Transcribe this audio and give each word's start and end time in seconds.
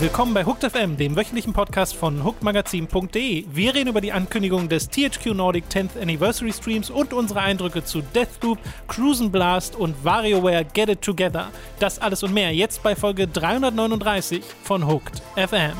Willkommen 0.00 0.32
bei 0.32 0.46
Hooked 0.46 0.64
FM, 0.64 0.96
dem 0.96 1.14
wöchentlichen 1.14 1.52
Podcast 1.52 1.94
von 1.94 2.24
hookedmagazin.de. 2.24 3.44
Wir 3.52 3.74
reden 3.74 3.90
über 3.90 4.00
die 4.00 4.12
Ankündigung 4.12 4.66
des 4.66 4.88
THQ 4.88 5.34
Nordic 5.34 5.64
10th 5.70 6.00
Anniversary 6.00 6.54
Streams 6.54 6.88
und 6.88 7.12
unsere 7.12 7.40
Eindrücke 7.40 7.84
zu 7.84 8.00
Deathloop, 8.00 8.58
Cruisen 8.88 9.30
Blast 9.30 9.76
und 9.76 10.02
WarioWare 10.02 10.64
Get 10.64 10.88
It 10.88 11.02
Together. 11.02 11.50
Das 11.80 11.98
alles 11.98 12.22
und 12.22 12.32
mehr 12.32 12.54
jetzt 12.54 12.82
bei 12.82 12.96
Folge 12.96 13.28
339 13.28 14.42
von 14.64 14.86
Hooked 14.86 15.20
FM. 15.36 15.76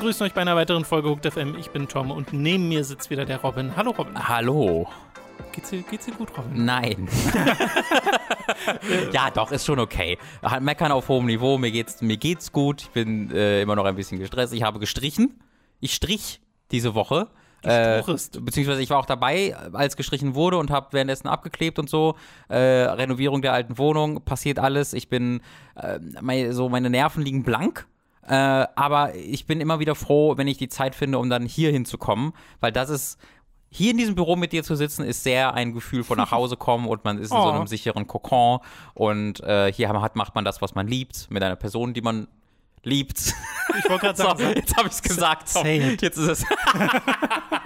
Begrüßen 0.00 0.24
euch 0.24 0.32
bei 0.32 0.40
einer 0.40 0.56
weiteren 0.56 0.86
Folge 0.86 1.10
Hooked 1.10 1.30
FM. 1.30 1.56
Ich 1.58 1.72
bin 1.72 1.86
Tom 1.86 2.10
und 2.10 2.32
neben 2.32 2.70
mir 2.70 2.84
sitzt 2.84 3.10
wieder 3.10 3.26
der 3.26 3.36
Robin. 3.42 3.76
Hallo 3.76 3.90
Robin. 3.90 4.14
Hallo. 4.28 4.88
Geht's 5.52 5.68
dir, 5.68 5.82
geht's 5.82 6.06
dir 6.06 6.14
gut, 6.14 6.30
Robin? 6.38 6.64
Nein. 6.64 7.06
ja, 9.12 9.30
doch, 9.30 9.52
ist 9.52 9.66
schon 9.66 9.78
okay. 9.78 10.16
Halt 10.42 10.62
Meckern 10.62 10.90
auf 10.90 11.06
hohem 11.08 11.26
Niveau, 11.26 11.58
mir 11.58 11.70
geht's, 11.70 12.00
mir 12.00 12.16
geht's 12.16 12.50
gut. 12.50 12.80
Ich 12.80 12.88
bin 12.88 13.30
äh, 13.30 13.60
immer 13.60 13.76
noch 13.76 13.84
ein 13.84 13.94
bisschen 13.94 14.18
gestresst. 14.18 14.54
Ich 14.54 14.62
habe 14.62 14.78
gestrichen. 14.78 15.38
Ich 15.80 15.92
strich 15.92 16.40
diese 16.70 16.94
Woche. 16.94 17.28
Äh, 17.62 18.02
beziehungsweise 18.40 18.80
ich 18.80 18.88
war 18.88 19.00
auch 19.00 19.06
dabei, 19.06 19.54
als 19.74 19.98
gestrichen 19.98 20.34
wurde 20.34 20.56
und 20.56 20.70
habe 20.70 20.86
währenddessen 20.92 21.28
abgeklebt 21.28 21.78
und 21.78 21.90
so. 21.90 22.16
Äh, 22.48 22.56
Renovierung 22.56 23.42
der 23.42 23.52
alten 23.52 23.76
Wohnung, 23.76 24.22
passiert 24.22 24.58
alles. 24.58 24.94
Ich 24.94 25.10
bin, 25.10 25.42
äh, 25.74 25.98
mein, 26.22 26.54
so 26.54 26.70
meine 26.70 26.88
Nerven 26.88 27.22
liegen 27.22 27.42
blank. 27.42 27.86
Äh, 28.26 28.34
aber 28.34 29.14
ich 29.14 29.46
bin 29.46 29.60
immer 29.60 29.80
wieder 29.80 29.94
froh, 29.94 30.36
wenn 30.36 30.48
ich 30.48 30.58
die 30.58 30.68
Zeit 30.68 30.94
finde, 30.94 31.18
um 31.18 31.30
dann 31.30 31.46
hier 31.46 31.72
hinzukommen, 31.72 32.32
weil 32.60 32.72
das 32.72 32.90
ist 32.90 33.18
hier 33.70 33.92
in 33.92 33.98
diesem 33.98 34.16
Büro 34.16 34.36
mit 34.36 34.52
dir 34.52 34.64
zu 34.64 34.74
sitzen, 34.74 35.04
ist 35.04 35.22
sehr 35.22 35.54
ein 35.54 35.72
Gefühl 35.72 36.02
von 36.02 36.18
nach 36.18 36.32
Hause 36.32 36.56
kommen 36.56 36.86
und 36.88 37.04
man 37.04 37.18
ist 37.18 37.30
in 37.30 37.36
oh. 37.38 37.42
so 37.42 37.50
einem 37.50 37.66
sicheren 37.66 38.06
Kokon 38.06 38.58
und 38.94 39.40
äh, 39.40 39.72
hier 39.72 39.88
hat, 39.88 40.16
macht 40.16 40.34
man 40.34 40.44
das, 40.44 40.60
was 40.60 40.74
man 40.74 40.88
liebt, 40.88 41.30
mit 41.30 41.42
einer 41.42 41.56
Person, 41.56 41.94
die 41.94 42.02
man 42.02 42.26
liebt. 42.82 43.34
Ich 43.78 43.90
wollte 43.90 44.06
gerade 44.06 44.16
sagen, 44.22 44.38
so, 44.38 44.48
jetzt 44.48 44.76
habe 44.76 44.88
ich 44.88 44.94
es 44.94 45.02
gesagt. 45.02 45.54
Jetzt 46.00 46.16
ist 46.16 46.28
es, 46.28 46.44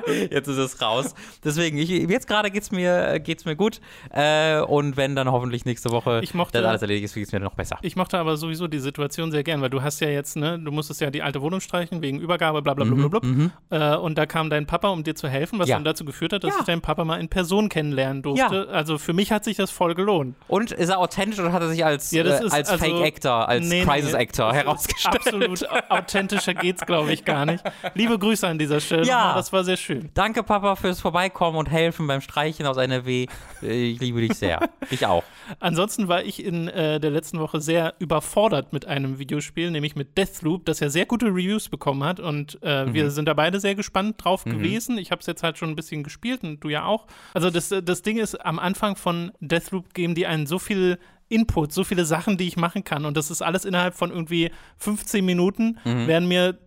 jetzt 0.31 0.49
ist 0.49 0.57
es 0.57 0.81
raus. 0.81 1.15
Deswegen, 1.43 1.79
ich, 1.79 1.89
jetzt 1.89 2.27
gerade 2.27 2.51
geht's 2.51 2.71
mir, 2.71 3.21
geht's 3.21 3.45
mir 3.45 3.57
gut. 3.57 3.81
Äh, 4.11 4.61
und 4.61 4.97
wenn 4.97 5.15
dann 5.17 5.31
hoffentlich 5.31 5.65
nächste 5.65 5.91
Woche 5.91 6.21
ich 6.23 6.35
mochte, 6.35 6.59
das 6.59 6.69
alles 6.69 6.83
erledigt 6.83 7.05
ist, 7.05 7.15
geht 7.15 7.27
es 7.27 7.33
mir 7.33 7.41
noch 7.41 7.55
besser. 7.55 7.79
Ich 7.83 7.97
mochte 7.97 8.19
aber 8.19 8.37
sowieso 8.37 8.67
die 8.67 8.79
Situation 8.79 9.31
sehr 9.31 9.45
gern, 9.45 9.61
weil 9.61 9.71
du 9.71 9.83
hast 9.83 10.01
ja 10.01 10.09
jetzt, 10.09 10.37
ne, 10.37 10.59
du 10.59 10.71
musstest 10.71 11.01
ja 11.01 11.11
die 11.11 11.23
alte 11.23 11.41
Wohnung 11.41 11.61
streichen 11.61 12.03
wegen 12.03 12.21
Übergabe, 12.21 12.63
bla 12.63 12.75
bla 12.75 12.85
bla 12.85 12.95
bla. 12.95 13.21
bla. 13.21 13.29
Mhm, 13.29 13.51
äh, 13.71 13.97
und 13.97 14.19
da 14.19 14.27
kam 14.27 14.51
dein 14.51 14.67
Papa, 14.67 14.89
um 14.89 15.05
dir 15.05 15.15
zu 15.15 15.29
helfen, 15.29 15.59
was 15.59 15.69
ja. 15.69 15.77
dann 15.77 15.85
dazu 15.85 16.05
geführt 16.05 16.33
hat, 16.33 16.45
dass 16.45 16.55
ja. 16.55 16.61
ich 16.61 16.67
deinen 16.67 16.83
Papa 16.83 17.05
mal 17.05 17.21
in 17.21 17.29
Person 17.29 17.69
kennenlernen 17.69 18.23
durfte. 18.23 18.67
Ja. 18.69 18.75
Also 18.75 18.99
für 18.99 19.13
mich 19.13 19.33
hat 19.33 19.45
sich 19.45 19.57
das 19.57 19.71
voll 19.71 19.95
gelohnt. 19.95 20.35
Und 20.49 20.73
ist 20.73 20.89
er 20.89 20.99
authentisch 20.99 21.39
oder 21.39 21.53
hat 21.53 21.63
er 21.63 21.69
sich 21.69 21.85
als, 21.85 22.13
äh, 22.13 22.21
als 22.21 22.53
also, 22.53 22.79
Fake-Actor, 22.79 23.49
als 23.49 23.67
nee, 23.67 23.85
Crisis-Actor 23.85 24.53
nee, 24.53 24.59
herausgestellt? 24.59 25.04
Absolut 25.15 25.69
authentischer 25.91 26.55
geht's, 26.55 26.85
glaube 26.87 27.13
ich, 27.13 27.25
gar 27.25 27.47
nicht. 27.47 27.65
Liebe 27.95 28.19
Grüße 28.19 28.47
an 28.47 28.59
dieser 28.59 28.81
Stelle. 28.81 29.05
Ja. 29.05 29.35
Das 29.35 29.53
war 29.53 29.65
sehr 29.65 29.77
schön. 29.77 30.11
Danke, 30.15 30.43
Papa, 30.43 30.77
fürs 30.77 31.01
Vorbeikommen 31.01 31.59
und 31.59 31.71
helfen 31.71 32.07
beim 32.07 32.21
Streichen 32.21 32.67
aus 32.67 32.77
NRW. 32.77 33.27
Ich 33.61 34.01
liebe 34.01 34.21
dich 34.21 34.35
sehr. 34.35 34.69
Ich 34.91 35.07
auch. 35.07 35.25
Ansonsten 35.61 36.09
war 36.09 36.23
ich 36.23 36.45
in 36.45 36.69
äh, 36.69 37.01
der 37.01 37.11
letzten 37.11 37.39
Woche 37.39 37.61
sehr 37.61 37.95
überfordert 37.99 38.73
mit 38.73 38.87
einem 38.87 39.19
Videospiel, 39.19 39.71
nämlich 39.71 39.97
mit 39.97 40.17
Deathloop, 40.17 40.65
das 40.65 40.81
ja 40.81 40.89
sehr 40.89 41.07
gute 41.07 41.27
Reviews 41.27 41.69
bekommen 41.69 42.05
hat. 42.05 42.21
Und 42.21 42.59
äh, 42.63 42.87
mhm. 42.87 42.95
wir 42.95 43.11
sind 43.11 43.27
da 43.27 43.35
beide 43.35 43.61
sehr 43.61 43.75
gespannt 43.75 44.23
drauf 44.23 44.47
mhm. 44.47 44.51
gewesen. 44.51 44.99
Ich 44.99 45.11
habe 45.11 45.21
es 45.21 45.27
jetzt 45.27 45.43
halt 45.43 45.59
schon 45.59 45.71
ein 45.71 45.77
bisschen 45.77 46.03
gespielt 46.03 46.43
und 46.43 46.61
du 46.61 46.69
ja 46.69 46.85
auch. 46.85 47.07
Also 47.35 47.51
das, 47.51 47.69
das 47.69 48.03
Ding 48.03 48.19
ist, 48.19 48.35
am 48.45 48.59
Anfang 48.59 48.97
von 48.97 49.33
Deathloop 49.41 49.95
geben 49.95 50.15
die 50.15 50.27
einen 50.27 50.47
so 50.47 50.59
viel 50.59 50.99
Input, 51.29 51.73
so 51.73 51.85
viele 51.85 52.05
Sachen, 52.05 52.37
die 52.37 52.47
ich 52.47 52.57
machen 52.57 52.85
kann. 52.85 53.05
Und 53.05 53.17
das 53.17 53.31
ist 53.31 53.43
alles 53.43 53.65
innerhalb 53.65 53.95
von 53.95 54.11
irgendwie 54.11 54.51
15 54.79 55.25
Minuten, 55.25 55.79
mhm. 55.85 56.07
werden 56.07 56.29
mir 56.29 56.59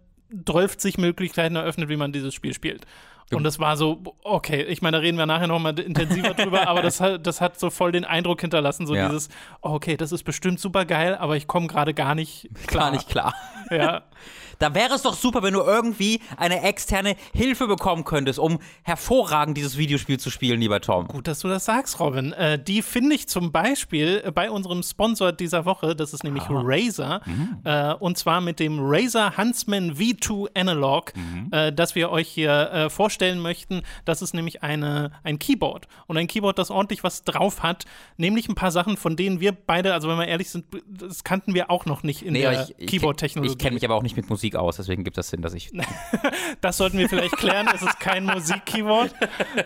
12 0.45 0.97
Möglichkeiten 0.97 1.55
eröffnet, 1.55 1.89
wie 1.89 1.97
man 1.97 2.11
dieses 2.11 2.33
Spiel 2.33 2.53
spielt. 2.53 2.85
Und 3.33 3.43
das 3.43 3.59
war 3.59 3.75
so, 3.75 4.01
okay, 4.23 4.63
ich 4.63 4.81
meine, 4.81 4.97
da 4.97 5.01
reden 5.01 5.17
wir 5.17 5.25
nachher 5.25 5.47
nochmal 5.47 5.77
intensiver 5.79 6.33
drüber, 6.33 6.67
aber 6.67 6.81
das 6.81 7.01
hat, 7.01 7.27
das 7.27 7.41
hat 7.41 7.59
so 7.59 7.69
voll 7.69 7.91
den 7.91 8.05
Eindruck 8.05 8.39
hinterlassen, 8.39 8.87
so 8.87 8.95
ja. 8.95 9.09
dieses, 9.09 9.27
okay, 9.61 9.97
das 9.97 10.13
ist 10.13 10.23
bestimmt 10.23 10.61
super 10.61 10.85
geil, 10.85 11.15
aber 11.15 11.35
ich 11.35 11.45
komme 11.45 11.67
gerade 11.67 11.93
gar 11.93 12.15
nicht 12.15 12.49
klar. 12.67 12.85
Gar 12.85 12.91
nicht 12.91 13.09
klar. 13.09 13.33
Ja. 13.69 14.03
Da 14.59 14.73
wäre 14.73 14.93
es 14.95 15.01
doch 15.03 15.15
super, 15.15 15.43
wenn 15.43 15.53
du 15.53 15.61
irgendwie 15.61 16.19
eine 16.37 16.61
externe 16.63 17.15
Hilfe 17.33 17.67
bekommen 17.67 18.03
könntest, 18.05 18.39
um 18.39 18.59
hervorragend 18.83 19.57
dieses 19.57 19.77
Videospiel 19.77 20.19
zu 20.19 20.29
spielen, 20.29 20.59
lieber 20.59 20.81
Tom. 20.81 21.07
Gut, 21.07 21.27
dass 21.27 21.39
du 21.39 21.47
das 21.47 21.65
sagst, 21.65 21.99
Robin. 21.99 22.33
Äh, 22.33 22.61
die 22.61 22.81
finde 22.81 23.15
ich 23.15 23.27
zum 23.27 23.51
Beispiel 23.51 24.31
bei 24.33 24.49
unserem 24.49 24.83
Sponsor 24.83 25.31
dieser 25.31 25.65
Woche, 25.65 25.95
das 25.95 26.13
ist 26.13 26.23
nämlich 26.23 26.43
ah. 26.43 26.61
Razer. 26.63 27.21
Mhm. 27.25 27.57
Äh, 27.63 27.93
und 27.93 28.17
zwar 28.17 28.41
mit 28.41 28.59
dem 28.59 28.79
Razer 28.81 29.37
Huntsman 29.37 29.95
V2 29.95 30.49
Analog, 30.55 31.13
mhm. 31.15 31.49
äh, 31.51 31.71
das 31.71 31.95
wir 31.95 32.09
euch 32.09 32.27
hier 32.27 32.71
äh, 32.71 32.89
vorstellen 32.89 33.39
möchten. 33.39 33.83
Das 34.05 34.21
ist 34.21 34.33
nämlich 34.33 34.63
eine, 34.63 35.11
ein 35.23 35.39
Keyboard. 35.39 35.87
Und 36.07 36.17
ein 36.17 36.27
Keyboard, 36.27 36.57
das 36.57 36.71
ordentlich 36.71 37.03
was 37.03 37.23
drauf 37.23 37.63
hat. 37.63 37.85
Nämlich 38.17 38.49
ein 38.49 38.55
paar 38.55 38.71
Sachen, 38.71 38.97
von 38.97 39.15
denen 39.15 39.39
wir 39.39 39.51
beide, 39.51 39.93
also 39.93 40.07
wenn 40.09 40.17
wir 40.17 40.27
ehrlich 40.27 40.49
sind, 40.49 40.65
das 40.87 41.23
kannten 41.23 41.53
wir 41.53 41.69
auch 41.69 41.85
noch 41.85 42.03
nicht 42.03 42.23
in 42.23 42.33
nee, 42.33 42.41
der 42.41 42.65
Keyboard-Technologie. 42.85 43.51
Ich, 43.51 43.57
ich 43.57 43.63
kenne 43.63 43.75
mich 43.75 43.85
aber 43.85 43.95
auch 43.95 44.03
nicht 44.03 44.17
mit 44.17 44.29
Musik 44.29 44.46
Musik 44.47 44.55
aus, 44.55 44.77
deswegen 44.77 45.03
gibt 45.03 45.17
das 45.17 45.29
Sinn, 45.29 45.41
dass 45.41 45.53
ich. 45.53 45.71
das 46.61 46.77
sollten 46.77 46.97
wir 46.97 47.09
vielleicht 47.09 47.35
klären. 47.37 47.67
es 47.73 47.81
ist 47.81 47.99
kein 47.99 48.23
Musik-Keyword. 48.25 49.13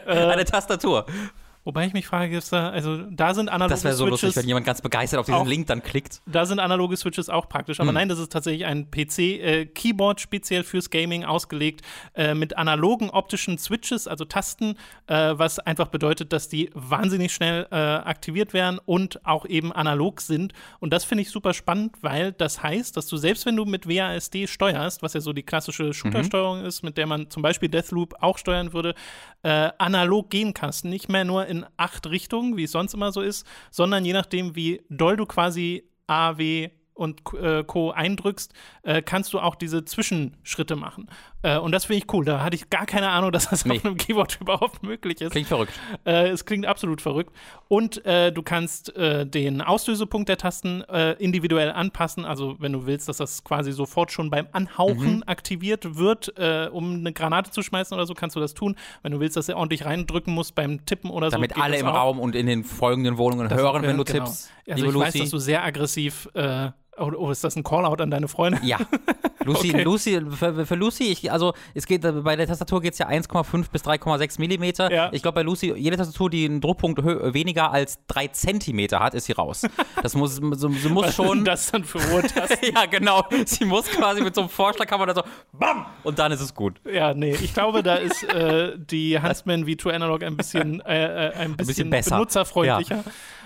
Eine 0.08 0.46
Tastatur. 0.46 1.06
Wobei 1.64 1.86
ich 1.86 1.94
mich 1.94 2.08
frage, 2.08 2.30
gibt 2.30 2.52
da, 2.52 2.70
also 2.70 2.98
da 3.12 3.36
sind 3.36 3.48
analoge 3.48 3.78
Switches. 3.78 3.84
Das 3.84 3.84
wäre 3.84 3.94
so 3.94 4.06
Switches 4.06 4.22
lustig, 4.24 4.42
wenn 4.42 4.48
jemand 4.48 4.66
ganz 4.66 4.82
begeistert 4.82 5.20
auf 5.20 5.28
diesen 5.28 5.42
auch, 5.42 5.48
Link 5.48 5.68
dann 5.68 5.84
klickt. 5.84 6.22
Da 6.26 6.48
sind 6.48 6.60
analoge 6.60 6.98
Switches 6.98 7.30
auch 7.30 7.48
praktisch. 7.50 7.80
Aber 7.80 7.90
hm. 7.90 7.96
nein, 7.96 8.10
das 8.10 8.18
ist 8.18 8.32
tatsächlich 8.32 8.66
ein 8.66 8.90
PC-Keyboard 8.90 10.20
äh, 10.20 10.22
speziell 10.22 10.64
fürs 10.64 10.90
Gaming 10.90 11.24
ausgelegt 11.24 11.82
äh, 12.16 12.34
mit 12.34 12.58
analogen 12.58 13.12
optischen 13.12 13.60
Switches, 13.60 14.08
also 14.08 14.26
Tasten, 14.26 14.76
äh, 15.06 15.34
was 15.36 15.60
einfach 15.60 15.90
bedeutet, 15.90 16.34
dass 16.34 16.50
die 16.50 16.72
wahnsinnig 16.74 17.32
schnell 17.32 17.68
äh, 17.70 17.76
aktiviert 17.76 18.54
werden 18.54 18.80
und 18.84 19.24
auch 19.26 19.46
eben 19.46 19.72
analog 19.72 20.22
sind. 20.22 20.54
Und 20.80 20.92
das 20.94 21.04
finde 21.04 21.22
ich 21.22 21.30
super 21.30 21.54
spannend, 21.54 21.96
weil 22.02 22.32
das 22.32 22.64
heißt, 22.64 22.98
dass 22.98 23.06
du 23.06 23.18
selbst 23.18 23.46
wenn 23.46 23.56
du 23.56 23.66
mit 23.66 23.88
WASD 23.88 24.48
steuerst, 24.48 25.04
was 25.04 25.14
ja 25.14 25.22
so 25.22 25.32
die 25.32 25.44
klassische 25.44 25.94
Shooter-Steuerung 25.94 26.62
mhm. 26.62 26.66
ist, 26.66 26.82
mit 26.82 26.98
der 26.98 27.06
man 27.06 27.30
zum 27.30 27.44
Beispiel 27.44 27.70
Deathloop 27.70 28.16
auch 28.20 28.40
steuern 28.40 28.74
würde, 28.74 28.96
äh, 29.44 29.70
analog 29.78 30.30
gehen 30.30 30.54
kannst. 30.54 30.86
Nicht 30.86 31.10
mehr 31.10 31.24
nur 31.24 31.51
in 31.52 31.66
acht 31.78 32.08
Richtungen, 32.08 32.56
wie 32.58 32.64
es 32.64 32.72
sonst 32.72 32.94
immer 32.94 33.12
so 33.12 33.22
ist, 33.22 33.46
sondern 33.70 34.06
je 34.06 34.14
nachdem, 34.14 34.56
wie 34.56 34.82
doll 34.90 35.18
du 35.18 35.26
quasi 35.26 35.84
A, 36.08 36.38
W, 36.38 36.70
und 36.94 37.22
äh, 37.34 37.64
Co. 37.64 37.92
eindrückst, 37.92 38.54
äh, 38.84 39.02
kannst 39.02 39.34
du 39.34 39.40
auch 39.40 39.56
diese 39.56 39.86
Zwischenschritte 39.86 40.76
machen. 40.76 41.08
Äh, 41.44 41.58
und 41.58 41.72
das 41.72 41.86
finde 41.86 42.04
ich 42.04 42.14
cool. 42.14 42.26
Da 42.26 42.44
hatte 42.44 42.56
ich 42.56 42.70
gar 42.70 42.86
keine 42.86 43.10
Ahnung, 43.10 43.32
dass 43.32 43.50
das 43.50 43.66
nee. 43.66 43.78
auf 43.78 43.86
einem 43.86 43.98
Keyboard 43.98 44.38
überhaupt 44.42 44.84
möglich 44.84 45.22
ist. 45.22 45.32
Klingt 45.32 45.48
verrückt. 45.48 45.74
Äh, 46.06 46.30
es 46.30 46.46
klingt 46.46 46.66
absolut 46.66 47.02
verrückt. 47.02 47.34
Und 47.68 48.06
äh, 48.06 48.32
du 48.32 48.42
kannst 48.42 48.96
äh, 48.96 49.26
den 49.26 49.62
Auslösepunkt 49.62 50.30
der 50.30 50.38
Tasten 50.38 50.82
individuell 51.20 51.72
anpassen. 51.72 52.26
Also 52.26 52.56
wenn 52.60 52.74
du 52.74 52.86
willst, 52.86 53.08
dass 53.08 53.18
das 53.18 53.44
quasi 53.44 53.72
sofort 53.72 54.12
schon 54.12 54.30
beim 54.30 54.48
Anhauchen 54.52 55.18
mhm. 55.18 55.24
aktiviert 55.26 55.98
wird, 55.98 56.30
um 56.72 56.96
eine 56.96 57.14
Granate 57.14 57.52
zu 57.52 57.62
schmeißen 57.62 57.96
oder 57.96 58.06
so, 58.06 58.14
kannst 58.14 58.36
du 58.36 58.40
das 58.40 58.54
tun. 58.54 58.76
Wenn 59.04 59.12
du 59.12 59.20
willst, 59.20 59.38
dass 59.38 59.50
er 59.50 59.58
ordentlich 59.58 59.86
reindrücken 59.86 60.34
muss 60.34 60.52
beim 60.52 60.86
Tippen 60.86 61.10
oder 61.10 61.30
Damit 61.30 61.52
so. 61.52 61.56
Damit 61.56 61.66
alle 61.66 61.80
im 61.80 61.88
auch. 61.88 61.96
Raum 61.96 62.20
und 62.20 62.36
in 62.36 62.46
den 62.46 62.64
folgenden 62.64 63.18
Wohnungen 63.18 63.48
das, 63.48 63.60
hören, 63.60 63.84
wenn 63.84 63.98
du 63.98 64.04
genau. 64.04 64.26
tippst. 64.26 64.52
Also 64.68 64.86
ich 64.86 64.92
Lucy. 64.92 65.06
weiß, 65.06 65.14
dass 65.14 65.30
du 65.30 65.38
sehr 65.38 65.64
aggressiv 65.64 66.30
Oh, 66.98 67.12
oh, 67.18 67.32
ist 67.32 67.44
das 67.44 67.56
ein 67.56 67.64
Callout 67.64 68.02
an 68.02 68.12
deine 68.12 68.28
Freundin? 68.28 68.64
Ja. 68.64 68.78
Lucy, 69.46 69.70
okay. 69.70 69.84
Lucy, 69.84 70.22
für, 70.30 70.66
für, 70.66 70.76
Lucy, 70.76 71.06
ich, 71.06 71.32
also 71.32 71.54
es 71.74 71.88
geht 71.88 72.02
bei 72.24 72.36
der 72.36 72.48
Tastatur 72.48 72.82
geht 72.82 72.94
es 72.94 73.00
ja 73.00 73.08
1,5 73.08 73.72
bis 73.72 73.84
3,6 73.84 74.40
Millimeter. 74.40 74.92
Ja. 74.92 75.10
Ich 75.12 75.22
glaube 75.22 75.36
bei 75.36 75.42
Lucy, 75.42 75.74
jede 75.74 75.98
Tastatur, 75.98 76.30
die 76.30 76.46
einen 76.46 76.62
Druckpunkt 76.62 77.04
weniger 77.04 77.72
als 77.72 78.00
3 78.08 78.28
Zentimeter 78.28 79.00
hat, 79.00 79.14
ist 79.14 79.26
sie 79.26 79.34
raus. 79.34 79.64
Das 80.04 80.16
muss, 80.16 80.36
so, 80.36 80.70
sie 80.70 80.90
muss 80.90 81.06
Was 81.08 81.16
schon. 81.16 81.46
das 81.46 81.72
dann 81.72 81.84
für 81.84 82.00
Ruhetasten? 82.12 82.58
ja, 82.76 82.86
genau. 82.86 83.24
Sie 83.46 83.66
muss 83.66 83.88
quasi 83.88 84.22
mit 84.22 84.36
so 84.36 84.42
einem 84.42 84.50
Vorschlaghammer 84.50 85.08
da 85.08 85.16
so 85.16 85.24
BAM! 85.54 85.86
Und 86.04 86.20
dann 86.20 86.32
ist 86.32 86.42
es 86.42 86.54
gut. 86.54 86.80
Ja, 86.92 87.14
nee, 87.14 87.32
ich 87.32 87.54
glaube, 87.54 87.84
da 87.84 87.96
ist 87.96 88.24
äh, 88.24 88.78
die 88.78 89.20
Huntsman 89.20 89.66
V2 89.66 89.92
Analog 89.92 90.24
ein 90.24 90.38
bisschen, 90.38 90.82
äh, 90.82 91.30
äh 91.30 91.34
ein 91.34 91.34
bisschen, 91.34 91.50
ein 91.50 91.58
bisschen 91.58 91.90
besser. 91.90 92.16
benutzerfreundlicher. 92.16 92.98
Ja. 92.98 93.04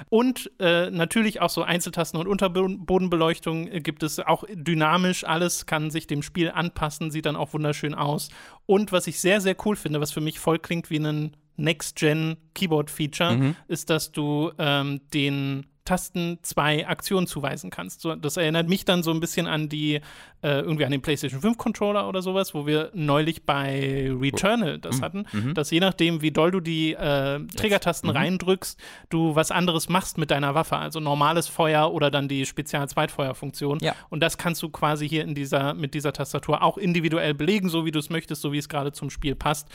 Und 0.09 0.51
äh, 0.59 0.89
natürlich 0.91 1.41
auch 1.41 1.49
so 1.49 1.63
Einzeltasten 1.63 2.19
und 2.19 2.27
Unterbodenbeleuchtung 2.27 3.44
gibt 3.53 4.03
es 4.03 4.19
auch 4.19 4.43
dynamisch. 4.51 5.23
Alles 5.23 5.65
kann 5.65 5.91
sich 5.91 6.07
dem 6.07 6.21
Spiel 6.21 6.51
anpassen, 6.51 7.11
sieht 7.11 7.25
dann 7.25 7.35
auch 7.35 7.53
wunderschön 7.53 7.93
aus. 7.93 8.29
Und 8.65 8.91
was 8.91 9.07
ich 9.07 9.19
sehr, 9.19 9.41
sehr 9.41 9.55
cool 9.65 9.75
finde, 9.75 10.01
was 10.01 10.11
für 10.11 10.21
mich 10.21 10.39
voll 10.39 10.59
klingt 10.59 10.89
wie 10.89 10.99
ein 10.99 11.35
Next-Gen 11.57 12.37
Keyboard-Feature, 12.53 13.37
mhm. 13.37 13.55
ist, 13.67 13.89
dass 13.89 14.11
du 14.11 14.51
ähm, 14.57 15.01
den 15.13 15.65
Tasten 15.85 16.39
zwei 16.41 16.87
Aktionen 16.87 17.27
zuweisen 17.27 17.69
kannst. 17.69 18.01
So, 18.01 18.15
das 18.15 18.37
erinnert 18.37 18.67
mich 18.67 18.85
dann 18.85 19.03
so 19.03 19.11
ein 19.11 19.19
bisschen 19.19 19.45
an 19.45 19.69
die, 19.69 20.01
äh, 20.41 20.59
irgendwie 20.59 20.83
an 20.83 20.91
den 20.91 21.01
PlayStation 21.01 21.41
5 21.41 21.57
Controller 21.57 22.09
oder 22.09 22.23
sowas, 22.23 22.55
wo 22.55 22.65
wir 22.65 22.89
neulich 22.93 23.43
bei 23.43 24.11
Returnal 24.19 24.79
das 24.79 24.97
mhm. 24.97 25.01
hatten, 25.01 25.25
mhm. 25.31 25.53
dass 25.53 25.69
je 25.69 25.79
nachdem, 25.79 26.23
wie 26.23 26.31
doll 26.31 26.49
du 26.49 26.59
die 26.59 26.93
äh, 26.93 27.39
Triggertasten 27.55 28.09
mhm. 28.09 28.17
reindrückst, 28.17 28.79
du 29.09 29.35
was 29.35 29.51
anderes 29.51 29.87
machst 29.87 30.17
mit 30.17 30.31
deiner 30.31 30.55
Waffe. 30.55 30.77
Also 30.77 30.99
normales 30.99 31.47
Feuer 31.47 31.93
oder 31.93 32.09
dann 32.09 32.27
die 32.27 32.47
Spezial-Zweitfeuerfunktion. 32.47 33.77
Ja. 33.81 33.95
Und 34.09 34.21
das 34.21 34.39
kannst 34.39 34.63
du 34.63 34.69
quasi 34.69 35.07
hier 35.07 35.23
in 35.23 35.35
dieser, 35.35 35.75
mit 35.75 35.93
dieser 35.93 36.13
Tastatur 36.13 36.63
auch 36.63 36.79
individuell 36.79 37.35
belegen, 37.35 37.69
so 37.69 37.85
wie 37.85 37.91
du 37.91 37.99
es 37.99 38.09
möchtest, 38.09 38.41
so 38.41 38.51
wie 38.51 38.57
es 38.57 38.69
gerade 38.69 38.91
zum 38.91 39.11
Spiel 39.11 39.35
passt. 39.35 39.69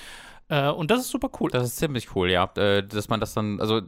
Äh, 0.50 0.68
und 0.68 0.90
das 0.90 1.00
ist 1.00 1.10
super 1.10 1.30
cool. 1.40 1.48
Das 1.50 1.64
ist 1.64 1.76
ziemlich 1.76 2.14
cool, 2.14 2.30
ja. 2.30 2.50
Äh, 2.56 2.82
dass 2.82 3.08
man 3.08 3.20
das 3.20 3.34
dann, 3.34 3.60
also 3.60 3.80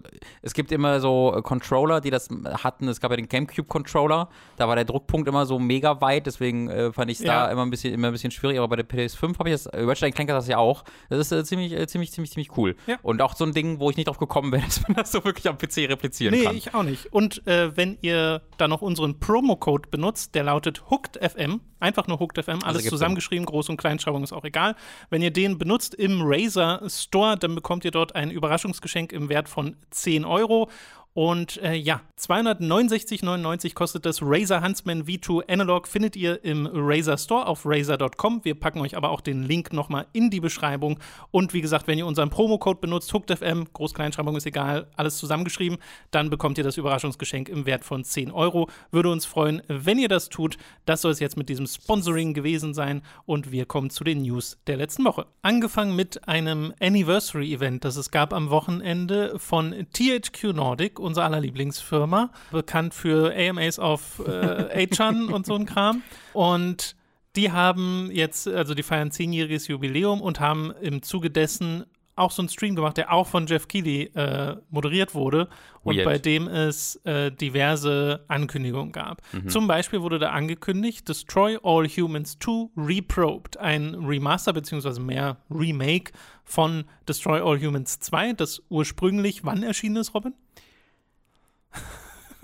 es 0.43 0.55
gibt 0.55 0.71
immer 0.71 1.01
so 1.01 1.35
äh, 1.37 1.43
Controller, 1.43 2.01
die 2.01 2.11
das 2.11 2.29
hatten. 2.63 2.89
Es 2.89 3.01
gab 3.01 3.11
ja 3.11 3.17
den 3.17 3.29
GameCube-Controller, 3.29 4.29
da 4.57 4.69
war 4.69 4.77
der 4.77 4.85
Druckpunkt 4.85 5.29
immer 5.29 5.45
so 5.45 5.59
mega 5.59 6.01
weit, 6.01 6.27
deswegen 6.27 6.71
äh, 6.71 6.93
fand 6.93 7.11
ich 7.11 7.19
es 7.19 7.25
ja. 7.25 7.47
da 7.47 7.53
immer 7.53 7.63
ein 7.63 7.71
bisschen 7.71 7.93
immer 7.93 8.07
ein 8.07 8.13
bisschen 8.13 8.31
schwierig. 8.31 8.59
Aber 8.59 8.69
bei 8.69 8.77
der 8.77 8.89
PS5 8.89 9.39
habe 9.39 9.51
ich 9.51 9.55
das, 9.55 9.69
Ratchet 9.75 10.15
Clank 10.15 10.29
das 10.29 10.47
ja 10.47 10.59
auch. 10.59 10.85
Das 11.11 11.19
ist 11.19 11.33
äh, 11.33 11.45
ziemlich, 11.45 11.73
äh, 11.73 11.87
ziemlich, 11.89 12.13
ziemlich, 12.13 12.31
ziemlich 12.31 12.57
cool. 12.57 12.77
Ja. 12.87 12.97
Und 13.03 13.21
auch 13.21 13.35
so 13.35 13.45
ein 13.45 13.53
Ding, 13.53 13.81
wo 13.81 13.91
ich 13.91 13.97
nicht 13.97 14.07
drauf 14.07 14.19
gekommen 14.19 14.53
wäre, 14.53 14.63
dass 14.65 14.87
man 14.87 14.95
das 14.95 15.11
so 15.11 15.25
wirklich 15.25 15.49
am 15.49 15.59
PC 15.59 15.89
replizieren 15.91 16.33
nee, 16.33 16.45
kann. 16.45 16.53
Nee, 16.53 16.59
ich 16.59 16.75
auch 16.75 16.85
nicht. 16.85 17.13
Und 17.13 17.43
wenn 17.45 17.99
ihr 18.03 18.43
da 18.57 18.69
noch 18.69 18.83
unseren 18.83 19.19
Promo-Code 19.19 19.89
benutzt, 19.91 20.35
der 20.35 20.45
lautet 20.45 20.91
HookedFM, 20.91 21.61
einfach 21.83 22.07
nur 22.07 22.21
HookedFM, 22.21 22.63
alles 22.63 22.79
also 22.79 22.91
zusammengeschrieben, 22.91 23.47
Groß- 23.47 23.71
und 23.71 23.77
Kleinschreibung 23.77 24.23
ist 24.23 24.33
auch 24.33 24.45
egal. 24.45 24.77
Wenn 25.11 25.23
ihr 25.23 25.31
den 25.33 25.59
benutzt 25.59 25.95
im 25.95 26.21
Razer 26.23 26.83
Store, 26.89 27.37
dann 27.37 27.55
bekommt 27.55 27.85
ihr 27.85 27.91
dort 27.91 28.15
ein 28.15 28.31
Überraschungsgeschenk 28.31 29.13
im 29.13 29.29
Wert 29.29 29.49
von 29.49 29.77
10 29.91 30.25
Euro. 30.25 30.71
Und 31.15 31.61
äh, 31.63 31.75
ja, 31.75 32.01
269,99 32.19 33.75
kostet 33.75 34.07
das 34.07 34.21
Razer 34.23 34.63
Huntsman 34.63 35.05
V2 35.05 35.47
Analog. 35.47 35.87
Findet 35.87 36.17
ihr 36.17 36.43
im 36.43 36.67
Razer 36.73 37.19
Store 37.19 37.47
auf 37.47 37.67
razer.com. 37.67 38.45
Wir 38.45 38.55
packen 38.59 38.81
euch 38.81 38.97
aber 38.97 39.11
auch 39.11 39.21
den 39.21 39.43
Link 39.43 39.75
nochmal 39.75 40.07
in 40.15 40.31
die 40.31 40.41
Beschreibung. 40.41 40.99
Und 41.31 41.53
wie 41.53 41.61
gesagt, 41.61 41.87
wenn 41.87 41.99
ihr 41.99 42.07
unseren 42.07 42.31
Promocode 42.31 42.81
benutzt, 42.81 43.13
HookedFM, 43.13 43.67
Groß-Kleinschreibung 43.75 44.37
ist 44.37 44.47
egal, 44.47 44.87
alles 44.97 45.19
zusammengeschrieben, 45.19 45.79
dann 46.11 46.31
bekommt 46.31 46.57
ihr 46.57 46.65
das 46.65 46.79
Überraschungsgeschenk 46.79 47.51
im 47.51 47.67
Wert 47.67 47.85
von 47.85 48.05
10 48.05 48.31
Euro. 48.31 48.71
Würde 48.91 49.11
uns 49.11 49.27
freuen, 49.27 49.61
wenn 49.69 49.99
ihr 49.99 50.09
das 50.09 50.31
tut. 50.31 50.57
Das 50.87 51.03
soll 51.03 51.13
es 51.13 51.21
jetzt 51.21 51.37
mit 51.37 51.51
diesem 51.51 51.67
Sponsoring 51.67 52.33
gewesen 52.33 52.73
sein. 52.73 53.03
Und 53.27 53.53
wir 53.53 53.67
kommen 53.67 53.91
zu 53.91 54.03
den 54.03 54.23
News 54.23 54.59
der 54.67 54.79
letzten 54.79 55.05
Woche. 55.05 55.27
Angefangen 55.43 55.95
mit 55.95 56.27
einem 56.27 56.73
Anniversary-Event, 56.81 57.85
das 57.85 57.97
es 57.97 58.11
gab 58.11 58.33
am 58.33 58.49
Wochenende 58.49 59.39
von 59.39 59.75
THQ 59.93 60.55
Nordic 60.55 61.02
unser 61.03 61.25
aller 61.25 61.41
Lieblingsfirma, 61.41 62.31
bekannt 62.51 62.95
für 62.95 63.35
AMAs 63.37 63.79
auf 63.79 64.21
äh, 64.27 64.87
8chan 64.87 65.27
und 65.33 65.47
so 65.47 65.55
ein 65.55 65.67
Kram. 65.67 66.03
Und 66.33 66.97
die 67.37 67.51
haben 67.51 68.11
jetzt, 68.13 68.47
also 68.49 68.75
die 68.75 68.83
feiern 68.83 69.11
zehnjähriges 69.11 69.69
Jubiläum 69.69 70.21
und 70.21 70.41
haben 70.41 70.73
im 70.81 71.03
Zuge 71.03 71.31
dessen 71.31 71.85
auch 72.15 72.31
so 72.31 72.43
einen 72.43 72.49
Stream 72.49 72.77
gemacht, 72.77 72.97
der 72.97 73.13
auch 73.13 73.27
von 73.27 73.47
Jeff 73.47 73.69
Keighley 73.69 74.11
äh, 74.15 74.57
moderiert 74.71 75.15
wurde 75.15 75.49
und 75.83 75.97
Weird. 75.97 76.05
bei 76.05 76.19
dem 76.19 76.47
es 76.47 76.97
äh, 77.05 77.33
diverse 77.33 78.25
Ankündigungen 78.29 78.93
gab. 78.93 79.23
Mhm. 79.33 79.49
Zum 79.49 79.67
Beispiel 79.67 80.03
wurde 80.03 80.19
da 80.19 80.31
angekündigt, 80.31 81.09
Destroy 81.09 81.59
All 81.63 81.89
Humans 81.89 82.39
2 82.39 82.69
Reprobed, 82.77 83.57
ein 83.57 83.95
Remaster 83.95 84.53
bzw. 84.53 85.01
mehr 85.01 85.39
Remake 85.51 86.13
von 86.45 86.85
Destroy 87.09 87.41
All 87.41 87.59
Humans 87.59 88.01
2, 88.01 88.35
das 88.35 88.63
ursprünglich 88.69 89.45
wann 89.45 89.63
erschienen 89.63 89.97
ist, 89.97 90.15
Robin? 90.15 90.35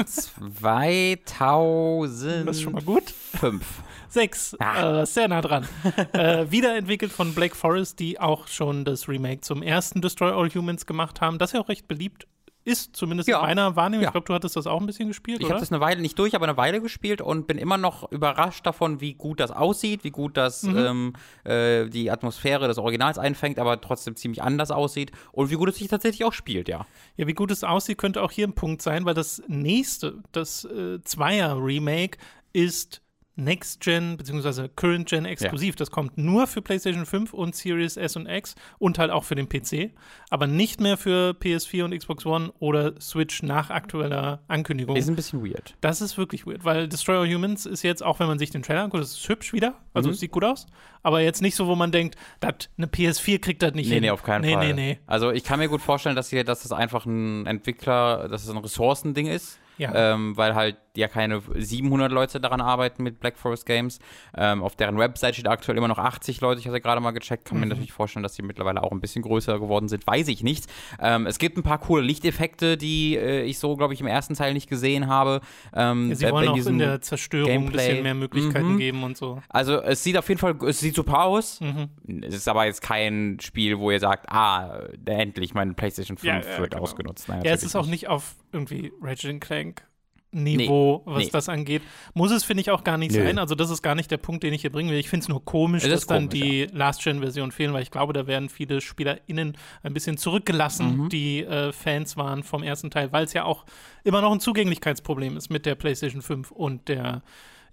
2000. 0.06 2.48
Das 2.48 2.56
ist 2.56 2.62
schon 2.62 2.72
mal 2.72 2.82
gut. 2.82 3.10
Fünf. 3.10 3.82
Sechs. 4.08 4.56
Ah. 4.58 5.02
Äh, 5.02 5.06
sehr 5.06 5.28
nah 5.28 5.42
dran. 5.42 5.66
äh, 6.12 6.50
wiederentwickelt 6.50 7.12
von 7.12 7.34
Black 7.34 7.54
Forest, 7.54 8.00
die 8.00 8.20
auch 8.20 8.48
schon 8.48 8.84
das 8.84 9.08
Remake 9.08 9.42
zum 9.42 9.62
ersten 9.62 10.00
Destroy 10.00 10.30
All 10.30 10.50
Humans 10.50 10.86
gemacht 10.86 11.20
haben. 11.20 11.38
Das 11.38 11.50
ist 11.50 11.54
ja 11.54 11.60
auch 11.60 11.68
recht 11.68 11.88
beliebt 11.88 12.26
ist, 12.68 12.94
zumindest 12.94 13.28
ja. 13.28 13.38
in 13.40 13.46
meiner 13.46 13.76
Wahrnehmung. 13.76 14.02
Ja. 14.02 14.08
Ich 14.08 14.12
glaube, 14.12 14.26
du 14.26 14.34
hattest 14.34 14.54
das 14.56 14.66
auch 14.66 14.80
ein 14.80 14.86
bisschen 14.86 15.08
gespielt, 15.08 15.40
Ich 15.40 15.48
habe 15.48 15.58
das 15.58 15.72
eine 15.72 15.80
Weile 15.80 16.00
nicht 16.00 16.18
durch, 16.18 16.34
aber 16.34 16.46
eine 16.46 16.56
Weile 16.56 16.80
gespielt 16.80 17.20
und 17.20 17.46
bin 17.46 17.58
immer 17.58 17.78
noch 17.78 18.12
überrascht 18.12 18.66
davon, 18.66 19.00
wie 19.00 19.14
gut 19.14 19.40
das 19.40 19.50
aussieht, 19.50 20.04
wie 20.04 20.10
gut 20.10 20.36
das 20.36 20.62
mhm. 20.62 20.76
ähm, 20.76 21.12
äh, 21.44 21.88
die 21.88 22.10
Atmosphäre 22.10 22.68
des 22.68 22.78
Originals 22.78 23.18
einfängt, 23.18 23.58
aber 23.58 23.80
trotzdem 23.80 24.16
ziemlich 24.16 24.42
anders 24.42 24.70
aussieht 24.70 25.12
und 25.32 25.50
wie 25.50 25.54
gut 25.54 25.70
es 25.70 25.76
sich 25.76 25.88
tatsächlich 25.88 26.24
auch 26.24 26.32
spielt, 26.32 26.68
ja. 26.68 26.86
Ja, 27.16 27.26
wie 27.26 27.34
gut 27.34 27.50
es 27.50 27.64
aussieht, 27.64 27.98
könnte 27.98 28.22
auch 28.22 28.30
hier 28.30 28.46
ein 28.46 28.54
Punkt 28.54 28.82
sein, 28.82 29.04
weil 29.06 29.14
das 29.14 29.42
nächste, 29.48 30.22
das 30.32 30.64
äh, 30.64 31.02
Zweier-Remake 31.02 32.18
ist 32.52 33.02
Next-Gen 33.38 34.16
bzw. 34.16 34.68
Current-Gen 34.74 35.24
exklusiv. 35.24 35.74
Ja. 35.74 35.78
Das 35.78 35.90
kommt 35.90 36.18
nur 36.18 36.46
für 36.46 36.60
PlayStation 36.60 37.06
5 37.06 37.32
und 37.32 37.54
Series 37.54 37.96
S 37.96 38.16
und 38.16 38.26
X 38.26 38.54
und 38.78 38.98
halt 38.98 39.10
auch 39.10 39.24
für 39.24 39.34
den 39.34 39.48
PC, 39.48 39.92
aber 40.28 40.46
nicht 40.46 40.80
mehr 40.80 40.96
für 40.96 41.30
PS4 41.30 41.84
und 41.84 41.96
Xbox 41.96 42.26
One 42.26 42.52
oder 42.58 43.00
Switch 43.00 43.42
nach 43.42 43.70
aktueller 43.70 44.40
Ankündigung. 44.48 44.96
Ist 44.96 45.08
ein 45.08 45.16
bisschen 45.16 45.44
weird. 45.44 45.76
Das 45.80 46.00
ist 46.00 46.18
wirklich 46.18 46.46
weird, 46.46 46.64
weil 46.64 46.88
Destroyer 46.88 47.26
Humans 47.26 47.64
ist 47.64 47.82
jetzt, 47.82 48.02
auch 48.02 48.18
wenn 48.18 48.26
man 48.26 48.38
sich 48.38 48.50
den 48.50 48.62
Trailer 48.62 48.82
anguckt, 48.82 49.02
das 49.02 49.12
ist 49.12 49.28
hübsch 49.28 49.52
wieder, 49.52 49.74
also 49.94 50.10
mhm. 50.10 50.14
sieht 50.14 50.32
gut 50.32 50.44
aus, 50.44 50.66
aber 51.02 51.20
jetzt 51.20 51.40
nicht 51.40 51.54
so, 51.54 51.66
wo 51.68 51.76
man 51.76 51.92
denkt, 51.92 52.16
dat, 52.40 52.70
eine 52.76 52.86
PS4 52.86 53.38
kriegt 53.38 53.62
das 53.62 53.74
nicht 53.74 53.88
nee, 53.88 53.94
hin. 53.94 54.02
Nee, 54.02 54.10
auf 54.10 54.22
keinen 54.22 54.42
nee, 54.42 54.54
Fall. 54.54 54.66
Nee, 54.66 54.72
nee, 54.72 54.92
nee. 54.94 54.98
Also 55.06 55.30
ich 55.30 55.44
kann 55.44 55.60
mir 55.60 55.68
gut 55.68 55.80
vorstellen, 55.80 56.16
dass, 56.16 56.28
hier, 56.28 56.44
dass 56.44 56.62
das 56.62 56.72
einfach 56.72 57.06
ein 57.06 57.46
Entwickler, 57.46 58.28
dass 58.28 58.44
es 58.44 58.50
ein 58.50 58.58
Ressourcending 58.58 59.26
ist 59.26 59.58
ja. 59.78 59.92
Ähm, 59.94 60.36
weil 60.36 60.54
halt 60.54 60.76
ja 60.98 61.08
keine 61.08 61.40
700 61.54 62.10
Leute 62.10 62.40
daran 62.40 62.60
arbeiten 62.60 63.02
mit 63.02 63.20
Black 63.20 63.38
Forest 63.38 63.66
Games. 63.66 63.98
Ähm, 64.36 64.62
auf 64.62 64.76
deren 64.76 64.98
Website 64.98 65.34
steht 65.34 65.48
aktuell 65.48 65.78
immer 65.78 65.88
noch 65.88 65.98
80 65.98 66.40
Leute. 66.40 66.60
Ich 66.60 66.66
hatte 66.66 66.80
gerade 66.80 67.00
mal 67.00 67.12
gecheckt. 67.12 67.44
Kann 67.44 67.58
mhm. 67.58 67.64
mir 67.64 67.68
natürlich 67.68 67.92
vorstellen, 67.92 68.22
dass 68.22 68.34
die 68.34 68.42
mittlerweile 68.42 68.82
auch 68.82 68.92
ein 68.92 69.00
bisschen 69.00 69.22
größer 69.22 69.58
geworden 69.58 69.88
sind. 69.88 70.06
Weiß 70.06 70.28
ich 70.28 70.42
nicht. 70.42 70.66
Ähm, 71.00 71.26
es 71.26 71.38
gibt 71.38 71.56
ein 71.56 71.62
paar 71.62 71.78
coole 71.78 72.02
Lichteffekte, 72.02 72.76
die 72.76 73.16
äh, 73.16 73.42
ich 73.42 73.58
so, 73.58 73.76
glaube 73.76 73.94
ich, 73.94 74.00
im 74.00 74.06
ersten 74.06 74.34
Teil 74.34 74.52
nicht 74.52 74.68
gesehen 74.68 75.06
habe. 75.06 75.40
Ähm, 75.74 76.10
ja, 76.10 76.14
sie 76.16 76.30
wollen 76.30 76.48
auch 76.48 76.56
in 76.56 76.78
der 76.78 77.00
Zerstörung 77.00 77.46
Gameplay. 77.46 77.82
ein 77.82 77.88
bisschen 77.88 78.02
mehr 78.02 78.14
Möglichkeiten 78.14 78.72
mhm. 78.72 78.78
geben 78.78 79.04
und 79.04 79.16
so. 79.16 79.40
Also 79.48 79.80
es 79.80 80.02
sieht 80.02 80.16
auf 80.16 80.28
jeden 80.28 80.40
Fall, 80.40 80.56
es 80.66 80.80
sieht 80.80 80.94
super 80.94 81.24
aus. 81.24 81.60
Mhm. 81.60 81.88
Es 82.22 82.34
ist 82.34 82.48
aber 82.48 82.66
jetzt 82.66 82.82
kein 82.82 83.38
Spiel, 83.40 83.78
wo 83.78 83.90
ihr 83.90 84.00
sagt, 84.00 84.28
ah, 84.30 84.80
endlich 85.06 85.54
mein 85.54 85.74
PlayStation 85.74 86.16
5 86.16 86.24
ja, 86.24 86.52
ja, 86.52 86.58
wird 86.58 86.72
genau. 86.72 86.82
ausgenutzt. 86.82 87.28
Nein, 87.28 87.42
ja, 87.44 87.52
es 87.52 87.62
ist 87.62 87.76
auch 87.76 87.86
nicht 87.86 88.08
auf 88.08 88.34
irgendwie 88.52 88.92
Ratchet 89.00 89.40
Clank 89.40 89.87
Niveau, 90.30 91.02
nee, 91.06 91.12
was 91.12 91.24
nee. 91.24 91.30
das 91.32 91.48
angeht. 91.48 91.82
Muss 92.12 92.30
es, 92.30 92.44
finde 92.44 92.60
ich, 92.60 92.70
auch 92.70 92.84
gar 92.84 92.98
nicht 92.98 93.12
Nö. 93.12 93.24
sein. 93.24 93.38
Also, 93.38 93.54
das 93.54 93.70
ist 93.70 93.82
gar 93.82 93.94
nicht 93.94 94.10
der 94.10 94.18
Punkt, 94.18 94.42
den 94.42 94.52
ich 94.52 94.60
hier 94.60 94.70
bringen 94.70 94.90
will. 94.90 94.98
Ich 94.98 95.08
finde 95.08 95.24
es 95.24 95.28
nur 95.28 95.44
komisch, 95.44 95.84
dass 95.84 96.06
dann 96.06 96.28
die 96.28 96.60
ja. 96.60 96.66
Last-Gen-Version 96.72 97.50
fehlen, 97.50 97.72
weil 97.72 97.82
ich 97.82 97.90
glaube, 97.90 98.12
da 98.12 98.26
werden 98.26 98.48
viele 98.48 98.80
SpielerInnen 98.80 99.56
ein 99.82 99.94
bisschen 99.94 100.18
zurückgelassen, 100.18 101.04
mhm. 101.04 101.08
die 101.08 101.44
äh, 101.44 101.72
Fans 101.72 102.16
waren 102.16 102.42
vom 102.42 102.62
ersten 102.62 102.90
Teil, 102.90 103.12
weil 103.12 103.24
es 103.24 103.32
ja 103.32 103.44
auch 103.44 103.64
immer 104.04 104.20
noch 104.20 104.32
ein 104.32 104.40
Zugänglichkeitsproblem 104.40 105.36
ist 105.36 105.50
mit 105.50 105.64
der 105.64 105.74
PlayStation 105.74 106.22
5 106.22 106.50
und 106.50 106.88
der 106.88 107.22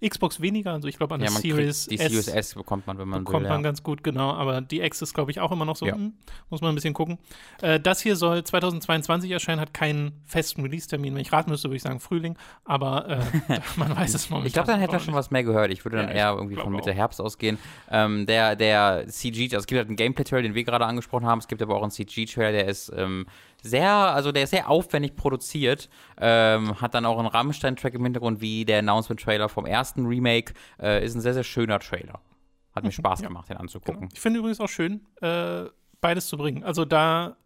Xbox 0.04 0.40
weniger, 0.40 0.72
also 0.72 0.88
ich 0.88 0.96
glaube 0.96 1.14
an 1.14 1.20
der 1.20 1.30
ja, 1.30 1.36
Series 1.36 1.86
die 1.86 1.96
Series 1.96 2.28
S 2.28 2.54
bekommt 2.54 2.86
man, 2.86 2.98
wenn 2.98 3.08
man 3.08 3.24
bekommt 3.24 3.44
will, 3.44 3.48
man 3.48 3.60
ja. 3.60 3.62
ganz 3.62 3.82
gut, 3.82 4.04
genau, 4.04 4.32
aber 4.32 4.60
die 4.60 4.80
X 4.80 5.02
ist 5.02 5.14
glaube 5.14 5.30
ich 5.30 5.40
auch 5.40 5.52
immer 5.52 5.64
noch 5.64 5.76
so, 5.76 5.86
ja. 5.86 5.94
hm, 5.94 6.14
muss 6.50 6.60
man 6.60 6.70
ein 6.70 6.74
bisschen 6.74 6.94
gucken. 6.94 7.18
Äh, 7.62 7.80
das 7.80 8.00
hier 8.00 8.16
soll 8.16 8.44
2022 8.44 9.30
erscheinen, 9.30 9.60
hat 9.60 9.74
keinen 9.74 10.20
festen 10.24 10.62
Release-Termin. 10.62 11.14
Wenn 11.14 11.22
ich 11.22 11.32
raten 11.32 11.50
müsste, 11.50 11.68
würde 11.68 11.76
ich 11.76 11.82
sagen 11.82 12.00
Frühling, 12.00 12.36
aber 12.64 13.08
äh, 13.08 13.60
man 13.76 13.96
weiß 13.96 14.14
es 14.14 14.30
momentan 14.30 14.46
Ich 14.46 14.52
glaube, 14.52 14.68
dann 14.68 14.80
hätte 14.80 14.94
er 14.94 15.00
schon 15.00 15.14
was 15.14 15.30
mehr 15.30 15.44
gehört. 15.44 15.70
Ich 15.70 15.84
würde 15.84 15.98
dann 15.98 16.08
eher 16.08 16.32
irgendwie 16.32 16.56
von 16.56 16.72
Mitte 16.72 16.90
auch. 16.90 16.94
Herbst 16.94 17.20
ausgehen. 17.20 17.58
Ähm, 17.90 18.26
der, 18.26 18.56
der 18.56 19.06
CG, 19.08 19.44
also 19.44 19.58
es 19.58 19.66
gibt 19.66 19.78
halt 19.78 19.88
einen 19.88 19.96
Gameplay-Trailer, 19.96 20.42
den 20.42 20.54
wir 20.54 20.64
gerade 20.64 20.86
angesprochen 20.86 21.26
haben, 21.26 21.38
es 21.38 21.48
gibt 21.48 21.62
aber 21.62 21.76
auch 21.76 21.82
einen 21.82 21.90
CG-Trailer, 21.90 22.52
der 22.52 22.66
ist 22.66 22.92
ähm, 22.94 23.26
sehr, 23.66 23.90
also 23.90 24.32
der 24.32 24.44
ist 24.44 24.50
sehr 24.50 24.68
aufwendig 24.70 25.16
produziert. 25.16 25.88
Ähm, 26.18 26.80
hat 26.80 26.94
dann 26.94 27.04
auch 27.04 27.18
einen 27.18 27.28
Rammstein-Track 27.28 27.94
im 27.94 28.04
Hintergrund, 28.04 28.40
wie 28.40 28.64
der 28.64 28.78
Announcement-Trailer 28.80 29.48
vom 29.48 29.66
ersten 29.66 30.06
Remake. 30.06 30.54
Äh, 30.80 31.04
ist 31.04 31.14
ein 31.14 31.20
sehr, 31.20 31.34
sehr 31.34 31.44
schöner 31.44 31.78
Trailer. 31.78 32.20
Hat 32.74 32.82
mir 32.82 32.88
mhm, 32.88 32.92
Spaß 32.92 33.20
ja. 33.20 33.28
gemacht, 33.28 33.48
den 33.48 33.56
anzugucken. 33.56 34.00
Genau. 34.00 34.12
Ich 34.12 34.20
finde 34.20 34.38
übrigens 34.38 34.60
auch 34.60 34.68
schön, 34.68 35.06
äh, 35.20 35.64
beides 36.00 36.26
zu 36.28 36.36
bringen. 36.36 36.62
Also 36.62 36.84
da 36.84 37.36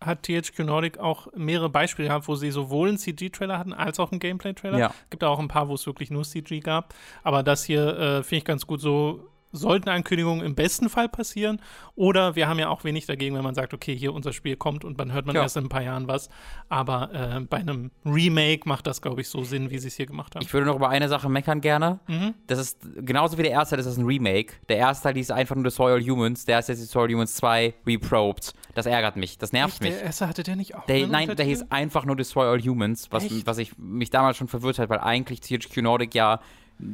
hat 0.00 0.24
THQ 0.24 0.58
Nordic 0.60 0.98
auch 0.98 1.28
mehrere 1.34 1.70
Beispiele 1.70 2.08
gehabt, 2.08 2.28
wo 2.28 2.34
sie 2.34 2.50
sowohl 2.50 2.88
einen 2.88 2.98
CG-Trailer 2.98 3.58
hatten 3.58 3.72
als 3.72 3.98
auch 3.98 4.12
einen 4.12 4.20
Gameplay-Trailer. 4.20 4.78
Ja. 4.78 4.94
Gibt 5.10 5.24
auch 5.24 5.38
ein 5.38 5.48
paar, 5.48 5.68
wo 5.68 5.74
es 5.74 5.86
wirklich 5.86 6.10
nur 6.10 6.24
CG 6.24 6.60
gab. 6.60 6.94
Aber 7.22 7.42
das 7.42 7.64
hier 7.64 7.98
äh, 7.98 8.22
finde 8.22 8.36
ich 8.36 8.44
ganz 8.44 8.66
gut 8.66 8.80
so 8.80 9.28
sollten 9.52 9.88
Ankündigungen 9.88 10.44
im 10.44 10.54
besten 10.54 10.88
Fall 10.88 11.08
passieren. 11.08 11.60
Oder 11.94 12.36
wir 12.36 12.48
haben 12.48 12.58
ja 12.58 12.68
auch 12.68 12.84
wenig 12.84 13.06
dagegen, 13.06 13.34
wenn 13.36 13.44
man 13.44 13.54
sagt, 13.54 13.72
okay, 13.72 13.96
hier 13.96 14.12
unser 14.12 14.32
Spiel 14.32 14.56
kommt 14.56 14.84
und 14.84 15.00
dann 15.00 15.12
hört 15.12 15.26
man 15.26 15.34
ja. 15.34 15.42
erst 15.42 15.56
in 15.56 15.64
ein 15.64 15.68
paar 15.68 15.82
Jahren 15.82 16.08
was. 16.08 16.28
Aber 16.68 17.12
äh, 17.12 17.40
bei 17.40 17.58
einem 17.58 17.90
Remake 18.04 18.68
macht 18.68 18.86
das, 18.86 19.00
glaube 19.00 19.20
ich, 19.20 19.28
so 19.28 19.42
Sinn, 19.44 19.70
wie 19.70 19.78
sie 19.78 19.88
es 19.88 19.96
hier 19.96 20.06
gemacht 20.06 20.34
haben. 20.34 20.44
Ich 20.44 20.52
würde 20.52 20.66
noch 20.66 20.76
über 20.76 20.88
eine 20.88 21.08
Sache 21.08 21.28
meckern 21.28 21.60
gerne. 21.60 22.00
Mhm. 22.06 22.34
Das 22.46 22.58
ist 22.58 22.78
genauso 22.96 23.38
wie 23.38 23.42
der 23.42 23.52
erste 23.52 23.76
das 23.76 23.86
ist 23.86 23.96
ein 23.96 24.04
Remake. 24.04 24.54
Der 24.68 24.76
erste 24.76 25.04
Teil 25.04 25.16
ist 25.16 25.32
einfach 25.32 25.54
nur 25.54 25.64
Destroy 25.64 25.92
All 25.92 26.02
Humans. 26.02 26.44
Der 26.44 26.58
ist 26.58 26.68
jetzt 26.68 26.82
Destroy 26.82 27.04
All 27.04 27.12
Humans 27.12 27.34
2 27.36 27.74
Reprobed. 27.86 28.54
Das 28.74 28.86
ärgert 28.86 29.16
mich. 29.16 29.38
Das 29.38 29.52
nervt 29.52 29.74
Echt? 29.74 29.82
mich. 29.82 29.94
Der 29.94 30.02
erste 30.02 30.28
hatte 30.28 30.42
der 30.42 30.56
nicht 30.56 30.74
auch? 30.74 30.84
Der, 30.86 31.06
nein, 31.06 31.34
der 31.34 31.46
hieß 31.46 31.70
einfach 31.70 32.04
nur 32.04 32.16
Destroy 32.16 32.46
All 32.46 32.60
Humans, 32.60 33.08
was, 33.10 33.24
was 33.46 33.58
ich 33.58 33.78
mich 33.78 34.10
damals 34.10 34.36
schon 34.36 34.48
verwirrt 34.48 34.78
hat, 34.78 34.88
weil 34.90 35.00
eigentlich 35.00 35.40
THQ 35.40 35.78
Nordic 35.78 36.14
ja 36.14 36.40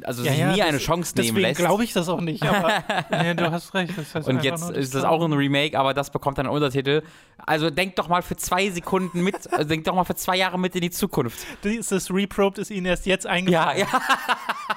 also 0.05 0.23
ja, 0.23 0.31
sich 0.31 0.41
ja, 0.41 0.53
nie 0.53 0.63
eine 0.63 0.79
Chance 0.79 1.15
nehmen 1.17 1.37
lässt. 1.37 1.59
Deswegen 1.59 1.67
glaube 1.67 1.85
ich 1.85 1.93
das 1.93 2.09
auch 2.09 2.21
nicht, 2.21 2.43
aber 2.45 2.85
nee, 3.11 3.35
du 3.35 3.51
hast 3.51 3.75
recht. 3.75 3.97
Das 3.97 4.15
heißt 4.15 4.29
und 4.29 4.45
jetzt 4.45 4.71
ist 4.71 4.95
das 4.95 5.05
auch 5.05 5.25
ein 5.25 5.33
Remake, 5.33 5.79
aber 5.79 5.93
das 5.93 6.11
bekommt 6.11 6.39
dann 6.39 6.47
einen 6.47 6.55
Untertitel. 6.55 7.03
Also 7.39 7.71
denk 7.71 7.97
doch 7.97 8.09
mal 8.09 8.23
für 8.23 8.37
zwei 8.37 8.71
Sekunden 8.71 9.23
mit, 9.23 9.35
also 9.53 9.69
denk 9.69 9.85
doch 9.85 9.95
mal 9.95 10.05
für 10.05 10.15
zwei 10.15 10.37
Jahre 10.37 10.59
mit 10.59 10.77
in 10.77 10.83
die 10.83 10.91
Zukunft. 10.91 11.45
Dieses 11.65 12.13
Reprobed 12.13 12.59
ist 12.59 12.71
Ihnen 12.71 12.87
erst 12.87 13.07
jetzt 13.07 13.27
eingefallen. 13.27 13.79
Ja, 13.79 13.87
ja. 13.93 14.03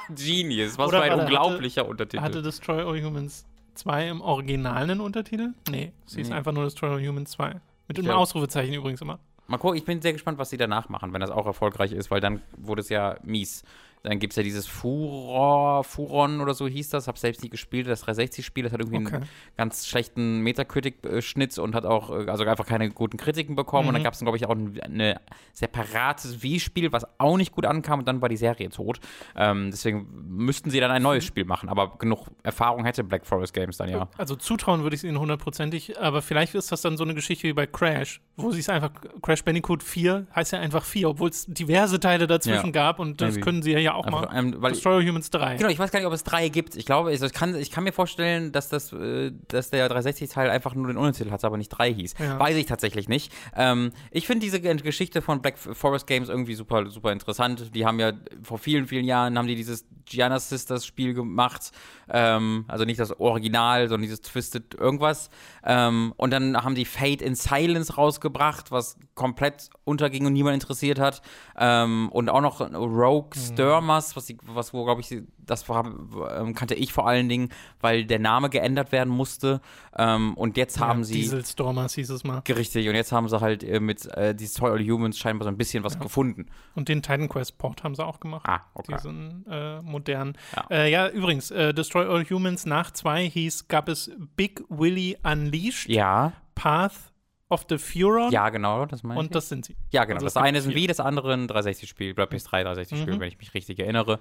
Genius, 0.16 0.78
was 0.78 0.88
Oder 0.88 1.04
für 1.04 1.12
ein 1.12 1.20
unglaublicher 1.20 1.82
hatte, 1.82 1.92
Untertitel. 1.92 2.24
Hatte 2.24 2.42
Destroy 2.42 2.82
All 2.82 3.04
Humans 3.04 3.46
2 3.76 4.10
im 4.10 4.22
Original 4.22 4.84
einen 4.84 5.02
Untertitel? 5.02 5.54
Nee, 5.70 5.92
sie 6.06 6.22
ist 6.22 6.30
nee. 6.30 6.36
einfach 6.36 6.52
nur 6.52 6.64
Destroy 6.64 6.90
All 6.90 7.08
Humans 7.08 7.32
2. 7.32 7.62
Mit 7.88 8.00
einem 8.00 8.10
Ausrufezeichen 8.12 8.74
übrigens 8.74 9.02
immer. 9.02 9.20
Mal 9.48 9.58
gucken, 9.58 9.78
ich 9.78 9.86
bin 9.86 10.02
sehr 10.02 10.14
gespannt, 10.14 10.40
was 10.40 10.50
sie 10.50 10.58
danach 10.58 10.90
machen, 10.90 11.14
wenn 11.14 11.22
das 11.22 11.30
auch 11.30 11.46
erfolgreich 11.46 11.92
ist, 11.92 12.10
weil 12.10 12.20
dann 12.20 12.42
wurde 12.58 12.82
es 12.82 12.90
ja 12.90 13.18
mies. 13.22 13.64
Dann 14.06 14.20
gibt 14.20 14.34
es 14.34 14.38
ja 14.38 14.44
dieses 14.44 14.68
Furor, 14.68 15.84
Furon 15.84 16.42
oder 16.42 16.54
so 16.54 16.68
hieß 16.68 16.90
das, 16.90 17.08
habe 17.08 17.18
selbst 17.18 17.44
nie 17.44 17.50
gespielt, 17.50 17.88
das 17.88 18.06
360-Spiel, 18.06 18.64
das 18.64 18.74
hat 18.74 18.80
irgendwie 18.80 19.06
okay. 19.06 19.16
einen 19.16 19.30
ganz 19.58 19.88
schlechten 19.88 20.42
Metacritic-Schnitt 20.42 21.58
und 21.58 21.76
hat 21.76 21.86
auch, 21.86 22.10
äh, 22.10 22.30
also 22.30 22.46
einfach 22.46 22.66
keine 22.66 22.90
guten 22.90 23.18
Kritiken 23.18 23.56
bekommen. 23.56 23.84
Mhm. 23.84 23.90
Und 23.90 23.94
dann 23.96 24.02
mhm. 24.02 24.06
gab 24.06 24.14
es, 24.14 24.20
glaube 24.20 24.38
ich, 24.38 24.46
auch 24.46 24.52
ein 24.52 24.80
eine 24.82 25.22
separates 25.54 26.42
Wii-Spiel, 26.44 26.92
was 26.92 27.06
auch 27.18 27.38
nicht 27.38 27.52
gut 27.52 27.66
ankam 27.66 28.00
und 28.00 28.08
dann 28.08 28.22
war 28.22 28.30
die 28.30 28.38
Serie 28.38 28.70
tot. 28.70 29.00
Ähm, 29.36 29.72
deswegen 29.72 30.08
müssten 30.28 30.70
sie 30.70 30.80
dann 30.80 30.92
ein 30.92 31.02
neues 31.02 31.24
Spiel 31.24 31.46
machen, 31.46 31.70
aber 31.70 31.98
genug 31.98 32.28
Erfahrung 32.44 32.86
hätte 32.86 33.04
Black 33.04 33.26
Forest 33.26 33.54
Games 33.54 33.78
dann 33.78 33.90
ja. 33.90 34.08
Also 34.18 34.36
zutrauen 34.36 34.84
würde 34.84 34.96
ich 34.96 35.02
es 35.02 35.04
ihnen 35.04 35.20
hundertprozentig, 35.20 36.00
aber 36.00 36.22
vielleicht 36.22 36.56
ist 36.56 36.72
das 36.72 36.82
dann 36.82 36.98
so 36.98 37.04
eine 37.04 37.14
Geschichte 37.14 37.48
wie 37.48 37.54
bei 37.54 37.66
Crash, 37.66 38.22
wo 38.36 38.52
sie 38.52 38.60
es 38.60 38.70
einfach, 38.70 38.92
Crash 39.22 39.44
Bandicoot 39.44 39.84
4 39.84 40.28
heißt 40.36 40.54
ja 40.54 40.60
einfach 40.60 40.84
4, 40.84 41.10
obwohl 41.10 41.30
es 41.30 41.46
diverse 41.46 42.00
Teile 42.00 42.28
dazwischen 42.28 42.68
ja. 42.68 42.72
gab 42.72 43.00
und 43.00 43.22
das 43.22 43.36
Maybe. 43.36 43.46
können 43.46 43.62
sie 43.62 43.72
ja 43.72 43.95
auch 43.96 44.06
Einfach, 44.06 44.32
mal. 44.32 44.38
Ähm, 44.38 44.56
weil 44.58 44.72
Destroy 44.72 44.96
All 44.96 45.08
Humans 45.08 45.30
3. 45.30 45.58
Genau, 45.58 45.70
ich 45.70 45.80
weiß 45.80 45.92
gar 45.92 46.00
nicht, 46.00 46.08
ob 46.08 46.14
es 46.14 46.24
3 46.24 46.50
gibt. 46.50 46.75
Ich 46.75 46.86
glaube, 46.86 47.14
ich, 47.14 47.34
kann, 47.34 47.56
ich 47.56 47.72
kann 47.72 47.84
mir 47.84 47.94
vorstellen, 47.94 48.52
dass, 48.52 48.70
das, 48.70 48.94
äh, 48.94 49.32
dass 49.48 49.70
der 49.70 49.90
360-Teil 49.90 50.50
einfach 50.50 50.75
nur 50.75 50.88
den 50.88 50.98
Untertitel 50.98 51.32
hat, 51.32 51.44
aber 51.44 51.58
nicht 51.58 51.70
3 51.70 51.94
hieß. 51.94 52.16
Ja. 52.20 52.40
Weiß 52.40 52.56
ich 52.56 52.66
tatsächlich 52.66 53.10
nicht. 53.10 53.32
Ähm, 53.56 53.92
ich 54.12 54.28
finde 54.28 54.46
diese 54.46 54.60
Geschichte 54.62 55.22
von 55.22 55.42
Black 55.42 55.58
Forest 55.58 56.08
Games 56.08 56.30
irgendwie 56.30 56.56
super, 56.56 56.88
super 56.90 57.12
interessant. 57.12 57.74
Die 57.74 57.86
haben 57.86 58.00
ja 58.00 58.14
vor 58.44 58.58
vielen, 58.58 58.88
vielen 58.88 59.06
Jahren 59.06 59.38
haben 59.38 59.48
die 59.48 59.56
dieses 59.56 59.86
Gianna 60.06 60.40
Sisters 60.40 60.86
Spiel 60.86 61.14
gemacht. 61.14 61.72
Ähm, 62.10 62.66
also 62.68 62.86
nicht 62.86 63.00
das 63.00 63.20
Original, 63.20 63.88
sondern 63.90 64.04
dieses 64.04 64.22
Twisted 64.22 64.75
irgendwas. 64.75 65.30
Ähm, 65.64 66.14
und 66.18 66.32
dann 66.32 66.64
haben 66.64 66.75
die 66.75 66.86
Fate 66.86 67.22
in 67.22 67.36
Silence 67.36 67.96
rausgebracht, 67.96 68.72
was 68.72 68.98
komplett 69.16 69.70
unterging 69.84 70.25
und 70.25 70.34
niemand 70.34 70.54
interessiert 70.54 71.00
hat. 71.00 71.22
Ähm, 71.58 72.10
und 72.12 72.30
auch 72.30 72.42
noch 72.42 72.62
Rogue 72.62 73.30
mhm. 73.36 73.40
Sturmers, 73.86 74.15
was, 74.15 74.34
was 74.46 74.74
wo, 74.74 74.84
glaube 74.84 75.01
ich, 75.01 75.22
das 75.38 75.68
war, 75.70 75.86
ähm, 75.86 76.54
kannte 76.56 76.75
ich 76.75 76.92
vor 76.92 77.08
allen 77.08 77.30
Dingen, 77.30 77.50
weil 77.80 78.06
der 78.06 78.20
Name 78.20 78.50
geändert 78.50 78.92
werden 78.92 79.10
musste. 79.10 79.62
Ähm, 79.98 80.34
und 80.36 80.58
jetzt 80.58 80.80
haben 80.80 81.04
sie. 81.04 81.13
Diesel 81.13 81.46
Stormers 81.46 81.94
hieß 81.96 82.10
es 82.10 82.24
mal. 82.24 82.42
Richtig, 82.48 82.88
und 82.89 82.96
jetzt 82.96 83.12
haben 83.12 83.30
sie 83.30 83.39
halt 83.39 83.63
äh, 83.63 83.80
mit 83.80 84.06
äh, 84.15 84.34
die 84.36 84.48
Toy 84.48 84.72
All 84.72 84.84
Humans 84.84 85.18
scheinbar 85.18 85.46
so 85.46 85.50
ein 85.50 85.58
bisschen 85.58 85.84
was 85.84 85.94
ja. 85.96 86.00
gefunden. 86.00 86.48
Und 86.74 86.89
den 86.89 87.01
Titan 87.01 87.30
Quest 87.30 87.58
Port 87.58 87.84
haben 87.84 87.96
sie 87.96 88.06
auch 88.06 88.20
gemacht. 88.20 88.46
Ah, 88.48 88.62
okay. 88.74 88.96
Diesen 88.96 89.46
äh, 89.48 89.82
modernen. 89.82 90.38
Ja. 90.56 90.65
Äh, 90.70 90.92
ja, 90.92 91.10
übrigens, 91.10 91.51
äh, 91.51 91.74
Destroy 91.74 92.06
All 92.06 92.25
Humans 92.25 92.65
nach 92.65 92.92
zwei 92.92 93.30
hieß, 93.30 93.68
gab 93.68 93.89
es 93.89 94.12
Big 94.36 94.63
Willy 94.70 95.18
Unleashed. 95.24 95.89
Ja. 95.89 96.34
Path 96.56 97.12
of 97.56 97.66
the 97.70 97.78
Furon. 97.78 98.32
Ja, 98.32 98.50
genau, 98.50 98.86
das 98.86 99.04
meine 99.04 99.20
ich. 99.20 99.26
Und 99.26 99.36
das 99.36 99.50
sind 99.50 99.66
sie. 99.66 99.76
Ja, 99.92 100.06
genau. 100.06 100.18
Also 100.18 100.26
das 100.26 100.38
eine 100.38 100.58
ist 100.60 100.68
ein 100.68 100.76
Wii, 100.76 100.88
das 100.88 101.00
andere 101.00 101.34
ein 101.34 101.48
360-Spiel, 101.48 102.12
oder 102.12 102.26
PS3 102.26 102.64
360-Spiel, 102.64 103.16
mhm. 103.16 103.20
wenn 103.20 103.28
ich 103.28 103.40
mich 103.40 103.54
richtig 103.54 103.80
erinnere. 103.80 104.20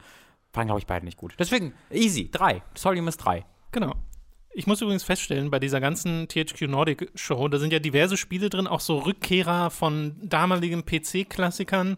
Fanden, 0.53 0.69
glaube 0.69 0.79
ich, 0.79 0.87
beide 0.87 1.05
nicht 1.05 1.19
gut. 1.19 1.35
Deswegen, 1.39 1.75
easy, 1.91 2.31
drei. 2.31 2.63
Solium 2.75 3.09
ist 3.09 3.19
drei. 3.19 3.45
Genau. 3.73 3.95
Ich 4.53 4.69
muss 4.69 4.81
übrigens 4.81 5.03
feststellen, 5.03 5.51
bei 5.51 5.59
dieser 5.59 5.81
ganzen 5.81 6.29
THQ 6.29 6.69
Nordic 6.69 7.11
Show, 7.17 7.49
da 7.49 7.59
sind 7.59 7.73
ja 7.73 7.81
diverse 7.81 8.17
Spiele 8.17 8.51
drin, 8.51 8.69
auch 8.69 8.79
so 8.79 8.99
Rückkehrer 8.99 9.71
von 9.71 10.15
damaligen 10.23 10.85
PC-Klassikern 10.85 11.97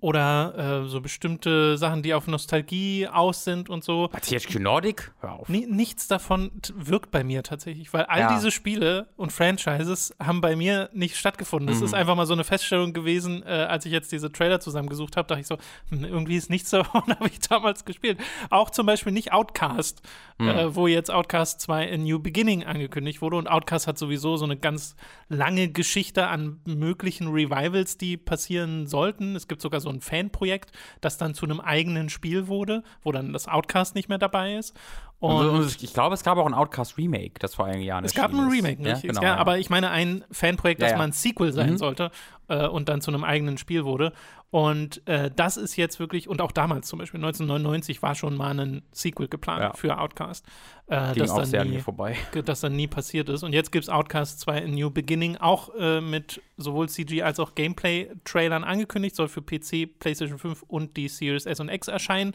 oder 0.00 0.84
äh, 0.84 0.88
so 0.88 1.00
bestimmte 1.00 1.76
Sachen, 1.76 2.02
die 2.02 2.14
auf 2.14 2.26
Nostalgie 2.26 3.08
aus 3.08 3.44
sind 3.44 3.68
und 3.68 3.84
so. 3.84 4.08
THQ 4.08 4.60
Nordic? 4.60 5.12
Hör 5.20 5.32
auf. 5.32 5.48
N 5.48 5.70
nichts 5.70 6.08
davon 6.08 6.50
wirkt 6.74 7.10
bei 7.10 7.24
mir 7.24 7.42
tatsächlich, 7.42 7.92
weil 7.92 8.04
all 8.04 8.20
ja. 8.20 8.34
diese 8.34 8.50
Spiele 8.50 9.08
und 9.16 9.32
Franchises 9.32 10.14
haben 10.22 10.40
bei 10.40 10.56
mir 10.56 10.90
nicht 10.92 11.16
stattgefunden. 11.16 11.68
Das 11.68 11.78
mhm. 11.78 11.86
ist 11.86 11.94
einfach 11.94 12.14
mal 12.14 12.26
so 12.26 12.32
eine 12.32 12.44
Feststellung 12.44 12.92
gewesen, 12.92 13.42
äh, 13.44 13.50
als 13.68 13.86
ich 13.86 13.92
jetzt 13.92 14.12
diese 14.12 14.30
Trailer 14.30 14.60
zusammengesucht 14.60 15.16
habe, 15.16 15.28
dachte 15.28 15.40
ich 15.40 15.46
so, 15.46 15.58
hm, 15.90 16.04
irgendwie 16.04 16.36
ist 16.36 16.50
nichts 16.50 16.70
davon, 16.78 17.02
habe 17.08 17.28
ich 17.28 17.40
damals 17.40 17.84
gespielt. 17.84 18.18
Auch 18.50 18.70
zum 18.70 18.86
Beispiel 18.86 19.12
nicht 19.12 19.32
Outcast, 19.32 20.02
mhm. 20.38 20.48
äh, 20.48 20.74
wo 20.74 20.86
jetzt 20.86 21.10
Outcast 21.10 21.60
2 21.60 21.92
A 21.92 21.96
New 21.96 22.18
Beginning 22.18 22.64
angekündigt 22.64 23.22
wurde 23.22 23.36
und 23.36 23.48
Outcast 23.48 23.86
hat 23.86 23.98
sowieso 23.98 24.36
so 24.36 24.44
eine 24.44 24.56
ganz 24.56 24.96
lange 25.28 25.68
Geschichte 25.68 26.28
an 26.28 26.60
möglichen 26.64 27.28
Revivals, 27.28 27.98
die 27.98 28.16
passieren 28.16 28.86
sollten. 28.86 29.36
Es 29.36 29.48
gibt 29.48 29.60
sogar 29.60 29.77
sogar 29.78 29.80
so 29.80 29.88
ein 29.90 30.00
Fanprojekt, 30.00 30.72
das 31.00 31.18
dann 31.18 31.34
zu 31.34 31.46
einem 31.46 31.60
eigenen 31.60 32.08
Spiel 32.08 32.48
wurde, 32.48 32.82
wo 33.02 33.12
dann 33.12 33.32
das 33.32 33.48
Outcast 33.48 33.94
nicht 33.94 34.08
mehr 34.08 34.18
dabei 34.18 34.56
ist. 34.56 34.74
Und 35.20 35.82
ich 35.82 35.92
glaube, 35.92 36.14
es 36.14 36.22
gab 36.22 36.38
auch 36.38 36.46
ein 36.46 36.54
Outcast 36.54 36.96
Remake, 36.96 37.40
das 37.40 37.56
vor 37.56 37.66
einigen 37.66 37.82
Jahren 37.82 38.04
Es 38.04 38.14
gab 38.14 38.32
ein 38.32 38.48
Remake, 38.48 38.80
ja, 38.82 39.00
genau, 39.00 39.20
ja, 39.20 39.36
aber 39.36 39.58
ich 39.58 39.68
meine 39.68 39.90
ein 39.90 40.24
Fanprojekt, 40.30 40.80
das 40.80 40.90
ja, 40.90 40.92
ja. 40.92 40.98
mal 40.98 41.08
ein 41.08 41.12
Sequel 41.12 41.52
sein 41.52 41.70
mhm. 41.70 41.78
sollte 41.78 42.12
äh, 42.48 42.66
und 42.66 42.88
dann 42.88 43.00
zu 43.00 43.10
einem 43.10 43.24
eigenen 43.24 43.58
Spiel 43.58 43.84
wurde. 43.84 44.12
Und 44.50 45.06
äh, 45.06 45.30
das 45.34 45.58
ist 45.58 45.76
jetzt 45.76 46.00
wirklich, 46.00 46.28
und 46.28 46.40
auch 46.40 46.52
damals 46.52 46.88
zum 46.88 46.98
Beispiel, 46.98 47.18
1999 47.18 48.02
war 48.02 48.14
schon 48.14 48.34
mal 48.36 48.58
ein 48.58 48.82
Sequel 48.92 49.28
geplant 49.28 49.76
für 49.76 49.98
Outcast. 49.98 50.46
Äh, 50.86 51.12
Ging 51.12 51.22
das 51.22 51.30
auch 51.30 51.44
sehr 51.44 51.64
nie, 51.64 51.80
vorbei. 51.80 52.16
Das 52.44 52.60
dann 52.60 52.74
nie 52.74 52.86
passiert 52.86 53.28
ist. 53.28 53.42
Und 53.42 53.52
jetzt 53.52 53.70
gibt 53.72 53.84
es 53.84 53.90
Outcast 53.90 54.40
2 54.40 54.58
in 54.60 54.74
New 54.74 54.90
Beginning, 54.90 55.36
auch 55.36 55.74
äh, 55.78 56.00
mit 56.00 56.40
sowohl 56.56 56.88
CG 56.88 57.22
als 57.22 57.38
auch 57.38 57.54
Gameplay-Trailern 57.54 58.64
angekündigt, 58.64 59.16
soll 59.16 59.28
für 59.28 59.42
PC, 59.42 59.98
PlayStation 59.98 60.38
5 60.38 60.62
und 60.62 60.96
die 60.96 61.08
Series 61.08 61.44
S 61.44 61.60
und 61.60 61.68
X 61.68 61.88
erscheinen. 61.88 62.34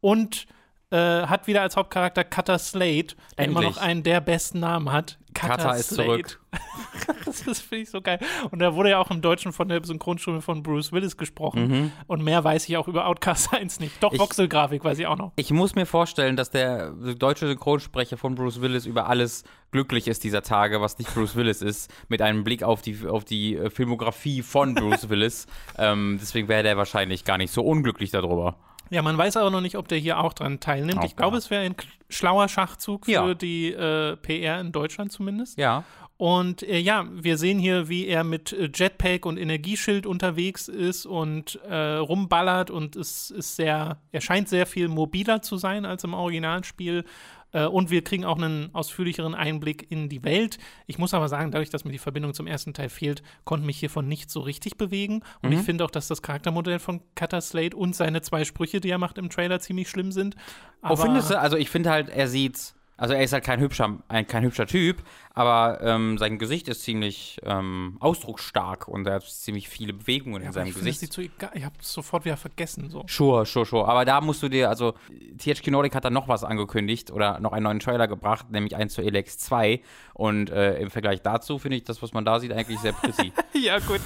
Und 0.00 0.46
äh, 0.90 0.96
hat 0.96 1.46
wieder 1.46 1.62
als 1.62 1.76
Hauptcharakter 1.76 2.24
Cutter 2.24 2.58
Slade, 2.58 3.14
der 3.36 3.44
Endlich. 3.44 3.46
immer 3.48 3.62
noch 3.62 3.76
einen 3.76 4.02
der 4.02 4.20
besten 4.20 4.60
Namen 4.60 4.90
hat. 4.90 5.18
Cutter 5.34 5.76
ist 5.76 5.94
zurück. 5.94 6.40
das 7.24 7.60
finde 7.60 7.82
ich 7.82 7.90
so 7.90 8.00
geil. 8.00 8.18
Und 8.50 8.60
er 8.60 8.74
wurde 8.74 8.90
ja 8.90 8.98
auch 8.98 9.10
im 9.10 9.20
Deutschen 9.20 9.52
von 9.52 9.68
der 9.68 9.84
Synchronstimme 9.84 10.40
von 10.40 10.62
Bruce 10.62 10.92
Willis 10.92 11.16
gesprochen. 11.16 11.68
Mhm. 11.68 11.92
Und 12.06 12.22
mehr 12.22 12.42
weiß 12.42 12.68
ich 12.68 12.76
auch 12.76 12.88
über 12.88 13.06
Outcast 13.06 13.52
1 13.54 13.80
nicht. 13.80 14.02
Doch, 14.02 14.16
Voxelgrafik 14.16 14.84
weiß 14.84 14.98
ich 14.98 15.06
auch 15.06 15.16
noch. 15.16 15.32
Ich 15.36 15.50
muss 15.50 15.74
mir 15.74 15.86
vorstellen, 15.86 16.36
dass 16.36 16.50
der 16.50 16.90
deutsche 16.90 17.46
Synchronsprecher 17.46 18.16
von 18.16 18.34
Bruce 18.34 18.60
Willis 18.60 18.86
über 18.86 19.08
alles 19.08 19.44
glücklich 19.70 20.08
ist 20.08 20.24
dieser 20.24 20.42
Tage, 20.42 20.80
was 20.80 20.98
nicht 20.98 21.14
Bruce 21.14 21.36
Willis 21.36 21.62
ist, 21.62 21.92
mit 22.08 22.22
einem 22.22 22.44
Blick 22.44 22.62
auf 22.62 22.82
die, 22.82 23.06
auf 23.06 23.24
die 23.24 23.56
äh, 23.56 23.70
Filmografie 23.70 24.42
von 24.42 24.74
Bruce 24.74 25.08
Willis. 25.08 25.46
ähm, 25.78 26.18
deswegen 26.20 26.48
wäre 26.48 26.62
der 26.62 26.76
wahrscheinlich 26.76 27.24
gar 27.24 27.38
nicht 27.38 27.52
so 27.52 27.62
unglücklich 27.62 28.10
darüber. 28.10 28.56
Ja, 28.90 29.02
man 29.02 29.16
weiß 29.16 29.36
aber 29.36 29.50
noch 29.50 29.60
nicht, 29.60 29.76
ob 29.76 29.88
der 29.88 29.98
hier 29.98 30.18
auch 30.18 30.32
dran 30.32 30.60
teilnimmt. 30.60 30.98
Auch 30.98 31.04
ich 31.04 31.16
glaube, 31.16 31.36
es 31.36 31.50
wäre 31.50 31.62
ein 31.62 31.76
schlauer 32.08 32.48
Schachzug 32.48 33.06
für 33.06 33.12
ja. 33.12 33.34
die 33.34 33.72
äh, 33.72 34.16
PR 34.16 34.60
in 34.60 34.72
Deutschland 34.72 35.12
zumindest. 35.12 35.58
Ja. 35.58 35.84
Und 36.20 36.62
äh, 36.64 36.76
ja, 36.76 37.06
wir 37.10 37.38
sehen 37.38 37.58
hier, 37.58 37.88
wie 37.88 38.06
er 38.06 38.24
mit 38.24 38.52
äh, 38.52 38.68
Jetpack 38.74 39.24
und 39.24 39.38
Energieschild 39.38 40.04
unterwegs 40.04 40.68
ist 40.68 41.06
und 41.06 41.58
äh, 41.66 41.94
rumballert 41.96 42.70
und 42.70 42.94
es 42.94 43.30
ist 43.30 43.56
sehr, 43.56 43.96
er 44.12 44.20
scheint 44.20 44.50
sehr 44.50 44.66
viel 44.66 44.88
mobiler 44.88 45.40
zu 45.40 45.56
sein 45.56 45.86
als 45.86 46.04
im 46.04 46.12
Originalspiel 46.12 47.06
äh, 47.52 47.66
und 47.66 47.90
wir 47.90 48.02
kriegen 48.02 48.24
auch 48.24 48.36
einen 48.36 48.74
ausführlicheren 48.74 49.34
Einblick 49.34 49.90
in 49.90 50.08
die 50.08 50.24
Welt. 50.24 50.58
Ich 50.86 50.98
muss 50.98 51.14
aber 51.14 51.28
sagen, 51.28 51.50
dadurch, 51.50 51.70
dass 51.70 51.84
mir 51.84 51.92
die 51.92 51.98
Verbindung 51.98 52.34
zum 52.34 52.46
ersten 52.46 52.74
Teil 52.74 52.88
fehlt, 52.88 53.22
konnte 53.44 53.66
mich 53.66 53.78
hiervon 53.78 54.08
nicht 54.08 54.30
so 54.30 54.40
richtig 54.40 54.76
bewegen. 54.76 55.22
Und 55.42 55.50
mhm. 55.50 55.58
ich 55.58 55.62
finde 55.62 55.84
auch, 55.84 55.90
dass 55.90 56.08
das 56.08 56.22
Charaktermodell 56.22 56.78
von 56.78 57.00
Cutter 57.14 57.40
Slade 57.40 57.76
und 57.76 57.94
seine 57.94 58.22
zwei 58.22 58.44
Sprüche, 58.44 58.80
die 58.80 58.90
er 58.90 58.98
macht 58.98 59.18
im 59.18 59.30
Trailer, 59.30 59.60
ziemlich 59.60 59.88
schlimm 59.88 60.12
sind. 60.12 60.36
Aber 60.82 60.94
oh, 60.94 60.96
findest 60.96 61.30
du? 61.30 61.38
Also 61.38 61.56
ich 61.56 61.70
finde 61.70 61.90
halt, 61.90 62.08
er 62.08 62.28
sieht 62.28 62.74
also 63.00 63.14
er 63.14 63.22
ist 63.22 63.32
halt 63.32 63.44
kein 63.44 63.60
hübscher, 63.60 63.98
ein, 64.08 64.26
kein 64.26 64.44
hübscher 64.44 64.66
Typ, 64.66 65.02
aber 65.32 65.80
ähm, 65.80 66.18
sein 66.18 66.38
Gesicht 66.38 66.68
ist 66.68 66.82
ziemlich 66.82 67.38
ähm, 67.44 67.96
ausdrucksstark 67.98 68.88
und 68.88 69.06
er 69.06 69.14
hat 69.14 69.24
ziemlich 69.24 69.70
viele 69.70 69.94
Bewegungen 69.94 70.42
ja, 70.42 70.48
in 70.48 70.52
seinem 70.52 70.66
ich 70.68 70.74
Gesicht. 70.74 71.00
Find, 71.00 71.12
so 71.14 71.22
egal. 71.22 71.50
Ich 71.54 71.64
habe 71.64 71.74
es 71.80 71.92
sofort 71.92 72.26
wieder 72.26 72.36
vergessen. 72.36 72.90
So. 72.90 73.04
Sure, 73.08 73.46
sure, 73.46 73.64
sure. 73.64 73.88
Aber 73.88 74.04
da 74.04 74.20
musst 74.20 74.42
du 74.42 74.50
dir, 74.50 74.68
also 74.68 74.94
THQ 75.38 75.68
Nordic 75.68 75.94
hat 75.94 76.04
da 76.04 76.10
noch 76.10 76.28
was 76.28 76.44
angekündigt 76.44 77.10
oder 77.10 77.40
noch 77.40 77.52
einen 77.52 77.64
neuen 77.64 77.80
Trailer 77.80 78.06
gebracht, 78.06 78.50
nämlich 78.50 78.76
eins 78.76 78.92
zu 78.92 79.00
Elex 79.00 79.38
2 79.38 79.80
und 80.12 80.50
äh, 80.50 80.78
im 80.78 80.90
Vergleich 80.90 81.22
dazu 81.22 81.58
finde 81.58 81.78
ich 81.78 81.84
das, 81.84 82.02
was 82.02 82.12
man 82.12 82.26
da 82.26 82.38
sieht, 82.38 82.52
eigentlich 82.52 82.80
sehr 82.80 82.92
pretty. 82.92 83.32
ja, 83.54 83.78
gut. 83.78 84.02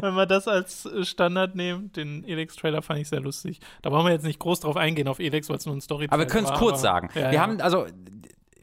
Wenn 0.00 0.14
wir 0.14 0.26
das 0.26 0.46
als 0.48 0.86
Standard 1.02 1.54
nehmen, 1.54 1.90
den 1.92 2.24
Elex-Trailer 2.24 2.82
fand 2.82 3.00
ich 3.00 3.08
sehr 3.08 3.20
lustig. 3.20 3.60
Da 3.80 3.88
brauchen 3.88 4.04
wir 4.04 4.12
jetzt 4.12 4.26
nicht 4.26 4.38
groß 4.38 4.60
drauf 4.60 4.76
eingehen 4.76 5.08
auf 5.08 5.18
Elex, 5.18 5.48
weil 5.48 5.56
es 5.56 5.64
nur 5.64 5.74
ein 5.74 5.80
story 5.80 6.08
Aber 6.10 6.24
wir 6.24 6.26
können 6.26 6.44
es 6.44 6.52
kurz 6.52 6.82
sagen. 6.82 7.08
Ja, 7.14 7.30
wir 7.30 7.32
ja. 7.32 7.40
haben, 7.40 7.60
also 7.62 7.86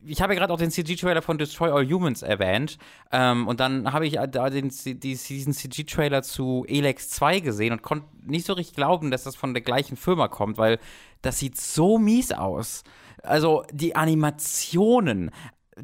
ich 0.06 0.22
habe 0.22 0.34
ja 0.34 0.40
gerade 0.40 0.54
auch 0.54 0.58
den 0.58 0.72
CG-Trailer 0.72 1.22
von 1.22 1.38
Destroy 1.38 1.70
All 1.70 1.88
Humans 1.88 2.22
erwähnt. 2.22 2.78
Ähm, 3.12 3.48
und 3.48 3.60
dann 3.60 3.92
habe 3.92 4.08
ich 4.08 4.18
da 4.32 4.50
den, 4.50 4.70
diesen 4.70 5.54
CG-Trailer 5.54 6.24
zu 6.24 6.66
Elex 6.68 7.10
2 7.10 7.40
gesehen 7.42 7.74
und 7.74 7.82
konnte 7.82 8.08
nicht 8.24 8.46
so 8.46 8.54
richtig 8.54 8.76
glauben, 8.76 9.12
dass 9.12 9.24
das 9.24 9.36
von 9.36 9.54
der 9.54 9.62
gleichen 9.62 9.98
Firma 9.98 10.28
kommt, 10.28 10.58
weil 10.58 10.80
das 11.22 11.40
sieht 11.40 11.58
so 11.58 11.98
mies 11.98 12.32
aus. 12.32 12.84
Also 13.24 13.64
die 13.72 13.96
Animationen, 13.96 15.32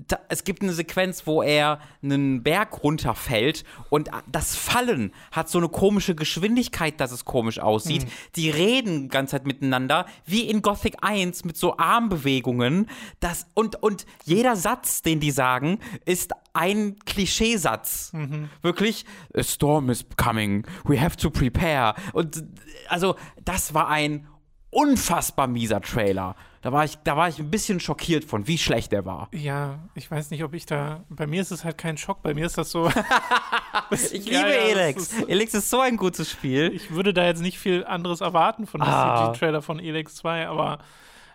da, 0.08 0.20
es 0.30 0.44
gibt 0.44 0.62
eine 0.62 0.74
Sequenz, 0.74 1.26
wo 1.26 1.42
er 1.42 1.80
einen 2.04 2.44
Berg 2.44 2.84
runterfällt 2.84 3.64
und 3.90 4.10
das 4.28 4.56
Fallen 4.56 5.14
hat 5.32 5.50
so 5.50 5.58
eine 5.58 5.70
komische 5.70 6.16
Geschwindigkeit, 6.16 7.00
dass 7.00 7.12
es 7.12 7.26
komisch 7.26 7.60
aussieht. 7.60 8.06
Mhm. 8.06 8.10
Die 8.36 8.50
reden 8.50 9.04
die 9.04 9.08
ganze 9.08 9.32
Zeit 9.32 9.46
miteinander, 9.46 10.06
wie 10.26 10.42
in 10.42 10.62
Gothic 10.62 10.98
1 11.02 11.46
mit 11.46 11.58
so 11.58 11.78
Armbewegungen. 11.78 12.90
Das, 13.20 13.48
und, 13.54 13.82
und 13.82 14.06
jeder 14.24 14.56
Satz, 14.56 15.02
den 15.02 15.20
die 15.20 15.32
sagen, 15.32 15.80
ist 16.06 16.32
ein 16.54 16.98
Klischeesatz. 17.06 18.14
Mhm. 18.14 18.50
Wirklich, 18.62 19.06
a 19.36 19.44
storm 19.44 19.90
is 19.90 20.06
coming, 20.18 20.66
we 20.86 21.00
have 21.00 21.18
to 21.18 21.30
prepare. 21.30 21.96
Und 22.14 22.44
also, 22.88 23.16
das 23.44 23.74
war 23.74 23.90
ein 23.90 24.28
unfassbar 24.76 25.48
mieser 25.48 25.82
Trailer. 25.82 26.36
Da 26.62 26.72
war 26.72 26.84
ich, 26.84 26.98
da 27.04 27.16
war 27.16 27.30
ich 27.30 27.40
ein 27.40 27.50
bisschen 27.50 27.80
schockiert 27.80 28.26
von, 28.26 28.48
wie 28.48 28.58
schlecht 28.58 28.92
der 28.92 29.06
war. 29.06 29.30
Ja, 29.32 29.80
ich 29.94 30.10
weiß 30.10 30.32
nicht, 30.32 30.44
ob 30.44 30.54
ich 30.54 30.66
da. 30.66 31.04
Bei 31.10 31.28
mir 31.28 31.42
ist 31.42 31.52
es 31.52 31.64
halt 31.64 31.78
kein 31.78 31.96
Schock. 31.96 32.22
Bei 32.24 32.34
mir 32.34 32.46
ist 32.46 32.58
das 32.58 32.72
so. 32.72 32.90
ich 33.92 34.26
ja, 34.26 34.40
liebe 34.40 34.50
ja, 34.50 34.70
Elex. 34.70 35.14
Ist, 35.14 35.30
Elex 35.30 35.54
ist 35.54 35.70
so 35.70 35.80
ein 35.80 35.96
gutes 35.96 36.30
Spiel. 36.30 36.72
Ich 36.74 36.92
würde 36.92 37.14
da 37.14 37.24
jetzt 37.24 37.42
nicht 37.42 37.58
viel 37.58 37.86
anderes 37.86 38.22
erwarten 38.22 38.68
von 38.68 38.82
dem 38.82 38.90
ah. 38.90 39.32
CG-Trailer 39.32 39.62
von 39.62 39.80
Elex 39.80 40.16
2, 40.16 40.48
aber 40.48 40.80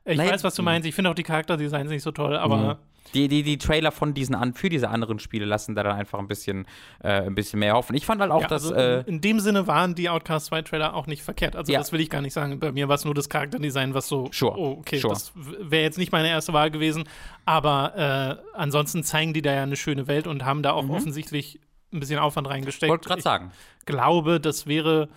ich 0.04 0.18
Nein, 0.18 0.30
weiß, 0.30 0.44
was 0.44 0.54
du 0.54 0.62
meinst. 0.62 0.86
Ich 0.86 0.94
finde 0.94 1.10
auch 1.10 1.14
die 1.14 1.22
Charakterdesigns 1.22 1.90
nicht 1.90 2.02
so 2.02 2.10
toll, 2.10 2.36
aber. 2.36 2.56
Mhm. 2.56 2.89
Die, 3.14 3.26
die, 3.28 3.42
die 3.42 3.58
Trailer 3.58 3.90
von 3.90 4.14
diesen 4.14 4.34
an, 4.34 4.54
für 4.54 4.68
diese 4.68 4.88
anderen 4.88 5.18
Spiele 5.18 5.44
lassen 5.44 5.74
da 5.74 5.82
dann 5.82 5.96
einfach 5.96 6.18
ein 6.18 6.28
bisschen, 6.28 6.66
äh, 7.02 7.22
ein 7.22 7.34
bisschen 7.34 7.58
mehr 7.58 7.74
hoffen. 7.74 7.96
Ich 7.96 8.06
fand 8.06 8.20
halt 8.20 8.30
auch, 8.30 8.42
ja, 8.42 8.48
dass. 8.48 8.70
Also 8.70 8.74
äh, 8.74 9.00
in 9.06 9.20
dem 9.20 9.40
Sinne 9.40 9.66
waren 9.66 9.94
die 9.94 10.08
Outcast 10.08 10.46
2 10.46 10.62
Trailer 10.62 10.94
auch 10.94 11.06
nicht 11.06 11.22
verkehrt. 11.22 11.56
Also, 11.56 11.72
ja. 11.72 11.80
das 11.80 11.92
will 11.92 12.00
ich 12.00 12.08
gar 12.08 12.22
nicht 12.22 12.34
sagen. 12.34 12.60
Bei 12.60 12.72
mir 12.72 12.88
war 12.88 12.94
es 12.94 13.04
nur 13.04 13.14
das 13.14 13.28
Charakterdesign, 13.28 13.94
was 13.94 14.06
so. 14.06 14.28
Sure. 14.32 14.56
Oh, 14.56 14.76
okay, 14.78 14.98
sure. 14.98 15.12
das 15.12 15.32
wäre 15.34 15.82
jetzt 15.82 15.98
nicht 15.98 16.12
meine 16.12 16.28
erste 16.28 16.52
Wahl 16.52 16.70
gewesen. 16.70 17.04
Aber 17.44 17.96
äh, 17.96 18.56
ansonsten 18.56 19.02
zeigen 19.02 19.32
die 19.32 19.42
da 19.42 19.52
ja 19.52 19.62
eine 19.64 19.76
schöne 19.76 20.06
Welt 20.06 20.26
und 20.26 20.44
haben 20.44 20.62
da 20.62 20.72
auch 20.72 20.84
mhm. 20.84 20.90
offensichtlich 20.90 21.58
ein 21.92 22.00
bisschen 22.00 22.18
Aufwand 22.20 22.48
reingesteckt. 22.48 22.90
Wollte 22.90 23.08
gerade 23.08 23.22
sagen. 23.22 23.50
Ich 23.80 23.86
glaube, 23.86 24.40
das 24.40 24.66
wäre 24.66 25.08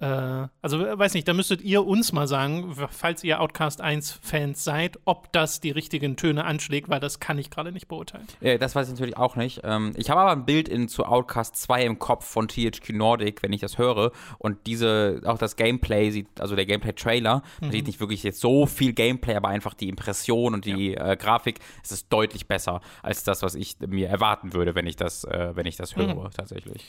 also 0.00 0.80
weiß 0.80 1.14
nicht, 1.14 1.26
da 1.28 1.32
müsstet 1.32 1.62
ihr 1.62 1.86
uns 1.86 2.12
mal 2.12 2.26
sagen, 2.26 2.74
falls 2.90 3.22
ihr 3.22 3.40
Outcast 3.40 3.80
1 3.80 4.18
Fans 4.22 4.62
seid, 4.64 4.98
ob 5.04 5.32
das 5.32 5.60
die 5.60 5.70
richtigen 5.70 6.16
Töne 6.16 6.44
anschlägt, 6.44 6.88
weil 6.88 7.00
das 7.00 7.20
kann 7.20 7.38
ich 7.38 7.48
gerade 7.48 7.72
nicht 7.72 7.88
beurteilen. 7.88 8.26
Ja, 8.40 8.58
das 8.58 8.74
weiß 8.74 8.88
ich 8.88 8.94
natürlich 8.94 9.16
auch 9.16 9.36
nicht. 9.36 9.60
Ähm, 9.62 9.92
ich 9.96 10.10
habe 10.10 10.20
aber 10.20 10.32
ein 10.32 10.44
Bild 10.44 10.68
in, 10.68 10.88
zu 10.88 11.06
Outcast 11.06 11.56
2 11.56 11.84
im 11.84 11.98
Kopf 11.98 12.26
von 12.26 12.48
THQ 12.48 12.90
Nordic, 12.90 13.42
wenn 13.42 13.52
ich 13.52 13.60
das 13.60 13.78
höre 13.78 14.10
und 14.38 14.66
diese, 14.66 15.22
auch 15.24 15.38
das 15.38 15.56
Gameplay 15.56 16.10
sieht, 16.10 16.40
also 16.40 16.56
der 16.56 16.66
Gameplay-Trailer, 16.66 17.42
mhm. 17.60 17.70
sieht 17.70 17.86
nicht 17.86 18.00
wirklich 18.00 18.24
jetzt 18.24 18.40
so 18.40 18.66
viel 18.66 18.92
Gameplay, 18.92 19.36
aber 19.36 19.48
einfach 19.48 19.74
die 19.74 19.88
Impression 19.88 20.54
und 20.54 20.64
die 20.64 20.92
ja. 20.92 21.12
äh, 21.12 21.16
Grafik, 21.16 21.60
es 21.82 21.92
ist 21.92 22.12
deutlich 22.12 22.46
besser 22.48 22.80
als 23.02 23.22
das, 23.22 23.42
was 23.42 23.54
ich 23.54 23.76
mir 23.86 24.08
erwarten 24.08 24.54
würde, 24.54 24.74
wenn 24.74 24.86
ich 24.86 24.96
das, 24.96 25.24
äh, 25.24 25.52
wenn 25.54 25.66
ich 25.66 25.76
das 25.76 25.96
höre, 25.96 26.14
mhm. 26.14 26.30
tatsächlich. 26.30 26.84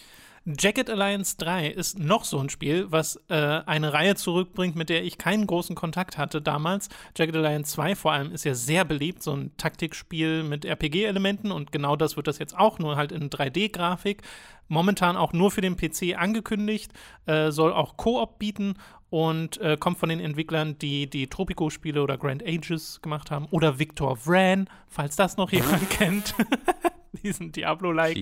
Jacket 0.47 0.91
Alliance 0.91 1.37
3 1.37 1.69
ist 1.69 1.97
noch 1.97 2.23
so 2.23 2.37
ein 2.37 2.49
Spiel, 2.49 2.85
was 2.91 3.19
äh, 3.29 3.33
eine 3.33 3.93
Reihe 3.93 4.13
zurückbringt, 4.13 4.75
mit 4.75 4.89
der 4.89 5.03
ich 5.03 5.17
keinen 5.17 5.47
großen 5.47 5.75
Kontakt 5.75 6.19
hatte 6.19 6.39
damals. 6.39 6.87
Jacket 7.17 7.37
Alliance 7.37 7.73
2 7.73 7.95
vor 7.95 8.11
allem 8.11 8.31
ist 8.31 8.45
ja 8.45 8.53
sehr 8.53 8.85
beliebt, 8.85 9.23
so 9.23 9.33
ein 9.33 9.57
Taktikspiel 9.57 10.43
mit 10.43 10.63
RPG-Elementen 10.63 11.51
und 11.51 11.71
genau 11.71 11.95
das 11.95 12.15
wird 12.15 12.27
das 12.27 12.37
jetzt 12.37 12.55
auch, 12.55 12.77
nur 12.77 12.95
halt 12.95 13.11
in 13.11 13.31
3D-Grafik. 13.31 14.21
Momentan 14.67 15.17
auch 15.17 15.33
nur 15.33 15.49
für 15.49 15.61
den 15.61 15.77
PC 15.77 16.15
angekündigt, 16.15 16.91
äh, 17.25 17.49
soll 17.49 17.73
auch 17.73 17.97
Koop 17.97 18.37
bieten 18.37 18.75
und 19.09 19.59
äh, 19.61 19.77
kommt 19.79 19.97
von 19.97 20.09
den 20.09 20.19
Entwicklern, 20.19 20.77
die 20.77 21.09
die 21.09 21.25
Tropico-Spiele 21.25 22.03
oder 22.03 22.19
Grand 22.19 22.45
Ages 22.45 23.01
gemacht 23.01 23.31
haben 23.31 23.47
oder 23.49 23.79
Victor 23.79 24.15
Vran, 24.15 24.69
falls 24.87 25.15
das 25.15 25.37
noch 25.37 25.51
jemand 25.51 25.89
kennt. 25.89 26.35
Diesen 27.23 27.51
Diablo-like. 27.51 28.17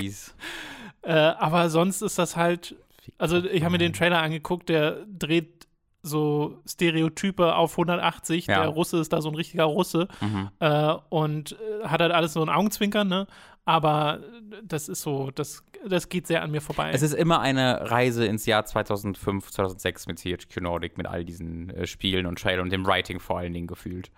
Äh, 1.01 1.11
aber 1.11 1.69
sonst 1.69 2.01
ist 2.01 2.17
das 2.17 2.35
halt. 2.35 2.75
Also, 3.17 3.43
ich 3.43 3.63
habe 3.63 3.73
mir 3.73 3.77
den 3.79 3.93
Trailer 3.93 4.21
angeguckt, 4.21 4.69
der 4.69 5.05
dreht 5.05 5.67
so 6.03 6.61
Stereotype 6.67 7.55
auf 7.55 7.73
180. 7.73 8.47
Ja. 8.47 8.61
Der 8.61 8.69
Russe 8.69 8.99
ist 8.99 9.13
da 9.13 9.21
so 9.21 9.29
ein 9.29 9.35
richtiger 9.35 9.63
Russe 9.63 10.07
mhm. 10.21 10.49
äh, 10.59 10.93
und 11.09 11.53
äh, 11.53 11.87
hat 11.87 12.01
halt 12.01 12.11
alles 12.11 12.33
so 12.33 12.41
ein 12.41 12.49
Augenzwinkern, 12.49 13.07
ne? 13.07 13.27
Aber 13.65 14.19
das 14.61 14.89
ist 14.89 15.01
so, 15.01 15.31
das, 15.31 15.63
das 15.87 16.09
geht 16.09 16.27
sehr 16.27 16.43
an 16.43 16.51
mir 16.51 16.59
vorbei. 16.59 16.91
Es 16.93 17.01
ist 17.01 17.13
immer 17.13 17.39
eine 17.39 17.89
Reise 17.89 18.25
ins 18.25 18.45
Jahr 18.45 18.65
2005, 18.65 19.51
2006 19.51 20.07
mit 20.07 20.19
THQ 20.19 20.61
Nordic, 20.61 20.97
mit 20.97 21.07
all 21.07 21.23
diesen 21.23 21.69
äh, 21.69 21.87
Spielen 21.87 22.25
und 22.25 22.39
Trailern 22.39 22.63
und 22.63 22.73
dem 22.73 22.85
Writing 22.85 23.21
vor 23.21 23.37
allen 23.37 23.53
Dingen 23.53 23.67
gefühlt. 23.67 24.11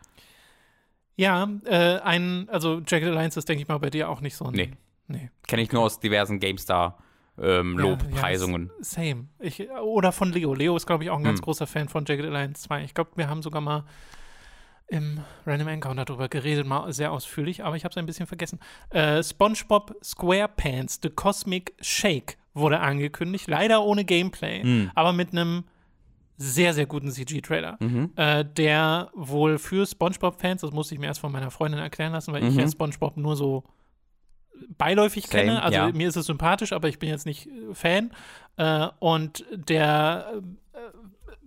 Ja, 1.16 1.50
äh, 1.66 2.00
ein, 2.00 2.48
also 2.50 2.82
Jagged 2.86 3.10
Alliance 3.10 3.40
ist, 3.40 3.48
denke 3.48 3.62
ich 3.62 3.68
mal, 3.68 3.78
bei 3.78 3.90
dir 3.90 4.10
auch 4.10 4.22
nicht 4.22 4.36
so 4.36 4.46
ein. 4.46 4.54
Nee. 4.54 4.72
Nee. 5.08 5.30
Kenne 5.48 5.62
ich 5.62 5.72
nur 5.72 5.84
aus 5.84 6.00
diversen 6.00 6.40
GameStar. 6.40 6.98
Ähm, 7.38 7.78
Lobpreisungen. 7.78 8.72
Ja, 8.78 8.84
same. 8.84 9.26
Ich, 9.40 9.70
oder 9.70 10.12
von 10.12 10.32
Leo. 10.32 10.54
Leo 10.54 10.76
ist, 10.76 10.86
glaube 10.86 11.04
ich, 11.04 11.10
auch 11.10 11.18
ein 11.18 11.24
ganz 11.24 11.40
hm. 11.40 11.44
großer 11.44 11.68
Fan 11.68 11.90
von 11.90 12.06
Jagged 12.06 12.26
Alliance 12.26 12.64
2. 12.64 12.84
Ich 12.86 12.94
glaube, 12.94 13.12
wir 13.16 13.30
haben 13.30 13.42
sogar 13.42 13.62
mal 13.62 13.84
im 14.88 15.20
Random 15.46 15.68
Encounter 15.68 16.06
darüber 16.06 16.30
geredet, 16.30 16.66
mal 16.66 16.92
sehr 16.94 17.12
ausführlich, 17.12 17.64
aber 17.64 17.76
ich 17.76 17.84
habe 17.84 17.92
es 17.92 17.98
ein 17.98 18.06
bisschen 18.06 18.28
vergessen. 18.28 18.60
Äh, 18.90 19.22
SpongeBob 19.24 19.96
SquarePants, 20.04 21.00
The 21.02 21.10
Cosmic 21.10 21.74
Shake 21.82 22.38
wurde 22.54 22.80
angekündigt, 22.80 23.48
leider 23.48 23.84
ohne 23.84 24.06
Gameplay, 24.06 24.62
hm. 24.62 24.92
aber 24.96 25.12
mit 25.12 25.32
einem 25.32 25.66
sehr, 26.38 26.74
sehr 26.74 26.86
guten 26.86 27.12
CG-Trailer, 27.12 27.78
mhm. 27.80 28.12
äh, 28.16 28.44
der 28.44 29.10
wohl 29.14 29.58
für 29.58 29.86
SpongeBob-Fans, 29.86 30.62
das 30.62 30.72
musste 30.72 30.96
ich 30.96 31.00
mir 31.00 31.08
erst 31.08 31.22
von 31.22 31.32
meiner 31.32 31.52
Freundin 31.52 31.80
erklären 31.80 32.12
lassen, 32.12 32.34
weil 32.34 32.42
mhm. 32.42 32.50
ich 32.50 32.56
ja 32.56 32.68
SpongeBob 32.68 33.18
nur 33.18 33.36
so 33.36 33.64
beiläufig 34.78 35.28
Same, 35.28 35.44
kenne. 35.44 35.64
Also 35.64 35.78
ja. 35.78 35.92
mir 35.92 36.08
ist 36.08 36.16
es 36.16 36.26
sympathisch, 36.26 36.74
aber 36.74 36.88
ich 36.88 37.00
bin 37.00 37.10
jetzt 37.10 37.26
nicht 37.26 37.48
äh, 37.48 37.74
Fan. 37.74 38.12
Äh, 38.58 38.88
und 39.00 39.46
der 39.52 40.34
äh, 40.34 40.40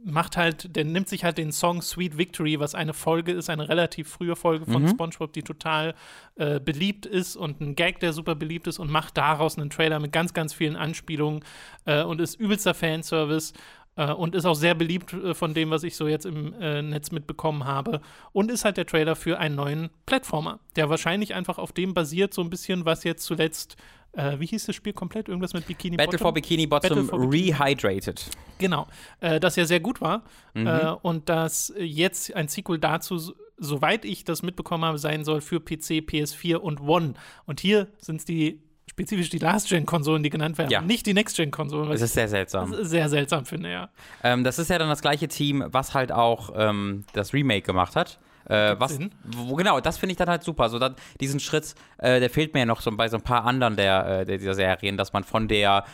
macht 0.04 0.36
halt, 0.36 0.74
der 0.76 0.84
nimmt 0.84 1.08
sich 1.08 1.24
halt 1.24 1.38
den 1.38 1.52
Song 1.52 1.82
Sweet 1.82 2.16
Victory, 2.18 2.60
was 2.60 2.74
eine 2.74 2.94
Folge 2.94 3.32
ist, 3.32 3.50
eine 3.50 3.68
relativ 3.68 4.08
frühe 4.08 4.36
Folge 4.36 4.66
von 4.66 4.82
mhm. 4.82 4.88
SpongeBob, 4.88 5.32
die 5.32 5.42
total 5.42 5.94
äh, 6.36 6.60
beliebt 6.60 7.06
ist 7.06 7.36
und 7.36 7.60
ein 7.60 7.74
Gag, 7.74 8.00
der 8.00 8.12
super 8.12 8.34
beliebt 8.34 8.66
ist 8.66 8.78
und 8.78 8.90
macht 8.90 9.16
daraus 9.16 9.58
einen 9.58 9.70
Trailer 9.70 9.98
mit 9.98 10.12
ganz, 10.12 10.32
ganz 10.32 10.54
vielen 10.54 10.76
Anspielungen 10.76 11.44
äh, 11.84 12.02
und 12.02 12.20
ist 12.20 12.36
übelster 12.36 12.74
Fanservice 12.74 13.52
äh, 13.98 14.12
und 14.12 14.34
ist 14.34 14.46
auch 14.46 14.54
sehr 14.54 14.74
beliebt 14.74 15.12
äh, 15.12 15.34
von 15.34 15.52
dem, 15.52 15.70
was 15.70 15.82
ich 15.82 15.96
so 15.96 16.06
jetzt 16.06 16.24
im 16.24 16.54
äh, 16.60 16.80
Netz 16.80 17.10
mitbekommen 17.10 17.64
habe. 17.64 18.00
Und 18.32 18.50
ist 18.50 18.64
halt 18.64 18.76
der 18.76 18.86
Trailer 18.86 19.16
für 19.16 19.38
einen 19.38 19.56
neuen 19.56 19.90
Plattformer, 20.06 20.60
der 20.76 20.88
wahrscheinlich 20.88 21.34
einfach 21.34 21.58
auf 21.58 21.72
dem 21.72 21.92
basiert, 21.92 22.32
so 22.32 22.40
ein 22.40 22.48
bisschen, 22.48 22.86
was 22.86 23.04
jetzt 23.04 23.24
zuletzt 23.24 23.76
äh, 24.12 24.40
wie 24.40 24.46
hieß 24.46 24.64
das 24.64 24.74
Spiel 24.74 24.94
komplett? 24.94 25.28
Irgendwas 25.28 25.52
mit 25.52 25.66
Bikini 25.66 25.96
Battle 25.96 26.12
Bottom? 26.12 26.24
for 26.24 26.32
Bikini 26.32 26.66
Bottom 26.66 27.06
for 27.06 27.18
Bikini. 27.18 27.52
Rehydrated. 27.52 28.24
Genau. 28.56 28.86
Äh, 29.20 29.38
das 29.38 29.56
ja 29.56 29.66
sehr 29.66 29.80
gut 29.80 30.00
war. 30.00 30.22
Mhm. 30.54 30.66
Äh, 30.66 30.92
und 31.02 31.28
dass 31.28 31.74
jetzt 31.78 32.34
ein 32.34 32.48
Sequel 32.48 32.78
dazu, 32.78 33.34
soweit 33.58 34.06
ich 34.06 34.24
das 34.24 34.42
mitbekommen 34.42 34.84
habe, 34.84 34.98
sein 34.98 35.24
soll 35.24 35.42
für 35.42 35.60
PC, 35.60 36.00
PS4 36.08 36.56
und 36.56 36.80
One. 36.80 37.14
Und 37.44 37.60
hier 37.60 37.88
sind 37.98 38.16
es 38.16 38.24
die 38.24 38.62
spezifisch 38.98 39.30
die 39.30 39.38
Last-Gen-Konsolen, 39.38 40.22
die 40.24 40.30
genannt 40.30 40.58
werden, 40.58 40.70
ja. 40.70 40.80
nicht 40.80 41.06
die 41.06 41.14
Next-Gen-Konsolen. 41.14 41.90
Das 41.90 42.02
ist 42.02 42.14
sehr 42.14 42.28
seltsam. 42.28 42.74
Sehr 42.80 43.08
seltsam, 43.08 43.44
finde, 43.46 43.70
ja. 43.70 43.88
Ähm, 44.24 44.42
das 44.42 44.58
ist 44.58 44.70
ja 44.70 44.78
dann 44.78 44.88
das 44.88 45.02
gleiche 45.02 45.28
Team, 45.28 45.64
was 45.68 45.94
halt 45.94 46.10
auch 46.10 46.50
ähm, 46.56 47.04
das 47.12 47.32
Remake 47.32 47.62
gemacht 47.62 47.94
hat. 47.94 48.18
Äh, 48.46 48.74
was, 48.78 48.98
wo, 49.24 49.54
genau, 49.54 49.78
das 49.80 49.98
finde 49.98 50.12
ich 50.12 50.16
dann 50.16 50.28
halt 50.28 50.42
super. 50.42 50.68
So, 50.68 50.78
dann, 50.78 50.96
diesen 51.20 51.38
Schritt, 51.38 51.74
äh, 51.98 52.18
der 52.18 52.28
fehlt 52.30 52.54
mir 52.54 52.60
ja 52.60 52.66
noch 52.66 52.80
so 52.80 52.90
bei 52.96 53.06
so 53.08 53.16
ein 53.18 53.22
paar 53.22 53.44
anderen 53.44 53.76
der, 53.76 54.20
äh, 54.20 54.24
der, 54.24 54.38
dieser 54.38 54.54
Serien, 54.54 54.96
dass 54.96 55.12
man 55.12 55.22
von 55.22 55.46
der 55.48 55.84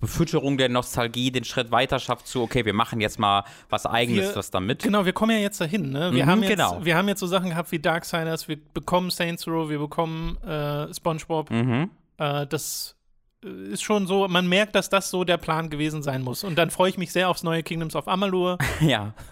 Befütterung 0.00 0.56
der 0.56 0.68
Nostalgie 0.68 1.30
den 1.32 1.44
Schritt 1.44 1.70
weiter 1.70 1.98
schafft 1.98 2.26
zu, 2.28 2.42
okay, 2.42 2.64
wir 2.64 2.72
machen 2.74 3.00
jetzt 3.00 3.18
mal 3.18 3.44
was 3.68 3.84
Eigenes, 3.84 4.28
Wir- 4.30 4.36
was 4.36 4.50
damit. 4.50 4.82
Genau, 4.82 5.04
wir 5.04 5.12
kommen 5.12 5.32
ja 5.32 5.38
jetzt 5.38 5.60
dahin. 5.60 5.90
Ne? 5.90 6.12
Wir, 6.12 6.24
Mhm, 6.24 6.30
haben 6.30 6.42
jetzt, 6.42 6.50
genau. 6.50 6.84
wir 6.84 6.96
haben 6.96 7.08
jetzt 7.08 7.20
so 7.20 7.26
Sachen 7.26 7.50
gehabt 7.50 7.72
wie 7.72 7.78
Darksiders, 7.78 8.46
wir 8.48 8.58
bekommen 8.74 9.10
Saints 9.10 9.46
Row, 9.48 9.68
wir 9.68 9.78
bekommen 9.78 10.36
äh, 10.46 10.92
SpongeBob. 10.94 11.50
Mhm. 11.50 11.90
Äh, 12.18 12.46
das 12.46 12.96
äh, 13.44 13.48
ist 13.48 13.82
schon 13.82 14.06
so, 14.06 14.28
man 14.28 14.48
merkt, 14.48 14.74
dass 14.74 14.88
das 14.88 15.10
so 15.10 15.24
der 15.24 15.38
Plan 15.38 15.70
gewesen 15.70 16.02
sein 16.02 16.22
muss. 16.22 16.44
Und 16.44 16.56
dann 16.56 16.70
freue 16.70 16.90
ich 16.90 16.98
mich 16.98 17.12
sehr 17.12 17.28
aufs 17.28 17.42
neue 17.42 17.62
Kingdoms 17.62 17.96
of 17.96 18.08
Amalur. 18.08 18.58
Ja. 18.80 19.14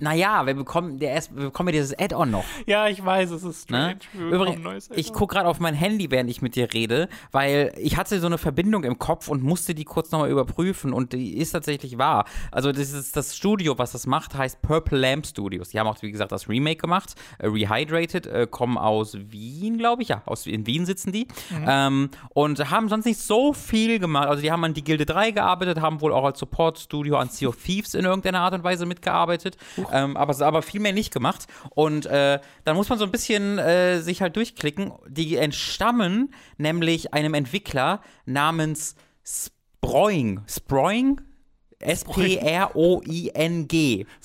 Naja, 0.00 0.44
wir 0.44 0.54
bekommen, 0.54 0.98
der 0.98 1.12
erst, 1.12 1.36
wir 1.36 1.44
bekommen 1.44 1.68
ja 1.68 1.74
dieses 1.74 1.96
Add-on 1.96 2.28
noch. 2.32 2.44
ja, 2.66 2.88
ich 2.88 3.04
weiß, 3.04 3.30
es 3.30 3.44
ist 3.44 3.70
Ne? 3.70 3.96
strange. 4.10 4.28
Bekommen 4.30 4.56
Übrigens, 4.58 4.90
ich 4.92 5.12
gucke 5.12 5.34
gerade 5.36 5.48
auf 5.48 5.60
mein 5.60 5.74
Handy, 5.74 6.10
während 6.10 6.28
ich 6.28 6.42
mit 6.42 6.56
dir 6.56 6.72
rede, 6.74 7.08
weil 7.30 7.72
ich 7.78 7.96
hatte 7.96 8.18
so 8.18 8.26
eine 8.26 8.36
Verbindung 8.36 8.82
im 8.82 8.98
Kopf 8.98 9.28
und 9.28 9.44
musste 9.44 9.72
die 9.72 9.84
kurz 9.84 10.10
nochmal 10.10 10.30
überprüfen 10.30 10.92
und 10.92 11.12
die 11.12 11.36
ist 11.36 11.52
tatsächlich 11.52 11.96
wahr. 11.96 12.24
Also 12.50 12.72
das 12.72 12.90
ist 12.92 13.16
das 13.16 13.36
Studio, 13.36 13.78
was 13.78 13.92
das 13.92 14.08
macht, 14.08 14.34
heißt 14.34 14.62
Purple 14.62 14.98
Lamp 14.98 15.26
Studios. 15.26 15.68
Die 15.68 15.78
haben 15.78 15.86
auch, 15.86 16.02
wie 16.02 16.10
gesagt, 16.10 16.32
das 16.32 16.48
Remake 16.48 16.78
gemacht, 16.80 17.14
äh, 17.38 17.46
Rehydrated, 17.46 18.26
äh, 18.26 18.48
kommen 18.50 18.76
aus 18.76 19.16
Wien, 19.16 19.78
glaube 19.78 20.02
ich, 20.02 20.08
ja, 20.08 20.22
aus, 20.26 20.46
in 20.48 20.66
Wien 20.66 20.86
sitzen 20.86 21.12
die 21.12 21.28
ähm, 21.66 22.10
und 22.30 22.68
haben 22.68 22.88
sonst 22.88 23.04
nicht 23.04 23.20
so 23.20 23.52
viel 23.52 24.00
gemacht. 24.00 24.26
Also 24.28 24.42
die 24.42 24.50
haben 24.50 24.64
an 24.64 24.74
die 24.74 24.82
Gilde 24.82 25.06
3 25.06 25.30
gearbeitet, 25.30 25.80
haben 25.80 26.00
wohl 26.00 26.12
auch 26.12 26.24
als 26.24 26.40
Support-Studio 26.40 27.16
an 27.16 27.28
Sea 27.28 27.48
of 27.48 27.56
Thieves 27.62 27.94
in 27.94 28.04
irgendeiner 28.04 28.40
Art 28.40 28.54
und 28.54 28.64
Weise 28.64 28.86
mitgearbeitet, 28.86 29.56
ähm, 29.92 30.16
aber, 30.16 30.40
aber 30.44 30.62
viel 30.62 30.80
mehr 30.80 30.92
nicht 30.92 31.12
gemacht. 31.12 31.46
Und 31.70 32.06
äh, 32.06 32.40
dann 32.64 32.76
muss 32.76 32.88
man 32.88 32.98
so 32.98 33.04
ein 33.04 33.10
bisschen 33.10 33.58
äh, 33.58 34.00
sich 34.00 34.22
halt 34.22 34.36
durchklicken. 34.36 34.92
Die 35.08 35.36
entstammen 35.36 36.34
nämlich 36.58 37.12
einem 37.14 37.34
Entwickler 37.34 38.00
namens 38.26 38.94
Sproing. 39.24 40.40
Sproing? 40.48 41.20
S-P-R-O-I-N-G. 41.80 42.36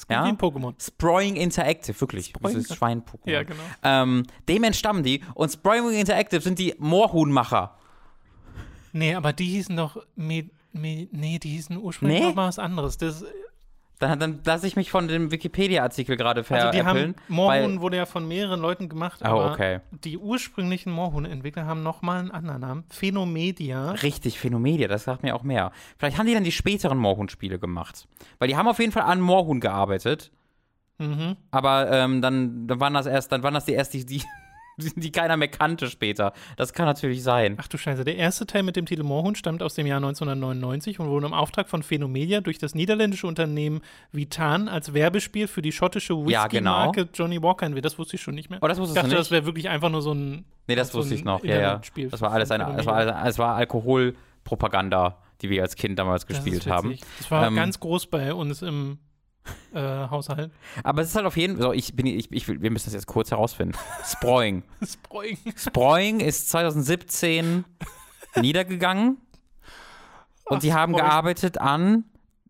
Ja? 0.10 0.24
wie 0.26 0.30
ein 0.30 0.38
Pokémon. 0.38 0.74
Sproing 0.82 1.36
Interactive, 1.36 2.00
wirklich. 2.00 2.28
Sproing? 2.28 2.56
Das 2.56 2.64
ist 2.66 2.76
Schwein-Pokémon. 2.76 3.30
Ja, 3.30 3.44
genau. 3.44 3.60
Ähm, 3.84 4.24
dem 4.48 4.64
entstammen 4.64 5.04
die. 5.04 5.22
Und 5.34 5.52
Sproing 5.52 5.90
Interactive 5.92 6.42
sind 6.42 6.60
die 6.60 6.76
Moorhuhnmacher. 6.78 7.76
Nee, 8.94 9.16
aber 9.16 9.34
die 9.34 9.46
hießen 9.46 9.76
doch. 9.76 9.98
Me, 10.16 10.50
me, 10.72 11.08
nee, 11.12 11.40
die 11.40 11.50
hießen 11.50 11.78
ursprünglich 11.78 12.20
Nee? 12.22 12.28
noch 12.28 12.36
mal 12.36 12.48
was 12.48 12.60
anderes. 12.60 12.98
Das, 12.98 13.26
Dann, 14.00 14.18
dann 14.18 14.40
lasse 14.46 14.66
ich 14.66 14.78
mich 14.78 14.92
von 14.92 15.10
dem 15.10 15.30
Wikipedia-Artikel 15.30 16.16
gerade 16.16 16.40
also 16.40 16.54
die 16.72 16.78
veräppeln. 16.78 16.86
haben. 16.86 17.16
Moorhuhn 17.28 17.82
wurde 17.82 17.98
ja 17.98 18.06
von 18.06 18.26
mehreren 18.28 18.62
Leuten 18.62 18.88
gemacht, 18.88 19.20
Oh, 19.24 19.28
aber 19.28 19.52
okay. 19.52 19.82
die 19.92 20.18
ursprünglichen 20.18 20.92
Moorhuhn-Entwickler 20.94 21.66
haben 21.66 21.84
noch 21.84 22.02
mal 22.02 22.20
einen 22.20 22.32
anderen 22.32 22.62
Namen. 22.62 22.84
Phenomedia. 22.90 23.92
Richtig, 23.92 24.40
Phänomedia, 24.40 24.88
das 24.88 25.04
sagt 25.04 25.24
mir 25.24 25.36
auch 25.36 25.44
mehr. 25.44 25.72
Vielleicht 25.98 26.18
haben 26.18 26.28
die 26.28 26.34
dann 26.34 26.46
die 26.46 26.54
späteren 26.54 26.98
Moorhuhn-Spiele 26.98 27.60
gemacht. 27.60 28.08
Weil 28.40 28.48
die 28.48 28.56
haben 28.56 28.70
auf 28.70 28.80
jeden 28.80 28.94
Fall 28.94 29.04
an 29.04 29.20
Moorhuhn 29.20 29.60
gearbeitet. 29.60 30.32
Mhm. 30.98 31.36
Aber 31.52 31.92
ähm, 31.92 32.22
dann, 32.22 32.68
dann 32.68 32.80
waren 32.80 32.94
das 32.94 33.06
erst, 33.06 33.32
dann 33.34 33.44
waren 33.44 33.54
das 33.54 33.66
die 33.66 33.74
erst 33.74 33.94
die, 33.94 34.06
die, 34.06 34.24
die 34.96 35.12
keiner 35.12 35.38
mehr 35.38 35.48
kannte 35.50 35.90
später. 35.90 36.34
Das 36.58 36.74
kann 36.74 36.86
natürlich 36.86 37.22
sein. 37.24 37.56
Ach 37.60 37.68
du 37.68 37.78
Scheiße, 37.78 38.04
der 38.04 38.16
erste 38.16 38.46
Teil 38.48 38.64
mit 38.64 38.76
dem 38.76 38.86
Titel 38.86 39.04
Moorhuhn 39.04 39.36
stammt 39.36 39.62
aus 39.64 39.74
dem 39.76 39.86
Jahr 39.88 39.98
1999 39.98 41.00
und 41.00 41.08
wurde 41.10 41.26
im 41.28 41.34
Auftrag 41.34 41.70
von 41.70 41.84
Phenomedia 41.84 42.42
durch 42.42 42.58
das 42.58 42.76
niederländische 42.76 43.28
Unternehmen 43.28 43.82
Vitan 44.12 44.68
als 44.68 44.94
Werbespiel 44.94 45.48
für 45.48 45.62
die 45.62 45.72
schottische 45.72 46.14
Ja, 46.28 46.48
genau. 46.48 46.88
Whisky-Marke 46.92 47.10
Johnny 47.14 47.42
Walker 47.42 47.66
entwickelt. 47.66 47.86
Das 47.86 48.00
wusste 48.00 48.16
ich 48.16 48.22
schon 48.22 48.36
nicht 48.36 48.50
mehr. 48.50 48.60
Oh, 48.62 48.68
das 48.68 48.78
ich 48.78 48.82
wusstest 48.82 48.98
dachte, 48.98 49.08
nicht? 49.10 49.20
das 49.20 49.32
wäre 49.32 49.46
wirklich 49.46 49.70
einfach 49.70 49.90
nur 49.90 50.02
so 50.02 50.14
ein. 50.14 50.46
Nee, 50.68 50.76
das 50.76 50.92
so 50.92 51.00
wusste 51.00 51.16
ich 51.16 51.24
noch. 51.24 51.44
Ja, 51.44 51.60
ja. 51.60 51.82
Das 52.10 52.22
war 52.22 52.32
alles 52.32 52.52
eine, 52.52 52.66
das 52.76 52.86
war, 52.86 52.96
alles, 52.96 53.14
das 53.24 53.38
war 53.40 53.56
Alkoholpropaganda, 53.56 55.18
die 55.42 55.50
wir 55.50 55.62
als 55.64 55.76
Kind 55.76 55.98
damals 56.00 56.26
Das 56.26 56.38
gespielt 56.44 56.68
haben. 56.68 56.92
witzig. 56.92 57.06
Das 57.18 57.32
war 57.32 57.48
Ähm, 57.48 57.56
ganz 57.56 57.80
groß 57.80 58.08
bei 58.08 58.34
uns 58.34 58.62
im 58.62 59.00
äh, 59.74 59.80
Haushalt. 59.80 60.52
Aber 60.84 61.02
es 61.02 61.10
ist 61.10 61.16
halt 61.16 61.26
auf 61.26 61.38
jeden 61.38 61.56
Fall, 61.58 61.64
so, 61.64 61.74
ich 61.74 61.96
bin, 61.96 62.06
ich, 62.06 62.32
ich, 62.32 62.48
wir 62.48 62.72
müssen 62.72 62.86
das 62.86 62.94
jetzt 62.94 63.08
kurz 63.08 63.32
herausfinden. 63.32 63.78
Sproing. 64.06 64.64
Sproing. 64.84 65.38
Sproing 65.56 66.20
ist 66.20 66.50
2017 66.50 67.66
niedergegangen 68.36 69.18
und 70.46 70.58
Ach, 70.58 70.62
sie 70.62 70.74
haben 70.74 70.94
Sproing. 70.94 71.06
gearbeitet 71.06 71.58
an 71.60 72.06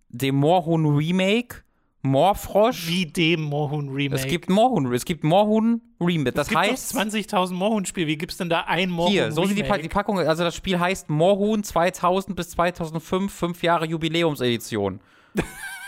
dem 0.10 0.36
Moorhuhn 0.36 0.86
Remake, 0.86 1.64
Moorfrosch. 2.02 2.88
Wie 2.88 3.06
dem 3.06 3.42
Moorhuhn 3.44 3.90
Remake. 3.90 4.22
Es 4.22 4.28
gibt 4.28 4.50
Moorhuhn, 4.50 4.94
es 4.94 5.04
gibt 5.04 5.24
Moorhuhn 5.24 5.82
Remake. 6.00 6.32
Das 6.32 6.48
es 6.48 6.50
gibt 6.50 6.62
heißt, 6.62 6.96
doch 6.96 7.02
20.000 7.02 7.54
Moorhuhn-Spiele. 7.54 8.08
Wie 8.08 8.18
gibt 8.18 8.32
es 8.32 8.38
denn 8.38 8.50
da 8.50 8.62
ein 8.62 8.90
Moorhuhn 8.90 9.12
hier, 9.12 9.32
so 9.32 9.44
sieht 9.46 9.58
Remake? 9.58 9.82
die 9.82 9.90
Packung, 9.90 10.18
also 10.18 10.44
das 10.44 10.56
Spiel 10.56 10.80
heißt 10.80 11.10
Moorhuhn 11.10 11.64
2000 11.64 12.36
bis 12.38 12.52
2005, 12.52 13.34
fünf 13.34 13.64
Jahre 13.64 13.86
Jubiläumsedition. 13.86 15.02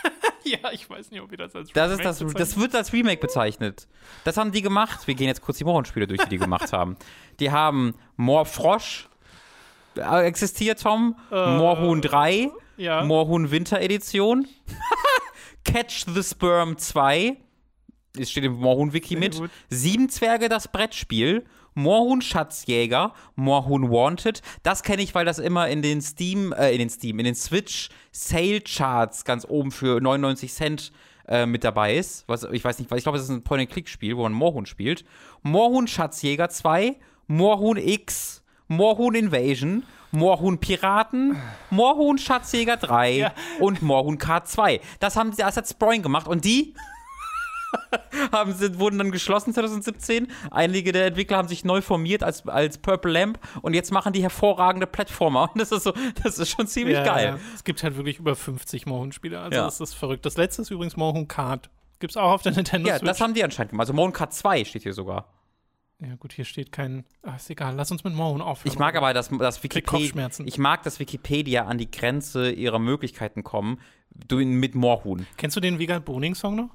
Ja, 0.44 0.72
ich 0.72 0.90
weiß 0.90 1.12
nicht, 1.12 1.20
ob 1.20 1.30
wir 1.30 1.38
das 1.38 1.54
als 1.54 1.70
Das 1.72 1.92
ist 1.92 2.00
Remake 2.00 2.32
das, 2.34 2.48
das 2.50 2.60
wird 2.60 2.74
als 2.74 2.92
Remake 2.92 3.20
bezeichnet. 3.20 3.86
Das 4.24 4.36
haben 4.36 4.50
die 4.50 4.60
gemacht. 4.60 5.06
Wir 5.06 5.14
gehen 5.14 5.28
jetzt 5.28 5.40
kurz 5.40 5.58
die 5.58 5.64
Moorhuhn-Spiele 5.64 6.08
durch, 6.08 6.20
die 6.22 6.30
die 6.30 6.38
gemacht 6.38 6.72
haben. 6.72 6.96
Die 7.38 7.52
haben 7.52 7.94
Moorfrosch 8.16 9.08
äh, 9.96 10.24
existiert, 10.26 10.82
Tom. 10.82 11.16
Moorhuhn 11.30 12.00
3. 12.02 12.50
ja. 12.76 13.04
Moorhuhn 13.04 13.50
Winteredition. 13.52 14.48
Catch 15.64 16.06
the 16.12 16.22
Sperm 16.24 16.76
2. 16.76 17.36
Es 18.18 18.30
steht 18.30 18.44
im 18.44 18.54
Moorhuhn-Wiki 18.54 19.14
mit. 19.16 19.36
gut. 19.38 19.50
Sieben 19.70 20.08
Zwerge, 20.08 20.48
das 20.48 20.68
Brettspiel. 20.68 21.44
Moorhuhn 21.74 22.20
Schatzjäger, 22.22 23.12
Moorhuhn 23.36 23.90
Wanted. 23.90 24.42
Das 24.62 24.82
kenne 24.82 25.02
ich, 25.02 25.14
weil 25.14 25.24
das 25.24 25.38
immer 25.38 25.68
in 25.68 25.82
den 25.82 26.00
Steam, 26.02 26.52
äh, 26.52 26.72
in 26.72 26.78
den 26.78 26.90
Steam, 26.90 27.18
in 27.18 27.24
den 27.24 27.34
Switch 27.34 27.88
Sale 28.10 28.60
Charts 28.60 29.24
ganz 29.24 29.46
oben 29.48 29.70
für 29.70 30.00
99 30.00 30.52
Cent 30.52 30.92
äh, 31.28 31.46
mit 31.46 31.64
dabei 31.64 31.94
ist. 31.96 32.24
Was, 32.28 32.44
ich 32.44 32.64
weiß 32.64 32.78
nicht, 32.78 32.90
weil 32.90 32.98
ich 32.98 33.04
glaube, 33.04 33.18
das 33.18 33.24
ist 33.26 33.30
ein 33.32 33.42
Point-and-Click-Spiel, 33.42 34.16
wo 34.16 34.22
man 34.22 34.32
Moorhuhn 34.32 34.66
spielt. 34.66 35.04
Moorhuhn 35.42 35.86
Schatzjäger 35.86 36.48
2, 36.48 36.96
Moorhuhn 37.26 37.76
X, 37.78 38.42
Moorhuhn 38.68 39.14
Invasion, 39.14 39.84
Moorhuhn 40.10 40.58
Piraten, 40.58 41.36
Moorhuhn 41.70 42.18
Schatzjäger 42.18 42.76
3 42.76 43.12
Ja. 43.12 43.32
und 43.60 43.80
Moorhuhn 43.80 44.18
K2. 44.18 44.80
Das 45.00 45.16
haben 45.16 45.34
das 45.36 45.56
hat 45.56 45.66
Sproing 45.66 46.02
gemacht 46.02 46.28
und 46.28 46.44
die 46.44 46.74
haben, 48.32 48.52
sind, 48.52 48.78
wurden 48.78 48.98
dann 48.98 49.10
geschlossen 49.10 49.52
2017. 49.54 50.28
Einige 50.50 50.92
der 50.92 51.06
Entwickler 51.06 51.38
haben 51.38 51.48
sich 51.48 51.64
neu 51.64 51.80
formiert 51.80 52.22
als, 52.22 52.46
als 52.46 52.78
Purple 52.78 53.10
Lamp 53.12 53.38
und 53.62 53.74
jetzt 53.74 53.92
machen 53.92 54.12
die 54.12 54.22
hervorragende 54.22 54.86
Plattformer. 54.86 55.50
Und 55.52 55.60
das 55.60 55.72
ist 55.72 55.84
so, 55.84 55.92
das 56.22 56.38
ist 56.38 56.50
schon 56.50 56.66
ziemlich 56.66 56.96
ja, 56.96 57.04
geil. 57.04 57.24
Ja. 57.26 57.38
Es 57.54 57.64
gibt 57.64 57.82
halt 57.82 57.96
wirklich 57.96 58.18
über 58.18 58.36
50 58.36 58.86
Moorhuhn-Spiele. 58.86 59.40
Also 59.40 59.56
Ja. 59.58 59.64
das 59.64 59.80
ist 59.80 59.94
verrückt. 59.94 60.24
Das 60.26 60.36
letzte 60.36 60.62
ist 60.62 60.70
übrigens 60.70 60.96
Moorhuhn 60.96 61.28
Kart. 61.28 61.70
Gibt 61.98 62.12
es 62.12 62.16
auch 62.16 62.32
auf 62.32 62.42
der 62.42 62.52
Nintendo 62.52 62.88
Ja, 62.88 62.98
Switch. 62.98 63.08
das 63.08 63.20
haben 63.20 63.34
die 63.34 63.44
anscheinend 63.44 63.70
gemacht. 63.70 63.84
Also 63.84 63.92
Moorhuhn 63.92 64.12
K2 64.12 64.64
steht 64.64 64.82
hier 64.82 64.92
sogar. 64.92 65.26
ja, 66.00 66.16
gut, 66.16 66.32
hier 66.32 66.44
steht 66.44 66.72
kein. 66.72 67.04
Ach, 67.22 67.36
ist 67.36 67.48
egal. 67.48 67.74
Lass 67.76 67.90
uns 67.92 68.02
mit 68.02 68.12
Moorhuhn 68.14 68.40
aufhören. 68.42 68.72
Ich 68.72 68.78
mag 68.78 68.96
aber, 68.96 69.14
dass, 69.14 69.28
dass 69.28 69.62
Wikipedia, 69.62 70.28
ich 70.44 70.58
mag, 70.58 70.82
dass 70.82 70.98
Wikipedia 70.98 71.64
an 71.66 71.78
die 71.78 71.88
Grenze 71.90 72.50
ihrer 72.50 72.80
Möglichkeiten 72.80 73.44
kommen 73.44 73.78
du- 74.28 74.38
mit 74.44 74.74
Moorhuhn. 74.74 75.26
Kennst 75.36 75.56
du 75.56 75.60
den 75.60 75.78
Wiegald 75.78 76.04
Boning-Song 76.04 76.56
noch? 76.56 76.70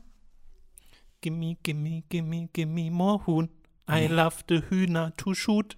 Gimme, 1.28 1.58
gimme, 1.62 2.04
gimme, 2.08 2.48
gimme 2.54 2.90
Moorhuhn. 2.90 3.50
I 3.90 4.08
love 4.08 4.36
the 4.48 4.62
Hühner 4.70 5.12
to 5.18 5.34
shoot. 5.34 5.78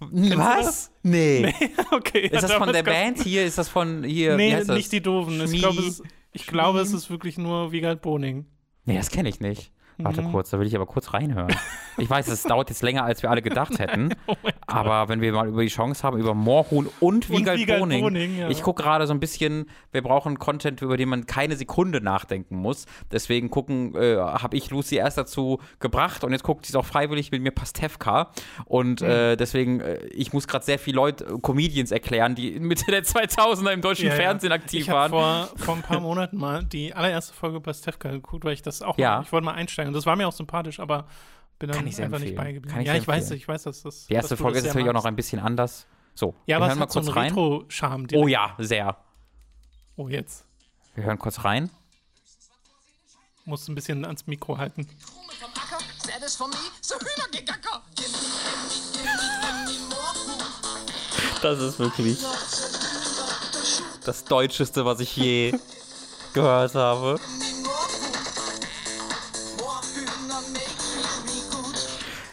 Was? 0.00 0.90
Nee. 1.04 1.54
okay. 1.92 2.26
Ist 2.26 2.42
das 2.42 2.52
von 2.54 2.72
der 2.72 2.82
Band 2.82 3.22
hier? 3.22 3.44
Ist 3.44 3.56
das 3.58 3.68
von 3.68 4.02
hier? 4.02 4.36
Nee, 4.36 4.50
das? 4.52 4.66
nicht 4.68 4.90
die 4.90 5.00
Doofen. 5.00 5.40
Ich, 5.42 5.50
Schmie- 5.50 5.58
glaube, 5.60 5.82
es, 5.82 6.02
ich 6.32 6.46
glaube, 6.46 6.80
es 6.80 6.92
ist 6.92 7.08
wirklich 7.08 7.38
nur 7.38 7.70
Wiegald 7.70 8.02
Boning. 8.02 8.46
Nee, 8.84 8.96
das 8.96 9.10
kenne 9.10 9.28
ich 9.28 9.38
nicht. 9.40 9.70
Warte 10.02 10.22
Mhm. 10.22 10.30
kurz, 10.32 10.50
da 10.50 10.58
will 10.58 10.66
ich 10.66 10.74
aber 10.76 10.86
kurz 10.86 11.12
reinhören. 11.12 11.54
Ich 11.98 12.08
weiß, 12.08 12.28
es 12.28 12.42
dauert 12.44 12.70
jetzt 12.70 12.82
länger, 12.82 13.04
als 13.04 13.22
wir 13.22 13.30
alle 13.30 13.42
gedacht 13.42 13.78
hätten. 13.78 14.14
Oh 14.26 14.36
aber 14.76 15.08
wenn 15.08 15.20
wir 15.20 15.32
mal 15.32 15.48
über 15.48 15.62
die 15.62 15.68
Chance 15.68 16.04
haben, 16.04 16.16
über 16.16 16.32
Moorhuhn 16.32 16.88
und 17.00 17.28
Wiegald, 17.28 17.66
Boning. 17.66 18.38
Ja. 18.38 18.48
Ich 18.48 18.62
gucke 18.62 18.84
gerade 18.84 19.04
so 19.08 19.12
ein 19.12 19.18
bisschen, 19.18 19.68
wir 19.90 20.00
brauchen 20.02 20.38
Content, 20.38 20.80
über 20.82 20.96
den 20.96 21.08
man 21.08 21.26
keine 21.26 21.56
Sekunde 21.56 22.00
nachdenken 22.00 22.54
muss. 22.54 22.86
Deswegen 23.10 23.50
gucken, 23.50 23.96
äh, 23.96 24.16
habe 24.18 24.56
ich 24.56 24.70
Lucy 24.70 24.94
erst 24.96 25.18
dazu 25.18 25.58
gebracht 25.80 26.22
und 26.22 26.30
jetzt 26.30 26.44
guckt 26.44 26.66
sie 26.66 26.70
es 26.70 26.76
auch 26.76 26.84
freiwillig 26.84 27.32
mit 27.32 27.42
mir 27.42 27.50
Pastewka. 27.50 28.30
Und 28.66 29.02
äh, 29.02 29.34
deswegen, 29.36 29.80
äh, 29.80 29.98
ich 30.06 30.32
muss 30.32 30.46
gerade 30.46 30.64
sehr 30.64 30.78
viele 30.78 30.96
Leute, 30.96 31.24
äh, 31.24 31.38
Comedians 31.42 31.90
erklären, 31.90 32.36
die 32.36 32.60
Mitte 32.60 32.84
der 32.92 33.02
2000er 33.02 33.72
im 33.72 33.80
deutschen 33.80 34.06
Ja, 34.06 34.12
ja. 34.12 34.20
Fernsehen 34.20 34.52
aktiv 34.52 34.82
ich 34.82 34.88
waren. 34.88 35.10
habe 35.12 35.48
vor, 35.48 35.58
vor 35.58 35.74
ein 35.76 35.82
paar 35.82 35.98
Monaten 36.00 36.36
mal 36.36 36.62
die 36.64 36.94
allererste 36.94 37.34
Folge 37.34 37.60
Pastewka 37.60 38.10
geguckt, 38.12 38.44
weil 38.44 38.52
ich 38.54 38.62
das 38.62 38.82
auch 38.82 38.96
Ja. 38.98 39.16
mal, 39.16 39.22
ich 39.24 39.32
wollte 39.32 39.44
mal 39.46 39.54
einsteigen. 39.54 39.89
Und 39.90 39.94
das 39.96 40.06
war 40.06 40.14
mir 40.14 40.28
auch 40.28 40.32
sympathisch, 40.32 40.78
aber 40.78 41.06
bin 41.58 41.68
dann 41.68 41.78
Kann 41.78 41.86
ich 41.88 41.96
sehr 41.96 42.04
einfach 42.04 42.20
nicht 42.20 42.28
empfehlen. 42.30 42.46
beigeblieben. 42.46 42.70
Kann 42.72 42.82
ich 42.82 42.86
ja, 42.88 42.94
ich 42.94 43.06
weiß, 43.08 43.32
ich 43.32 43.46
weiß, 43.48 43.64
dass 43.64 43.82
das. 43.82 44.06
Die 44.06 44.14
erste 44.14 44.36
Folge 44.36 44.58
ist 44.58 44.66
natürlich 44.66 44.88
auch 44.88 44.92
noch 44.94 45.04
ein 45.04 45.16
bisschen 45.16 45.40
anders. 45.40 45.86
So, 46.14 46.34
Ja, 46.46 46.56
wir 46.56 46.56
aber 46.56 46.66
es 46.66 46.70
hören 46.70 46.78
mal 46.78 46.82
hat 46.84 46.92
so 46.92 47.00
kurz 47.00 47.08
einen 47.08 47.18
rein. 47.18 47.28
Retro-Charme. 47.30 48.06
Oh 48.14 48.28
ja, 48.28 48.54
sehr. 48.58 48.96
Oh, 49.96 50.08
jetzt. 50.08 50.44
Wir 50.94 51.04
hören 51.04 51.18
kurz 51.18 51.44
rein. 51.44 51.70
Musst 53.44 53.68
ein 53.68 53.74
bisschen 53.74 54.04
ans 54.04 54.26
Mikro 54.28 54.58
halten. 54.58 54.86
So. 56.80 56.98
Das 61.42 61.58
ist 61.58 61.78
wirklich. 61.78 62.18
Das 64.04 64.24
Deutscheste, 64.24 64.84
was 64.84 65.00
ich 65.00 65.16
je 65.16 65.54
gehört 66.32 66.74
habe. 66.74 67.18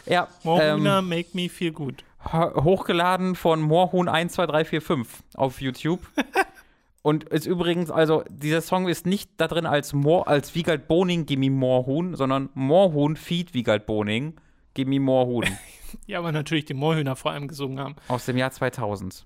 Ja, 0.08 0.28
Moorhühner 0.42 0.98
ähm, 0.98 1.08
make 1.08 1.28
me 1.34 1.48
feel 1.48 1.72
good. 1.72 2.04
Hochgeladen 2.32 3.34
von 3.34 3.62
Moorhuhn12345 3.62 5.06
auf 5.34 5.60
YouTube. 5.60 6.00
Und 7.02 7.24
ist 7.24 7.46
übrigens, 7.46 7.90
also 7.90 8.24
dieser 8.28 8.60
Song 8.60 8.88
ist 8.88 9.06
nicht 9.06 9.30
da 9.36 9.46
drin 9.46 9.66
als, 9.66 9.92
Moor, 9.92 10.28
als 10.28 10.54
Wiegald 10.54 10.88
Boning 10.88 11.26
Gimme 11.26 11.48
Moorhuhn, 11.48 12.16
sondern 12.16 12.50
Moorhuhn 12.54 13.16
Feed 13.16 13.54
Wiegald 13.54 13.86
Boning 13.86 14.34
Gimme 14.74 15.00
Moorhuhn. 15.00 15.46
ja, 16.06 16.18
aber 16.18 16.32
natürlich 16.32 16.64
die 16.64 16.74
Moorhühner 16.74 17.16
vor 17.16 17.30
allem 17.30 17.48
gesungen 17.48 17.78
haben. 17.78 17.96
Aus 18.08 18.26
dem 18.26 18.36
Jahr 18.36 18.50
2000. 18.50 19.24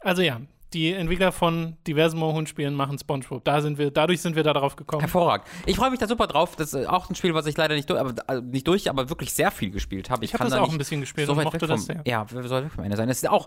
Also 0.00 0.22
ja, 0.22 0.40
die 0.72 0.92
Entwickler 0.92 1.32
von 1.32 1.76
diversen 1.86 2.18
Moorhuhn-Spielen 2.18 2.74
machen 2.74 2.98
SpongeBob. 2.98 3.44
Da 3.44 3.60
sind 3.60 3.78
wir, 3.78 3.90
dadurch 3.90 4.20
sind 4.20 4.36
wir 4.36 4.42
da 4.42 4.52
drauf 4.52 4.76
gekommen. 4.76 5.00
Hervorragend. 5.00 5.46
Ich 5.66 5.76
freue 5.76 5.90
mich 5.90 5.98
da 5.98 6.06
super 6.06 6.26
drauf. 6.26 6.56
Das 6.56 6.72
ist 6.72 6.86
auch 6.86 7.08
ein 7.10 7.14
Spiel, 7.14 7.34
was 7.34 7.46
ich 7.46 7.56
leider 7.56 7.74
nicht, 7.74 7.90
durch, 7.90 8.00
aber, 8.00 8.14
also 8.26 8.42
nicht 8.42 8.66
durch, 8.66 8.88
aber 8.88 9.08
wirklich 9.10 9.32
sehr 9.32 9.50
viel 9.50 9.70
gespielt 9.70 10.10
habe. 10.10 10.24
Ich, 10.24 10.30
ich 10.30 10.34
habe 10.34 10.44
das 10.44 10.54
da 10.54 10.62
auch 10.62 10.70
ein 10.70 10.78
bisschen 10.78 11.00
gespielt 11.00 11.26
so 11.26 11.32
und 11.32 11.42
mochte 11.42 11.66
das 11.66 11.86
sehr. 11.86 12.02
Ja, 12.06 12.26
soll 12.28 12.64
weg 12.64 12.72
vom 12.72 12.84
Ende 12.84 12.96
sein. 12.96 13.08
Es 13.08 13.22
ist 13.22 13.28
auch, 13.28 13.46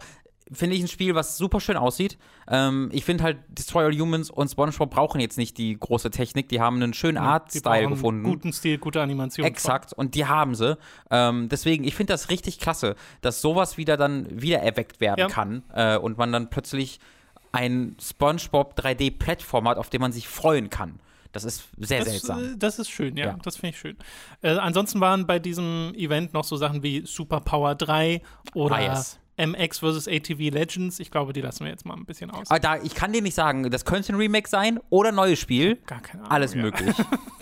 finde 0.52 0.76
ich, 0.76 0.82
ein 0.82 0.88
Spiel, 0.88 1.16
was 1.16 1.38
super 1.38 1.60
schön 1.60 1.78
aussieht. 1.78 2.18
Ähm, 2.48 2.90
ich 2.92 3.06
finde 3.06 3.24
halt, 3.24 3.38
Destroy 3.48 3.86
All 3.86 3.98
Humans 3.98 4.30
und 4.30 4.50
SpongeBob 4.50 4.92
brauchen 4.92 5.22
jetzt 5.22 5.38
nicht 5.38 5.58
die 5.58 5.78
große 5.80 6.12
Technik. 6.12 6.50
Die 6.50 6.60
haben 6.60 6.82
einen 6.82 6.94
schönen 6.94 7.16
ja, 7.16 7.24
Art-Style 7.24 7.88
gefunden. 7.88 8.24
Guten 8.24 8.52
Stil, 8.52 8.78
gute 8.78 9.02
Animation. 9.02 9.46
Exakt. 9.46 9.94
Und 9.94 10.16
die 10.16 10.26
haben 10.26 10.56
sie. 10.56 10.78
Ähm, 11.10 11.48
deswegen, 11.50 11.84
ich 11.86 11.96
finde 11.96 12.14
das 12.14 12.30
richtig 12.30 12.60
klasse, 12.60 12.96
dass 13.22 13.42
sowas 13.42 13.78
wieder 13.78 13.98
dann 13.98 14.28
wieder 14.30 14.60
erweckt 14.60 15.00
werden 15.00 15.20
ja. 15.20 15.28
kann 15.28 15.64
äh, 15.74 15.98
und 15.98 16.18
man 16.18 16.32
dann 16.32 16.50
plötzlich 16.50 17.00
ein 17.54 17.96
SpongeBob 18.02 18.78
3D-Plattform 18.78 19.70
hat, 19.70 19.78
auf 19.78 19.90
dem 19.90 20.02
man 20.02 20.12
sich 20.12 20.28
freuen 20.28 20.70
kann. 20.70 21.00
Das 21.32 21.46
ist 21.46 21.70
sehr 21.78 22.00
das, 22.00 22.10
seltsam. 22.10 22.44
Äh, 22.44 22.58
das 22.58 22.80
ist 22.80 22.90
schön, 22.90 23.16
ja. 23.16 23.28
ja. 23.28 23.38
Das 23.42 23.58
finde 23.58 23.70
ich 23.70 23.80
schön. 23.80 23.98
Äh, 24.42 24.50
ansonsten 24.52 25.00
waren 25.00 25.26
bei 25.26 25.40
diesem 25.40 25.94
Event 25.96 26.34
noch 26.34 26.44
so 26.44 26.58
Sachen 26.58 26.84
wie 26.84 27.06
Super 27.06 27.42
Power 27.42 27.76
3 27.76 28.22
oder 28.54 28.76
ah, 28.76 28.82
yes. 28.82 29.20
MX 29.38 29.80
vs. 29.80 30.08
ATV 30.08 30.52
Legends. 30.52 31.00
Ich 31.00 31.10
glaube, 31.10 31.34
die 31.34 31.42
lassen 31.42 31.64
wir 31.64 31.72
jetzt 31.72 31.86
mal 31.86 31.96
ein 31.96 32.06
bisschen 32.06 32.30
aus. 32.30 32.52
Aber 32.52 32.60
da, 32.60 32.78
ich 32.78 32.94
kann 32.94 33.14
dir 33.14 33.24
nicht 33.24 33.34
sagen, 33.34 33.70
das 33.72 33.84
könnte 33.84 34.14
ein 34.14 34.16
Remake 34.16 34.48
sein 34.48 34.80
oder 34.92 35.10
ein 35.10 35.16
neues 35.16 35.40
Spiel. 35.40 35.78
Gar 35.88 36.02
keine 36.02 36.22
Ahnung. 36.22 36.32
Alles 36.32 36.54
ja. 36.54 36.62
möglich. 36.62 36.96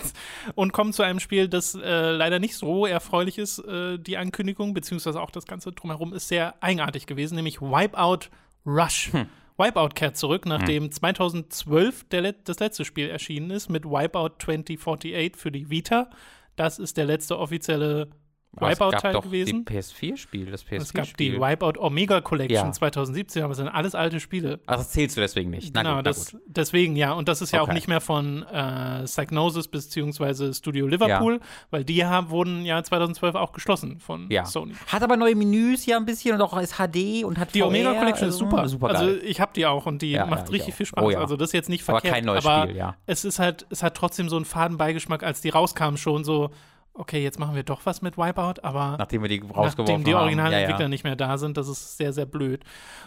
Und 0.55 0.71
kommen 0.71 0.93
zu 0.93 1.03
einem 1.03 1.19
Spiel, 1.19 1.49
das 1.49 1.75
äh, 1.75 2.11
leider 2.11 2.39
nicht 2.39 2.55
so 2.55 2.85
erfreulich 2.85 3.37
ist. 3.37 3.59
Äh, 3.59 3.99
die 3.99 4.17
Ankündigung, 4.17 4.73
beziehungsweise 4.73 5.21
auch 5.21 5.31
das 5.31 5.45
Ganze 5.45 5.73
drumherum, 5.73 6.13
ist 6.13 6.29
sehr 6.29 6.55
eigenartig 6.61 7.07
gewesen, 7.07 7.35
nämlich 7.35 7.61
Wipeout 7.61 8.29
Rush. 8.65 9.11
Hm. 9.11 9.27
Wipeout 9.57 9.89
kehrt 9.95 10.17
zurück, 10.17 10.45
nachdem 10.45 10.85
hm. 10.85 10.91
2012 10.91 12.09
der, 12.09 12.33
das 12.33 12.59
letzte 12.59 12.85
Spiel 12.85 13.09
erschienen 13.09 13.51
ist 13.51 13.69
mit 13.69 13.85
Wipeout 13.85 14.35
2048 14.39 15.35
für 15.35 15.51
die 15.51 15.69
Vita. 15.69 16.09
Das 16.55 16.79
ist 16.79 16.97
der 16.97 17.05
letzte 17.05 17.37
offizielle 17.37 18.09
Wipeout-Teil 18.53 19.21
gewesen. 19.21 19.65
Die 19.65 19.73
PS4-Spiel, 19.73 20.51
das 20.51 20.63
PS4-Spiel. 20.63 20.77
Es 20.81 20.93
gab 20.93 21.17
die 21.17 21.39
Wipeout 21.39 21.79
Omega 21.79 22.19
Collection 22.19 22.67
ja. 22.67 22.71
2017, 22.71 23.43
aber 23.43 23.51
es 23.51 23.57
sind 23.57 23.69
alles 23.69 23.95
alte 23.95 24.19
Spiele. 24.19 24.59
Ach, 24.65 24.75
das 24.75 24.91
zählst 24.91 25.15
du 25.15 25.21
deswegen 25.21 25.49
nicht. 25.49 25.73
Na 25.73 25.83
genau, 25.83 25.95
gut, 25.97 26.05
das, 26.05 26.35
deswegen, 26.45 26.95
ja. 26.95 27.13
Und 27.13 27.29
das 27.29 27.41
ist 27.41 27.51
ja 27.51 27.61
okay. 27.61 27.71
auch 27.71 27.73
nicht 27.73 27.87
mehr 27.87 28.01
von 28.01 28.43
äh, 28.43 29.03
Psygnosis 29.05 29.69
bzw. 29.69 30.53
Studio 30.53 30.85
Liverpool, 30.87 31.35
ja. 31.35 31.39
weil 31.69 31.85
die 31.85 32.05
haben, 32.05 32.29
wurden 32.29 32.65
ja 32.65 32.83
2012 32.83 33.35
auch 33.35 33.53
geschlossen 33.53 33.99
von 33.99 34.29
ja. 34.29 34.45
Sony. 34.45 34.73
Hat 34.87 35.01
aber 35.01 35.15
neue 35.15 35.35
Menüs 35.35 35.85
ja 35.85 35.97
ein 35.97 36.05
bisschen 36.05 36.35
und 36.35 36.41
auch 36.41 36.57
ist 36.59 36.75
HD 36.75 37.23
und 37.23 37.39
hat 37.39 37.55
Die 37.55 37.61
VR, 37.61 37.67
Omega 37.67 37.93
Collection 37.93 38.25
also, 38.25 38.27
ist 38.27 38.37
super. 38.37 38.67
super 38.67 38.89
also 38.89 39.09
ich 39.15 39.39
habe 39.39 39.53
die 39.55 39.65
auch 39.65 39.85
und 39.85 40.01
die 40.01 40.17
macht 40.17 40.51
richtig 40.51 40.75
viel 40.75 40.85
Spaß. 40.85 41.03
Oh, 41.03 41.17
also 41.17 41.37
das 41.37 41.49
ist 41.49 41.53
jetzt 41.53 41.69
nicht 41.69 41.83
verkehrt. 41.83 42.05
Aber 42.05 42.13
kein 42.13 42.25
neues 42.25 42.45
aber 42.45 42.63
Spiel, 42.63 42.75
ja. 42.75 42.95
Es 43.05 43.23
ist 43.23 43.39
halt, 43.39 43.65
es 43.69 43.81
hat 43.81 43.95
trotzdem 43.95 44.27
so 44.27 44.35
einen 44.35 44.45
Fadenbeigeschmack, 44.45 45.23
als 45.23 45.41
die 45.41 45.49
rauskamen 45.49 45.97
schon 45.97 46.23
so 46.23 46.51
okay, 46.93 47.23
jetzt 47.23 47.39
machen 47.39 47.55
wir 47.55 47.63
doch 47.63 47.85
was 47.85 48.01
mit 48.01 48.17
Wipeout, 48.17 48.61
aber 48.63 48.95
nachdem 48.97 49.21
wir 49.21 49.29
die 49.29 49.39
rausgeworfen 49.39 49.85
nachdem 49.85 50.03
die 50.03 50.13
Originalentwickler 50.13 50.79
ja, 50.79 50.81
ja. 50.81 50.87
nicht 50.89 51.03
mehr 51.03 51.15
da 51.15 51.37
sind, 51.37 51.57
das 51.57 51.67
ist 51.67 51.97
sehr, 51.97 52.13
sehr 52.13 52.25
blöd. 52.25 52.63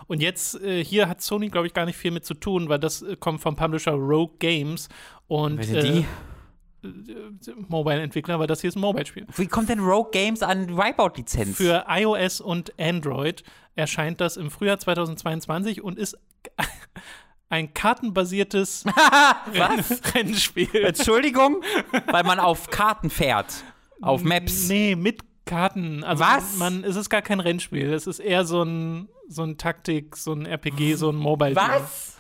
Und 0.07 0.23
jetzt, 0.23 0.61
äh, 0.63 0.83
hier 0.85 1.09
hat 1.09 1.23
Sony, 1.23 1.49
glaube 1.49 1.67
ich, 1.67 1.75
gar 1.75 1.85
nicht 1.85 1.97
viel 1.97 2.11
mit 2.11 2.25
zu 2.25 2.35
tun, 2.35 2.69
weil 2.69 2.79
das 2.79 3.03
äh, 3.03 3.17
kommt 3.17 3.41
vom 3.41 3.57
Publisher 3.57 3.93
Rogue 3.93 4.37
Games 4.39 4.89
und 5.27 5.59
Wer 5.59 5.65
sind 5.65 5.83
die? 5.83 6.07
Äh, 6.85 7.55
Mobile-Entwickler, 7.69 8.39
weil 8.39 8.47
das 8.47 8.61
hier 8.61 8.69
ist 8.69 8.77
ein 8.77 8.81
Mobile-Spiel. 8.81 9.27
Wie 9.37 9.47
kommt 9.47 9.69
denn 9.69 9.81
Rogue 9.81 10.11
Games 10.13 10.43
an 10.43 10.77
Wipeout-Lizenz? 10.77 11.57
Für 11.57 11.87
iOS 11.89 12.41
und 12.41 12.73
Android 12.79 13.43
erscheint 13.75 14.21
das 14.21 14.37
im 14.37 14.51
Frühjahr 14.51 14.79
2022 14.79 15.83
und 15.83 15.99
ist 15.99 16.17
ein 17.49 17.73
kartenbasiertes 17.75 18.85
Rennspiel. 20.15 20.85
Entschuldigung, 20.85 21.63
weil 22.07 22.25
man 22.25 22.41
auf 22.41 22.71
Karten 22.71 23.11
fährt. 23.11 23.65
Auf 24.01 24.23
Maps. 24.23 24.69
Nee, 24.69 24.97
mit 24.97 25.21
Karten. 25.45 26.05
Also 26.05 26.25
Was? 26.25 26.57
Man, 26.57 26.85
es 26.85 26.97
ist 26.97 27.11
gar 27.11 27.23
kein 27.23 27.41
Rennspiel. 27.41 27.93
Es 27.93 28.07
ist 28.07 28.19
eher 28.19 28.45
so 28.45 28.63
ein, 28.63 29.09
so 29.29 29.43
ein 29.43 29.59
Taktik, 29.59 30.17
so 30.17 30.33
ein 30.33 30.47
RPG, 30.47 30.95
so 30.95 31.11
ein 31.11 31.17
Mobile. 31.17 31.55
Was? 31.55 32.17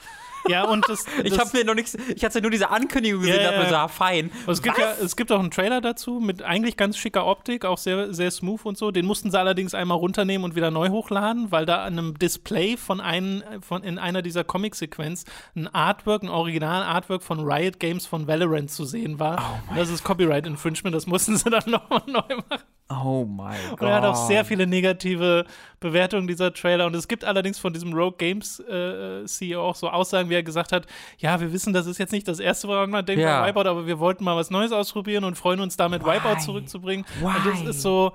Ja, 0.48 0.64
und 0.64 0.88
das. 0.88 1.04
das 1.16 1.24
ich 1.24 1.38
habe 1.38 1.50
mir 1.56 1.64
noch 1.64 1.74
nichts. 1.74 1.96
Ich 2.14 2.24
hatte 2.24 2.40
nur 2.40 2.50
diese 2.50 2.70
Ankündigung 2.70 3.20
gesehen, 3.20 3.40
ja, 3.40 3.52
ja. 3.52 3.68
so, 3.68 3.74
ah, 3.74 3.88
fein. 3.88 4.30
Es 4.46 4.62
gibt, 4.62 4.78
ja, 4.78 4.92
es 5.02 5.16
gibt 5.16 5.32
auch 5.32 5.40
einen 5.40 5.50
Trailer 5.50 5.80
dazu 5.80 6.20
mit 6.20 6.42
eigentlich 6.42 6.76
ganz 6.76 6.96
schicker 6.96 7.26
Optik, 7.26 7.64
auch 7.64 7.78
sehr, 7.78 8.12
sehr 8.12 8.30
smooth 8.30 8.64
und 8.64 8.78
so. 8.78 8.90
Den 8.90 9.06
mussten 9.06 9.30
sie 9.30 9.38
allerdings 9.38 9.74
einmal 9.74 9.98
runternehmen 9.98 10.44
und 10.44 10.54
wieder 10.54 10.70
neu 10.70 10.90
hochladen, 10.90 11.50
weil 11.50 11.66
da 11.66 11.84
an 11.84 11.98
einem 11.98 12.18
Display 12.18 12.76
von, 12.76 13.00
einem, 13.00 13.42
von 13.60 13.82
in 13.82 13.98
einer 13.98 14.22
dieser 14.22 14.44
Comic-Sequenz 14.44 15.24
ein 15.54 15.68
Artwork, 15.68 16.22
ein 16.22 16.28
Original-Artwork 16.28 17.22
von 17.22 17.40
Riot 17.40 17.80
Games 17.80 18.06
von 18.06 18.26
Valorant 18.26 18.70
zu 18.70 18.84
sehen 18.84 19.18
war. 19.18 19.60
Oh 19.70 19.74
das 19.76 19.90
ist 19.90 20.04
Copyright 20.04 20.46
Infringement, 20.46 20.94
das 20.94 21.06
mussten 21.06 21.36
sie 21.36 21.50
dann 21.50 21.64
nochmal 21.66 22.02
neu 22.06 22.36
machen. 22.48 22.64
Oh 22.90 23.24
mein 23.24 23.58
Gott. 23.70 23.80
Und 23.80 23.88
er 23.88 23.94
hat 23.94 24.04
auch 24.04 24.28
sehr 24.28 24.44
viele 24.44 24.66
negative 24.66 25.46
Bewertungen 25.80 26.26
dieser 26.26 26.52
Trailer. 26.52 26.86
Und 26.86 26.94
es 26.94 27.08
gibt 27.08 27.24
allerdings 27.24 27.58
von 27.58 27.72
diesem 27.72 27.94
Rogue 27.94 28.18
Games 28.18 28.60
äh, 28.60 29.24
CEO 29.24 29.62
auch 29.62 29.74
so 29.74 29.88
Aussagen, 29.88 30.28
wie 30.28 30.34
er 30.34 30.42
gesagt 30.42 30.70
hat: 30.70 30.86
Ja, 31.18 31.40
wir 31.40 31.52
wissen, 31.52 31.72
das 31.72 31.86
ist 31.86 31.98
jetzt 31.98 32.12
nicht 32.12 32.28
das 32.28 32.40
erste, 32.40 32.68
woran 32.68 32.90
man 32.90 33.06
denkt 33.06 33.22
ja. 33.22 33.40
bei 33.40 33.48
Wipeout, 33.48 33.68
aber 33.68 33.86
wir 33.86 33.98
wollten 33.98 34.24
mal 34.24 34.36
was 34.36 34.50
Neues 34.50 34.70
ausprobieren 34.70 35.24
und 35.24 35.36
freuen 35.36 35.60
uns 35.60 35.78
damit, 35.78 36.04
Why? 36.04 36.16
Wipeout 36.16 36.40
zurückzubringen. 36.40 37.06
Why? 37.20 37.36
Und 37.36 37.46
das 37.46 37.76
ist 37.76 37.82
so. 37.82 38.12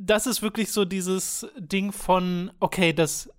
Das 0.00 0.26
ist 0.26 0.42
wirklich 0.42 0.72
so 0.72 0.84
dieses 0.84 1.46
Ding 1.58 1.92
von, 1.92 2.52
okay, 2.60 2.92
das 2.92 3.30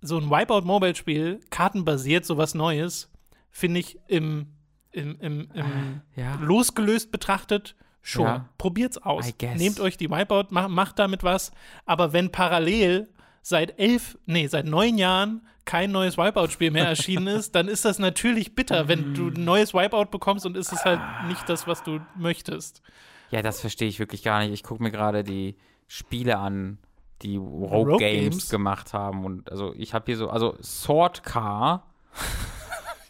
so 0.00 0.16
ein 0.16 0.30
Wipeout-Mobile-Spiel, 0.30 1.40
kartenbasiert, 1.50 2.24
sowas 2.24 2.54
Neues, 2.54 3.10
finde 3.50 3.80
ich 3.80 3.98
im, 4.06 4.46
im, 4.92 5.20
im, 5.20 5.50
im 5.52 6.00
ja. 6.16 6.36
losgelöst 6.40 7.10
betrachtet 7.10 7.74
Schon. 8.02 8.26
Ja. 8.26 8.48
Probiert's 8.58 8.98
aus. 8.98 9.32
Nehmt 9.56 9.80
euch 9.80 9.96
die 9.96 10.10
Wipeout, 10.10 10.46
mach, 10.50 10.68
macht 10.68 10.98
damit 10.98 11.22
was. 11.22 11.52
Aber 11.84 12.12
wenn 12.12 12.32
parallel 12.32 13.08
seit 13.42 13.78
elf, 13.78 14.18
nee, 14.26 14.46
seit 14.46 14.66
neun 14.66 14.98
Jahren 14.98 15.46
kein 15.64 15.92
neues 15.92 16.16
Wipeout-Spiel 16.16 16.70
mehr 16.70 16.86
erschienen 16.86 17.26
ist, 17.26 17.54
dann 17.54 17.68
ist 17.68 17.84
das 17.84 17.98
natürlich 17.98 18.54
bitter, 18.54 18.88
wenn 18.88 19.14
du 19.14 19.28
ein 19.28 19.44
neues 19.44 19.74
Wipeout 19.74 20.06
bekommst 20.06 20.46
und 20.46 20.56
ist 20.56 20.72
es 20.72 20.84
halt 20.84 21.00
nicht 21.28 21.48
das, 21.48 21.66
was 21.66 21.82
du 21.82 22.00
möchtest. 22.16 22.82
Ja, 23.30 23.42
das 23.42 23.60
verstehe 23.60 23.88
ich 23.88 23.98
wirklich 23.98 24.22
gar 24.22 24.40
nicht. 24.40 24.52
Ich 24.52 24.62
gucke 24.62 24.82
mir 24.82 24.90
gerade 24.90 25.22
die 25.22 25.56
Spiele 25.86 26.38
an, 26.38 26.78
die 27.22 27.36
Rogue, 27.36 27.92
Rogue 27.92 27.98
Games, 27.98 28.30
Games, 28.30 28.48
gemacht 28.50 28.92
haben. 28.94 29.24
Und 29.24 29.50
also 29.50 29.74
ich 29.76 29.94
habe 29.94 30.06
hier 30.06 30.16
so, 30.16 30.30
also 30.30 30.56
Sword 30.62 31.22
Car 31.22 31.86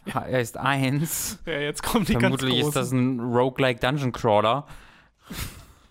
er 0.05 0.39
ist 0.39 0.57
eins. 0.57 1.39
Ja, 1.45 1.59
jetzt 1.59 1.83
kommt 1.83 2.09
die 2.09 2.13
Vermutlich 2.13 2.55
ganz 2.55 2.67
ist 2.67 2.75
das 2.75 2.91
ein 2.91 3.19
Roguelike 3.19 3.79
Dungeon 3.79 4.11
Crawler. 4.11 4.65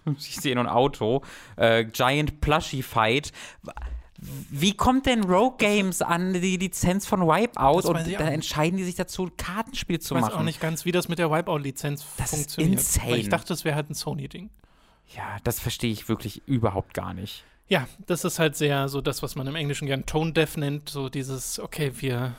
ich 0.19 0.37
sehe 0.37 0.55
nur 0.55 0.65
ein 0.65 0.71
Auto. 0.71 1.23
Äh, 1.57 1.85
Giant 1.85 2.41
Plushie 2.41 2.83
Fight. 2.83 3.33
Wie 4.23 4.75
kommt 4.75 5.07
denn 5.07 5.25
Rogue 5.25 5.57
Games 5.57 6.03
an 6.03 6.35
die 6.35 6.59
Lizenz 6.59 7.07
von 7.07 7.23
Wipeout 7.23 7.89
und 7.89 7.97
da 8.19 8.29
entscheiden 8.29 8.77
die 8.77 8.85
sich 8.85 8.95
dazu, 8.95 9.25
ein 9.25 9.37
Kartenspiel 9.39 9.99
zu 9.99 10.15
machen? 10.15 10.25
Ich 10.25 10.31
weiß 10.31 10.39
auch 10.39 10.45
nicht 10.45 10.61
ganz, 10.61 10.85
wie 10.85 10.93
das 10.93 11.09
mit 11.09 11.19
der 11.19 11.31
Wipeout-Lizenz 11.31 12.03
funktioniert. 12.03 12.81
Ist 12.81 12.97
insane. 12.97 13.17
ich 13.17 13.31
dachte, 13.31 13.49
das 13.49 13.65
wäre 13.65 13.77
halt 13.77 13.89
ein 13.89 13.95
Sony-Ding. 13.95 14.51
Ja, 15.17 15.39
das 15.43 15.59
verstehe 15.59 15.91
ich 15.91 16.09
wirklich 16.09 16.47
überhaupt 16.47 16.93
gar 16.93 17.15
nicht. 17.15 17.45
Ja, 17.69 17.89
das 18.07 18.25
ist 18.25 18.39
halt 18.39 18.57
sehr 18.57 18.89
so 18.89 19.01
das, 19.01 19.23
was 19.23 19.37
man 19.37 19.47
im 19.47 19.55
Englischen 19.55 19.87
gern 19.87 20.05
Tone 20.05 20.33
Deaf 20.33 20.57
nennt, 20.57 20.91
so 20.91 21.09
dieses, 21.09 21.59
okay, 21.59 21.93
wir 21.97 22.35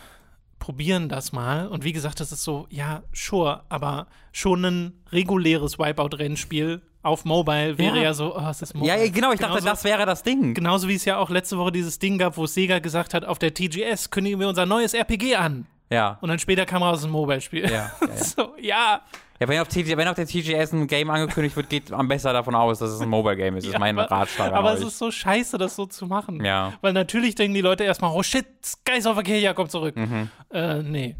probieren 0.62 1.10
das 1.10 1.34
mal. 1.34 1.68
Und 1.68 1.84
wie 1.84 1.92
gesagt, 1.92 2.22
das 2.22 2.32
ist 2.32 2.46
so, 2.46 2.68
ja, 2.70 3.04
sure, 3.12 3.64
aber 3.68 4.08
schon 4.32 4.64
ein 4.64 4.94
reguläres 5.12 5.78
Wipeout-Rennspiel 5.78 6.82
auf 7.04 7.26
Mobile 7.26 7.78
wäre 7.80 7.98
ja, 7.98 8.04
ja 8.04 8.14
so, 8.14 8.38
oh, 8.38 8.50
es 8.50 8.62
ist 8.62 8.76
Mobile. 8.76 8.96
Ja, 8.96 9.12
genau, 9.12 9.34
ich 9.34 9.40
genauso, 9.40 9.56
dachte, 9.56 9.66
das 9.66 9.84
wäre 9.84 10.06
das 10.06 10.24
Ding. 10.24 10.54
Genauso 10.54 10.88
wie 10.88 10.96
es 10.96 11.04
ja 11.04 11.18
auch 11.18 11.32
letzte 11.32 11.58
Woche 11.58 11.72
dieses 11.72 12.00
Ding 12.00 12.20
gab, 12.20 12.38
wo 12.38 12.46
Sega 12.46 12.80
gesagt 12.80 13.14
hat, 13.14 13.26
auf 13.26 13.40
der 13.40 13.54
TGS 13.54 14.12
kündigen 14.12 14.40
wir 14.40 14.48
unser 14.48 14.66
neues 14.66 14.94
RPG 14.94 15.36
an. 15.36 15.66
Ja. 15.90 16.20
Und 16.22 16.30
dann 16.30 16.40
später 16.40 16.66
kam 16.66 16.84
raus 16.84 17.04
ein 17.04 17.12
Mobile-Spiel. 17.12 17.64
Ja, 17.64 17.70
ja, 17.70 17.92
ja. 18.08 18.16
so, 18.24 18.54
ja. 18.62 19.02
Ja, 19.42 19.48
wenn 19.48 19.60
auf, 19.60 19.70
TG, 19.70 19.98
wenn 19.98 20.08
auf 20.08 20.14
der 20.14 20.28
TGS 20.28 20.72
ein 20.72 20.86
Game 20.86 21.10
angekündigt 21.10 21.56
wird, 21.56 21.68
geht 21.68 21.90
man 21.90 22.08
besser 22.08 22.32
davon 22.32 22.54
aus, 22.54 22.78
dass 22.78 22.92
es 22.92 23.02
ein 23.02 23.10
Mobile-Game 23.10 23.58
ist. 23.58 23.64
Das 23.66 23.74
Ja, 23.74 23.78
ist 23.78 23.80
mein 23.80 23.98
Ratschlag. 23.98 24.54
Aber 24.54 24.74
es 24.74 24.82
ist 24.82 25.00
so 25.00 25.10
scheiße, 25.10 25.58
das 25.58 25.76
so 25.76 25.88
zu 25.88 26.06
machen. 26.06 26.46
Ja. 26.46 26.74
Weil 26.82 26.94
natürlich 26.94 27.34
denken 27.34 27.56
die 27.56 27.62
Leute 27.62 27.84
erstmal, 27.84 28.12
oh 28.16 28.22
shit, 28.22 28.46
Skies 28.64 29.08
of 29.08 29.18
Arcadia 29.18 29.56
kommt 29.56 29.72
zurück. 29.72 29.96
Mhm. 29.96 30.30
Äh, 30.52 30.84
nee. 30.84 31.16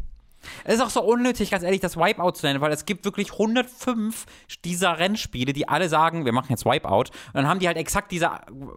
Es 0.64 0.74
ist 0.74 0.80
auch 0.80 0.90
so 0.90 1.02
unnötig, 1.02 1.50
ganz 1.50 1.62
ehrlich, 1.62 1.80
das 1.80 1.96
Wipeout 1.96 2.32
zu 2.32 2.46
nennen, 2.46 2.60
weil 2.60 2.72
es 2.72 2.86
gibt 2.86 3.04
wirklich 3.04 3.32
105 3.32 4.26
dieser 4.64 4.98
Rennspiele, 4.98 5.52
die 5.52 5.68
alle 5.68 5.88
sagen, 5.88 6.24
wir 6.24 6.32
machen 6.32 6.48
jetzt 6.50 6.64
Wipeout. 6.64 7.10
Und 7.28 7.34
dann 7.34 7.48
haben 7.48 7.60
die 7.60 7.66
halt 7.66 7.76
exakt 7.76 8.12
diese 8.12 8.30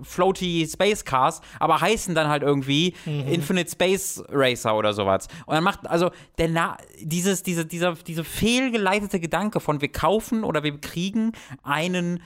floaty 0.04 0.68
Space 0.72 1.06
Cars, 1.06 1.42
aber 1.60 1.82
heißen 1.82 2.16
dann 2.16 2.28
halt 2.28 2.44
irgendwie 2.44 2.94
Infinite 3.06 3.70
Space 3.72 4.24
Racer 4.30 4.76
oder 4.76 4.94
sowas. 4.94 5.28
Und 5.46 5.56
dann 5.56 5.64
macht, 5.64 5.88
also, 5.88 6.12
der 6.38 6.50
Na 6.50 6.78
dieses, 7.00 7.44
diese, 7.44 7.66
dieser, 7.66 7.94
diese 7.94 8.24
fehlgeleitete 8.24 9.20
Gedanke 9.20 9.60
von 9.60 9.82
wir 9.82 9.92
kaufen 9.92 10.44
oder 10.44 10.64
wir 10.64 10.80
kriegen 10.80 11.34
einen 11.64 12.22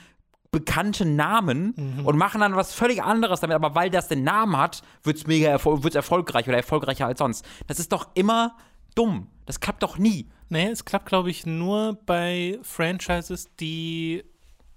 bekannten 0.51 1.15
Namen 1.15 2.01
und 2.05 2.17
machen 2.17 2.41
dann 2.41 2.55
was 2.55 2.73
völlig 2.73 3.03
anderes 3.03 3.39
damit, 3.39 3.55
aber 3.55 3.75
weil 3.75 3.89
das 3.89 4.07
den 4.07 4.23
Namen 4.23 4.57
hat, 4.57 4.81
wird's 5.03 5.27
mega 5.27 5.47
erfol 5.47 5.83
wird's 5.83 5.95
erfolgreich 5.95 6.47
oder 6.47 6.57
erfolgreicher 6.57 7.05
als 7.05 7.19
sonst. 7.19 7.45
Das 7.67 7.79
ist 7.79 7.91
doch 7.91 8.07
immer 8.15 8.55
dumm. 8.95 9.27
Das 9.45 9.59
klappt 9.59 9.83
doch 9.83 9.97
nie. 9.97 10.27
Nee, 10.49 10.67
es 10.67 10.85
klappt, 10.85 11.05
glaube 11.07 11.29
ich, 11.29 11.45
nur 11.45 11.99
bei 12.05 12.57
Franchises, 12.63 13.49
die 13.59 14.23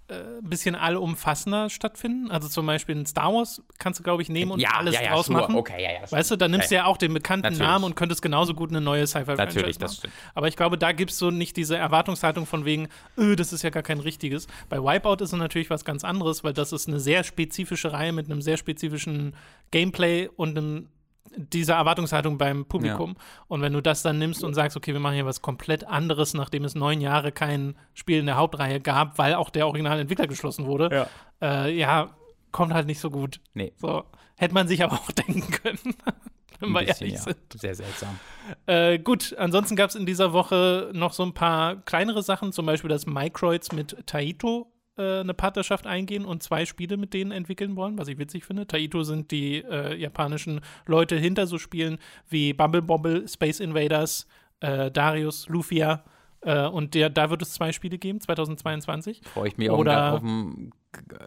äh, 0.09 0.39
ein 0.39 0.49
bisschen 0.51 0.75
allumfassender 0.75 1.71
stattfinden. 1.71 2.31
Also 2.31 2.49
zum 2.49 2.67
Beispiel 2.67 2.95
ein 2.97 3.07
Star 3.07 3.33
Wars 3.33 3.63
kannst 3.79 4.01
du, 4.01 4.05
glaube 4.05 4.21
ich, 4.21 4.29
nehmen 4.29 4.51
und 4.51 4.61
Ja, 4.61 4.71
alles 4.77 4.95
ja, 4.95 5.03
ja, 5.03 5.13
draus 5.13 5.27
sure. 5.27 5.41
machen. 5.41 5.55
Okay, 5.57 5.83
ja, 5.83 5.93
ja, 5.93 6.13
Weißt 6.13 6.31
du, 6.31 6.37
dann 6.37 6.51
nimmst 6.51 6.71
du 6.71 6.75
ja 6.75 6.85
auch 6.85 6.99
den 6.99 7.15
bekannten 7.15 7.45
Natürlich. 7.45 7.61
Namen 7.67 7.85
und 7.85 7.97
könntest 7.97 8.21
genauso 8.21 8.53
gut 8.53 8.71
eine 8.71 8.81
neue 8.83 9.07
Sci-Fi-Franchise 9.07 9.59
Natürlich, 9.59 9.77
machen. 9.77 9.81
das 9.81 9.97
stimmt. 9.97 10.13
Aber 10.35 10.49
ich 10.49 10.57
glaube, 10.57 10.77
da 10.77 10.93
gibt 10.93 11.13
es 11.13 11.19
so 11.19 11.31
nicht 11.31 11.57
diese 11.57 11.77
Erwartungshaltung 11.77 12.45
von 12.45 12.65
wegen, 12.67 12.89
öh, 13.17 13.37
das 13.37 13.53
ist 13.55 13.63
ja 13.63 13.71
gar 13.71 13.83
kein 13.83 14.01
richtiges. 14.01 14.47
Bei 14.69 14.79
Wipeout 14.79 15.25
ist 15.25 15.33
es 15.33 15.39
natürlich 15.39 15.71
was 15.71 15.85
ganz 15.85 16.05
anderes, 16.05 16.45
weil 16.45 16.53
das 16.53 16.73
ist 16.73 16.89
eine 16.89 17.01
sehr 17.01 17.25
spezifische 17.25 17.93
Reihe 17.93 18.13
mit 18.13 18.27
einem 18.31 18.43
sehr 18.43 18.59
spezifischen 18.59 19.35
Gameplay 19.71 20.29
und 20.37 20.59
einem 20.59 20.89
dieser 21.37 21.75
Erwartungshaltung 21.75 22.39
beim 22.39 22.65
Publikum. 22.65 23.17
Und 23.49 23.63
wenn 23.63 23.73
du 23.73 23.81
das 23.81 24.03
dann 24.03 24.19
nimmst 24.19 24.45
und 24.45 24.55
sagst, 24.55 24.77
okay, 24.77 24.93
wir 24.93 25.01
machen 25.01 25.15
hier 25.15 25.27
was 25.27 25.43
komplett 25.43 25.85
anderes, 25.85 26.35
nachdem 26.35 26.65
es 26.65 26.75
neun 26.75 27.01
Jahre 27.01 27.33
kein 27.33 27.77
Spiel 27.95 28.19
in 28.19 28.27
der 28.27 28.37
Hauptreihe 28.37 28.81
gab, 28.81 29.19
weil 29.19 29.35
auch 29.35 29.51
der 29.51 29.67
Originalentwickler 29.67 30.27
geschlossen 30.27 30.67
wurde, 30.67 31.09
ja, 31.41 31.65
äh, 31.65 31.77
ja 31.77 32.11
kommt 32.51 32.75
halt 32.75 32.87
nicht 32.87 33.01
so 33.01 33.11
gut. 33.11 33.41
Nee. 33.55 33.73
So, 33.77 34.05
hätte 34.37 34.55
man 34.55 34.69
sich 34.69 34.83
aber 34.85 34.95
auch 34.97 35.11
denken 35.13 35.51
können. 35.51 35.79
wenn 36.61 36.71
wir 36.71 36.81
bisschen, 36.85 37.07
ehrlich 37.09 37.15
ja. 37.15 37.23
sind. 37.23 37.39
Sehr 37.55 37.75
seltsam. 37.75 38.19
Äh, 38.67 38.99
gut, 38.99 39.35
ansonsten 39.39 39.77
gab 39.77 39.91
es 39.91 39.97
in 39.97 40.07
dieser 40.07 40.33
Woche 40.33 40.91
noch 40.93 41.13
so 41.13 41.23
ein 41.25 41.35
paar 41.35 41.77
kleinere 41.77 42.23
Sachen, 42.23 42.53
zum 42.53 42.67
Beispiel, 42.67 42.89
dass 42.89 43.07
Microids 43.07 43.73
mit 43.73 43.97
Taito 44.07 44.73
äh, 44.99 45.21
eine 45.21 45.35
Partnerschaft 45.35 45.87
eingehen 45.87 46.25
und 46.25 46.43
zwei 46.43 46.67
Spiele 46.67 46.97
mit 46.97 47.15
denen 47.15 47.33
entwickeln 47.33 47.77
wollen, 47.77 47.99
was 47.99 48.09
ich 48.09 48.19
witzig 48.19 48.45
finde. 48.45 48.67
Taito 48.67 49.05
sind 49.05 49.31
die 49.31 49.59
äh, 49.59 49.97
japanischen 49.97 50.61
Leute 50.87 51.17
hinter 51.17 51.47
so 51.47 51.59
Spielen 51.59 51.99
wie 52.29 52.53
Bumble 52.53 52.83
Bobble, 52.83 53.27
Space 53.29 53.61
Invaders, 53.61 54.27
äh, 54.61 54.91
Darius, 54.91 55.49
Lufia. 55.49 56.05
Äh, 56.45 56.67
und 56.67 56.95
der, 56.95 57.09
da 57.11 57.31
wird 57.31 57.43
es 57.43 57.53
zwei 57.55 57.73
Spiele 57.73 57.99
geben, 57.99 58.21
2022. 58.21 59.21
Freue 59.33 59.49
ich 59.49 59.57
mich 59.59 59.71
auch 59.71 59.79
Oder- 59.79 60.15
auf 60.15 60.23
ein 60.23 60.73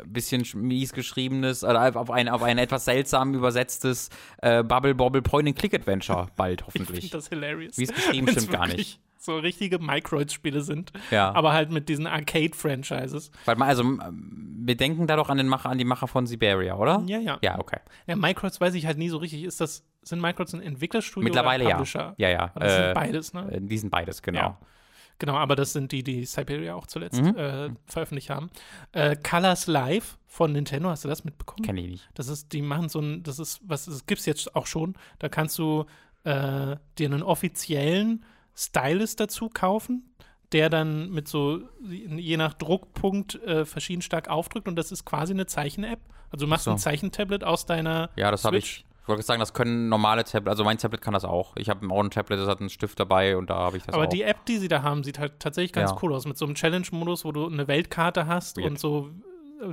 bisschen 0.05 0.43
sch- 0.43 0.57
mies 0.57 0.93
geschriebenes, 0.93 1.63
oder 1.63 1.95
auf 1.95 2.11
ein, 2.11 2.29
auf 2.29 2.43
ein 2.43 2.57
etwas 2.57 2.85
seltsam 2.85 3.33
übersetztes 3.33 4.09
äh, 4.41 4.63
Bubble 4.63 4.93
Bobble 4.93 5.21
Point 5.21 5.47
and 5.47 5.57
Click 5.57 5.73
Adventure 5.73 6.27
bald 6.35 6.61
Ich 6.67 6.67
hoffentlich. 6.67 7.09
das 7.09 7.29
hilarious. 7.29 7.77
Wie 7.77 7.83
es 7.83 7.93
geschrieben 7.93 8.27
stimmt 8.31 8.51
gar 8.51 8.67
nicht. 8.67 8.99
So 9.17 9.37
richtige 9.37 9.79
Microids-Spiele 9.79 10.61
sind. 10.61 10.91
Ja. 11.09 11.33
Aber 11.33 11.51
halt 11.53 11.71
mit 11.71 11.89
diesen 11.89 12.05
Arcade-Franchises. 12.05 13.31
Weil 13.45 13.55
man, 13.55 13.67
also, 13.69 13.83
wir 13.83 14.77
denken 14.77 15.07
da 15.07 15.15
doch 15.15 15.29
an 15.29 15.37
den 15.37 15.47
Macher, 15.47 15.69
an 15.69 15.79
die 15.79 15.85
Macher 15.85 16.07
von 16.07 16.27
Siberia, 16.27 16.75
oder? 16.75 17.01
Ja, 17.07 17.17
ja. 17.17 17.39
Ja, 17.41 17.57
okay. 17.57 17.79
Ja, 18.05 18.15
Microids 18.15 18.61
weiß 18.61 18.75
ich 18.75 18.85
halt 18.85 18.99
nie 18.99 19.09
so 19.09 19.17
richtig. 19.17 19.43
Ist 19.43 19.61
das, 19.61 19.83
sind 20.03 20.21
Microids 20.21 20.53
ein 20.53 20.61
Entwicklerstudio 20.61 21.23
Mittlerweile 21.23 21.63
oder 21.63 21.69
ja. 21.71 21.75
Publisher? 21.77 22.13
Ja, 22.17 22.29
ja. 22.29 22.51
Das 22.55 22.71
Äh, 22.71 22.83
sind 22.83 22.93
beides, 22.93 23.33
ne? 23.33 23.51
Äh, 23.51 23.61
Die 23.61 23.77
sind 23.79 23.89
beides, 23.89 24.21
genau. 24.21 24.39
Ja. 24.39 24.59
Genau, 25.19 25.35
aber 25.35 25.55
das 25.55 25.71
sind 25.73 25.91
die, 25.91 26.03
die 26.03 26.25
Siberia 26.25 26.75
auch 26.75 26.87
zuletzt 26.87 27.21
Mhm. 27.21 27.37
äh, 27.37 27.69
veröffentlicht 27.85 28.29
haben. 28.29 28.49
Äh, 28.91 29.15
Colors 29.15 29.67
Live 29.67 30.17
von 30.27 30.51
Nintendo, 30.51 30.89
hast 30.89 31.05
du 31.05 31.07
das 31.07 31.23
mitbekommen? 31.23 31.65
Kenne 31.65 31.81
ich 31.81 31.87
nicht. 31.89 32.09
Das 32.15 32.27
ist, 32.27 32.51
die 32.51 32.61
machen 32.61 32.89
so 32.89 32.99
ein, 32.99 33.23
das 33.23 33.39
ist, 33.39 33.61
was, 33.63 33.85
das 33.85 34.05
gibt's 34.05 34.25
jetzt 34.25 34.55
auch 34.55 34.67
schon. 34.67 34.95
Da 35.19 35.29
kannst 35.29 35.57
du 35.57 35.85
äh, 36.25 36.75
dir 36.97 37.05
einen 37.05 37.23
offiziellen 37.23 38.25
Stylus 38.55 39.15
dazu 39.15 39.49
kaufen, 39.49 40.03
der 40.51 40.69
dann 40.69 41.09
mit 41.11 41.27
so, 41.27 41.61
je 41.87 42.37
nach 42.37 42.53
Druckpunkt, 42.53 43.35
äh, 43.43 43.65
verschieden 43.65 44.01
stark 44.01 44.27
aufdrückt 44.29 44.67
und 44.67 44.75
das 44.75 44.91
ist 44.91 45.05
quasi 45.05 45.33
eine 45.33 45.45
Zeichen-App. 45.45 45.99
Also 46.31 46.45
du 46.45 46.49
machst 46.49 46.65
so. 46.65 46.71
ein 46.71 46.77
Zeichentablet 46.77 47.43
aus 47.43 47.65
deiner 47.65 48.09
Ja, 48.15 48.31
das 48.31 48.43
habe 48.43 48.57
ich. 48.57 48.85
Ich 49.05 49.09
wollte 49.09 49.21
sagen, 49.21 49.39
das 49.39 49.53
können 49.53 49.87
normale 49.87 50.23
Tablet, 50.23 50.49
also 50.49 50.63
mein 50.63 50.79
Tablet 50.79 50.99
kann 50.99 51.13
das 51.13 51.25
auch. 51.25 51.53
Ich 51.57 51.69
habe 51.69 51.87
auch 51.93 52.03
ein 52.03 52.09
Tablet, 52.09 52.39
das 52.39 52.47
hat 52.47 52.59
einen 52.59 52.71
Stift 52.71 52.99
dabei 52.99 53.37
und 53.37 53.51
da 53.51 53.55
habe 53.57 53.77
ich 53.77 53.83
das 53.83 53.93
Aber 53.93 54.05
auch. 54.05 54.09
die 54.09 54.23
App, 54.23 54.43
die 54.47 54.57
sie 54.57 54.67
da 54.67 54.81
haben, 54.81 55.03
sieht 55.03 55.19
halt 55.19 55.39
tatsächlich 55.39 55.73
ganz 55.73 55.91
Ja. 55.91 55.97
cool 56.01 56.11
aus. 56.11 56.25
Mit 56.25 56.39
so 56.39 56.45
einem 56.45 56.55
Challenge-Modus, 56.55 57.23
wo 57.23 57.31
du 57.31 57.47
eine 57.47 57.67
Weltkarte 57.67 58.25
hast 58.25 58.57
Weird. 58.57 58.67
und 58.71 58.79
so. 58.79 59.11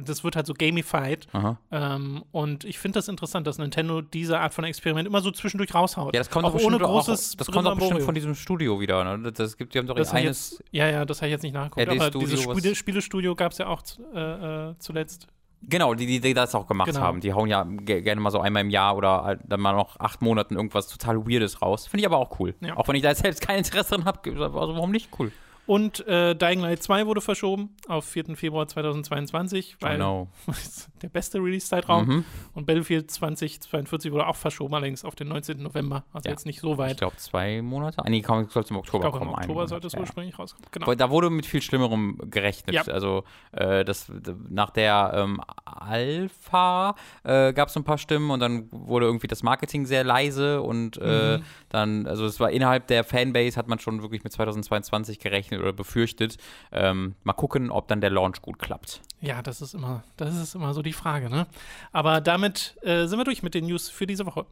Das 0.05 0.23
wird 0.23 0.37
halt 0.37 0.47
so 0.47 0.53
gamified. 0.55 1.27
Ähm, 1.71 2.23
und 2.31 2.65
ich 2.65 2.79
finde 2.79 2.99
das 2.99 3.09
interessant, 3.09 3.47
dass 3.47 3.57
Nintendo 3.59 4.01
diese 4.03 4.39
Art 4.39 4.53
von 4.55 4.65
Experiment 4.65 5.09
immer 5.09 5.23
so 5.23 5.31
zwischendurch 5.31 5.75
raushaut. 5.75 6.15
Ja, 6.15 6.21
das 6.21 6.31
kommt 6.31 6.45
auch 6.45 6.55
ohne 6.55 6.79
großes 6.79 7.33
auch, 7.33 7.37
das 7.39 7.47
kommt 7.51 7.67
doch 7.67 7.77
bestimmt 7.77 8.03
von 8.03 8.15
diesem 8.15 8.35
Studio 8.35 8.81
wieder. 8.81 9.17
Ne? 9.17 9.33
Das 9.33 9.57
gibt, 9.57 9.75
die 9.75 9.79
haben 9.79 9.87
doch 9.87 9.97
Das 9.97 10.13
eines. 10.13 10.51
jetzt, 10.59 10.65
ja, 10.73 10.89
ja, 10.89 11.05
das 11.05 11.19
habe 11.19 11.29
ich 11.29 11.33
jetzt 11.33 11.43
nicht 11.43 11.55
nachgeguckt. 11.55 11.89
Aber 11.89 12.11
dieses 12.11 12.43
Spiele, 12.43 12.75
Spielestudio 12.75 13.35
gab 13.35 13.53
es 13.53 13.59
ja 13.59 13.67
auch 13.67 13.83
äh, 14.15 14.71
äh, 14.71 14.75
zuletzt. 14.79 15.27
Genau, 15.69 15.95
die, 15.95 16.07
die, 16.07 16.21
die 16.21 16.35
das 16.35 16.55
auch 16.55 16.67
gemacht 16.67 16.89
Genau. 16.91 17.01
haben. 17.01 17.21
Die 17.21 17.33
hauen 17.33 17.49
ja 17.49 17.65
ge- 17.65 18.03
gerne 18.03 18.21
mal 18.21 18.31
so 18.31 18.41
einmal 18.41 18.63
im 18.63 18.71
Jahr 18.71 18.97
oder 18.97 19.23
halt 19.25 19.41
dann 19.45 19.61
mal 19.61 19.73
noch 19.75 19.99
acht 20.01 20.21
Monaten 20.23 20.57
irgendwas 20.57 20.89
total 20.89 21.27
Weirdes 21.27 21.63
raus. 21.63 21.87
Finde 21.87 22.01
ich 22.03 22.07
aber 22.07 22.19
auch 22.19 22.39
cool. 22.41 22.55
Ja. 22.61 22.77
Auch 22.77 22.89
wenn 22.89 22.97
ich 22.97 23.03
da 23.03 23.15
selbst 23.15 23.41
kein 23.41 23.59
Interesse 23.59 23.95
dran 23.95 24.05
habe, 24.05 24.31
also 24.31 24.75
warum 24.75 24.91
nicht 24.91 25.09
cool? 25.19 25.31
Und 25.65 26.05
äh, 26.09 26.35
Dying 26.35 26.59
Light 26.61 26.83
2 26.83 27.07
wurde 27.07 27.21
verschoben 27.21 27.77
auf 27.87 28.05
4. 28.05 28.35
Februar 28.37 28.67
2022, 28.67 29.77
weil 29.81 29.97
know. 29.97 30.29
der 31.03 31.09
beste 31.09 31.39
Release-Zeitraum. 31.39 32.07
Mhm. 32.07 32.25
Und 32.55 32.67
Battlefield 32.67 33.11
2042 33.11 34.13
wurde 34.13 34.27
auch 34.27 34.37
verschoben, 34.37 34.75
allerdings 34.75 35.05
auf 35.05 35.15
den 35.15 35.29
19. 35.29 35.63
November. 35.63 36.05
Also 36.13 36.27
Ja. 36.29 36.33
jetzt 36.33 36.47
nicht 36.47 36.61
so 36.61 36.73
Ich 36.73 36.79
weit. 36.79 36.99
glaube 36.99 37.17
zwei 37.17 37.61
Monate. 37.63 37.99
Ah, 38.05 38.09
nee, 38.09 38.23
soll 38.23 38.45
es 38.45 38.71
im 38.71 38.77
Ich 38.77 38.81
Oktober 38.81 39.01
glaube, 39.11 39.19
im 39.19 39.25
kommen. 39.25 39.35
einen 39.35 39.51
Oktober 39.51 39.69
sollte 39.69 39.87
es 39.89 39.93
Ja, 39.95 40.01
ursprünglich 40.01 40.39
rauskommen. 40.39 40.67
Genau. 40.71 40.95
Da 40.95 41.11
wurde 41.11 41.31
mit 41.31 41.47
viel 41.47 41.61
Schlimmerem 41.63 42.19
gerechnet. 42.31 42.75
Ja. 42.75 42.83
Also 42.93 43.25
äh, 43.53 43.85
das, 43.85 44.11
nach 44.49 44.71
der 44.71 45.13
ähm, 45.15 45.41
Alpha 45.65 46.95
äh, 47.25 47.53
gab 47.53 47.69
es 47.69 47.77
ein 47.77 47.85
paar 47.85 47.99
Stimmen 47.99 48.31
und 48.31 48.41
dann 48.41 48.69
wurde 48.71 49.07
irgendwie 49.07 49.27
das 49.27 49.43
Marketing 49.43 49.87
sehr 49.87 50.05
leise 50.05 50.63
und 50.63 50.97
äh, 50.99 51.39
Mhm. 51.39 51.43
dann, 51.69 52.07
also 52.07 52.25
es 52.27 52.41
war 52.41 52.51
innerhalb 52.51 52.87
der 52.87 53.05
Fanbase 53.05 53.57
hat 53.57 53.69
man 53.69 53.79
schon 53.79 54.03
wirklich 54.03 54.25
mit 54.25 54.33
2022 54.33 55.19
gerechnet 55.19 55.61
oder 55.61 55.73
befürchtet. 55.73 56.37
Ähm, 56.73 57.15
mal 57.23 57.33
gucken, 57.33 57.71
ob 57.71 57.89
dann 57.89 58.01
der 58.01 58.11
Launch 58.11 58.41
gut 58.43 58.59
klappt. 58.59 59.01
Ja, 59.21 59.41
das 59.43 59.61
ist 59.63 59.75
immer, 59.75 60.03
das 60.17 60.35
ist 60.37 60.55
immer 60.55 60.75
so 60.75 60.83
die 60.83 60.92
Frage, 60.93 61.31
ne? 61.31 61.47
Aber 61.93 62.21
damit 62.21 62.77
äh, 62.83 63.07
sind 63.07 63.19
wir 63.19 63.25
durch 63.25 63.43
mit 63.43 63.55
den 63.55 63.67
News 63.67 63.89
für 63.89 64.07
diese 64.07 64.27
Woche. 64.27 64.47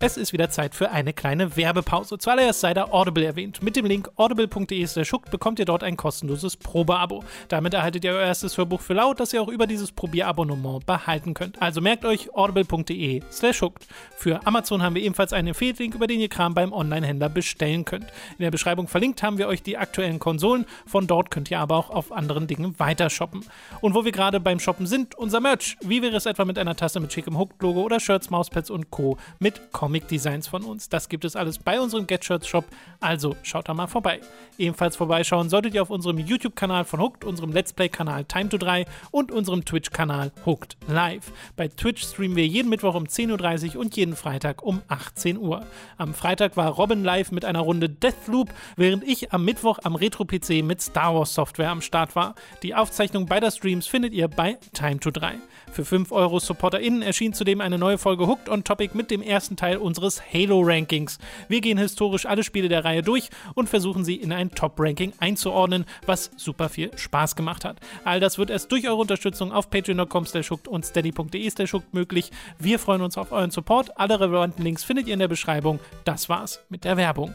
Es 0.00 0.16
ist 0.16 0.32
wieder 0.32 0.48
Zeit 0.48 0.76
für 0.76 0.92
eine 0.92 1.12
kleine 1.12 1.56
Werbepause. 1.56 2.18
Zuallererst 2.18 2.60
sei 2.60 2.72
da 2.72 2.84
Audible 2.84 3.24
erwähnt. 3.24 3.64
Mit 3.64 3.74
dem 3.74 3.84
Link 3.84 4.08
audible.de 4.14 4.86
bekommt 5.28 5.58
ihr 5.58 5.64
dort 5.64 5.82
ein 5.82 5.96
kostenloses 5.96 6.56
Probeabo. 6.56 7.24
Damit 7.48 7.74
erhaltet 7.74 8.04
ihr 8.04 8.12
euer 8.12 8.22
erstes 8.22 8.56
Hörbuch 8.56 8.80
für 8.80 8.94
laut, 8.94 9.18
das 9.18 9.32
ihr 9.32 9.42
auch 9.42 9.48
über 9.48 9.66
dieses 9.66 9.90
Probierabonnement 9.90 10.86
behalten 10.86 11.34
könnt. 11.34 11.60
Also 11.60 11.80
merkt 11.80 12.04
euch 12.04 12.32
audible.de 12.32 13.22
hooked. 13.60 13.88
Für 14.16 14.46
Amazon 14.46 14.84
haben 14.84 14.94
wir 14.94 15.02
ebenfalls 15.02 15.32
einen 15.32 15.48
Affiliate-Link, 15.48 15.96
über 15.96 16.06
den 16.06 16.20
ihr 16.20 16.28
Kram 16.28 16.54
beim 16.54 16.72
Online-Händler 16.72 17.28
bestellen 17.28 17.84
könnt. 17.84 18.06
In 18.38 18.44
der 18.44 18.52
Beschreibung 18.52 18.86
verlinkt 18.86 19.24
haben 19.24 19.36
wir 19.36 19.48
euch 19.48 19.64
die 19.64 19.78
aktuellen 19.78 20.20
Konsolen. 20.20 20.64
Von 20.86 21.08
dort 21.08 21.32
könnt 21.32 21.50
ihr 21.50 21.58
aber 21.58 21.76
auch 21.76 21.90
auf 21.90 22.12
anderen 22.12 22.46
Dingen 22.46 22.78
weiter 22.78 23.10
shoppen. 23.10 23.44
Und 23.80 23.96
wo 23.96 24.04
wir 24.04 24.12
gerade 24.12 24.38
beim 24.38 24.60
Shoppen 24.60 24.86
sind, 24.86 25.16
unser 25.16 25.40
Merch. 25.40 25.76
Wie 25.80 26.02
wäre 26.02 26.16
es 26.16 26.26
etwa 26.26 26.44
mit 26.44 26.56
einer 26.56 26.76
Tasse 26.76 27.00
mit 27.00 27.12
schickem 27.12 27.36
Hooked-Logo 27.36 27.82
oder 27.82 27.98
Shirts, 27.98 28.30
Mauspads 28.30 28.70
und 28.70 28.92
Co. 28.92 29.18
mit 29.40 29.72
Comic-Designs 29.88 30.48
von 30.48 30.64
uns? 30.64 30.90
Das 30.90 31.08
gibt 31.08 31.24
es 31.24 31.34
alles 31.34 31.58
bei 31.58 31.80
unserem 31.80 32.06
Get-Shirts-Shop. 32.06 32.66
Also 33.00 33.36
schaut 33.42 33.70
da 33.70 33.72
mal 33.72 33.86
vorbei. 33.86 34.20
Ebenfalls 34.58 34.96
vorbeischauen 34.96 35.48
solltet 35.48 35.72
ihr 35.72 35.80
auf 35.80 35.88
unserem 35.88 36.18
YouTube-Kanal 36.18 36.84
von 36.84 37.00
Hooked, 37.00 37.24
unserem 37.24 37.52
Let's 37.52 37.72
Play-Kanal 37.72 38.26
Time 38.26 38.50
to 38.50 38.58
3 38.58 38.84
und 39.12 39.32
unserem 39.32 39.64
Twitch-Kanal 39.64 40.30
Hooked 40.44 40.76
Live. 40.88 41.32
Bei 41.56 41.68
Twitch 41.68 42.02
streamen 42.02 42.36
wir 42.36 42.46
jeden 42.46 42.68
Mittwoch 42.68 42.94
um 42.94 43.04
10.30 43.04 43.76
Uhr 43.76 43.80
und 43.80 43.96
jeden 43.96 44.14
Freitag 44.14 44.62
um 44.62 44.82
18 44.88 45.38
Uhr. 45.38 45.64
Am 45.96 46.12
Freitag 46.12 46.58
war 46.58 46.68
Robin 46.68 47.02
live 47.02 47.32
mit 47.32 47.46
einer 47.46 47.60
Runde 47.60 47.88
Deathloop, 47.88 48.52
während 48.76 49.04
ich 49.04 49.32
am 49.32 49.42
Mittwoch 49.46 49.78
am 49.84 49.94
Retro-PC 49.94 50.62
mit 50.62 50.82
Star 50.82 51.14
Wars 51.14 51.32
Software 51.32 51.70
am 51.70 51.80
Start 51.80 52.14
war. 52.14 52.34
Die 52.62 52.74
Aufzeichnung 52.74 53.24
beider 53.24 53.50
Streams 53.50 53.86
findet 53.86 54.12
ihr 54.12 54.28
bei 54.28 54.58
Time 54.74 55.00
to 55.00 55.10
3. 55.10 55.36
Für 55.72 55.84
5 55.84 56.12
Euro 56.12 56.40
SupporterInnen 56.40 57.02
erschien 57.02 57.32
zudem 57.32 57.60
eine 57.60 57.78
neue 57.78 57.98
Folge 57.98 58.26
Hooked 58.26 58.48
on 58.48 58.64
Topic 58.64 58.96
mit 58.96 59.10
dem 59.10 59.22
ersten 59.22 59.56
Teil 59.56 59.76
unseres 59.76 60.20
Halo-Rankings. 60.32 61.18
Wir 61.48 61.60
gehen 61.60 61.78
historisch 61.78 62.26
alle 62.26 62.42
Spiele 62.42 62.68
der 62.68 62.84
Reihe 62.84 63.02
durch 63.02 63.30
und 63.54 63.68
versuchen 63.68 64.04
sie 64.04 64.16
in 64.16 64.32
ein 64.32 64.50
Top-Ranking 64.50 65.12
einzuordnen, 65.18 65.84
was 66.06 66.30
super 66.36 66.68
viel 66.68 66.90
Spaß 66.96 67.36
gemacht 67.36 67.64
hat. 67.64 67.78
All 68.04 68.20
das 68.20 68.38
wird 68.38 68.50
erst 68.50 68.72
durch 68.72 68.86
eure 68.86 68.96
Unterstützung 68.96 69.52
auf 69.52 69.70
patreon.com 69.70 70.24
und 70.68 70.84
steady.de 70.84 71.50
möglich. 71.92 72.30
Wir 72.58 72.78
freuen 72.78 73.02
uns 73.02 73.18
auf 73.18 73.32
euren 73.32 73.50
Support. 73.50 73.98
Alle 73.98 74.20
relevanten 74.20 74.64
Links 74.64 74.84
findet 74.84 75.06
ihr 75.06 75.14
in 75.14 75.20
der 75.20 75.28
Beschreibung. 75.28 75.80
Das 76.04 76.28
war's 76.28 76.64
mit 76.68 76.84
der 76.84 76.96
Werbung. 76.96 77.34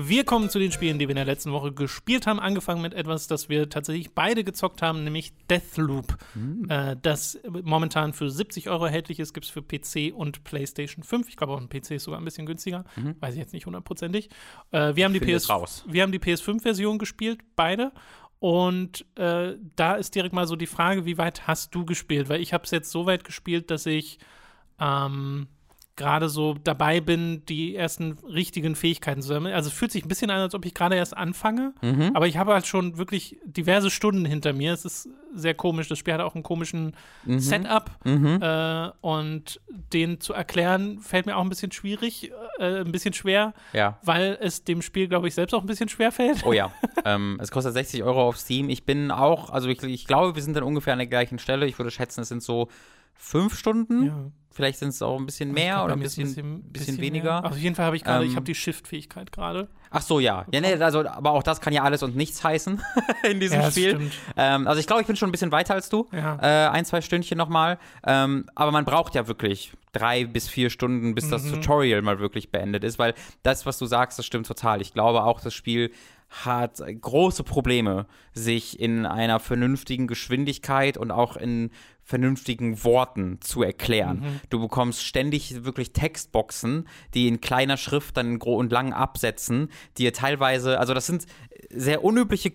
Wir 0.00 0.22
kommen 0.22 0.48
zu 0.48 0.60
den 0.60 0.70
Spielen, 0.70 1.00
die 1.00 1.08
wir 1.08 1.10
in 1.10 1.16
der 1.16 1.24
letzten 1.24 1.50
Woche 1.50 1.72
gespielt 1.72 2.28
haben. 2.28 2.38
Angefangen 2.38 2.80
mit 2.80 2.94
etwas, 2.94 3.26
das 3.26 3.48
wir 3.48 3.68
tatsächlich 3.68 4.14
beide 4.14 4.44
gezockt 4.44 4.80
haben, 4.80 5.02
nämlich 5.02 5.32
Deathloop. 5.50 6.16
Mhm. 6.34 6.70
Äh, 6.70 6.96
das 7.02 7.36
momentan 7.64 8.12
für 8.12 8.30
70 8.30 8.70
Euro 8.70 8.84
erhältlich 8.84 9.18
ist, 9.18 9.34
gibt 9.34 9.46
es 9.46 9.50
für 9.50 9.60
PC 9.60 10.14
und 10.14 10.44
PlayStation 10.44 11.02
5. 11.02 11.28
Ich 11.28 11.36
glaube, 11.36 11.52
auch 11.52 11.60
ein 11.60 11.68
PC 11.68 11.92
ist 11.92 12.04
sogar 12.04 12.20
ein 12.20 12.24
bisschen 12.24 12.46
günstiger. 12.46 12.84
Mhm. 12.94 13.16
Weiß 13.18 13.34
ich 13.34 13.40
jetzt 13.40 13.52
nicht 13.52 13.66
hundertprozentig. 13.66 14.30
Äh, 14.70 14.94
wir, 14.94 15.04
haben 15.04 15.14
die 15.14 15.20
PS, 15.20 15.48
wir 15.48 16.02
haben 16.04 16.12
die 16.12 16.20
PS5-Version 16.20 16.98
gespielt, 16.98 17.40
beide. 17.56 17.90
Und 18.38 19.04
äh, 19.16 19.56
da 19.74 19.94
ist 19.96 20.14
direkt 20.14 20.32
mal 20.32 20.46
so 20.46 20.54
die 20.54 20.68
Frage, 20.68 21.06
wie 21.06 21.18
weit 21.18 21.48
hast 21.48 21.74
du 21.74 21.84
gespielt? 21.84 22.28
Weil 22.28 22.40
ich 22.40 22.52
habe 22.52 22.62
es 22.62 22.70
jetzt 22.70 22.92
so 22.92 23.06
weit 23.06 23.24
gespielt, 23.24 23.72
dass 23.72 23.84
ich 23.84 24.20
ähm, 24.78 25.48
gerade 25.98 26.30
so 26.30 26.54
dabei 26.64 27.00
bin, 27.00 27.44
die 27.46 27.76
ersten 27.76 28.12
richtigen 28.32 28.74
Fähigkeiten 28.74 29.20
zu 29.20 29.28
sammeln. 29.28 29.54
Also 29.54 29.68
es 29.68 29.74
fühlt 29.74 29.92
sich 29.92 30.04
ein 30.04 30.08
bisschen 30.08 30.30
an, 30.30 30.40
als 30.40 30.54
ob 30.54 30.64
ich 30.64 30.72
gerade 30.72 30.96
erst 30.96 31.14
anfange, 31.14 31.74
mhm. 31.82 32.12
aber 32.14 32.26
ich 32.26 32.38
habe 32.38 32.54
halt 32.54 32.66
schon 32.66 32.96
wirklich 32.96 33.36
diverse 33.44 33.90
Stunden 33.90 34.24
hinter 34.24 34.54
mir. 34.54 34.72
Es 34.72 34.86
ist 34.86 35.10
sehr 35.34 35.54
komisch. 35.54 35.88
Das 35.88 35.98
Spiel 35.98 36.14
hat 36.14 36.20
auch 36.20 36.34
einen 36.34 36.44
komischen 36.44 36.94
mhm. 37.26 37.40
Setup 37.40 37.90
mhm. 38.04 38.38
Äh, 38.40 38.90
und 39.00 39.60
den 39.92 40.20
zu 40.20 40.32
erklären 40.32 41.00
fällt 41.00 41.26
mir 41.26 41.36
auch 41.36 41.42
ein 41.42 41.48
bisschen 41.48 41.72
schwierig, 41.72 42.30
äh, 42.58 42.80
ein 42.80 42.92
bisschen 42.92 43.12
schwer, 43.12 43.52
ja. 43.72 43.98
weil 44.02 44.38
es 44.40 44.64
dem 44.64 44.80
Spiel, 44.80 45.08
glaube 45.08 45.28
ich, 45.28 45.34
selbst 45.34 45.52
auch 45.52 45.60
ein 45.60 45.66
bisschen 45.66 45.88
schwer 45.88 46.12
fällt. 46.12 46.46
Oh 46.46 46.52
ja, 46.52 46.72
ähm, 47.04 47.38
es 47.42 47.50
kostet 47.50 47.74
60 47.74 48.04
Euro 48.04 48.28
auf 48.28 48.38
Steam. 48.38 48.70
Ich 48.70 48.84
bin 48.84 49.10
auch, 49.10 49.50
also 49.50 49.68
ich, 49.68 49.82
ich 49.82 50.06
glaube, 50.06 50.34
wir 50.36 50.42
sind 50.42 50.56
dann 50.56 50.64
ungefähr 50.64 50.92
an 50.92 51.00
der 51.00 51.08
gleichen 51.08 51.38
Stelle. 51.38 51.66
Ich 51.66 51.78
würde 51.78 51.90
schätzen, 51.90 52.20
es 52.20 52.28
sind 52.28 52.42
so 52.42 52.68
fünf 53.14 53.58
Stunden. 53.58 54.06
Ja. 54.06 54.30
Vielleicht 54.58 54.80
sind 54.80 54.88
es 54.88 55.00
auch 55.02 55.16
ein 55.16 55.24
bisschen 55.24 55.52
mehr 55.52 55.74
glaub, 55.74 55.84
oder 55.84 55.92
ein 55.92 56.00
bisschen, 56.00 56.24
bisschen, 56.24 56.62
bisschen, 56.72 57.00
weniger. 57.00 57.44
Auf 57.44 57.56
jeden 57.56 57.76
Fall 57.76 57.86
habe 57.86 57.94
ich 57.94 58.02
gerade, 58.02 58.24
ähm, 58.24 58.30
ich 58.30 58.34
habe 58.34 58.44
die 58.44 58.56
Shift-Fähigkeit 58.56 59.30
gerade. 59.30 59.68
Ach 59.88 60.02
so, 60.02 60.18
ja. 60.18 60.46
Ja, 60.50 60.60
nee, 60.60 60.74
also, 60.74 61.06
aber 61.06 61.30
auch 61.30 61.44
das 61.44 61.60
kann 61.60 61.72
ja 61.72 61.84
alles 61.84 62.02
und 62.02 62.16
nichts 62.16 62.42
heißen 62.42 62.82
in 63.30 63.38
diesem 63.38 63.60
ja, 63.60 63.70
Spiel. 63.70 64.10
Ähm, 64.36 64.66
also 64.66 64.80
ich 64.80 64.88
glaube, 64.88 65.02
ich 65.02 65.06
bin 65.06 65.14
schon 65.14 65.28
ein 65.28 65.30
bisschen 65.30 65.52
weiter 65.52 65.74
als 65.74 65.90
du. 65.90 66.08
Ja. 66.10 66.38
Äh, 66.42 66.70
ein, 66.70 66.84
zwei 66.84 67.02
Stündchen 67.02 67.38
nochmal. 67.38 67.78
Ähm, 68.04 68.46
aber 68.56 68.72
man 68.72 68.84
braucht 68.84 69.14
ja 69.14 69.28
wirklich 69.28 69.74
drei 69.92 70.24
bis 70.24 70.48
vier 70.48 70.70
Stunden, 70.70 71.14
bis 71.14 71.26
mhm. 71.26 71.30
das 71.30 71.48
Tutorial 71.48 72.02
mal 72.02 72.18
wirklich 72.18 72.50
beendet 72.50 72.82
ist, 72.82 72.98
weil 72.98 73.14
das, 73.44 73.64
was 73.64 73.78
du 73.78 73.86
sagst, 73.86 74.18
das 74.18 74.26
stimmt 74.26 74.48
total. 74.48 74.80
Ich 74.80 74.92
glaube 74.92 75.22
auch, 75.22 75.40
das 75.40 75.54
Spiel 75.54 75.92
hat 76.30 76.82
große 77.00 77.44
Probleme, 77.44 78.06
sich 78.34 78.80
in 78.80 79.06
einer 79.06 79.38
vernünftigen 79.38 80.08
Geschwindigkeit 80.08 80.98
und 80.98 81.12
auch 81.12 81.36
in 81.36 81.70
vernünftigen 82.08 82.82
Worten 82.84 83.38
zu 83.42 83.62
erklären. 83.62 84.20
Mhm. 84.20 84.40
Du 84.48 84.60
bekommst 84.60 85.04
ständig 85.04 85.64
wirklich 85.64 85.92
Textboxen, 85.92 86.88
die 87.12 87.28
in 87.28 87.42
kleiner 87.42 87.76
Schrift 87.76 88.16
dann 88.16 88.30
in 88.30 88.38
und 88.54 88.72
langen 88.72 88.94
Absätzen, 88.94 89.68
die 89.98 90.04
teilweise, 90.12 90.80
also 90.80 90.94
das 90.94 91.04
sind 91.04 91.26
sehr 91.68 92.02
unübliche 92.02 92.54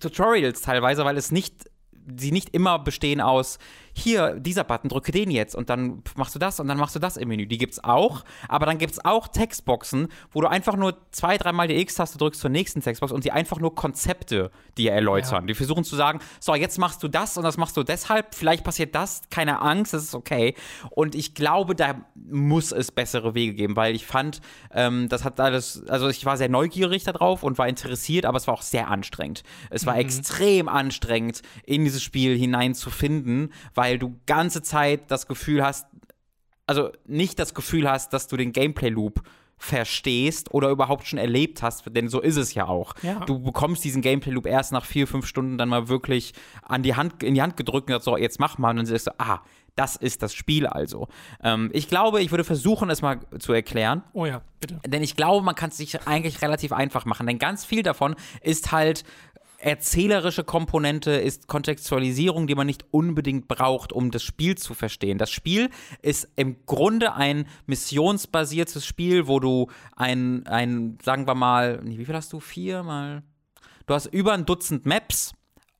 Tutorials 0.00 0.60
teilweise, 0.62 1.04
weil 1.04 1.16
es 1.16 1.30
nicht, 1.30 1.70
sie 2.18 2.32
nicht 2.32 2.50
immer 2.52 2.80
bestehen 2.80 3.20
aus 3.20 3.58
hier, 3.96 4.34
dieser 4.40 4.64
Button, 4.64 4.88
drücke 4.88 5.12
den 5.12 5.30
jetzt 5.30 5.54
und 5.54 5.70
dann 5.70 6.02
machst 6.16 6.34
du 6.34 6.38
das 6.38 6.58
und 6.58 6.66
dann 6.66 6.78
machst 6.78 6.96
du 6.96 6.98
das 6.98 7.16
im 7.16 7.28
Menü. 7.28 7.46
Die 7.46 7.58
gibt's 7.58 7.82
auch, 7.82 8.24
aber 8.48 8.66
dann 8.66 8.78
gibt's 8.78 9.04
auch 9.04 9.28
Textboxen, 9.28 10.08
wo 10.32 10.40
du 10.40 10.48
einfach 10.48 10.76
nur 10.76 10.96
zwei, 11.12 11.38
dreimal 11.38 11.68
die 11.68 11.76
X-Taste 11.76 12.18
drückst 12.18 12.40
zur 12.40 12.50
nächsten 12.50 12.80
Textbox 12.80 13.12
und 13.12 13.24
die 13.24 13.30
einfach 13.30 13.60
nur 13.60 13.74
Konzepte 13.74 14.50
dir 14.76 14.92
erläutern. 14.92 15.42
Ja. 15.42 15.46
Die 15.46 15.54
versuchen 15.54 15.84
zu 15.84 15.94
sagen, 15.94 16.18
so, 16.40 16.54
jetzt 16.54 16.78
machst 16.78 17.02
du 17.04 17.08
das 17.08 17.36
und 17.36 17.44
das 17.44 17.56
machst 17.56 17.76
du 17.76 17.84
deshalb, 17.84 18.34
vielleicht 18.34 18.64
passiert 18.64 18.94
das, 18.96 19.22
keine 19.30 19.62
Angst, 19.62 19.94
das 19.94 20.02
ist 20.02 20.14
okay. 20.14 20.54
Und 20.90 21.14
ich 21.14 21.34
glaube, 21.34 21.76
da 21.76 22.04
muss 22.14 22.72
es 22.72 22.90
bessere 22.90 23.34
Wege 23.34 23.54
geben, 23.54 23.76
weil 23.76 23.94
ich 23.94 24.06
fand, 24.06 24.40
ähm, 24.72 25.08
das 25.08 25.24
hat 25.24 25.38
alles, 25.38 25.86
also 25.88 26.08
ich 26.08 26.24
war 26.26 26.36
sehr 26.36 26.48
neugierig 26.48 27.04
darauf 27.04 27.44
und 27.44 27.58
war 27.58 27.68
interessiert, 27.68 28.26
aber 28.26 28.38
es 28.38 28.48
war 28.48 28.54
auch 28.54 28.62
sehr 28.62 28.88
anstrengend. 28.88 29.44
Es 29.70 29.86
war 29.86 29.94
mhm. 29.94 30.00
extrem 30.00 30.68
anstrengend, 30.68 31.42
in 31.64 31.84
dieses 31.84 32.02
Spiel 32.02 32.36
hineinzufinden, 32.36 33.52
weil 33.74 33.83
weil 33.84 33.98
du 33.98 34.18
ganze 34.24 34.62
Zeit 34.62 35.10
das 35.10 35.26
Gefühl 35.26 35.62
hast, 35.62 35.86
also 36.66 36.90
nicht 37.04 37.38
das 37.38 37.52
Gefühl 37.52 37.86
hast, 37.86 38.14
dass 38.14 38.28
du 38.28 38.38
den 38.38 38.52
Gameplay-Loop 38.52 39.22
verstehst 39.58 40.54
oder 40.54 40.70
überhaupt 40.70 41.06
schon 41.06 41.18
erlebt 41.18 41.62
hast, 41.62 41.84
denn 41.94 42.08
so 42.08 42.22
ist 42.22 42.38
es 42.38 42.54
ja 42.54 42.66
auch. 42.66 42.94
Ja. 43.02 43.20
Du 43.26 43.40
bekommst 43.40 43.84
diesen 43.84 44.00
Gameplay-Loop 44.00 44.46
erst 44.46 44.72
nach 44.72 44.86
vier, 44.86 45.06
fünf 45.06 45.26
Stunden 45.26 45.58
dann 45.58 45.68
mal 45.68 45.88
wirklich 45.88 46.32
an 46.62 46.82
die 46.82 46.96
Hand, 46.96 47.22
in 47.22 47.34
die 47.34 47.42
Hand 47.42 47.58
gedrückt 47.58 47.90
und 47.90 47.92
sagst 47.92 48.06
so, 48.06 48.16
jetzt 48.16 48.40
mach 48.40 48.56
mal. 48.56 48.70
Und 48.70 48.76
dann 48.78 48.86
sagst 48.86 49.08
du, 49.08 49.10
ah, 49.18 49.42
das 49.76 49.96
ist 49.96 50.22
das 50.22 50.32
Spiel 50.32 50.66
also. 50.66 51.08
Ähm, 51.42 51.68
ich 51.74 51.86
glaube, 51.86 52.22
ich 52.22 52.30
würde 52.30 52.44
versuchen, 52.44 52.88
es 52.88 53.02
mal 53.02 53.20
zu 53.38 53.52
erklären. 53.52 54.02
Oh 54.14 54.24
ja, 54.24 54.40
bitte. 54.60 54.80
Denn 54.86 55.02
ich 55.02 55.14
glaube, 55.14 55.44
man 55.44 55.54
kann 55.54 55.68
es 55.68 55.76
sich 55.76 56.06
eigentlich 56.06 56.40
relativ 56.40 56.72
einfach 56.72 57.04
machen. 57.04 57.26
Denn 57.26 57.38
ganz 57.38 57.66
viel 57.66 57.82
davon 57.82 58.16
ist 58.40 58.72
halt 58.72 59.04
erzählerische 59.64 60.44
Komponente 60.44 61.12
ist 61.12 61.48
Kontextualisierung, 61.48 62.46
die 62.46 62.54
man 62.54 62.66
nicht 62.66 62.84
unbedingt 62.90 63.48
braucht, 63.48 63.94
um 63.94 64.10
das 64.10 64.22
Spiel 64.22 64.56
zu 64.56 64.74
verstehen. 64.74 65.16
Das 65.16 65.30
Spiel 65.30 65.70
ist 66.02 66.28
im 66.36 66.66
Grunde 66.66 67.14
ein 67.14 67.46
missionsbasiertes 67.66 68.84
Spiel, 68.84 69.26
wo 69.26 69.40
du 69.40 69.68
ein, 69.96 70.46
ein 70.46 70.98
sagen 71.02 71.26
wir 71.26 71.34
mal, 71.34 71.80
wie 71.82 72.04
viel 72.04 72.14
hast 72.14 72.32
du? 72.34 72.40
Vier 72.40 72.82
mal? 72.82 73.22
Du 73.86 73.94
hast 73.94 74.06
über 74.06 74.34
ein 74.34 74.44
Dutzend 74.44 74.84
Maps 74.84 75.32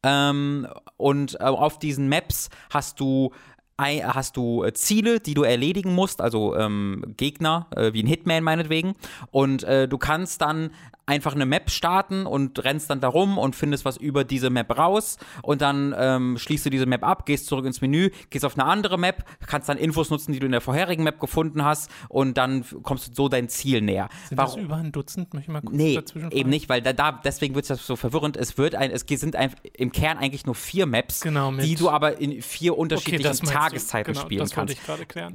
ähm, 0.02 0.66
und 0.96 1.38
äh, 1.40 1.44
auf 1.44 1.78
diesen 1.78 2.08
Maps 2.08 2.48
hast 2.70 3.00
du 3.00 3.32
hast 3.76 4.36
du 4.36 4.62
äh, 4.62 4.72
Ziele, 4.72 5.18
die 5.20 5.34
du 5.34 5.42
erledigen 5.42 5.94
musst, 5.94 6.20
also 6.20 6.56
ähm, 6.56 7.02
Gegner, 7.16 7.66
äh, 7.74 7.92
wie 7.92 8.04
ein 8.04 8.06
Hitman 8.06 8.44
meinetwegen. 8.44 8.94
Und 9.32 9.64
äh, 9.64 9.88
du 9.88 9.98
kannst 9.98 10.40
dann 10.40 10.70
einfach 11.06 11.34
eine 11.34 11.46
Map 11.46 11.70
starten 11.70 12.26
und 12.26 12.62
rennst 12.64 12.90
dann 12.90 13.00
darum 13.00 13.38
und 13.38 13.54
findest 13.54 13.84
was 13.84 13.96
über 13.96 14.24
diese 14.24 14.50
Map 14.50 14.76
raus 14.76 15.18
und 15.42 15.60
dann 15.60 15.94
ähm, 15.98 16.38
schließt 16.38 16.66
du 16.66 16.70
diese 16.70 16.86
Map 16.86 17.04
ab, 17.04 17.26
gehst 17.26 17.46
zurück 17.46 17.66
ins 17.66 17.80
Menü, 17.80 18.10
gehst 18.30 18.44
auf 18.44 18.58
eine 18.58 18.64
andere 18.64 18.98
Map, 18.98 19.24
kannst 19.46 19.68
dann 19.68 19.76
Infos 19.76 20.10
nutzen, 20.10 20.32
die 20.32 20.38
du 20.38 20.46
in 20.46 20.52
der 20.52 20.60
vorherigen 20.60 21.04
Map 21.04 21.20
gefunden 21.20 21.64
hast 21.64 21.90
und 22.08 22.38
dann 22.38 22.64
kommst 22.82 23.08
du 23.08 23.14
so 23.14 23.28
dein 23.28 23.48
Ziel 23.48 23.82
näher. 23.82 24.08
Sind 24.28 24.38
Warum? 24.38 24.56
das 24.56 24.64
über 24.64 24.76
ein 24.76 24.92
Dutzend? 24.92 25.34
Möchte 25.34 25.50
ich 25.50 25.52
mal 25.52 25.60
kurz 25.60 25.76
nee, 25.76 26.00
eben 26.30 26.50
nicht, 26.50 26.68
weil 26.68 26.80
da, 26.80 26.92
da 26.92 27.12
deswegen 27.12 27.54
wird 27.54 27.68
es 27.68 27.86
so 27.86 27.96
verwirrend. 27.96 28.36
Es 28.36 28.56
wird 28.56 28.74
ein, 28.74 28.90
es 28.90 29.04
sind 29.06 29.36
ein, 29.36 29.52
im 29.74 29.92
Kern 29.92 30.18
eigentlich 30.18 30.46
nur 30.46 30.54
vier 30.54 30.86
Maps, 30.86 31.20
genau, 31.20 31.52
die 31.52 31.74
du 31.74 31.90
aber 31.90 32.18
in 32.18 32.40
vier 32.40 32.78
unterschiedlichen 32.78 33.46
okay, 33.46 33.54
Tageszeiten 33.54 34.14
genau, 34.14 34.24
spielen 34.24 34.48
kannst. 34.48 34.76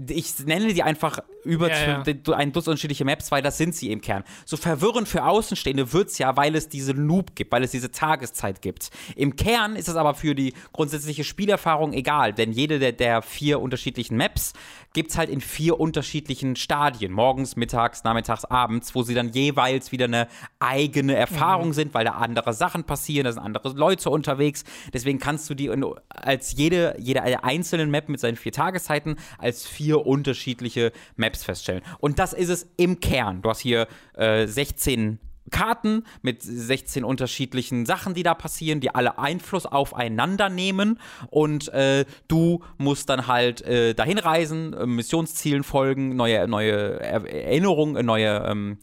Ich, 0.07 0.39
ich 0.39 0.45
nenne 0.45 0.73
die 0.73 0.83
einfach 0.83 1.19
über 1.43 1.69
ja, 1.69 2.03
ja. 2.03 2.33
ein 2.35 2.51
Dutzend 2.51 2.69
unterschiedliche 2.69 3.05
Maps, 3.05 3.31
weil 3.31 3.41
das 3.41 3.57
sind 3.57 3.75
sie 3.75 3.91
im 3.91 4.01
Kern. 4.01 4.23
So 4.45 4.57
verwirrend 4.57 5.07
für 5.07 5.23
Außenstehende 5.59 5.91
wird 5.91 6.09
es 6.09 6.17
ja, 6.17 6.37
weil 6.37 6.55
es 6.55 6.69
diese 6.69 6.93
Loop 6.93 7.35
gibt, 7.35 7.51
weil 7.51 7.63
es 7.63 7.71
diese 7.71 7.91
Tageszeit 7.91 8.61
gibt. 8.61 8.89
Im 9.15 9.35
Kern 9.35 9.75
ist 9.75 9.89
es 9.89 9.95
aber 9.95 10.13
für 10.13 10.33
die 10.33 10.53
grundsätzliche 10.71 11.25
Spielerfahrung 11.25 11.91
egal, 11.91 12.33
denn 12.33 12.53
jede 12.53 12.79
der, 12.79 12.93
der 12.93 13.21
vier 13.21 13.59
unterschiedlichen 13.59 14.15
Maps 14.15 14.53
gibt 14.93 15.11
es 15.11 15.17
halt 15.17 15.29
in 15.29 15.41
vier 15.41 15.79
unterschiedlichen 15.79 16.55
Stadien. 16.55 17.11
Morgens, 17.11 17.57
mittags, 17.57 18.03
nachmittags, 18.03 18.45
abends, 18.45 18.95
wo 18.95 19.03
sie 19.03 19.13
dann 19.13 19.29
jeweils 19.29 19.91
wieder 19.91 20.05
eine 20.05 20.27
eigene 20.59 21.15
Erfahrung 21.15 21.69
mhm. 21.69 21.73
sind, 21.73 21.93
weil 21.93 22.05
da 22.05 22.11
andere 22.11 22.53
Sachen 22.53 22.85
passieren, 22.85 23.25
da 23.25 23.33
sind 23.33 23.43
andere 23.43 23.69
Leute 23.73 24.09
unterwegs. 24.09 24.63
Deswegen 24.93 25.19
kannst 25.19 25.49
du 25.49 25.55
die 25.55 25.69
als 26.09 26.53
jede, 26.53 26.95
jede 26.99 27.43
einzelne 27.43 27.85
Map 27.85 28.07
mit 28.07 28.19
seinen 28.19 28.37
vier 28.37 28.53
Tageszeiten 28.53 29.17
als 29.37 29.67
vier 29.67 30.05
unterschiedliche 30.05 30.91
Maps 31.17 31.43
feststellen. 31.43 31.83
Und 31.99 32.17
das 32.17 32.33
ist 32.33 32.49
es 32.49 32.67
im 32.77 32.99
Kern. 32.99 33.41
Du 33.41 33.49
hast 33.49 33.59
hier 33.59 33.87
äh, 34.15 34.47
16 34.47 35.19
Karten 35.49 36.03
mit 36.21 36.41
16 36.41 37.03
unterschiedlichen 37.03 37.85
Sachen, 37.85 38.13
die 38.13 38.23
da 38.23 38.33
passieren, 38.33 38.79
die 38.79 38.93
alle 38.93 39.17
Einfluss 39.17 39.65
aufeinander 39.65 40.49
nehmen. 40.49 40.99
Und 41.29 41.69
äh, 41.69 42.05
du 42.27 42.63
musst 42.77 43.09
dann 43.09 43.27
halt 43.27 43.61
äh, 43.61 43.93
dahin 43.93 44.17
reisen, 44.17 44.73
äh, 44.73 44.85
Missionszielen 44.85 45.63
folgen, 45.63 46.15
neue, 46.15 46.47
neue 46.47 46.99
Erinnerungen, 46.99 48.05
neue 48.05 48.43
ähm, 48.47 48.77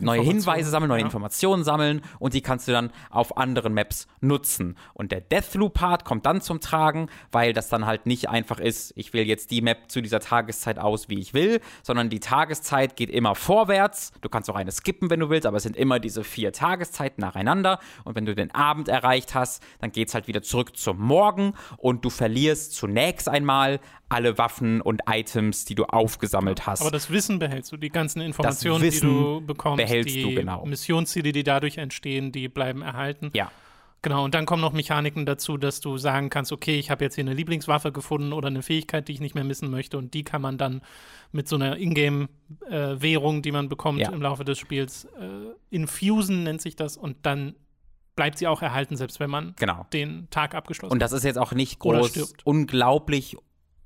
neue 0.00 0.22
Hinweise 0.22 0.70
sammeln, 0.70 0.88
neue 0.88 1.00
ja. 1.00 1.06
Informationen 1.06 1.64
sammeln 1.64 2.02
und 2.18 2.34
die 2.34 2.40
kannst 2.40 2.68
du 2.68 2.72
dann 2.72 2.90
auf 3.10 3.36
anderen 3.36 3.74
Maps 3.74 4.06
nutzen. 4.20 4.76
Und 4.94 5.12
der 5.12 5.20
Deathloop-Part 5.20 6.04
kommt 6.04 6.26
dann 6.26 6.40
zum 6.40 6.60
Tragen, 6.60 7.08
weil 7.32 7.52
das 7.52 7.68
dann 7.68 7.86
halt 7.86 8.06
nicht 8.06 8.28
einfach 8.28 8.58
ist, 8.58 8.92
ich 8.96 9.12
wähle 9.12 9.24
jetzt 9.24 9.50
die 9.50 9.62
Map 9.62 9.90
zu 9.90 10.00
dieser 10.00 10.20
Tageszeit 10.20 10.78
aus, 10.78 11.08
wie 11.08 11.18
ich 11.18 11.34
will, 11.34 11.60
sondern 11.82 12.10
die 12.10 12.20
Tageszeit 12.20 12.96
geht 12.96 13.10
immer 13.10 13.34
vorwärts. 13.34 14.12
Du 14.20 14.28
kannst 14.28 14.50
auch 14.50 14.56
eine 14.56 14.72
skippen, 14.72 15.10
wenn 15.10 15.20
du 15.20 15.30
willst, 15.30 15.46
aber 15.46 15.58
es 15.58 15.62
sind 15.62 15.76
immer 15.76 16.00
diese 16.00 16.24
vier 16.24 16.52
Tageszeiten 16.52 17.20
nacheinander. 17.20 17.78
Und 18.04 18.16
wenn 18.16 18.26
du 18.26 18.34
den 18.34 18.54
Abend 18.54 18.88
erreicht 18.88 19.34
hast, 19.34 19.62
dann 19.80 19.92
geht 19.92 20.08
es 20.08 20.14
halt 20.14 20.28
wieder 20.28 20.42
zurück 20.42 20.76
zum 20.76 21.00
Morgen 21.00 21.54
und 21.76 22.04
du 22.04 22.10
verlierst 22.10 22.74
zunächst 22.74 23.28
einmal 23.28 23.80
alle 24.08 24.38
Waffen 24.38 24.80
und 24.80 25.02
Items, 25.08 25.64
die 25.64 25.74
du 25.74 25.84
aufgesammelt 25.84 26.66
hast. 26.66 26.80
Aber 26.80 26.90
das 26.90 27.10
Wissen 27.10 27.38
behältst 27.38 27.72
du, 27.72 27.76
die 27.76 27.88
ganzen 27.88 28.20
Informationen, 28.20 28.88
die 28.88 29.00
du 29.00 29.40
bekommst, 29.44 29.78
behältst 29.78 30.14
die 30.14 30.22
du, 30.22 30.34
genau. 30.34 30.64
Missionsziele, 30.64 31.32
die 31.32 31.42
dadurch 31.42 31.78
entstehen, 31.78 32.30
die 32.32 32.48
bleiben 32.48 32.82
erhalten. 32.82 33.30
Ja. 33.34 33.50
Genau, 34.02 34.24
und 34.24 34.34
dann 34.34 34.46
kommen 34.46 34.62
noch 34.62 34.72
Mechaniken 34.72 35.26
dazu, 35.26 35.56
dass 35.56 35.80
du 35.80 35.96
sagen 35.98 36.30
kannst, 36.30 36.52
okay, 36.52 36.78
ich 36.78 36.90
habe 36.92 37.02
jetzt 37.02 37.16
hier 37.16 37.24
eine 37.24 37.34
Lieblingswaffe 37.34 37.90
gefunden 37.90 38.32
oder 38.32 38.46
eine 38.46 38.62
Fähigkeit, 38.62 39.08
die 39.08 39.12
ich 39.12 39.20
nicht 39.20 39.34
mehr 39.34 39.42
missen 39.42 39.68
möchte 39.70 39.98
und 39.98 40.14
die 40.14 40.22
kann 40.22 40.40
man 40.40 40.58
dann 40.58 40.82
mit 41.32 41.48
so 41.48 41.56
einer 41.56 41.76
Ingame-Währung, 41.76 43.42
die 43.42 43.50
man 43.52 43.68
bekommt 43.68 43.98
Ja. 44.00 44.10
im 44.10 44.22
Laufe 44.22 44.44
des 44.44 44.58
Spiels, 44.58 45.06
äh, 45.18 45.28
infusen 45.70 46.44
nennt 46.44 46.62
sich 46.62 46.76
das 46.76 46.96
und 46.96 47.16
dann 47.26 47.56
bleibt 48.14 48.38
sie 48.38 48.46
auch 48.46 48.62
erhalten, 48.62 48.96
selbst 48.96 49.18
wenn 49.20 49.30
man 49.30 49.54
Genau. 49.58 49.86
den 49.92 50.28
Tag 50.30 50.54
abgeschlossen 50.54 50.92
Und 50.92 51.00
das 51.00 51.12
ist 51.12 51.24
jetzt 51.24 51.38
auch 51.38 51.52
nicht 51.52 51.78
groß 51.80 52.34
unglaublich 52.44 53.36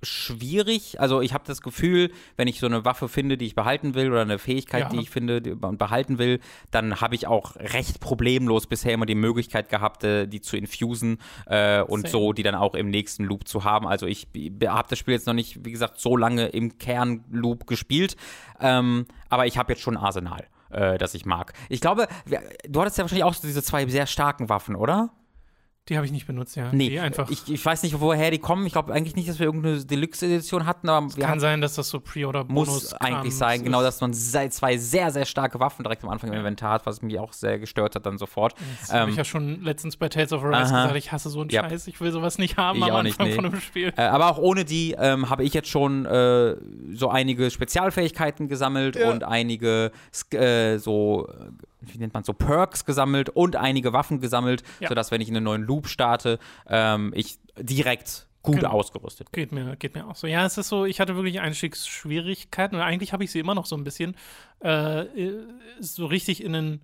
schwierig. 0.03 1.01
Also 1.01 1.21
ich 1.21 1.35
habe 1.35 1.45
das 1.47 1.61
Gefühl, 1.63 2.11
wenn 2.37 2.49
ich 2.49 2.59
so 2.61 2.67
eine 2.67 2.85
Waffe 2.85 3.09
finde, 3.09 3.37
die 3.37 3.47
ich 3.47 3.55
behalten 3.55 3.95
will 3.95 4.11
oder 4.11 4.23
eine 4.23 4.39
Fähigkeit, 4.39 4.83
Ja. 4.85 4.89
die 4.89 5.01
ich 5.01 5.11
finde 5.11 5.57
und 5.61 5.79
behalten 5.79 6.19
will, 6.19 6.41
dann 6.71 7.01
habe 7.01 7.15
ich 7.15 7.27
auch 7.27 7.57
recht 7.57 8.01
problemlos 8.01 8.67
bisher 8.67 8.93
immer 8.95 9.07
die 9.07 9.15
Möglichkeit 9.15 9.69
gehabt, 9.69 10.05
äh, 10.05 10.27
die 10.27 10.41
zu 10.41 10.57
infusen 10.57 11.19
äh, 11.47 11.83
und 11.83 12.03
Same. 12.03 12.11
so 12.11 12.33
die 12.33 12.43
dann 12.43 12.55
auch 12.55 12.75
im 12.75 12.91
nächsten 12.91 13.25
Loop 13.25 13.47
zu 13.47 13.65
haben. 13.65 13.87
Also 13.87 14.07
ich 14.07 14.29
habe 14.67 14.89
das 14.89 14.99
Spiel 14.99 15.15
jetzt 15.15 15.27
noch 15.27 15.35
nicht, 15.35 15.65
wie 15.65 15.73
gesagt, 15.73 16.01
so 16.01 16.17
lange 16.17 16.47
im 16.49 16.79
Kernloop 16.79 17.67
gespielt, 17.67 18.17
ähm, 18.61 19.07
aber 19.29 19.47
ich 19.47 19.59
habe 19.59 19.73
jetzt 19.73 19.83
schon 19.83 19.97
ein 19.97 20.03
Arsenal. 20.03 20.47
Äh, 20.71 20.99
das 20.99 21.15
ich 21.15 21.27
mag. 21.27 21.53
Ich 21.69 21.81
glaube, 21.81 22.07
du 22.69 22.81
hattest 22.81 22.97
ja 22.97 23.03
wahrscheinlich 23.03 23.25
auch 23.25 23.35
so 23.35 23.45
diese 23.47 23.61
zwei 23.63 23.85
sehr 23.87 24.07
starken 24.07 24.49
Waffen, 24.49 24.77
oder? 24.77 25.11
Die 25.91 25.97
habe 25.97 26.07
ich 26.07 26.13
nicht 26.13 26.27
benutzt, 26.27 26.57
ja. 26.57 26.71
Nee, 26.73 26.89
die 26.89 27.01
einfach. 27.01 27.29
ich, 27.31 27.53
ich 27.53 27.65
weiß 27.67 27.83
nicht, 27.83 28.01
woher 28.01 28.31
die 28.31 28.39
kommen. 28.39 28.65
Ich 28.65 28.73
glaube 28.73 28.93
eigentlich 28.95 29.17
nicht, 29.17 29.29
dass 29.29 29.39
wir 29.41 29.47
irgendeine 29.47 29.85
Deluxe-Edition 29.85 30.65
hatten, 30.65 30.89
aber 30.89 31.15
wir 31.17 31.25
kann 31.25 31.41
sein, 31.41 31.61
dass 31.61 31.75
das 31.75 31.89
so 31.89 31.99
Pre- 32.01 32.27
oder 32.27 32.45
Bonus 32.45 32.69
muss 32.69 32.93
eigentlich 32.95 33.35
sein, 33.37 33.65
genau, 33.65 33.83
dass 33.83 34.01
man 34.01 34.15
zwei 34.15 34.77
sehr, 34.79 35.11
sehr 35.11 35.25
starke 35.27 35.59
Waffen 35.61 35.83
direkt 35.83 36.05
am 36.05 36.11
Anfang 36.11 36.31
im 36.33 36.39
Inventar 36.39 36.75
hat, 36.75 36.87
was 36.87 37.03
mich 37.03 37.19
auch 37.19 37.33
sehr 37.33 37.59
gestört 37.59 37.97
hat 37.97 38.07
dann 38.07 38.19
sofort. 38.19 38.55
Das 38.81 38.93
habe 38.93 39.03
Ähm, 39.05 39.09
ich 39.11 39.17
ja 39.17 39.25
schon 39.25 39.63
letztens 39.63 39.97
bei 39.97 40.09
Tales 40.09 40.33
of 40.33 40.45
Arise 40.45 40.73
gesagt, 40.73 40.97
ich 40.97 41.11
hasse 41.13 41.29
so 41.29 41.41
einen 41.41 41.51
Ja. 41.51 41.69
Scheiß, 41.69 41.89
ich 41.89 42.01
will 42.01 42.13
sowas 42.13 42.39
nicht 42.39 42.57
haben 42.57 42.79
Ich 42.79 42.85
am 42.85 42.91
auch 42.93 43.03
nicht, 43.03 43.19
Anfang 43.19 43.29
nee. 43.29 43.35
von 43.35 43.47
einem 43.47 43.61
Spiel. 43.61 43.93
Äh, 43.97 44.03
aber 44.03 44.31
auch 44.31 44.39
ohne 44.39 44.65
die 44.65 44.95
ähm, 44.97 45.29
habe 45.29 45.43
ich 45.43 45.53
jetzt 45.55 45.69
schon 45.69 46.07
äh, 46.07 46.55
so 46.95 47.09
einige 47.09 47.51
Spezialfähigkeiten 47.51 48.47
gesammelt 48.49 48.95
Ja. 48.97 49.11
und 49.11 49.25
einige 49.25 49.91
äh, 50.33 50.77
so, 50.79 51.29
wie 51.81 51.99
nennt 51.99 52.15
man 52.15 52.25
so, 52.25 52.33
Perks 52.33 52.85
gesammelt 52.85 53.29
und 53.31 53.57
einige 53.57 53.93
Waffen 53.93 54.21
gesammelt, 54.21 54.63
Ja. 54.81 54.89
sodass, 54.89 55.11
wenn 55.11 55.21
ich 55.21 55.29
in 55.29 55.37
einen 55.37 55.45
neuen 55.45 55.63
Loop 55.63 55.87
starte, 55.89 56.39
ähm, 56.69 57.13
ich 57.15 57.39
direkt 57.59 58.27
gut 58.43 58.57
Genau. 58.57 58.71
ausgerüstet 58.71 59.31
bin. 59.31 59.43
Geht 59.43 59.53
mir, 59.53 59.77
geht 59.77 59.95
mir 59.95 60.07
auch 60.07 60.17
so. 60.17 60.27
Ja, 60.27 60.47
es 60.47 60.57
ist 60.57 60.69
so, 60.69 60.85
ich 60.87 60.99
hatte 61.01 61.15
wirklich 61.15 61.41
Einstiegsschwierigkeiten 61.41 62.77
und 62.77 62.83
eigentlich 62.83 63.13
habe 63.13 63.25
ich 63.25 63.31
sie 63.31 63.39
immer 63.39 63.55
noch 63.55 63.67
so 63.67 63.77
ein 63.77 63.85
bisschen, 63.85 64.17
äh, 64.61 65.05
so 65.79 66.07
richtig 66.07 66.43
in 66.43 66.55
einen, 66.55 66.81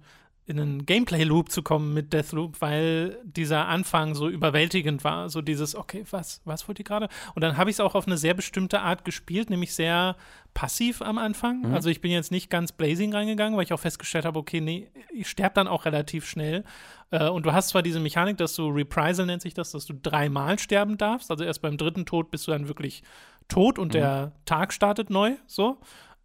in 0.47 0.61
einen 0.61 0.87
Gameplay-Loop 0.87 1.51
zu 1.51 1.63
kommen 1.63 1.93
mit 1.95 2.13
Deathloop, 2.13 2.61
weil 2.61 3.19
dieser 3.25 3.67
Anfang 3.67 4.15
so 4.15 4.29
überwältigend 4.29 5.03
war. 5.03 5.29
So 5.29 5.43
dieses, 5.43 5.75
okay, 5.75 6.05
was, 6.11 6.41
was 6.45 6.69
wollt 6.69 6.79
ihr 6.79 6.85
gerade? 6.85 7.09
Und 7.35 7.43
dann 7.43 7.57
habe 7.57 7.71
ich 7.71 7.77
es 7.77 7.81
auch 7.81 7.95
auf 7.95 8.07
eine 8.07 8.17
sehr 8.17 8.35
bestimmte 8.35 8.81
Art 8.81 9.05
gespielt, 9.05 9.51
nämlich 9.51 9.75
sehr 9.75 10.15
passiv 10.57 11.03
am 11.03 11.19
Anfang. 11.19 11.71
Also 11.75 11.91
ich 11.91 12.01
bin 12.01 12.11
jetzt 12.11 12.33
nicht 12.33 12.49
ganz 12.49 12.73
blazing 12.73 13.13
reingegangen, 13.13 13.59
weil 13.59 13.65
ich 13.65 13.75
auch 13.75 13.79
festgestellt 13.79 14.25
habe, 14.25 14.39
okay, 14.39 14.63
nee, 14.63 14.91
ich 15.13 15.29
sterbe 15.29 15.55
dann 15.55 15.69
auch 15.69 15.85
relativ 15.85 16.27
schnell. 16.27 16.65
Äh, 17.11 17.29
und 17.29 17.45
du 17.45 17.53
hast 17.53 17.69
zwar 17.69 17.83
diese 17.83 18.01
Mechanik, 18.01 18.39
dass 18.39 18.57
du 18.57 18.69
Reprisal 18.71 19.27
nennt 19.27 19.43
sich 19.43 19.53
das, 19.53 19.73
dass 19.73 19.85
du 19.85 19.93
dreimal 19.93 20.59
sterben 20.59 20.97
darfst. 20.97 21.31
Also 21.31 21.45
erst 21.45 21.61
beim 21.61 21.77
dritten 21.77 22.07
Tod 22.07 22.31
bist 22.31 22.47
du 22.47 22.53
dann 22.53 22.69
wirklich 22.69 23.03
tot 23.49 23.79
und 23.79 23.93
der 23.93 24.33
Tag 24.47 24.73
startet 24.73 25.11
neu. 25.11 25.35
So. 25.47 25.79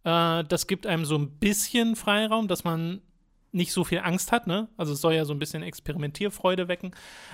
Äh, 0.04 0.44
das 0.44 0.66
gibt 0.66 0.86
einem 0.86 1.04
so 1.04 1.18
ein 1.18 1.38
bisschen 1.38 1.94
Freiraum, 1.94 2.48
dass 2.48 2.64
man 2.64 3.02
nicht 3.52 3.72
so 3.72 3.84
viel 3.84 4.00
Angst 4.00 4.32
hat, 4.32 4.46
ne? 4.46 4.68
Also 4.76 4.94
es 4.94 5.00
soll 5.00 5.14
ja 5.14 5.24
so 5.24 5.32
ein 5.34 5.38
bisschen 5.38 5.62
Experimentierfreude 5.62 6.68
wecken. 6.68 6.92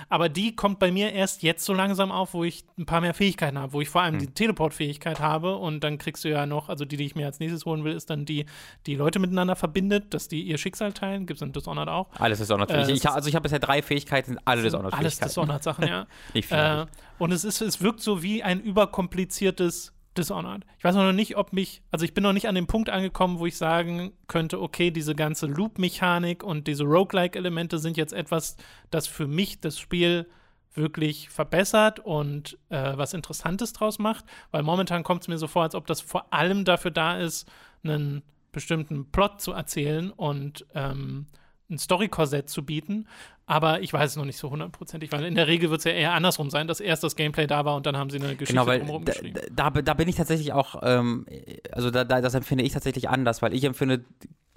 Aber 0.09 0.27
die 0.27 0.55
kommt 0.55 0.79
bei 0.79 0.91
mir 0.91 1.13
erst 1.13 1.43
jetzt 1.43 1.63
so 1.65 1.73
langsam 1.73 2.11
auf, 2.11 2.33
wo 2.33 2.43
ich 2.43 2.65
ein 2.77 2.85
paar 2.85 2.99
mehr 3.01 3.13
Fähigkeiten 3.13 3.57
habe, 3.57 3.73
wo 3.73 3.81
ich 3.81 3.89
vor 3.89 4.01
allem 4.01 4.19
die 4.19 4.27
Teleport-Fähigkeit 4.27 5.19
habe 5.19 5.55
und 5.55 5.83
dann 5.83 5.97
kriegst 5.97 6.25
du 6.25 6.29
ja 6.29 6.45
noch, 6.45 6.67
also 6.69 6.83
die, 6.83 6.97
die 6.97 7.05
ich 7.05 7.15
mir 7.15 7.25
als 7.25 7.39
nächstes 7.39 7.65
holen 7.65 7.83
will, 7.83 7.93
ist 7.93 8.09
dann 8.09 8.25
die, 8.25 8.45
die 8.85 8.95
Leute 8.95 9.19
miteinander 9.19 9.55
verbindet, 9.55 10.13
dass 10.13 10.27
die 10.27 10.41
ihr 10.41 10.57
Schicksal 10.57 10.91
teilen. 10.91 11.25
Gibt 11.25 11.37
es 11.37 11.41
in 11.41 11.53
Dishonored 11.53 11.87
auch. 11.87 12.09
Alles 12.19 12.39
Dishonored. 12.39 12.69
Äh, 12.69 12.91
ich, 12.91 13.07
also 13.07 13.29
ich 13.29 13.35
habe 13.35 13.43
bisher 13.43 13.59
drei 13.59 13.81
Fähigkeiten, 13.81 14.37
alle 14.43 14.61
Dishonored 14.61 14.93
Alles. 14.93 15.19
Dishonored-Sachen, 15.19 15.87
ja. 15.87 16.05
Nicht 16.33 16.49
viel. 16.49 16.57
Äh, 16.57 16.85
und 17.17 17.31
es 17.31 17.45
ist, 17.45 17.61
es 17.61 17.81
wirkt 17.81 18.01
so 18.01 18.21
wie 18.23 18.43
ein 18.43 18.59
überkompliziertes 18.59 19.93
Dishonored. 20.17 20.65
Ich 20.77 20.83
weiß 20.83 20.95
noch 20.95 21.11
nicht, 21.11 21.37
ob 21.37 21.53
mich, 21.53 21.81
also 21.91 22.03
ich 22.03 22.13
bin 22.13 22.23
noch 22.23 22.33
nicht 22.33 22.47
an 22.47 22.55
dem 22.55 22.67
Punkt 22.67 22.89
angekommen, 22.89 23.39
wo 23.39 23.45
ich 23.45 23.57
sagen 23.57 24.11
könnte, 24.27 24.61
okay, 24.61 24.91
diese 24.91 25.15
ganze 25.15 25.45
Loop-Mechanik 25.45 26.43
und 26.43 26.67
diese 26.67 26.83
Roguelike-Elemente 26.83 27.79
sind 27.79 27.97
jetzt 27.97 28.13
etwas, 28.13 28.57
das 28.91 29.07
für 29.07 29.27
mich 29.27 29.59
das 29.59 29.79
Spiel 29.79 30.27
wirklich 30.73 31.29
verbessert 31.29 31.99
und 31.99 32.57
äh, 32.69 32.97
was 32.97 33.13
Interessantes 33.13 33.73
draus 33.73 33.99
macht, 33.99 34.25
weil 34.51 34.63
momentan 34.63 35.03
kommt 35.03 35.23
es 35.23 35.27
mir 35.27 35.37
so 35.37 35.47
vor, 35.47 35.63
als 35.63 35.75
ob 35.75 35.87
das 35.87 36.01
vor 36.01 36.33
allem 36.33 36.65
dafür 36.65 36.91
da 36.91 37.17
ist, 37.17 37.49
einen 37.83 38.23
bestimmten 38.51 39.09
Plot 39.11 39.41
zu 39.41 39.51
erzählen 39.51 40.11
und 40.11 40.65
ähm, 40.73 41.27
ein 41.69 41.77
Story-Korsett 41.77 42.49
zu 42.49 42.63
bieten, 42.65 43.07
aber 43.45 43.81
ich 43.81 43.93
weiß 43.93 44.11
es 44.11 44.15
noch 44.17 44.25
nicht 44.25 44.37
so 44.37 44.49
hundertprozentig, 44.49 45.11
weil 45.11 45.25
in 45.25 45.35
der 45.35 45.47
Regel 45.47 45.69
wird 45.69 45.79
es 45.79 45.85
ja 45.85 45.91
eher 45.91 46.13
andersrum 46.13 46.49
sein, 46.49 46.67
dass 46.67 46.79
erst 46.79 47.03
das 47.03 47.15
Gameplay 47.15 47.47
da 47.47 47.65
war 47.65 47.75
und 47.75 47.85
dann 47.85 47.97
haben 47.97 48.09
sie 48.09 48.17
eine 48.17 48.35
Geschichte 48.35 48.53
Genau, 48.53 48.67
weil 48.67 48.79
drumherum 48.79 49.05
da, 49.05 49.13
geschrieben. 49.13 49.39
da, 49.51 49.69
da 49.69 49.93
bin 49.93 50.07
ich 50.07 50.15
tatsächlich 50.15 50.53
auch, 50.53 50.81
ähm, 50.83 51.25
also 51.71 51.91
da, 51.91 52.03
da, 52.03 52.21
das 52.21 52.33
empfinde 52.33 52.63
ich 52.63 52.73
tatsächlich 52.73 53.09
anders, 53.09 53.41
weil 53.41 53.53
ich 53.53 53.63
empfinde, 53.63 54.03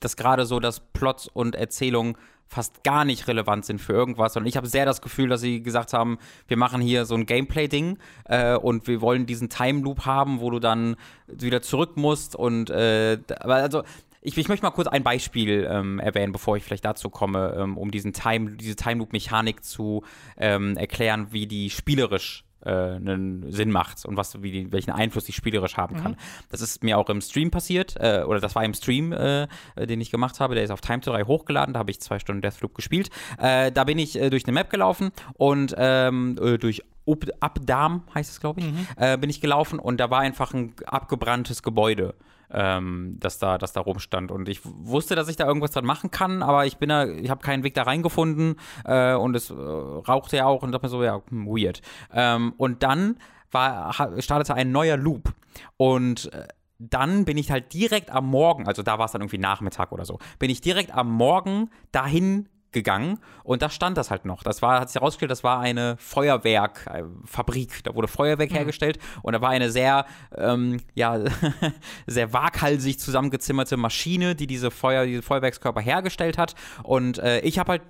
dass 0.01 0.17
gerade 0.17 0.47
so, 0.47 0.61
dass 0.61 0.81
Plot 0.81 1.29
und 1.33 1.55
Erzählung 1.55 2.19
fast 2.53 2.85
gar 2.85 3.07
nicht 3.07 3.29
relevant 3.29 3.65
sind 3.65 3.81
für 3.81 3.95
irgendwas. 3.95 4.37
Und 4.37 4.45
ich 4.45 4.59
habe 4.59 4.67
sehr 4.67 4.85
das 4.85 5.01
Gefühl, 5.01 5.31
dass 5.31 5.41
sie 5.41 5.63
gesagt 5.63 5.95
haben, 5.95 6.19
wir 6.49 6.59
machen 6.59 6.83
hier 6.83 7.07
so 7.07 7.15
ein 7.15 7.25
Gameplay-Ding 7.25 7.99
äh, 8.27 8.57
und 8.57 8.87
wir 8.87 9.01
wollen 9.01 9.25
diesen 9.25 9.49
Time-Loop 9.49 10.05
haben, 10.05 10.41
wo 10.41 10.51
du 10.51 10.59
dann 10.59 10.97
wieder 11.29 11.63
zurück 11.63 11.97
musst. 11.97 12.37
Und 12.37 12.69
äh, 12.69 13.19
aber 13.41 13.55
also 13.55 13.85
ich, 14.23 14.39
ich 14.39 14.49
möchte 14.49 14.65
mal 14.65 14.71
kurz 14.71 14.89
ein 14.89 15.03
Beispiel 15.03 15.69
ähm, 15.71 15.99
erwähnen, 15.99 16.33
bevor 16.33 16.57
ich 16.57 16.63
vielleicht 16.63 16.85
dazu 16.85 17.11
komme, 17.11 17.57
ähm, 17.59 17.77
um 17.77 17.91
diesen 17.91 18.13
Time, 18.13 18.53
diese 18.53 18.77
Time 18.77 18.99
Loop-Mechanik 19.01 19.65
zu 19.65 20.05
ähm, 20.37 20.77
erklären, 20.77 21.29
wie 21.33 21.47
die 21.47 21.71
spielerisch 21.71 22.45
äh, 22.65 22.71
einen 22.71 23.51
Sinn 23.51 23.73
macht 23.73 24.05
und 24.05 24.17
was, 24.17 24.41
wie 24.43 24.53
die, 24.53 24.73
welchen 24.73 24.93
Einfluss 24.93 25.25
die 25.25 25.33
spielerisch 25.33 25.77
haben 25.77 25.97
kann. 25.97 26.17
Das 26.51 26.61
ist 26.61 26.85
mir 26.85 26.99
auch 26.99 27.09
im 27.11 27.21
Stream 27.21 27.51
passiert, 27.51 27.97
äh, 27.99 28.23
oder 28.25 28.39
das 28.39 28.55
war 28.55 28.65
im 28.65 28.75
Stream, 28.75 29.13
äh, 29.13 29.49
äh, 29.75 29.87
den 29.87 30.01
ich 30.01 30.13
gemacht 30.13 30.39
habe, 30.39 30.55
der 30.55 30.63
ist 30.63 30.71
auf 30.71 30.81
Time 30.81 31.01
to 31.01 31.11
3 31.11 31.25
hochgeladen, 31.25 31.75
da 31.75 31.81
habe 31.81 31.91
ich 31.91 32.01
zwei 32.01 32.21
Stunden 32.21 32.43
Deathloop 32.43 32.75
gespielt. 32.75 33.11
Äh, 33.39 33.73
da 33.73 33.83
bin 33.83 33.99
ich 33.99 34.13
durch 34.13 34.45
eine 34.45 34.53
Map 34.53 34.71
gelaufen 34.71 35.11
und 35.35 35.75
ähm, 35.77 36.39
äh, 36.41 36.59
durch 36.59 36.83
Up 37.05 37.27
Abdam 37.41 38.05
heißt 38.15 38.31
es, 38.31 38.39
glaube 38.39 38.61
ich, 38.61 38.67
äh, 38.97 39.17
bin 39.17 39.29
ich 39.29 39.41
gelaufen 39.41 39.81
und 39.81 39.99
da 39.99 40.09
war 40.11 40.21
einfach 40.21 40.55
ein 40.55 40.75
abgebranntes 40.87 41.65
Gebäude 41.65 42.15
ähm, 42.53 43.17
das 43.19 43.39
da, 43.39 43.59
das 43.59 43.73
da 43.73 43.81
rumstand. 43.81 44.31
Und 44.31 44.49
ich 44.49 44.61
wusste, 44.65 45.15
dass 45.15 45.29
ich 45.29 45.37
da 45.37 45.47
irgendwas 45.47 45.73
dran 45.73 45.85
machen 45.85 46.11
kann, 46.11 46.43
aber 46.43 46.67
ich 46.67 46.77
bin 46.79 46.89
da, 46.89 47.07
ich 47.07 47.31
habe 47.31 47.43
keinen 47.43 47.65
Weg 47.65 47.75
da 47.75 47.83
reingefunden 47.83 48.57
äh, 48.85 49.15
und 49.15 49.35
es 49.35 49.51
äh, 49.51 49.55
rauchte 49.55 50.37
ja 50.37 50.47
auch 50.47 50.63
und 50.63 50.73
dachte 50.73 50.87
mir 50.87 50.91
so, 50.91 51.03
ja, 51.03 51.23
hm, 51.29 51.47
weird. 51.47 51.83
Ähm, 52.13 52.55
und 52.57 52.83
dann 52.83 53.17
war, 53.51 53.93
startete 54.21 54.55
ein 54.55 54.73
neuer 54.73 54.97
Loop 54.97 55.33
und 55.77 56.33
äh, 56.33 56.47
dann 56.79 57.25
bin 57.25 57.39
ich 57.39 57.51
halt 57.51 57.73
direkt 57.73 58.11
am 58.11 58.27
Morgen, 58.27 58.67
also 58.67 58.83
da 58.83 58.99
war 58.99 59.07
es 59.07 59.13
dann 59.13 59.21
irgendwie 59.21 59.39
Nachmittag 59.39 59.93
oder 59.93 60.05
so, 60.05 60.19
bin 60.39 60.51
ich 60.51 60.61
direkt 60.61 60.93
am 60.93 61.11
Morgen 61.11 61.71
dahin 61.93 62.49
gegangen 62.73 63.19
und 63.45 63.63
da 63.63 63.71
stand 63.71 63.97
das 63.97 64.11
halt 64.11 64.25
noch. 64.25 64.43
Das 64.43 64.63
war, 64.63 64.81
hat 64.81 64.91
sich 64.91 65.01
herausgestellt, 65.01 65.31
das 65.31 65.45
war 65.45 65.61
eine 65.61 65.97
Feuerwerkfabrik. 65.99 67.85
Da 67.85 67.95
wurde 67.95 68.09
Feuerwerk 68.09 68.53
hergestellt 68.53 68.99
und 69.23 69.33
da 69.33 69.41
war 69.41 69.51
eine 69.51 69.71
sehr, 69.71 70.07
ähm, 70.37 70.79
ja, 70.95 71.21
sehr 72.07 72.33
waghalsig 72.33 72.99
zusammengezimmerte 72.99 73.77
Maschine, 73.77 74.35
die 74.35 74.47
diese 74.47 74.71
Feuer, 74.71 75.07
diese 75.07 75.23
Feuerwerkskörper 75.23 75.81
hergestellt 75.81 76.39
hat. 76.39 76.55
Und 76.83 77.19
äh, 77.19 77.41
ich 77.41 77.59
habe 77.59 77.73
halt 77.73 77.83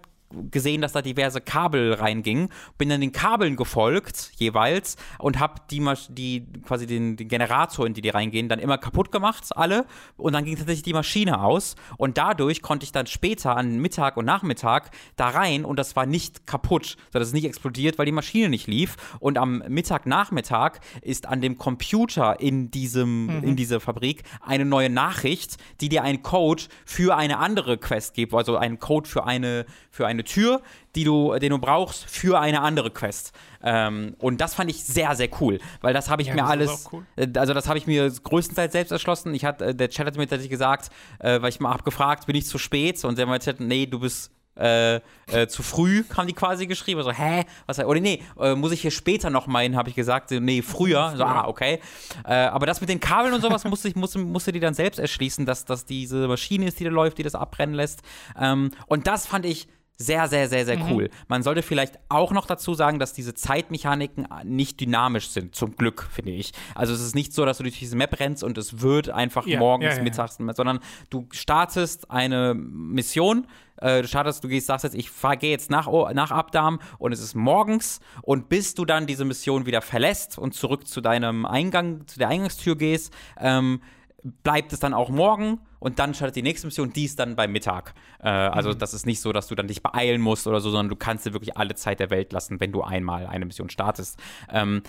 gesehen, 0.51 0.81
dass 0.81 0.93
da 0.93 1.03
diverse 1.03 1.41
Kabel 1.41 1.95
reingingen, 1.95 2.49
bin 2.79 2.89
dann 2.89 3.01
den 3.01 3.13
Kabeln 3.13 3.57
gefolgt 3.57 4.33
jeweils 4.37 4.97
und 5.19 5.39
habe 5.39 5.61
die, 5.71 5.81
Masch- 5.81 6.09
die 6.11 6.47
quasi 6.65 6.87
den, 6.87 7.17
den 7.17 7.29
Generator, 7.29 7.87
in 7.87 7.95
die 7.95 8.01
die 8.01 8.09
reingehen, 8.09 8.49
dann 8.49 8.59
immer 8.59 8.79
kaputt 8.79 9.13
gemacht, 9.13 9.57
alle. 9.57 9.87
Und 10.17 10.33
dann 10.33 10.45
ging 10.45 10.57
tatsächlich 10.57 10.83
die 10.83 10.93
Maschine 10.93 11.43
aus. 11.43 11.77
Und 11.97 12.19
dadurch 12.19 12.63
konnte 12.63 12.85
ich 12.85 12.93
dann 12.93 13.07
später 13.07 13.57
an 13.57 13.79
Mittag 13.79 14.17
und 14.17 14.25
Nachmittag 14.25 14.91
da 15.17 15.29
rein 15.29 15.65
und 15.65 15.79
das 15.79 15.97
war 15.97 16.07
nicht 16.07 16.47
kaputt, 16.47 16.97
sondern 17.13 17.23
es 17.23 17.29
ist 17.29 17.35
nicht 17.35 17.45
explodiert, 17.47 17.99
weil 17.99 18.07
die 18.07 18.13
Maschine 18.13 18.49
nicht 18.49 18.67
lief. 18.67 18.97
Und 19.21 19.39
am 19.39 19.63
Mittag, 19.69 20.07
Nachmittag 20.07 20.81
ist 21.01 21.27
an 21.27 21.41
dem 21.41 21.59
Computer 21.59 22.41
in 22.41 22.71
diesem, 22.71 23.43
in 23.43 23.57
dieser 23.57 23.81
Fabrik 23.81 24.23
eine 24.41 24.65
neue 24.65 24.91
Nachricht, 24.91 25.57
die 25.81 25.89
dir 25.89 26.03
einen 26.03 26.23
Code 26.23 26.65
für 26.85 27.17
eine 27.17 27.39
andere 27.39 27.79
Quest 27.79 28.15
gibt, 28.15 28.35
also 28.35 28.57
einen 28.57 28.79
Code 28.79 29.09
für 29.09 29.25
eine, 29.25 29.67
für 29.91 30.07
eine 30.07 30.22
eine 30.23 30.25
Tür, 30.25 30.63
die 30.95 31.05
du, 31.05 31.39
den 31.39 31.51
du 31.51 31.59
brauchst 31.59 32.05
für 32.05 32.39
eine 32.39 32.61
andere 32.61 32.91
Quest. 32.91 33.33
Ähm, 33.63 34.15
und 34.19 34.41
das 34.41 34.55
fand 34.55 34.71
ich 34.71 34.85
sehr, 34.85 35.15
sehr 35.15 35.29
cool, 35.41 35.61
weil 35.81 35.95
das 35.95 36.11
habe 36.11 36.23
ich 36.23 36.29
ja, 36.29 36.35
mir 36.35 36.45
alles, 36.45 36.89
cool. 36.93 37.05
äh, 37.17 37.29
also 37.37 37.55
das 37.55 37.69
habe 37.69 37.79
ich 37.79 37.87
mir 37.87 38.11
größtenteils 38.11 38.73
selbst 38.73 38.91
erschlossen. 38.91 39.35
Ich 39.35 39.45
hatte, 39.45 39.67
äh, 39.67 39.75
der 39.75 39.89
Chat 39.89 40.07
hat 40.07 40.17
mir 40.17 40.23
tatsächlich 40.23 40.51
gesagt, 40.51 40.91
äh, 41.19 41.41
weil 41.41 41.49
ich 41.49 41.61
mal 41.61 41.73
abgefragt, 41.73 42.27
bin 42.27 42.37
ich 42.37 42.47
zu 42.47 42.59
spät? 42.59 43.03
Und 43.05 43.19
der 43.19 43.27
meinte, 43.27 43.55
nee, 43.59 43.87
du 43.87 44.01
bist 44.01 44.33
äh, 44.57 44.97
äh, 44.97 45.47
zu 45.49 45.63
früh, 45.63 46.05
haben 46.15 46.27
die 46.27 46.35
quasi 46.35 46.67
geschrieben. 46.67 47.03
So, 47.03 47.11
hä? 47.11 47.45
Was, 47.67 47.79
oder 47.79 48.01
nee, 48.01 48.23
äh, 48.39 48.55
muss 48.55 48.73
ich 48.73 48.83
hier 48.83 48.91
später 48.91 49.31
noch 49.31 49.47
meinen, 49.47 49.77
habe 49.77 49.89
ich 49.89 49.95
gesagt. 49.95 50.31
Nee, 50.31 50.63
früher. 50.63 51.15
So, 51.17 51.25
ah, 51.25 51.49
okay. 51.49 51.81
Äh, 52.25 52.35
aber 52.35 52.67
das 52.67 52.81
mit 52.81 52.91
den 52.91 53.01
Kabeln 53.01 53.33
und 53.33 53.41
sowas 53.41 53.65
musste 53.73 53.89
ich 53.89 53.97
musste, 53.97 54.19
musste 54.19 54.53
die 54.53 54.61
dann 54.61 54.75
selbst 54.75 54.99
erschließen, 54.99 55.47
dass 55.47 55.65
das 55.65 55.87
diese 55.87 56.29
Maschine 56.29 56.67
ist, 56.67 56.81
die 56.81 56.85
da 56.85 56.91
läuft, 56.91 57.19
die 57.19 57.23
das 57.23 57.35
abbrennen 57.35 57.75
lässt. 57.75 58.03
Ähm, 58.39 58.73
und 58.87 59.07
das 59.07 59.27
fand 59.27 59.47
ich 59.47 59.69
sehr, 60.03 60.29
sehr, 60.29 60.49
sehr, 60.49 60.65
sehr 60.65 60.79
mhm. 60.79 60.93
cool. 60.93 61.11
Man 61.29 61.43
sollte 61.43 61.63
vielleicht 61.63 61.99
auch 62.09 62.33
noch 62.33 62.47
dazu 62.47 62.75
sagen, 62.75 62.99
dass 62.99 63.13
diese 63.13 63.35
Zeitmechaniken 63.35 64.29
nicht 64.45 64.81
dynamisch 64.81 65.29
sind, 65.29 65.55
zum 65.55 65.77
Glück, 65.77 66.09
finde 66.11 66.33
ich. 66.33 66.53
Also 66.75 66.93
es 66.93 67.01
ist 67.01 67.15
nicht 67.15 67.33
so, 67.33 67.45
dass 67.45 67.59
du 67.59 67.63
durch 67.63 67.79
diese 67.79 67.97
Map 67.97 68.19
rennst 68.19 68.45
und 68.45 68.59
es 68.59 68.81
wird 68.81 69.11
einfach 69.11 69.47
ja, 69.47 69.59
morgens, 69.59 69.97
ja, 69.97 70.03
mittags, 70.03 70.37
sondern 70.37 70.81
du 71.11 71.27
startest 71.31 72.11
eine 72.11 72.55
Mission, 72.55 73.47
äh, 73.77 74.03
du 74.03 74.09
startest, 74.09 74.43
du 74.45 74.49
gehst, 74.49 74.67
sagst 74.67 74.85
jetzt, 74.85 74.95
ich 74.95 75.11
gehe 75.41 75.51
jetzt 75.51 75.71
nach, 75.71 75.89
nach 76.13 76.31
Abdarm 76.31 76.81
und 76.99 77.13
es 77.13 77.21
ist 77.21 77.35
morgens 77.35 78.01
und 78.23 78.49
bis 78.49 78.75
du 78.75 78.85
dann 78.85 79.07
diese 79.07 79.25
Mission 79.25 79.67
wieder 79.67 79.83
verlässt 79.83 80.39
und 80.39 80.55
zurück 80.55 80.87
zu 80.87 81.01
deinem 81.01 81.47
Eingang, 81.47 82.07
zu 82.07 82.19
der 82.19 82.29
Eingangstür 82.29 82.77
gehst, 82.77 83.13
ähm, 83.39 83.81
bleibt 84.43 84.73
es 84.73 84.81
dann 84.81 84.95
auch 84.95 85.09
morgen 85.09 85.61
und 85.83 85.99
dann 85.99 86.15
startet 86.15 86.37
die 86.37 86.43
nächste 86.43 86.69
Mission, 86.69 86.93
die 86.93 87.07
ist 87.07 87.19
dann 87.19 87.35
bei 87.35 87.49
Mittag. 87.49 87.95
Äh, 88.21 88.29
also 88.29 88.71
mhm. 88.71 88.79
das 88.79 88.95
ist 88.95 89.05
nicht 89.05 89.21
so, 89.21 89.33
dass 89.33 89.49
du 89.49 89.57
dann 89.57 89.67
dich 89.67 89.83
beeilen 89.83 90.21
musst 90.21 90.47
oder 90.47 90.61
so, 90.61 90.71
sondern 90.71 90.89
du 90.89 90.95
kannst 90.95 91.27
dir 91.27 91.33
wirklich 91.33 91.57
alle 91.57 91.75
Zeit 91.75 91.99
der 91.99 92.11
Welt 92.11 92.33
lassen, 92.33 92.61
wenn 92.61 92.71
du 92.71 92.83
einmal 92.83 93.27
eine 93.27 93.45
Mission 93.47 93.69
startest. 93.69 94.17
Ähm, 94.49 94.85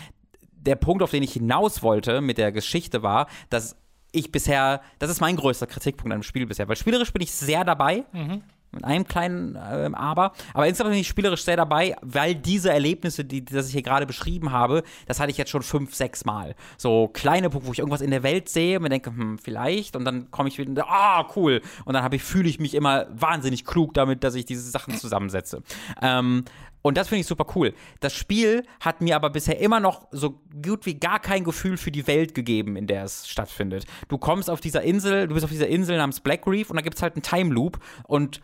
der 0.52 0.76
Punkt, 0.76 1.02
auf 1.02 1.10
den 1.10 1.24
ich 1.24 1.34
hinaus 1.34 1.82
wollte 1.82 2.22
mit 2.22 2.38
der 2.38 2.52
Geschichte 2.52 3.02
war, 3.02 3.28
dass 3.50 3.76
ich 4.12 4.32
bisher, 4.32 4.82
das 5.00 5.10
ist 5.10 5.20
mein 5.20 5.36
größter 5.36 5.66
Kritikpunkt 5.66 6.14
an 6.14 6.20
dem 6.20 6.24
Spiel 6.24 6.46
bisher, 6.46 6.68
weil 6.68 6.76
spielerisch 6.76 7.12
bin 7.12 7.24
ich 7.24 7.32
sehr 7.32 7.64
dabei. 7.64 8.06
Mhm 8.12 8.44
mit 8.74 8.84
einem 8.84 9.07
kleinen 9.07 9.55
äh, 9.55 9.89
Aber. 9.93 10.34
Aber 10.53 10.67
insgesamt 10.67 10.91
bin 10.91 10.99
ich 10.99 11.07
spielerisch 11.07 11.43
sehr 11.43 11.57
dabei, 11.57 11.95
weil 12.01 12.36
diese 12.36 12.71
Erlebnisse, 12.71 13.26
die, 13.26 13.43
die 13.43 13.53
das 13.53 13.67
ich 13.67 13.74
hier 13.74 13.82
gerade 13.82 14.05
beschrieben 14.05 14.51
habe, 14.51 14.84
das 15.07 15.19
hatte 15.19 15.32
ich 15.32 15.38
jetzt 15.38 15.51
schon 15.51 15.63
fünf, 15.63 15.93
sechs 15.95 16.26
Mal. 16.26 16.55
So 16.78 17.07
kleine 17.07 17.49
Punkte, 17.49 17.67
wo 17.67 17.74
ich 17.74 17.80
irgendwas 17.80 18.01
in 18.01 18.11
der 18.11 18.24
Welt 18.24 18.49
sehe 18.49 18.80
mir 18.80 18.89
denke, 18.89 19.09
hm, 19.09 19.38
vielleicht. 19.39 19.95
Und 19.95 20.05
dann 20.05 20.30
komme 20.32 20.49
ich 20.49 20.57
wieder, 20.57 20.88
ah, 20.88 21.28
cool. 21.36 21.61
Und 21.86 21.93
dann 21.93 22.13
ich, 22.13 22.24
fühle 22.24 22.49
ich 22.49 22.59
mich 22.59 22.76
immer 22.76 23.07
wahnsinnig 23.09 23.65
klug 23.65 23.93
damit, 23.93 24.24
dass 24.24 24.36
ich 24.36 24.45
diese 24.45 24.69
Sachen 24.69 24.95
zusammensetze. 24.97 25.63
Ähm, 26.01 26.45
und 26.84 26.97
das 26.97 27.07
finde 27.07 27.21
ich 27.21 27.28
super 27.28 27.45
cool. 27.55 27.74
Das 28.01 28.13
Spiel 28.13 28.63
hat 28.82 29.01
mir 29.01 29.15
aber 29.15 29.30
bisher 29.30 29.57
immer 29.59 29.80
noch 29.80 30.05
so 30.11 30.41
gut 30.61 30.86
wie 30.86 30.95
gar 30.95 31.19
kein 31.19 31.45
Gefühl 31.45 31.78
für 31.78 31.91
die 31.91 32.05
Welt 32.07 32.36
gegeben, 32.36 32.76
in 32.76 32.88
der 32.88 33.05
es 33.05 33.28
stattfindet. 33.28 33.86
Du 34.09 34.17
kommst 34.17 34.49
auf 34.49 34.59
dieser 34.59 34.84
Insel, 34.84 35.28
du 35.28 35.34
bist 35.34 35.45
auf 35.45 35.49
dieser 35.49 35.67
Insel 35.67 35.97
namens 35.97 36.19
Black 36.19 36.45
Reef 36.45 36.69
und 36.69 36.76
da 36.76 36.82
gibt 36.82 36.97
es 36.97 37.01
halt 37.01 37.15
einen 37.15 37.24
Time 37.24 37.53
Loop 37.53 37.80
und 38.03 38.41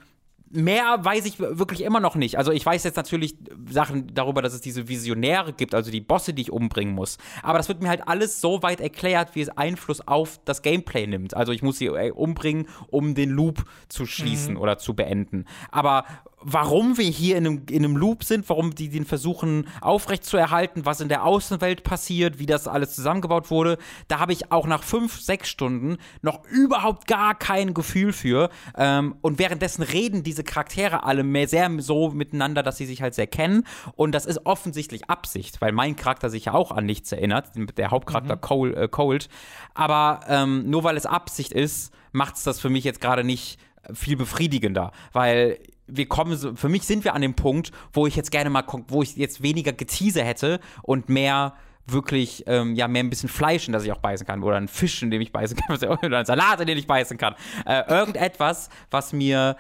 mehr 0.52 0.98
weiß 1.02 1.26
ich 1.26 1.40
wirklich 1.40 1.84
immer 1.84 2.00
noch 2.00 2.16
nicht. 2.16 2.38
Also 2.38 2.52
ich 2.52 2.66
weiß 2.66 2.84
jetzt 2.84 2.96
natürlich 2.96 3.36
Sachen 3.70 4.14
darüber, 4.14 4.42
dass 4.42 4.54
es 4.54 4.62
diese 4.62 4.88
Visionäre 4.88 5.54
gibt, 5.54 5.76
also 5.76 5.92
die 5.92 6.02
Bosse, 6.02 6.34
die 6.34 6.44
ich 6.44 6.52
umbringen 6.52 6.94
muss. 6.94 7.18
Aber 7.44 7.58
das 7.58 7.68
wird 7.68 7.82
mir 7.82 7.90
halt 7.90 8.08
alles 8.08 8.42
so 8.42 8.64
weit 8.64 8.82
erklärt, 8.82 9.36
wie 9.36 9.42
es 9.42 9.50
Einfluss 9.50 10.06
auf 10.08 10.40
das 10.46 10.62
Gameplay 10.62 11.08
nimmt. 11.08 11.36
Also 11.36 11.52
ich 11.52 11.62
muss 11.62 11.78
sie 11.78 11.88
äh, 11.88 12.12
umbringen, 12.12 12.68
um 12.90 13.16
den 13.16 13.30
Loop 13.30 13.64
zu 13.90 14.06
schließen 14.06 14.56
mhm. 14.56 14.62
oder 14.62 14.78
zu 14.78 14.96
beenden. 14.96 15.46
Aber 15.72 16.06
warum 16.42 16.98
wir 16.98 17.06
hier 17.06 17.38
in 17.38 17.46
einem, 17.46 17.62
in 17.70 17.84
einem 17.84 17.98
Loop 17.98 18.24
sind, 18.24 18.48
warum 18.50 18.74
die 18.74 18.90
den 18.90 19.06
versuchen 19.06 19.68
aufrechtzuerhalten, 19.82 20.86
was 20.86 21.02
in 21.02 21.10
der 21.10 21.26
Außenwelt 21.26 21.84
passiert, 21.84 22.40
wie 22.40 22.46
das 22.46 22.68
alles 22.68 22.96
zusammengebaut 22.96 23.52
wurde, 23.52 23.78
da 24.08 24.20
habe 24.20 24.34
ich 24.34 24.52
auch 24.52 24.68
nach 24.68 24.84
fünf, 24.84 25.20
sechs 25.20 25.50
Stunden 25.50 25.98
noch 26.22 26.46
überhaupt 26.46 27.08
gar 27.08 27.36
kein 27.36 27.74
Gefühl 27.74 28.14
für. 28.14 28.50
Ähm, 28.78 29.16
und 29.22 29.40
währenddessen 29.40 29.84
reden 29.84 30.24
diese 30.24 30.44
Charaktere 30.44 31.04
alle 31.04 31.24
mehr 31.24 31.48
sehr 31.48 31.70
so 31.80 32.10
miteinander, 32.10 32.64
dass 32.64 32.78
sie 32.78 32.86
sich 32.86 33.02
halt 33.02 33.14
sehr 33.14 33.28
kennen. 33.28 33.66
Und 33.96 34.14
das 34.14 34.26
ist 34.26 34.46
offensichtlich 34.46 35.10
Absicht, 35.10 35.62
weil 35.62 35.72
mein 35.72 35.96
Charakter 35.96 36.30
sich 36.30 36.46
ja 36.46 36.54
auch 36.54 36.72
an 36.72 36.86
nichts 36.86 37.12
erinnert, 37.12 37.52
der 37.78 37.92
Hauptcharakter 37.92 38.38
mhm. 38.38 38.42
Cole, 38.42 38.76
äh, 38.76 38.88
Cold. 38.88 39.30
Aber 39.74 40.22
ähm, 40.28 40.70
nur 40.70 40.84
weil 40.84 40.98
es 40.98 41.06
Absicht 41.06 41.52
ist, 41.52 41.94
macht 42.12 42.36
es 42.36 42.44
das 42.44 42.60
für 42.60 42.70
mich 42.70 42.84
jetzt 42.84 43.02
gerade 43.02 43.24
nicht 43.24 43.60
viel 43.94 44.18
befriedigender, 44.18 44.92
weil 45.14 45.60
wir 45.92 46.08
kommen 46.08 46.36
so, 46.36 46.56
für 46.56 46.70
mich 46.70 46.84
sind 46.84 47.04
wir 47.04 47.14
an 47.14 47.22
dem 47.22 47.36
Punkt, 47.36 47.72
wo 47.94 48.08
ich 48.08 48.16
jetzt 48.16 48.32
gerne 48.32 48.50
mal, 48.50 48.64
wo 48.88 49.02
ich 49.02 49.16
jetzt 49.16 49.42
weniger 49.42 49.74
Getease 49.74 50.24
hätte 50.24 50.60
und 50.84 51.10
mehr 51.10 51.54
wirklich, 51.86 52.44
ähm, 52.48 52.76
ja, 52.76 52.88
mehr 52.88 53.04
ein 53.04 53.10
bisschen 53.10 53.30
Fleisch, 53.30 53.68
in 53.68 53.74
das 53.74 53.84
ich 53.84 53.92
auch 53.92 54.00
beißen 54.00 54.26
kann. 54.26 54.44
Oder 54.44 54.58
ein 54.58 54.68
Fisch, 54.68 55.02
in 55.02 55.12
dem 55.12 55.22
ich 55.22 55.32
beißen 55.32 55.58
kann. 55.58 55.78
Oder 56.04 56.20
ein 56.20 56.26
Salat, 56.26 56.60
in 56.62 56.68
dem 56.68 56.78
ich 56.78 56.88
beißen 56.88 57.18
kann. 57.18 57.36
Äh, 57.66 57.84
irgendetwas, 57.90 58.70
was 58.92 59.14
mir 59.14 59.56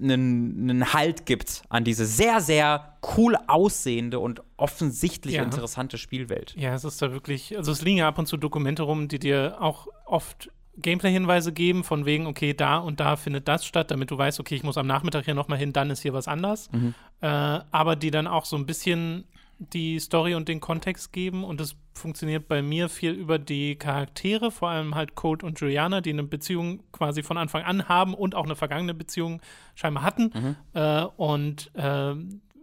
einen, 0.00 0.70
einen 0.70 0.92
Halt 0.92 1.26
gibt 1.26 1.62
an 1.68 1.84
diese 1.84 2.06
sehr, 2.06 2.40
sehr 2.40 2.98
cool 3.16 3.36
aussehende 3.46 4.20
und 4.20 4.42
offensichtlich 4.56 5.34
ja. 5.34 5.42
interessante 5.42 5.98
Spielwelt. 5.98 6.54
Ja, 6.56 6.74
es 6.74 6.84
ist 6.84 7.02
da 7.02 7.12
wirklich, 7.12 7.56
also 7.56 7.72
es 7.72 7.82
liegen 7.82 7.98
ja 7.98 8.08
ab 8.08 8.18
und 8.18 8.26
zu 8.26 8.36
Dokumente 8.36 8.84
rum, 8.84 9.08
die 9.08 9.18
dir 9.18 9.56
auch 9.60 9.88
oft 10.06 10.50
Gameplay-Hinweise 10.76 11.52
geben, 11.52 11.84
von 11.84 12.06
wegen, 12.06 12.26
okay, 12.26 12.54
da 12.54 12.78
und 12.78 13.00
da 13.00 13.16
findet 13.16 13.46
das 13.48 13.66
statt, 13.66 13.90
damit 13.90 14.10
du 14.10 14.18
weißt, 14.18 14.40
okay, 14.40 14.54
ich 14.54 14.62
muss 14.62 14.78
am 14.78 14.86
Nachmittag 14.86 15.24
hier 15.26 15.34
nochmal 15.34 15.58
hin, 15.58 15.72
dann 15.72 15.90
ist 15.90 16.00
hier 16.02 16.14
was 16.14 16.28
anders. 16.28 16.70
Mhm. 16.72 16.94
Äh, 17.20 17.26
aber 17.26 17.96
die 17.96 18.10
dann 18.10 18.26
auch 18.26 18.44
so 18.44 18.56
ein 18.56 18.66
bisschen 18.66 19.24
die 19.58 20.00
Story 20.00 20.34
und 20.34 20.48
den 20.48 20.60
Kontext 20.60 21.12
geben 21.12 21.44
und 21.44 21.60
es 21.60 21.76
funktioniert 21.94 22.48
bei 22.48 22.62
mir 22.62 22.88
viel 22.88 23.12
über 23.12 23.38
die 23.38 23.76
Charaktere, 23.76 24.50
vor 24.50 24.70
allem 24.70 24.94
halt 24.94 25.14
Colt 25.14 25.44
und 25.44 25.60
Juliana, 25.60 26.00
die 26.00 26.10
eine 26.10 26.24
Beziehung 26.24 26.82
quasi 26.90 27.22
von 27.22 27.36
Anfang 27.36 27.62
an 27.62 27.88
haben 27.88 28.14
und 28.14 28.34
auch 28.34 28.44
eine 28.44 28.56
vergangene 28.56 28.94
Beziehung 28.94 29.40
scheinbar 29.74 30.02
hatten. 30.02 30.32
Mhm. 30.34 30.56
Äh, 30.72 31.02
und 31.16 31.70
äh, 31.74 32.14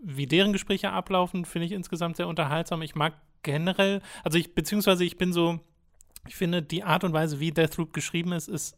wie 0.04 0.26
deren 0.26 0.52
Gespräche 0.52 0.92
ablaufen, 0.92 1.46
finde 1.46 1.68
ich 1.68 1.72
insgesamt 1.72 2.18
sehr 2.18 2.28
unterhaltsam. 2.28 2.82
Ich 2.82 2.96
mag 2.96 3.14
generell, 3.44 4.02
also 4.24 4.38
ich, 4.38 4.56
beziehungsweise 4.56 5.04
ich 5.06 5.18
bin 5.18 5.32
so, 5.32 5.60
ich 6.30 6.36
finde, 6.36 6.62
die 6.62 6.84
Art 6.84 7.04
und 7.04 7.12
Weise, 7.12 7.40
wie 7.40 7.52
Deathloop 7.52 7.92
geschrieben 7.92 8.34
ist, 8.34 8.48
ist 8.48 8.78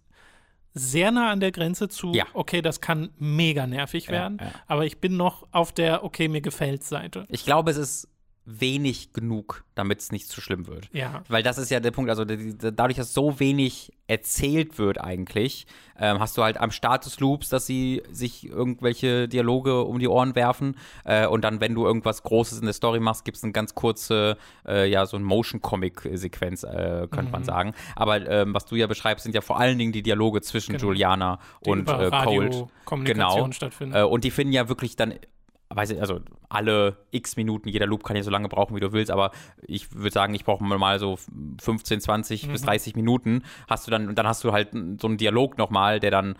sehr 0.74 1.12
nah 1.12 1.32
an 1.32 1.41
der 1.41 1.52
Grenze 1.52 1.89
zu, 1.89 2.14
ja. 2.14 2.26
okay, 2.34 2.62
das 2.62 2.80
kann 2.80 3.10
mega 3.20 3.68
nervig 3.68 4.08
werden, 4.08 4.38
ja, 4.39 4.45
ja. 4.45 4.52
aber 4.68 4.86
ich 4.86 4.99
bin 4.99 5.18
noch 5.18 5.45
auf 5.52 5.74
der, 5.74 6.06
okay, 6.06 6.30
mir 6.30 6.39
gefällt 6.39 6.86
Seite. 6.86 7.26
Ich 7.28 7.43
glaube, 7.43 7.72
es 7.72 7.78
ist 7.78 8.08
wenig 8.45 9.13
genug, 9.13 9.63
damit 9.75 9.99
es 9.99 10.11
nicht 10.11 10.27
zu 10.27 10.41
schlimm 10.41 10.67
wird. 10.67 10.89
Ja. 10.91 11.23
Weil 11.27 11.43
das 11.43 11.57
ist 11.57 11.69
ja 11.69 11.79
der 11.79 11.91
Punkt, 11.91 12.09
also 12.09 12.25
dadurch, 12.25 12.97
dass 12.97 13.13
so 13.13 13.39
wenig 13.39 13.93
erzählt 14.07 14.79
wird 14.79 14.99
eigentlich, 14.99 15.67
ähm, 15.97 16.19
hast 16.19 16.37
du 16.37 16.43
halt 16.43 16.59
am 16.59 16.71
Start 16.71 17.05
des 17.05 17.19
Loops, 17.19 17.49
dass 17.49 17.67
sie 17.67 18.01
sich 18.11 18.47
irgendwelche 18.47 19.27
Dialoge 19.27 19.83
um 19.83 19.99
die 19.99 20.07
Ohren 20.07 20.35
werfen 20.35 20.75
äh, 21.05 21.27
und 21.27 21.43
dann, 21.43 21.61
wenn 21.61 21.75
du 21.75 21.85
irgendwas 21.85 22.23
Großes 22.23 22.59
in 22.59 22.65
der 22.65 22.73
Story 22.73 22.99
machst, 22.99 23.25
gibt 23.25 23.37
es 23.37 23.43
eine 23.43 23.53
ganz 23.53 23.75
kurze, 23.75 24.37
äh, 24.67 24.89
ja, 24.89 25.05
so 25.05 25.17
ein 25.17 25.23
Motion-Comic-Sequenz, 25.23 26.63
äh, 26.63 27.07
könnte 27.11 27.25
mhm. 27.25 27.31
man 27.31 27.43
sagen. 27.43 27.73
Aber 27.95 28.27
ähm, 28.27 28.53
was 28.53 28.65
du 28.65 28.75
ja 28.75 28.87
beschreibst, 28.87 29.23
sind 29.23 29.35
ja 29.35 29.41
vor 29.41 29.59
allen 29.59 29.77
Dingen 29.77 29.91
die 29.91 30.01
Dialoge 30.01 30.41
zwischen 30.41 30.73
genau. 30.73 30.87
Juliana 30.87 31.39
und 31.61 31.87
äh, 31.87 32.09
Cold. 32.09 32.65
Genau. 33.03 33.51
Stattfinden. 33.51 33.95
Äh, 33.95 34.03
und 34.03 34.23
die 34.23 34.31
finden 34.31 34.51
ja 34.51 34.67
wirklich 34.67 34.95
dann 34.95 35.13
weiß 35.76 35.91
ich, 35.91 36.01
also 36.01 36.19
alle 36.49 36.97
x 37.11 37.36
Minuten, 37.36 37.69
jeder 37.69 37.86
Loop 37.86 38.03
kann 38.03 38.15
ja 38.15 38.24
so 38.24 38.32
lange 38.32 38.49
brauchen, 38.49 38.76
wie 38.76 38.80
du 38.80 38.91
willst, 38.91 39.11
aber 39.11 39.32
ich 39.61 39.93
würde 39.93 40.11
sagen, 40.11 40.34
ich 40.34 40.43
brauche 40.43 40.63
mal 40.63 40.99
so 40.99 41.17
15, 41.61 42.01
20 42.01 42.47
mhm. 42.47 42.51
bis 42.51 42.61
30 42.63 42.95
Minuten, 42.95 43.43
hast 43.69 43.88
du 43.88 43.91
dann, 43.91 44.07
und 44.07 44.17
dann 44.17 44.28
hast 44.28 44.43
du 44.43 44.51
halt 44.51 44.69
so 44.72 45.07
einen 45.07 45.17
Dialog 45.17 45.57
nochmal, 45.57 45.99
der 45.99 46.11
dann, 46.11 46.36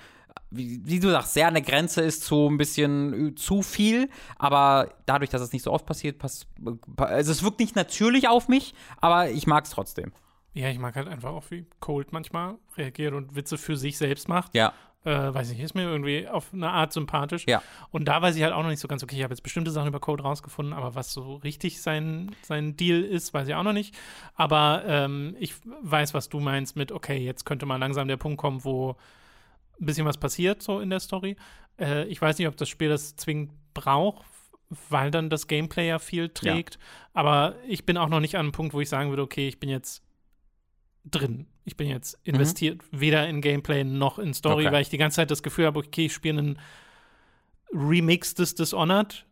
wie, 0.50 0.82
wie, 0.84 1.00
du 1.00 1.10
sagst, 1.10 1.34
sehr 1.34 1.48
an 1.48 1.54
der 1.54 1.64
Grenze 1.64 2.02
ist 2.02 2.24
zu 2.24 2.48
ein 2.48 2.58
bisschen 2.58 3.36
zu 3.38 3.62
viel, 3.62 4.10
aber 4.38 4.94
dadurch, 5.06 5.30
dass 5.30 5.42
es 5.42 5.54
nicht 5.54 5.64
so 5.64 5.72
oft 5.72 5.86
passiert, 5.86 6.20
passt, 6.20 6.48
also 6.98 7.32
es 7.32 7.44
wirkt 7.44 7.60
nicht 7.60 7.76
natürlich 7.76 8.28
auf 8.28 8.48
mich, 8.48 8.74
aber 8.98 9.30
ich 9.30 9.48
mag 9.48 9.66
es 9.66 9.72
trotzdem. 9.72 10.12
Ja, 10.54 10.68
ich 10.68 10.80
mag 10.80 10.96
halt 10.98 11.08
einfach 11.08 11.30
auch, 11.30 11.46
wie 11.50 11.66
Cold 11.80 12.12
manchmal 12.12 12.56
reagiert 12.76 13.14
und 13.14 13.36
Witze 13.36 13.58
für 13.58 13.78
sich 13.78 13.98
selbst 13.98 14.28
macht. 14.28 14.54
Ja 14.54 14.74
äh, 15.04 15.34
weiß 15.34 15.50
nicht, 15.50 15.60
ist 15.60 15.74
mir 15.74 15.84
irgendwie 15.84 16.28
auf 16.28 16.54
eine 16.54 16.70
Art 16.70 16.94
sympathisch. 16.94 17.46
Ja. 17.48 17.64
Und 17.90 18.06
da 18.06 18.22
weiß 18.22 18.36
ich 18.36 18.44
halt 18.44 18.54
auch 18.54 18.62
noch 18.62 18.70
nicht 18.70 18.80
so 18.80 18.88
ganz, 18.88 19.04
okay, 19.04 19.16
ich 19.16 19.24
habe 19.24 19.34
jetzt 19.34 19.42
bestimmte 19.42 19.72
Sachen 19.72 19.88
über 19.88 20.00
Code 20.00 20.24
rausgefunden, 20.24 20.74
aber 20.74 20.94
was 20.94 21.12
so 21.12 21.36
richtig 21.38 21.82
sein, 21.82 22.36
sein 22.44 22.76
Deal 22.78 23.02
ist, 23.02 23.34
weiß 23.34 23.48
ich 23.48 23.56
auch 23.56 23.64
noch 23.64 23.74
nicht. 23.74 23.96
Aber 24.36 24.84
ähm, 24.86 25.36
ich 25.40 25.56
weiß, 25.82 26.14
was 26.14 26.30
du 26.30 26.40
meinst 26.40 26.76
mit, 26.76 26.92
okay, 26.92 27.18
jetzt 27.18 27.46
könnte 27.46 27.66
mal 27.66 27.78
langsam 27.78 28.08
der 28.08 28.18
Punkt 28.18 28.38
kommen, 28.38 28.64
wo 28.64 28.96
ein 29.80 29.86
bisschen 29.86 30.06
was 30.06 30.18
passiert 30.18 30.62
so 30.62 30.80
in 30.80 30.92
der 30.92 31.00
Story. 31.00 31.36
Äh, 31.80 32.06
ich 32.06 32.22
weiß 32.22 32.38
nicht, 32.38 32.48
ob 32.48 32.58
das 32.58 32.70
Spiel 32.70 32.90
das 32.90 33.16
zwingend 33.16 33.52
braucht, 33.74 34.24
weil 34.90 35.10
dann 35.10 35.30
das 35.30 35.48
Gameplay 35.48 35.88
ja 35.88 35.98
viel 36.00 36.30
trägt. 36.30 36.76
Ja. 36.76 36.82
Aber 37.14 37.56
ich 37.68 37.86
bin 37.86 37.98
auch 37.98 38.10
noch 38.10 38.20
nicht 38.20 38.36
an 38.36 38.42
einem 38.42 38.52
Punkt, 38.52 38.74
wo 38.74 38.82
ich 38.82 38.90
sagen 38.90 39.10
würde, 39.10 39.24
okay, 39.24 39.48
ich 39.48 39.60
bin 39.60 39.70
jetzt 39.70 40.04
drin. 41.06 41.48
Ich 41.64 41.78
bin 41.78 41.88
jetzt 41.88 42.18
mhm. 42.26 42.36
investiert, 42.36 42.82
mhm. 42.92 43.00
weder 43.00 43.28
in 43.28 43.42
Gameplay 43.42 43.84
noch 43.84 44.20
in 44.20 44.34
Story, 44.34 44.66
okay. 44.66 44.74
weil 44.74 44.82
ich 44.82 44.90
die 44.90 44.98
ganze 44.98 45.16
Zeit 45.16 45.32
das 45.32 45.44
Gefühl 45.44 45.66
habe, 45.66 45.80
okay, 45.80 46.06
ich 46.06 46.14
spiele 46.14 46.40
einen 46.40 46.60
Remix 47.74 48.34
des 48.34 48.56
Dishonored. 48.56 49.26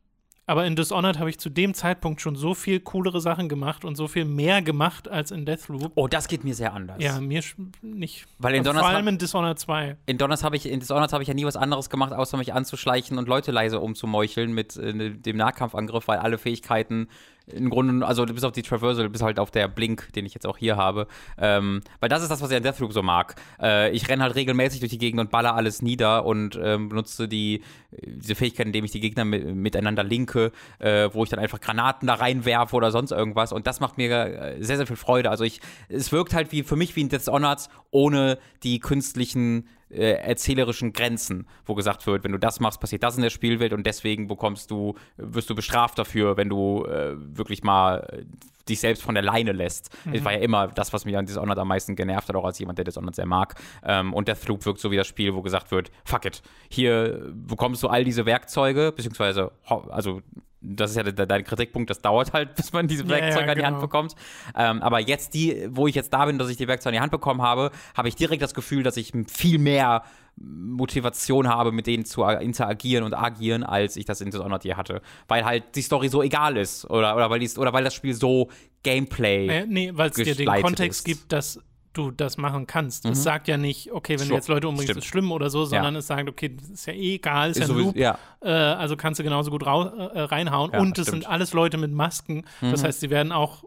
Aber 0.50 0.66
in 0.66 0.76
Dishonored 0.76 1.20
habe 1.20 1.30
ich 1.30 1.38
zu 1.38 1.52
dem 1.52 1.76
Zeitpunkt 1.76 2.22
schon 2.22 2.36
so 2.36 2.56
viel 2.56 2.80
coolere 2.80 3.22
Sachen 3.22 3.50
gemacht 3.50 3.86
und 3.86 3.96
so 3.96 4.08
viel 4.08 4.26
mehr 4.26 4.64
gemacht 4.64 5.08
als 5.08 5.30
in 5.30 5.46
Deathloop. 5.46 5.92
Oh, 5.94 6.08
das 6.08 6.28
geht 6.28 6.44
mir 6.44 6.56
sehr 6.56 6.74
anders. 6.74 6.98
Ja, 7.00 7.22
mir 7.22 7.44
nicht. 7.84 8.26
Weil 8.40 8.56
in 8.56 8.64
Vor 8.64 8.84
allem 8.84 9.08
in 9.10 9.20
Dishonored 9.20 9.60
2. 9.60 9.98
In 10.08 10.18
Dishonored 10.18 10.44
habe 10.44 10.56
ich, 10.56 10.66
in 10.66 10.80
Dishonored 10.80 11.14
habe 11.14 11.22
ich 11.22 11.28
ja 11.28 11.36
nie 11.36 11.46
was 11.46 11.56
anderes 11.56 11.92
gemacht, 11.92 12.14
außer 12.14 12.36
mich 12.36 12.52
anzuschleichen 12.52 13.20
und 13.20 13.28
Leute 13.28 13.52
leise 13.52 13.80
umzumeucheln 13.80 14.52
mit 14.52 14.76
äh, 14.76 15.12
dem 15.12 15.38
Nahkampfangriff, 15.38 16.08
weil 16.08 16.18
alle 16.18 16.40
Fähigkeiten 16.40 17.10
im 17.54 17.70
Grunde, 17.70 18.06
also 18.06 18.26
bis 18.26 18.44
auf 18.44 18.52
die 18.52 18.62
Traversal, 18.62 19.10
bis 19.10 19.22
halt 19.22 19.40
auf 19.40 19.52
der 19.52 19.68
Blink, 19.68 20.12
den 20.14 20.26
ich 20.26 20.34
jetzt 20.34 20.46
auch 20.46 20.58
hier 20.58 20.78
habe. 20.78 21.08
Ähm, 21.38 21.82
weil 22.00 22.10
das 22.10 22.22
ist 22.22 22.30
das, 22.30 22.42
was 22.42 22.52
ich 22.52 22.58
an 22.58 22.64
Deathloop 22.64 22.94
so 22.94 23.04
mag. 23.04 23.36
Äh, 23.62 23.92
ich 23.92 24.08
renne 24.10 24.24
halt 24.24 24.36
regelmäßig 24.36 24.80
durch 24.80 24.92
die 24.92 24.98
Gegend 24.98 25.20
und 25.20 25.32
baller 25.32 25.56
alles 25.56 25.82
nieder 25.82 26.26
und 26.26 26.60
ähm, 26.62 26.90
benutze 26.90 27.28
die, 27.28 27.62
diese 27.92 28.36
Fähigkeit, 28.36 28.68
indem 28.68 28.86
ich 28.86 28.92
die 28.92 29.00
Gegner 29.00 29.26
mit, 29.26 29.56
miteinander 29.56 30.04
linke, 30.04 30.52
äh, 30.80 31.10
wo 31.14 31.24
ich 31.24 31.30
dann 31.30 31.40
einfach 31.40 31.60
Granaten 31.60 32.08
da 32.08 32.16
reinwerfe 32.16 32.76
oder 32.76 32.92
sonst 32.92 33.12
irgendwas. 33.12 33.52
Und 33.52 33.68
das 33.68 33.80
macht 33.80 33.98
mir 33.98 34.10
äh, 34.10 34.64
sehr, 34.64 34.78
sehr 34.78 34.88
viel 34.88 34.96
Freude. 34.96 35.30
Also 35.30 35.44
ich, 35.44 35.62
es 35.88 36.12
wirkt 36.12 36.34
halt 36.34 36.52
wie 36.52 36.64
für 36.64 36.76
mich 36.76 36.96
wie 36.96 37.04
ein 37.04 37.10
Dishonored 37.10 37.70
ohne 37.92 38.38
die 38.64 38.80
künstlichen 38.80 39.68
äh, 39.90 40.12
erzählerischen 40.12 40.94
Grenzen, 40.94 41.48
wo 41.66 41.76
gesagt 41.76 42.06
wird, 42.08 42.24
wenn 42.24 42.32
du 42.32 42.40
das 42.40 42.60
machst, 42.60 42.80
passiert 42.80 43.04
das 43.04 43.16
in 43.16 43.24
der 43.24 43.30
Spielwelt 43.30 43.74
und 43.74 43.86
deswegen 43.86 44.28
bekommst 44.28 44.72
du, 44.72 44.96
wirst 45.18 45.50
du 45.50 45.56
bestraft 45.56 45.98
dafür, 45.98 46.38
wenn 46.38 46.50
du 46.50 46.86
äh, 46.86 47.16
wirklich 47.18 47.64
mal 47.64 48.08
äh, 48.12 48.26
dich 48.70 48.80
selbst 48.80 49.02
von 49.02 49.16
der 49.16 49.24
Leine 49.24 49.52
lässt. 49.52 49.90
Mhm. 50.06 50.14
Das 50.14 50.24
war 50.24 50.34
ja 50.34 50.40
immer 50.40 50.68
das, 50.68 50.94
was 50.94 51.06
mich 51.06 51.18
an 51.18 51.26
Dishonored 51.26 51.58
am 51.58 51.68
meisten 51.68 51.96
genervt 51.96 52.30
hat, 52.30 52.36
auch 52.36 52.46
als 52.46 52.60
jemand, 52.60 52.78
der 52.78 52.86
Dishonored 52.86 53.16
sehr 53.16 53.26
mag. 53.26 53.56
Ähm, 53.84 54.14
und 54.14 54.28
Deathloop 54.28 54.66
wirkt 54.66 54.80
so 54.80 54.92
wie 54.92 54.98
das 54.98 55.08
Spiel, 55.08 55.34
wo 55.34 55.42
gesagt 55.42 55.72
wird, 55.72 55.92
fuck 56.06 56.26
it, 56.26 56.42
hier 56.70 57.32
bekommst 57.34 57.82
du 57.84 57.88
all 57.88 58.04
diese 58.04 58.26
Werkzeuge, 58.26 58.94
beziehungsweise, 58.96 59.52
also 59.66 60.22
das 60.62 60.92
ist 60.92 60.98
ja 60.98 61.04
de 61.04 61.26
dein 61.26 61.44
Kritikpunkt, 61.44 61.90
das 61.90 62.02
dauert 62.02 62.34
halt, 62.34 62.56
bis 62.56 62.74
man 62.74 62.88
diese 62.88 63.08
Werkzeuge 63.08 63.42
ja, 63.42 63.46
ja, 63.46 63.52
an 63.52 63.58
die 63.58 63.66
Hand 63.66 63.76
genau. 63.78 63.88
bekommt. 63.88 64.16
Ähm, 64.56 64.82
aber 64.82 65.00
jetzt 65.00 65.34
die, 65.34 65.68
wo 65.70 65.88
ich 65.88 65.96
jetzt 65.96 66.14
da 66.14 66.26
bin, 66.26 66.38
dass 66.38 66.50
ich 66.50 66.58
die 66.58 66.68
Werkzeuge 66.68 66.96
in 66.96 67.00
die 67.00 67.02
Hand 67.02 67.12
bekommen 67.12 67.42
habe, 67.42 67.72
habe 67.96 68.08
ich 68.08 68.16
direkt 68.16 68.42
das 68.42 68.54
Gefühl, 68.54 68.84
dass 68.84 68.98
ich 68.98 69.14
viel 69.28 69.60
mehr 69.60 70.04
Motivation 70.36 71.50
habe, 71.50 71.72
mit 71.72 71.86
denen 71.88 72.06
zu 72.06 72.24
interagieren 72.24 73.04
und 73.04 73.14
agieren, 73.14 73.64
als 73.64 73.98
ich 73.98 74.06
das 74.06 74.22
in 74.22 74.32
Dishonored 74.32 74.64
hier 74.64 74.78
hatte. 74.78 75.02
Weil 75.28 75.44
halt 75.44 75.76
die 75.76 75.82
Story 75.82 76.08
so 76.08 76.24
egal 76.24 76.56
ist 76.56 76.86
oder, 76.86 77.16
oder, 77.16 77.30
weil, 77.30 77.40
die, 77.40 77.50
oder 77.58 77.74
weil 77.74 77.84
das 77.84 77.94
Spiel 77.94 78.14
so 78.14 78.50
Gameplay. 78.84 79.48
Nee, 79.48 79.66
nee 79.68 79.92
weil 79.94 80.10
es 80.10 80.16
dir 80.16 80.36
den 80.36 80.48
Kontext 80.62 81.00
ist. 81.00 81.06
gibt, 81.06 81.32
dass 81.34 81.60
du 81.94 82.12
das 82.12 82.38
machen 82.38 82.68
kannst. 82.68 83.06
Mhm. 83.06 83.12
Es 83.12 83.24
sagt 83.24 83.48
ja 83.48 83.58
nicht, 83.58 83.92
okay, 83.92 84.14
wenn 84.14 84.20
Schluck. 84.20 84.30
du 84.30 84.36
jetzt 84.36 84.48
Leute 84.48 84.68
umbringst, 84.68 84.92
Stimmt. 84.92 85.04
ist 85.04 85.10
schlimm 85.10 85.32
oder 85.32 85.50
so, 85.50 85.66
sondern 85.66 85.94
ja. 85.94 86.00
es 86.00 86.08
sagt, 86.08 86.30
okay, 86.30 86.56
das 86.56 86.70
ist 86.70 86.86
ja 86.86 86.94
eh 86.94 87.16
egal, 87.16 87.52
ist, 87.52 87.58
ist 87.58 87.68
ja 87.68 87.74
ein 87.74 87.80
Loop, 87.80 87.96
ja. 87.96 88.18
Äh, 88.42 88.50
also 88.50 88.96
kannst 88.96 89.20
du 89.20 89.24
genauso 89.24 89.52
gut 89.52 89.64
äh, 89.64 89.68
reinhauen. 89.68 90.72
Ja, 90.74 90.80
und 90.80 90.98
es 90.98 91.08
sind 91.08 91.28
alles 91.28 91.54
Leute 91.54 91.78
mit 91.78 91.92
Masken, 91.92 92.46
mhm. 92.62 92.72
das 92.72 92.84
heißt, 92.84 93.00
sie 93.00 93.10
werden 93.10 93.32
auch 93.32 93.64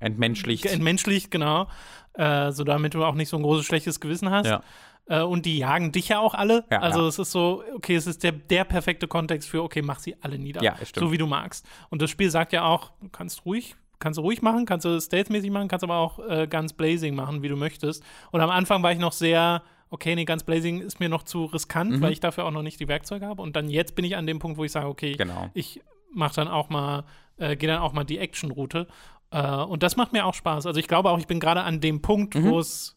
entmenschlicht. 0.00 0.66
Entmenschlicht, 0.66 1.30
genau. 1.30 1.68
Äh, 2.14 2.52
so 2.52 2.64
damit 2.64 2.94
du 2.94 3.04
auch 3.04 3.14
nicht 3.14 3.28
so 3.28 3.36
ein 3.36 3.42
großes 3.42 3.66
schlechtes 3.66 4.00
Gewissen 4.00 4.30
hast. 4.30 4.60
Äh, 5.06 5.20
und 5.20 5.46
die 5.46 5.58
jagen 5.58 5.92
dich 5.92 6.08
ja 6.08 6.18
auch 6.18 6.34
alle. 6.34 6.64
Ja, 6.70 6.80
also 6.80 7.06
es 7.06 7.18
ist 7.18 7.30
so, 7.30 7.62
okay, 7.74 7.94
es 7.94 8.06
ist 8.06 8.22
der, 8.22 8.32
der 8.32 8.64
perfekte 8.64 9.06
Kontext 9.06 9.48
für, 9.48 9.62
okay, 9.62 9.82
mach 9.82 9.98
sie 9.98 10.16
alle 10.22 10.38
nieder. 10.38 10.62
Ja, 10.62 10.76
so 10.94 11.12
wie 11.12 11.18
du 11.18 11.26
magst. 11.26 11.66
Und 11.90 12.00
das 12.00 12.10
Spiel 12.10 12.30
sagt 12.30 12.52
ja 12.52 12.64
auch, 12.64 12.92
du 13.00 13.08
kannst 13.08 13.44
ruhig 13.44 13.76
kannst 13.98 14.18
du 14.18 14.22
ruhig 14.22 14.42
machen, 14.42 14.66
kannst 14.66 14.84
du 14.84 15.00
stealth-mäßig 15.00 15.50
machen, 15.50 15.68
kannst 15.68 15.84
aber 15.84 15.96
auch 15.96 16.18
äh, 16.28 16.46
ganz 16.46 16.72
Blazing 16.72 17.14
machen, 17.14 17.42
wie 17.42 17.48
du 17.48 17.56
möchtest. 17.56 18.02
Und 18.30 18.40
am 18.40 18.50
Anfang 18.50 18.82
war 18.82 18.92
ich 18.92 18.98
noch 18.98 19.12
sehr, 19.12 19.62
okay, 19.90 20.14
nee, 20.14 20.24
ganz 20.24 20.44
Blazing 20.44 20.80
ist 20.80 21.00
mir 21.00 21.08
noch 21.08 21.22
zu 21.22 21.44
riskant, 21.46 21.92
mhm. 21.92 22.00
weil 22.00 22.12
ich 22.12 22.20
dafür 22.20 22.44
auch 22.44 22.50
noch 22.50 22.62
nicht 22.62 22.80
die 22.80 22.88
Werkzeuge 22.88 23.26
habe. 23.26 23.42
Und 23.42 23.56
dann 23.56 23.68
jetzt 23.68 23.94
bin 23.94 24.04
ich 24.04 24.16
an 24.16 24.26
dem 24.26 24.38
Punkt, 24.38 24.58
wo 24.58 24.64
ich 24.64 24.72
sage, 24.72 24.88
okay, 24.88 25.14
genau. 25.14 25.50
ich 25.54 25.80
mache 26.12 26.34
dann 26.34 26.48
auch 26.48 26.68
mal, 26.68 27.04
äh, 27.36 27.56
gehe 27.56 27.68
dann 27.68 27.80
auch 27.80 27.92
mal 27.92 28.04
die 28.04 28.18
Action-Route. 28.18 28.86
Äh, 29.30 29.56
und 29.62 29.82
das 29.82 29.96
macht 29.96 30.12
mir 30.12 30.26
auch 30.26 30.34
Spaß. 30.34 30.66
Also 30.66 30.78
ich 30.78 30.88
glaube 30.88 31.10
auch, 31.10 31.18
ich 31.18 31.26
bin 31.26 31.40
gerade 31.40 31.62
an 31.62 31.80
dem 31.80 32.02
Punkt, 32.02 32.34
mhm. 32.34 32.50
wo 32.50 32.58
es 32.58 32.96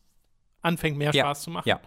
anfängt, 0.61 0.97
mehr 0.97 1.11
ja. 1.13 1.23
Spaß 1.23 1.43
zu 1.43 1.51
machen. 1.51 1.67
Ja. 1.69 1.79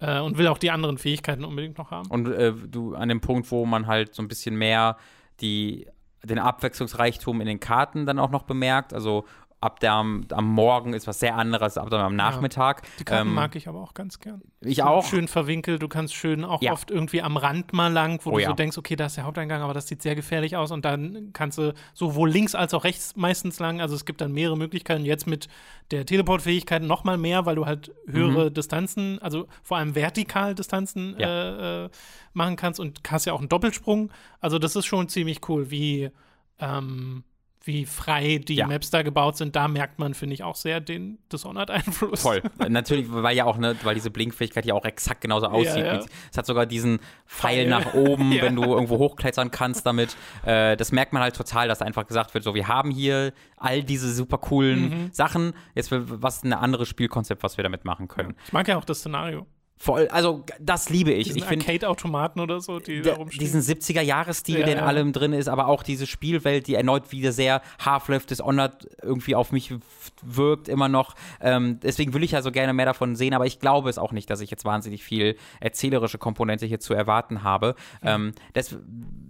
Äh, 0.00 0.20
und 0.20 0.38
will 0.38 0.48
auch 0.48 0.58
die 0.58 0.70
anderen 0.70 0.98
Fähigkeiten 0.98 1.44
unbedingt 1.44 1.78
noch 1.78 1.90
haben. 1.90 2.08
Und 2.10 2.26
äh, 2.26 2.52
du 2.52 2.94
an 2.94 3.08
dem 3.08 3.20
Punkt, 3.20 3.50
wo 3.50 3.64
man 3.64 3.86
halt 3.86 4.14
so 4.14 4.22
ein 4.22 4.28
bisschen 4.28 4.56
mehr 4.56 4.96
die 5.40 5.86
den 6.24 6.38
Abwechslungsreichtum 6.38 7.40
in 7.40 7.46
den 7.46 7.60
Karten 7.60 8.06
dann 8.06 8.18
auch 8.18 8.30
noch 8.30 8.44
bemerkt. 8.44 8.94
Also 8.94 9.24
ab 9.62 9.78
der 9.80 9.92
am, 9.92 10.26
am, 10.30 10.46
Morgen 10.46 10.92
ist 10.92 11.06
was 11.06 11.20
sehr 11.20 11.36
anderes, 11.36 11.78
ab 11.78 11.88
der 11.88 12.00
am 12.00 12.16
Nachmittag. 12.16 12.82
Ja, 12.82 12.88
die 12.98 13.04
Karten 13.04 13.28
ähm, 13.28 13.34
mag 13.34 13.54
ich 13.54 13.68
aber 13.68 13.80
auch 13.80 13.94
ganz 13.94 14.18
gern. 14.18 14.42
Ich 14.60 14.82
auch. 14.82 15.06
Schön 15.06 15.28
verwinkelt, 15.28 15.82
du 15.82 15.88
kannst 15.88 16.14
schön 16.14 16.44
auch 16.44 16.60
ja. 16.62 16.72
oft 16.72 16.90
irgendwie 16.90 17.22
am 17.22 17.36
Rand 17.36 17.72
mal 17.72 17.92
lang, 17.92 18.20
wo 18.24 18.30
oh, 18.30 18.38
du 18.38 18.44
so 18.44 18.52
denkst, 18.52 18.76
okay, 18.76 18.96
da 18.96 19.06
ist 19.06 19.16
der 19.16 19.24
Haupteingang, 19.24 19.62
aber 19.62 19.72
das 19.72 19.86
sieht 19.86 20.02
sehr 20.02 20.16
gefährlich 20.16 20.56
aus 20.56 20.72
und 20.72 20.84
dann 20.84 21.30
kannst 21.32 21.58
du 21.58 21.74
sowohl 21.94 22.28
links 22.28 22.54
als 22.56 22.74
auch 22.74 22.82
rechts 22.82 23.14
meistens 23.14 23.60
lang, 23.60 23.80
also 23.80 23.94
es 23.94 24.04
gibt 24.04 24.20
dann 24.20 24.32
mehrere 24.32 24.56
Möglichkeiten, 24.56 25.04
jetzt 25.04 25.28
mit 25.28 25.48
der 25.92 26.06
Teleportfähigkeit 26.06 26.82
noch 26.82 27.04
mal 27.04 27.16
mehr, 27.16 27.46
weil 27.46 27.54
du 27.54 27.64
halt 27.64 27.92
höhere 28.08 28.50
mhm. 28.50 28.54
Distanzen, 28.54 29.20
also 29.22 29.46
vor 29.62 29.76
allem 29.76 29.94
vertikal 29.94 30.56
Distanzen 30.56 31.18
äh, 31.20 31.84
äh, 31.84 31.90
machen 32.32 32.56
kannst 32.56 32.80
und 32.80 33.00
hast 33.08 33.26
ja 33.26 33.32
auch 33.32 33.38
einen 33.38 33.48
Doppelsprung, 33.48 34.10
also 34.40 34.58
das 34.58 34.74
ist 34.74 34.86
schon 34.86 35.08
ziemlich 35.08 35.48
cool, 35.48 35.70
wie 35.70 36.10
ähm, 36.58 37.22
wie 37.64 37.86
frei 37.86 38.38
die 38.38 38.56
ja. 38.56 38.66
Maps 38.66 38.90
da 38.90 39.02
gebaut 39.02 39.36
sind, 39.36 39.56
da 39.56 39.68
merkt 39.68 39.98
man, 39.98 40.14
finde 40.14 40.34
ich, 40.34 40.42
auch 40.42 40.56
sehr 40.56 40.80
den 40.80 41.18
Dishonored-Einfluss. 41.32 42.22
Voll. 42.22 42.42
Natürlich, 42.68 43.06
weil 43.10 43.36
ja 43.36 43.44
auch, 43.44 43.56
ne, 43.56 43.76
weil 43.82 43.94
diese 43.94 44.10
Blinkfähigkeit 44.10 44.66
ja 44.66 44.74
auch 44.74 44.84
exakt 44.84 45.20
genauso 45.20 45.46
aussieht. 45.46 45.84
Ja, 45.84 45.96
ja. 45.96 46.04
es 46.30 46.38
hat 46.38 46.46
sogar 46.46 46.66
diesen 46.66 47.00
Pfeil 47.26 47.68
nach 47.68 47.94
oben, 47.94 48.32
wenn 48.40 48.56
du 48.56 48.62
irgendwo 48.62 48.98
hochklettern 48.98 49.50
kannst 49.50 49.86
damit. 49.86 50.16
Äh, 50.44 50.76
das 50.76 50.92
merkt 50.92 51.12
man 51.12 51.22
halt 51.22 51.36
total, 51.36 51.68
dass 51.68 51.82
einfach 51.82 52.06
gesagt 52.06 52.34
wird, 52.34 52.44
so, 52.44 52.54
wir 52.54 52.68
haben 52.68 52.90
hier 52.90 53.32
all 53.56 53.82
diese 53.82 54.12
super 54.12 54.38
coolen 54.38 54.82
mhm. 54.82 55.08
Sachen. 55.12 55.52
Jetzt, 55.74 55.90
was 55.92 56.42
ein 56.42 56.52
anderes 56.52 56.88
Spielkonzept, 56.88 57.42
was 57.42 57.56
wir 57.56 57.62
damit 57.62 57.84
machen 57.84 58.08
können. 58.08 58.34
Ich 58.46 58.52
mag 58.52 58.66
ja 58.68 58.76
auch 58.76 58.84
das 58.84 58.98
Szenario. 58.98 59.46
Voll, 59.82 60.06
also 60.12 60.44
das 60.60 60.90
liebe 60.90 61.10
ich. 61.10 61.24
Diesen 61.24 61.38
ich 61.38 61.44
finde 61.44 61.66
Arcade-Automaten 61.66 62.38
oder 62.38 62.60
so, 62.60 62.78
die 62.78 63.02
da 63.02 63.14
rumstehen. 63.14 63.40
Diesen 63.40 63.60
70er-Jahres-Stil, 63.62 64.60
ja, 64.60 64.64
der 64.64 64.74
in 64.74 64.78
ja. 64.78 64.86
allem 64.86 65.12
drin 65.12 65.32
ist, 65.32 65.48
aber 65.48 65.66
auch 65.66 65.82
diese 65.82 66.06
Spielwelt, 66.06 66.68
die 66.68 66.76
erneut 66.76 67.10
wieder 67.10 67.32
sehr 67.32 67.62
Half-Life 67.84 68.28
Dishonored 68.28 68.86
irgendwie 69.02 69.34
auf 69.34 69.50
mich 69.50 69.74
wirkt, 70.22 70.68
immer 70.68 70.88
noch. 70.88 71.16
Ähm, 71.40 71.80
deswegen 71.82 72.14
will 72.14 72.22
ich 72.22 72.30
ja 72.30 72.42
so 72.42 72.52
gerne 72.52 72.72
mehr 72.72 72.86
davon 72.86 73.16
sehen, 73.16 73.34
aber 73.34 73.44
ich 73.46 73.58
glaube 73.58 73.90
es 73.90 73.98
auch 73.98 74.12
nicht, 74.12 74.30
dass 74.30 74.40
ich 74.40 74.52
jetzt 74.52 74.64
wahnsinnig 74.64 75.02
viel 75.02 75.36
erzählerische 75.58 76.18
Komponente 76.18 76.64
hier 76.64 76.78
zu 76.78 76.94
erwarten 76.94 77.42
habe. 77.42 77.74
Mhm. 78.02 78.08
Ähm, 78.08 78.32
das, 78.52 78.76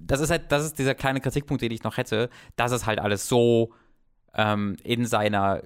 das 0.07 0.21
ist 0.21 0.31
halt, 0.31 0.53
das 0.53 0.67
ist 0.67 0.79
dieser 0.79 0.95
kleine 0.95 1.23
Kritikpunkt, 1.23 1.63
den 1.63 1.73
ich 1.73 1.83
noch 1.83 1.97
hätte, 1.97 2.29
dass 2.57 2.73
es 2.73 2.85
halt 2.85 2.99
alles 2.99 3.27
so 3.27 3.73
ähm, 4.35 4.77
in 4.85 5.07
seiner 5.07 5.63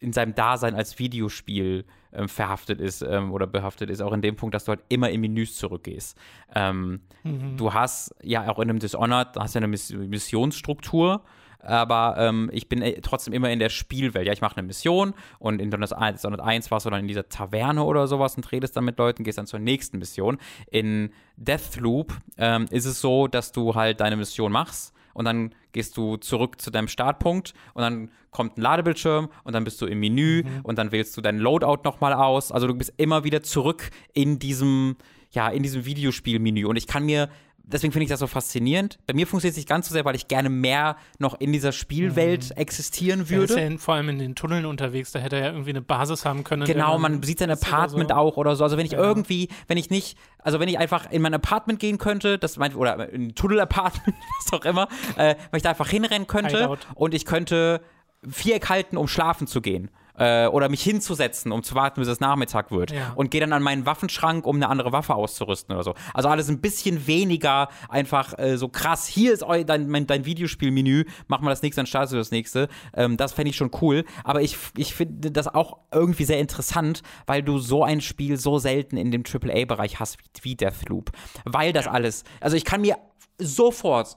in 0.00 0.12
seinem 0.12 0.34
Dasein 0.34 0.74
als 0.74 0.98
Videospiel 0.98 1.84
ähm, 2.12 2.28
verhaftet 2.28 2.80
ist 2.80 3.02
ähm, 3.02 3.32
oder 3.32 3.46
behaftet 3.46 3.90
ist, 3.90 4.00
auch 4.00 4.12
in 4.12 4.22
dem 4.22 4.36
Punkt, 4.36 4.54
dass 4.54 4.64
du 4.64 4.70
halt 4.70 4.80
immer 4.88 5.10
in 5.10 5.20
Menüs 5.20 5.56
zurückgehst. 5.56 6.18
Ähm, 6.54 7.00
mhm. 7.22 7.56
Du 7.56 7.72
hast 7.72 8.14
ja 8.22 8.48
auch 8.48 8.58
in 8.58 8.70
einem 8.70 8.78
Dishonored, 8.78 9.36
hast 9.36 9.54
ja 9.54 9.60
eine 9.60 9.68
Miss 9.68 9.92
Missionsstruktur, 9.92 11.22
aber 11.60 12.14
ähm, 12.18 12.50
ich 12.52 12.68
bin 12.68 12.80
äh, 12.80 13.00
trotzdem 13.02 13.34
immer 13.34 13.50
in 13.50 13.58
der 13.58 13.68
Spielwelt. 13.68 14.26
Ja, 14.26 14.32
ich 14.32 14.40
mache 14.40 14.56
eine 14.56 14.66
Mission 14.66 15.14
und 15.38 15.60
in 15.60 15.70
Dishonored 15.70 16.40
1 16.40 16.70
warst 16.70 16.86
du 16.86 16.90
dann 16.90 17.00
in 17.00 17.08
dieser 17.08 17.28
Taverne 17.28 17.84
oder 17.84 18.06
sowas 18.06 18.36
und 18.36 18.50
redest 18.50 18.76
dann 18.76 18.86
mit 18.86 18.98
Leuten, 18.98 19.22
gehst 19.22 19.38
dann 19.38 19.46
zur 19.46 19.60
nächsten 19.60 19.98
Mission. 19.98 20.38
In 20.70 21.12
Deathloop 21.36 22.16
ähm, 22.38 22.66
ist 22.70 22.86
es 22.86 23.00
so, 23.00 23.28
dass 23.28 23.52
du 23.52 23.74
halt 23.74 24.00
deine 24.00 24.16
Mission 24.16 24.50
machst 24.50 24.94
und 25.14 25.24
dann 25.24 25.54
gehst 25.72 25.96
du 25.96 26.16
zurück 26.16 26.60
zu 26.60 26.70
deinem 26.70 26.88
Startpunkt 26.88 27.54
und 27.74 27.82
dann 27.82 28.10
kommt 28.30 28.58
ein 28.58 28.62
Ladebildschirm 28.62 29.28
und 29.44 29.52
dann 29.52 29.64
bist 29.64 29.80
du 29.80 29.86
im 29.86 30.00
Menü 30.00 30.42
mhm. 30.44 30.60
und 30.62 30.78
dann 30.78 30.92
wählst 30.92 31.16
du 31.16 31.20
dein 31.20 31.38
Loadout 31.38 31.82
nochmal 31.84 32.12
aus. 32.12 32.52
Also 32.52 32.66
du 32.66 32.74
bist 32.74 32.92
immer 32.96 33.24
wieder 33.24 33.42
zurück 33.42 33.90
in 34.12 34.38
diesem, 34.38 34.96
ja, 35.30 35.48
in 35.48 35.62
diesem 35.62 35.84
Videospielmenü. 35.84 36.64
Und 36.66 36.76
ich 36.76 36.86
kann 36.86 37.04
mir 37.04 37.28
deswegen 37.72 37.92
finde 37.92 38.04
ich 38.04 38.10
das 38.10 38.20
so 38.20 38.26
faszinierend. 38.26 38.98
Bei 39.06 39.14
mir 39.14 39.26
funktioniert 39.26 39.52
es 39.52 39.56
nicht 39.56 39.68
ganz 39.68 39.88
so 39.88 39.92
sehr, 39.92 40.04
weil 40.04 40.14
ich 40.14 40.28
gerne 40.28 40.50
mehr 40.50 40.96
noch 41.18 41.40
in 41.40 41.52
dieser 41.52 41.72
Spielwelt 41.72 42.50
mhm. 42.50 42.56
existieren 42.56 43.28
würde. 43.28 43.54
Er 43.54 43.66
ist 43.66 43.72
ja 43.72 43.78
vor 43.78 43.94
allem 43.94 44.08
in 44.08 44.18
den 44.18 44.34
Tunneln 44.34 44.66
unterwegs, 44.66 45.12
da 45.12 45.18
hätte 45.18 45.36
er 45.36 45.46
ja 45.46 45.52
irgendwie 45.52 45.70
eine 45.70 45.82
Basis 45.82 46.24
haben 46.24 46.44
können. 46.44 46.64
Genau, 46.64 46.98
man 46.98 47.22
sieht 47.22 47.38
sein 47.38 47.50
Apartment 47.50 48.06
oder 48.06 48.14
so. 48.14 48.20
auch 48.20 48.36
oder 48.36 48.56
so. 48.56 48.64
Also 48.64 48.76
wenn 48.76 48.86
ich 48.86 48.92
ja. 48.92 48.98
irgendwie, 48.98 49.48
wenn 49.68 49.78
ich 49.78 49.90
nicht, 49.90 50.18
also 50.38 50.60
wenn 50.60 50.68
ich 50.68 50.78
einfach 50.78 51.10
in 51.10 51.22
mein 51.22 51.34
Apartment 51.34 51.78
gehen 51.78 51.98
könnte, 51.98 52.38
das 52.38 52.56
meint, 52.56 52.76
oder 52.76 53.08
in 53.10 53.28
ein 53.28 53.34
Tunnel-Apartment, 53.34 54.16
was 54.44 54.52
auch 54.52 54.64
immer, 54.64 54.88
äh, 55.16 55.36
weil 55.50 55.58
ich 55.58 55.62
da 55.62 55.70
einfach 55.70 55.88
hinrennen 55.88 56.26
könnte 56.26 56.76
und 56.94 57.14
ich 57.14 57.24
könnte 57.24 57.80
Viereck 58.28 58.68
halten, 58.68 58.96
um 58.96 59.08
schlafen 59.08 59.46
zu 59.46 59.60
gehen. 59.60 59.90
Äh, 60.18 60.46
oder 60.46 60.68
mich 60.68 60.82
hinzusetzen, 60.82 61.52
um 61.52 61.62
zu 61.62 61.74
warten, 61.74 62.00
bis 62.00 62.08
es 62.08 62.20
Nachmittag 62.20 62.70
wird. 62.70 62.92
Ja. 62.92 63.12
Und 63.14 63.30
gehe 63.30 63.40
dann 63.40 63.52
an 63.52 63.62
meinen 63.62 63.86
Waffenschrank, 63.86 64.46
um 64.46 64.56
eine 64.56 64.68
andere 64.68 64.92
Waffe 64.92 65.14
auszurüsten 65.14 65.74
oder 65.74 65.84
so. 65.84 65.94
Also 66.14 66.28
alles 66.28 66.48
ein 66.48 66.60
bisschen 66.60 67.06
weniger 67.06 67.68
einfach 67.88 68.38
äh, 68.38 68.56
so 68.56 68.68
krass. 68.68 69.06
Hier 69.06 69.32
ist 69.32 69.42
eu 69.42 69.64
dein, 69.64 69.88
mein, 69.88 70.06
dein 70.06 70.24
Videospielmenü, 70.24 71.04
mach 71.28 71.40
mal 71.40 71.50
das 71.50 71.62
nächste, 71.62 71.80
dann 71.80 71.86
startest 71.86 72.12
du 72.12 72.16
das 72.16 72.30
nächste. 72.30 72.68
Ähm, 72.94 73.16
das 73.16 73.32
fände 73.32 73.50
ich 73.50 73.56
schon 73.56 73.70
cool. 73.80 74.04
Aber 74.24 74.42
ich, 74.42 74.56
ich 74.76 74.94
finde 74.94 75.30
das 75.30 75.48
auch 75.48 75.78
irgendwie 75.92 76.24
sehr 76.24 76.38
interessant, 76.38 77.02
weil 77.26 77.42
du 77.42 77.58
so 77.58 77.84
ein 77.84 78.00
Spiel 78.00 78.36
so 78.36 78.58
selten 78.58 78.96
in 78.96 79.10
dem 79.10 79.22
AAA-Bereich 79.22 80.00
hast 80.00 80.18
wie, 80.18 80.42
wie 80.42 80.54
Deathloop. 80.56 81.10
Weil 81.44 81.72
das 81.72 81.86
alles, 81.86 82.24
also 82.40 82.56
ich 82.56 82.64
kann 82.64 82.80
mir 82.80 82.96
sofort 83.38 84.16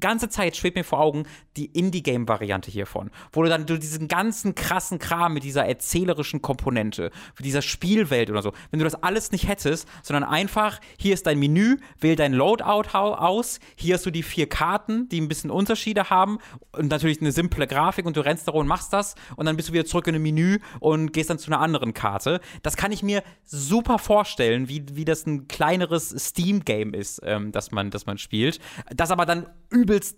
ganze 0.00 0.28
Zeit 0.28 0.56
schwebt 0.56 0.76
mir 0.76 0.84
vor 0.84 1.00
Augen 1.00 1.24
die 1.56 1.66
Indie-Game-Variante 1.66 2.70
hiervon, 2.70 3.10
wo 3.32 3.42
du 3.42 3.48
dann 3.48 3.66
du 3.66 3.78
diesen 3.78 4.08
ganzen 4.08 4.54
krassen 4.54 4.98
Kram 4.98 5.34
mit 5.34 5.44
dieser 5.44 5.66
erzählerischen 5.66 6.42
Komponente, 6.42 7.10
mit 7.36 7.46
dieser 7.46 7.62
Spielwelt 7.62 8.30
oder 8.30 8.42
so, 8.42 8.52
wenn 8.70 8.78
du 8.78 8.84
das 8.84 9.02
alles 9.02 9.32
nicht 9.32 9.48
hättest, 9.48 9.88
sondern 10.02 10.24
einfach, 10.24 10.80
hier 10.98 11.14
ist 11.14 11.26
dein 11.26 11.38
Menü, 11.38 11.78
wähl 11.98 12.16
dein 12.16 12.32
Loadout 12.32 12.90
aus, 12.94 13.58
hier 13.74 13.94
hast 13.94 14.06
du 14.06 14.10
die 14.10 14.22
vier 14.22 14.48
Karten, 14.48 15.08
die 15.08 15.20
ein 15.20 15.28
bisschen 15.28 15.50
Unterschiede 15.50 16.10
haben 16.10 16.38
und 16.72 16.90
natürlich 16.90 17.20
eine 17.20 17.32
simple 17.32 17.66
Grafik 17.66 18.06
und 18.06 18.16
du 18.16 18.24
rennst 18.24 18.46
da 18.48 18.52
rum 18.52 18.62
und 18.62 18.68
machst 18.68 18.92
das 18.92 19.14
und 19.36 19.46
dann 19.46 19.56
bist 19.56 19.68
du 19.68 19.72
wieder 19.72 19.84
zurück 19.84 20.06
in 20.06 20.14
ein 20.14 20.22
Menü 20.22 20.58
und 20.80 21.12
gehst 21.12 21.30
dann 21.30 21.38
zu 21.38 21.50
einer 21.50 21.60
anderen 21.60 21.94
Karte. 21.94 22.40
Das 22.62 22.76
kann 22.76 22.92
ich 22.92 23.02
mir 23.02 23.22
super 23.44 23.98
vorstellen, 23.98 24.68
wie, 24.68 24.84
wie 24.92 25.04
das 25.04 25.26
ein 25.26 25.48
kleineres 25.48 26.10
Steam-Game 26.10 26.94
ist, 26.94 27.20
ähm, 27.24 27.52
das, 27.52 27.70
man, 27.70 27.90
das 27.90 28.06
man 28.06 28.18
spielt, 28.18 28.60
das 28.94 29.10
aber 29.10 29.26
dann 29.26 29.46
übelst 29.86 30.16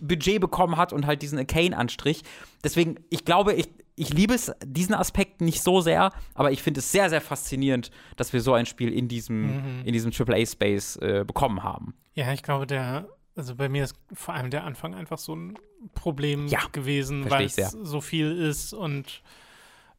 Budget 0.00 0.40
bekommen 0.40 0.76
hat 0.76 0.92
und 0.92 1.06
halt 1.06 1.20
diesen 1.22 1.38
Arcane-Anstrich. 1.38 2.22
Deswegen, 2.64 2.96
ich 3.10 3.24
glaube, 3.24 3.52
ich, 3.54 3.68
ich 3.96 4.10
liebe 4.14 4.32
es, 4.34 4.50
diesen 4.64 4.94
Aspekt 4.94 5.40
nicht 5.42 5.62
so 5.62 5.80
sehr, 5.82 6.12
aber 6.34 6.52
ich 6.52 6.62
finde 6.62 6.80
es 6.80 6.90
sehr, 6.90 7.10
sehr 7.10 7.20
faszinierend, 7.20 7.90
dass 8.16 8.32
wir 8.32 8.40
so 8.40 8.54
ein 8.54 8.64
Spiel 8.66 8.92
in 8.92 9.08
diesem, 9.08 9.56
Mhm. 9.58 9.82
in 9.84 9.92
diesem 9.92 10.10
AAA-Space 10.12 10.96
äh, 10.96 11.24
bekommen 11.26 11.62
haben. 11.62 11.94
Ja, 12.14 12.32
ich 12.32 12.42
glaube, 12.42 12.66
der, 12.66 13.08
also 13.36 13.54
bei 13.54 13.68
mir 13.68 13.84
ist 13.84 13.94
vor 14.14 14.34
allem 14.34 14.50
der 14.50 14.64
Anfang 14.64 14.94
einfach 14.94 15.18
so 15.18 15.34
ein 15.34 15.58
Problem 15.94 16.46
Ja, 16.48 16.60
gewesen, 16.72 17.28
weil 17.30 17.44
es 17.46 17.56
so 17.56 18.00
viel 18.00 18.32
ist 18.38 18.72
und 18.72 19.22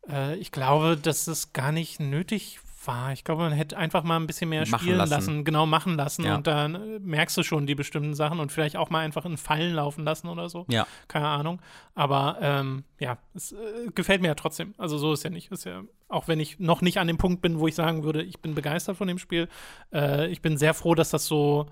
äh, 0.10 0.36
ich 0.38 0.52
glaube, 0.52 0.98
dass 0.98 1.28
es 1.28 1.54
gar 1.54 1.72
nicht 1.72 2.00
nötig 2.00 2.60
war. 2.88 3.12
Ich 3.14 3.24
glaube, 3.24 3.44
man 3.44 3.52
hätte 3.54 3.78
einfach 3.78 4.04
mal 4.04 4.18
ein 4.18 4.28
bisschen 4.28 4.50
mehr 4.50 4.62
Machen 4.68 4.80
spielen 4.80 4.98
lassen. 4.98 5.12
lassen. 5.12 5.44
genau 5.46 5.66
machen 5.66 5.96
lassen 5.96 6.24
Ja. 6.26 6.36
und 6.36 6.48
dann 6.48 6.76
äh, 6.76 7.00
merkst 7.00 7.38
du 7.38 7.44
schon 7.44 7.68
die 7.68 7.76
bestimmten 7.76 8.14
Sachen 8.14 8.40
und 8.40 8.52
vielleicht 8.52 8.78
auch 8.78 8.90
mal 8.90 9.00
einfach 9.00 9.26
in 9.26 9.38
Fallen 9.38 9.74
laufen 9.74 10.04
lassen 10.04 10.28
oder 10.28 10.50
so. 10.50 10.66
Ja. 10.70 10.88
Keine 11.08 11.28
Ahnung. 11.28 11.62
Aber 11.96 12.38
ähm, 12.42 12.84
ja, 13.00 13.18
es 13.34 13.52
äh, 13.52 13.58
gefällt 13.94 14.22
mir 14.22 14.30
ja 14.30 14.36
trotzdem. 14.36 14.74
Also 14.78 14.98
so 14.98 15.14
ist 15.14 15.24
ja 15.24 15.30
nicht. 15.30 15.52
Ist 15.52 15.66
ja, 15.66 15.82
auch 16.10 16.28
wenn 16.28 16.40
ich 16.40 16.60
noch 16.60 16.82
nicht 16.82 16.98
an 17.00 17.08
dem 17.08 17.18
Punkt 17.18 17.42
bin, 17.42 17.60
wo 17.60 17.68
ich 17.68 17.76
sagen 17.76 18.04
würde, 18.04 18.22
ich 18.24 18.40
bin 18.40 18.56
begeistert 18.56 18.98
von 18.98 19.08
dem 19.08 19.18
Spiel. 19.20 19.48
Äh, 19.94 20.28
ich 20.28 20.42
bin 20.42 20.58
sehr 20.58 20.74
froh, 20.74 20.96
dass 20.96 21.10
das 21.10 21.26
so, 21.26 21.68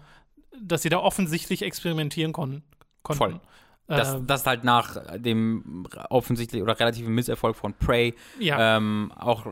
dass 0.62 0.82
sie 0.82 0.90
da 0.90 1.00
offensichtlich 1.00 1.62
experimentieren 1.62 2.34
kon 2.34 2.64
konnten. 3.04 3.18
Voll. 3.24 3.40
Das, 3.90 4.14
Äh, 4.14 4.20
das 4.22 4.46
halt 4.46 4.64
nach 4.64 4.98
dem 5.18 5.86
offensichtlich 6.10 6.62
oder 6.62 6.80
relativen 6.80 7.14
Misserfolg 7.14 7.56
von 7.56 7.74
Prey, 7.74 8.14
ja. 8.40 8.78
ähm, 8.78 9.12
auch, 9.18 9.48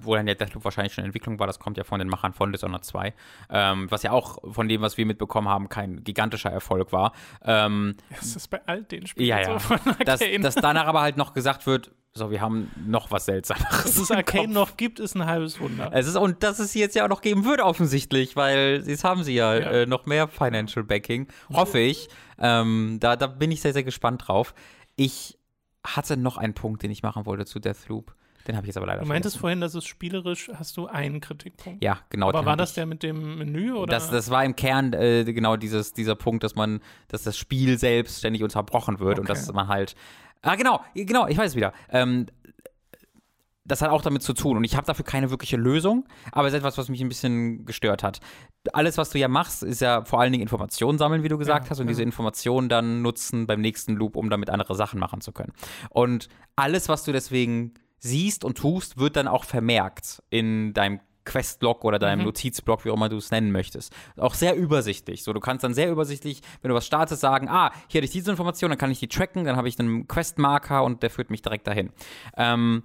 wo 0.00 0.14
dann 0.14 0.26
der 0.26 0.36
Deathloop 0.36 0.64
wahrscheinlich 0.64 0.94
schon 0.94 1.02
in 1.02 1.06
Entwicklung 1.06 1.38
war, 1.38 1.46
das 1.46 1.58
kommt 1.58 1.76
ja 1.76 1.84
von 1.84 1.98
den 1.98 2.08
Machern 2.08 2.32
von 2.32 2.52
Dishonored 2.52 2.84
2, 2.84 3.14
ähm, 3.50 3.90
was 3.90 4.02
ja 4.02 4.12
auch 4.12 4.38
von 4.52 4.68
dem, 4.68 4.80
was 4.80 4.96
wir 4.96 5.06
mitbekommen 5.06 5.48
haben, 5.48 5.68
kein 5.68 6.04
gigantischer 6.04 6.50
Erfolg 6.50 6.92
war. 6.92 7.12
Ähm, 7.44 7.96
das 8.10 8.36
ist 8.36 8.48
bei 8.48 8.60
all 8.66 8.82
den 8.82 9.06
Spielen 9.06 9.28
ja, 9.28 9.44
so 9.44 9.50
ja. 9.52 9.58
von 9.58 9.78
dass, 10.04 10.20
Arcane. 10.22 10.42
dass 10.42 10.54
danach 10.54 10.86
aber 10.86 11.00
halt 11.00 11.16
noch 11.16 11.34
gesagt 11.34 11.66
wird, 11.66 11.90
so, 12.12 12.30
wir 12.32 12.40
haben 12.40 12.72
noch 12.86 13.12
was 13.12 13.26
Seltsameres. 13.26 13.84
Dass 13.84 13.96
es 13.96 14.10
Arcane 14.10 14.52
noch 14.52 14.76
gibt, 14.76 14.98
ist 14.98 15.14
ein 15.14 15.26
halbes 15.26 15.60
Wunder. 15.60 15.90
Es 15.92 16.08
ist, 16.08 16.16
und 16.16 16.42
dass 16.42 16.58
es 16.58 16.72
sie 16.72 16.80
jetzt 16.80 16.96
ja 16.96 17.04
auch 17.04 17.08
noch 17.08 17.20
geben 17.20 17.44
wird, 17.44 17.60
offensichtlich, 17.60 18.34
weil 18.34 18.82
jetzt 18.84 19.04
haben 19.04 19.22
sie 19.22 19.34
ja, 19.34 19.54
Ja. 19.54 19.70
Äh, 19.70 19.86
noch 19.86 20.06
mehr 20.06 20.26
Financial 20.26 20.84
Backing, 20.84 21.28
hoffe 21.52 21.78
ich. 21.78 22.08
Ähm, 22.40 22.98
da, 23.00 23.16
da 23.16 23.26
bin 23.26 23.50
ich 23.50 23.60
sehr, 23.60 23.72
sehr 23.72 23.84
gespannt 23.84 24.26
drauf. 24.28 24.54
Ich 24.96 25.38
hatte 25.86 26.16
noch 26.16 26.36
einen 26.36 26.54
Punkt, 26.54 26.82
den 26.82 26.90
ich 26.90 27.02
machen 27.02 27.26
wollte 27.26 27.46
zu 27.46 27.58
Deathloop. 27.58 28.14
Den 28.46 28.56
habe 28.56 28.64
ich 28.66 28.68
jetzt 28.68 28.78
aber 28.78 28.86
leider 28.86 29.02
Du 29.02 29.06
meintest 29.06 29.34
vergessen. 29.36 29.40
vorhin, 29.40 29.60
dass 29.60 29.74
es 29.74 29.84
spielerisch 29.84 30.50
hast 30.54 30.76
du 30.76 30.86
einen 30.86 31.20
Kritikpunkt. 31.20 31.84
Ja, 31.84 31.98
genau. 32.08 32.28
Aber 32.30 32.44
war 32.46 32.56
das 32.56 32.70
ich. 32.70 32.74
der 32.76 32.86
mit 32.86 33.02
dem 33.02 33.36
Menü 33.38 33.72
oder? 33.74 33.90
Das, 33.92 34.10
das 34.10 34.30
war 34.30 34.44
im 34.44 34.56
Kern 34.56 34.92
äh, 34.94 35.24
genau 35.24 35.56
dieses, 35.56 35.92
dieser 35.92 36.14
Punkt, 36.16 36.42
dass 36.42 36.54
man, 36.54 36.80
dass 37.08 37.22
das 37.22 37.36
Spiel 37.36 37.78
selbst 37.78 38.18
ständig 38.18 38.42
unterbrochen 38.42 38.98
wird 38.98 39.18
und 39.18 39.26
Okay. 39.30 39.34
dass 39.34 39.52
man 39.52 39.68
halt. 39.68 39.94
Ah, 40.42 40.54
genau, 40.54 40.80
genau, 40.94 41.26
ich 41.28 41.36
weiß 41.36 41.50
es 41.50 41.56
wieder. 41.56 41.74
Ähm, 41.90 42.26
das 43.70 43.82
hat 43.82 43.90
auch 43.90 44.02
damit 44.02 44.22
zu 44.22 44.32
tun 44.32 44.56
und 44.56 44.64
ich 44.64 44.76
habe 44.76 44.86
dafür 44.86 45.04
keine 45.04 45.30
wirkliche 45.30 45.56
Lösung, 45.56 46.06
aber 46.32 46.48
es 46.48 46.54
ist 46.54 46.58
etwas, 46.58 46.76
was 46.78 46.88
mich 46.88 47.00
ein 47.00 47.08
bisschen 47.08 47.64
gestört 47.64 48.02
hat. 48.02 48.20
Alles, 48.72 48.98
was 48.98 49.10
du 49.10 49.18
ja 49.18 49.28
machst, 49.28 49.62
ist 49.62 49.80
ja 49.80 50.04
vor 50.04 50.20
allen 50.20 50.32
Dingen 50.32 50.42
Informationen 50.42 50.98
sammeln, 50.98 51.22
wie 51.22 51.28
du 51.28 51.38
gesagt 51.38 51.66
Ja, 51.66 51.70
hast, 51.70 51.78
und 51.80 51.86
ja. 51.86 51.90
diese 51.90 52.02
Informationen 52.02 52.68
dann 52.68 53.02
nutzen 53.02 53.46
beim 53.46 53.60
nächsten 53.60 53.94
Loop, 53.96 54.16
um 54.16 54.28
damit 54.30 54.50
andere 54.50 54.74
Sachen 54.74 55.00
machen 55.00 55.20
zu 55.20 55.32
können. 55.32 55.52
Und 55.88 56.28
alles, 56.56 56.88
was 56.88 57.04
du 57.04 57.12
deswegen 57.12 57.74
siehst 57.98 58.44
und 58.44 58.58
tust, 58.58 58.98
wird 58.98 59.16
dann 59.16 59.28
auch 59.28 59.44
vermerkt 59.44 60.22
in 60.30 60.72
deinem 60.74 61.00
Questlog 61.26 61.84
oder 61.84 61.98
deinem 61.98 62.20
Mhm. 62.20 62.24
Notizblock, 62.26 62.84
wie 62.84 62.90
auch 62.90 62.96
immer 62.96 63.08
du 63.10 63.18
es 63.18 63.30
nennen 63.30 63.52
möchtest. 63.52 63.92
Auch 64.16 64.34
sehr 64.34 64.56
übersichtlich. 64.56 65.22
So, 65.22 65.32
du 65.34 65.40
kannst 65.40 65.62
dann 65.62 65.74
sehr 65.74 65.90
übersichtlich, 65.90 66.40
wenn 66.62 66.70
du 66.70 66.74
was 66.74 66.86
startest, 66.86 67.20
sagen, 67.20 67.48
ah, 67.48 67.70
hier 67.88 67.98
hatte 68.00 68.06
ich 68.06 68.10
diese 68.10 68.30
Information, 68.30 68.70
dann 68.70 68.78
kann 68.78 68.90
ich 68.90 69.00
die 69.00 69.08
tracken, 69.08 69.44
dann 69.44 69.56
habe 69.56 69.68
ich 69.68 69.78
einen 69.78 70.08
Questmarker 70.08 70.82
und 70.82 71.02
der 71.02 71.10
führt 71.10 71.30
mich 71.30 71.42
direkt 71.42 71.66
dahin. 71.66 71.90
Ähm, 72.36 72.82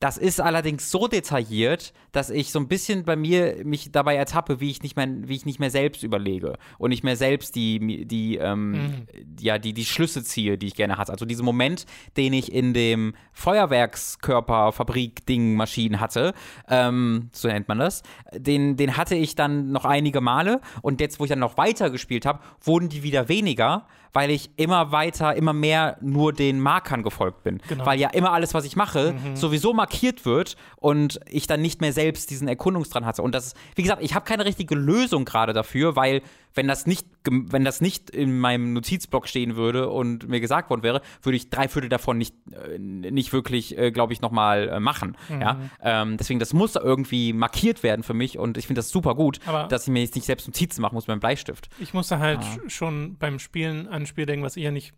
das 0.00 0.16
ist 0.16 0.40
allerdings 0.40 0.90
so 0.90 1.06
detailliert, 1.08 1.92
dass 2.12 2.30
ich 2.30 2.52
so 2.52 2.58
ein 2.58 2.68
bisschen 2.68 3.04
bei 3.04 3.16
mir 3.16 3.58
mich 3.64 3.92
dabei 3.92 4.16
ertappe, 4.16 4.58
wie 4.58 4.70
ich 4.70 4.82
nicht 4.82 4.96
mehr, 4.96 5.06
wie 5.10 5.36
ich 5.36 5.44
nicht 5.44 5.60
mehr 5.60 5.70
selbst 5.70 6.02
überlege 6.02 6.54
und 6.78 6.88
nicht 6.88 7.04
mehr 7.04 7.16
selbst 7.16 7.54
die, 7.54 8.06
die, 8.06 8.38
ähm, 8.38 9.06
ja, 9.38 9.58
die, 9.58 9.74
die 9.74 9.84
Schlüsse 9.84 10.24
ziehe, 10.24 10.56
die 10.56 10.68
ich 10.68 10.74
gerne 10.74 10.96
hatte. 10.96 11.12
Also 11.12 11.26
diesen 11.26 11.44
Moment, 11.44 11.84
den 12.16 12.32
ich 12.32 12.50
in 12.50 12.72
dem 12.72 13.12
Feuerwerkskörperfabrik-Ding 13.34 15.54
Maschinen 15.54 16.00
hatte, 16.00 16.32
ähm, 16.68 17.28
so 17.32 17.48
nennt 17.48 17.68
man 17.68 17.78
das, 17.78 18.02
den, 18.32 18.78
den 18.78 18.96
hatte 18.96 19.16
ich 19.16 19.34
dann 19.34 19.70
noch 19.70 19.84
einige 19.84 20.22
Male 20.22 20.62
und 20.80 21.02
jetzt, 21.02 21.20
wo 21.20 21.24
ich 21.24 21.30
dann 21.30 21.40
noch 21.40 21.58
weiter 21.58 21.90
gespielt 21.90 22.24
habe, 22.24 22.40
wurden 22.62 22.88
die 22.88 23.02
wieder 23.02 23.28
weniger, 23.28 23.86
weil 24.14 24.30
ich 24.30 24.48
immer 24.56 24.92
weiter, 24.92 25.36
immer 25.36 25.52
mehr 25.52 25.98
nur 26.00 26.32
den 26.32 26.58
Markern 26.58 27.02
gefolgt 27.04 27.44
bin. 27.44 27.60
Genau. 27.68 27.86
Weil 27.86 28.00
ja 28.00 28.08
immer 28.08 28.32
alles, 28.32 28.54
was 28.54 28.64
ich 28.64 28.74
mache, 28.74 29.14
sowieso 29.34 29.72
markiert 29.72 29.89
wird 30.24 30.56
und 30.76 31.20
ich 31.28 31.46
dann 31.46 31.60
nicht 31.60 31.80
mehr 31.80 31.92
selbst 31.92 32.30
diesen 32.30 32.48
Erkundungsdrang 32.48 33.04
hatte. 33.04 33.22
Und 33.22 33.34
das, 33.34 33.54
wie 33.74 33.82
gesagt, 33.82 34.02
ich 34.02 34.14
habe 34.14 34.24
keine 34.24 34.44
richtige 34.44 34.74
Lösung 34.74 35.24
gerade 35.24 35.52
dafür, 35.52 35.96
weil 35.96 36.22
wenn 36.54 36.66
das 36.66 36.86
nicht, 36.86 37.06
wenn 37.24 37.64
das 37.64 37.80
nicht 37.80 38.10
in 38.10 38.40
meinem 38.40 38.72
Notizblock 38.72 39.28
stehen 39.28 39.54
würde 39.54 39.88
und 39.88 40.28
mir 40.28 40.40
gesagt 40.40 40.68
worden 40.70 40.82
wäre, 40.82 41.00
würde 41.22 41.36
ich 41.36 41.48
drei 41.50 41.68
Viertel 41.68 41.88
davon 41.88 42.18
nicht, 42.18 42.34
äh, 42.52 42.78
nicht 42.78 43.32
wirklich, 43.32 43.78
äh, 43.78 43.90
glaube 43.92 44.12
ich, 44.12 44.20
nochmal 44.20 44.68
äh, 44.68 44.80
machen. 44.80 45.16
Ja? 45.28 45.60
Ähm, 45.80 46.16
deswegen, 46.16 46.40
das 46.40 46.52
muss 46.52 46.74
irgendwie 46.74 47.32
markiert 47.32 47.82
werden 47.84 48.02
für 48.02 48.14
mich 48.14 48.36
und 48.38 48.58
ich 48.58 48.66
finde 48.66 48.80
das 48.80 48.90
super 48.90 49.14
gut, 49.14 49.38
Aber- 49.46 49.68
dass 49.68 49.84
ich 49.84 49.88
mir 49.90 50.00
jetzt 50.02 50.14
nicht 50.16 50.24
selbst 50.26 50.48
Notizen 50.48 50.82
machen 50.82 50.94
muss 50.94 51.04
mit 51.04 51.08
meinem 51.14 51.20
Bleistift. 51.20 51.68
Ich 51.78 51.94
musste 51.94 52.18
halt 52.18 52.40
sch- 52.40 52.68
schon 52.70 53.16
beim 53.18 53.38
Spielen 53.38 53.86
an 53.86 54.02
ein 54.02 54.06
Spiel 54.06 54.26
denken, 54.26 54.44
was 54.44 54.56
ich 54.56 54.64
ja 54.64 54.70
nicht 54.72 54.92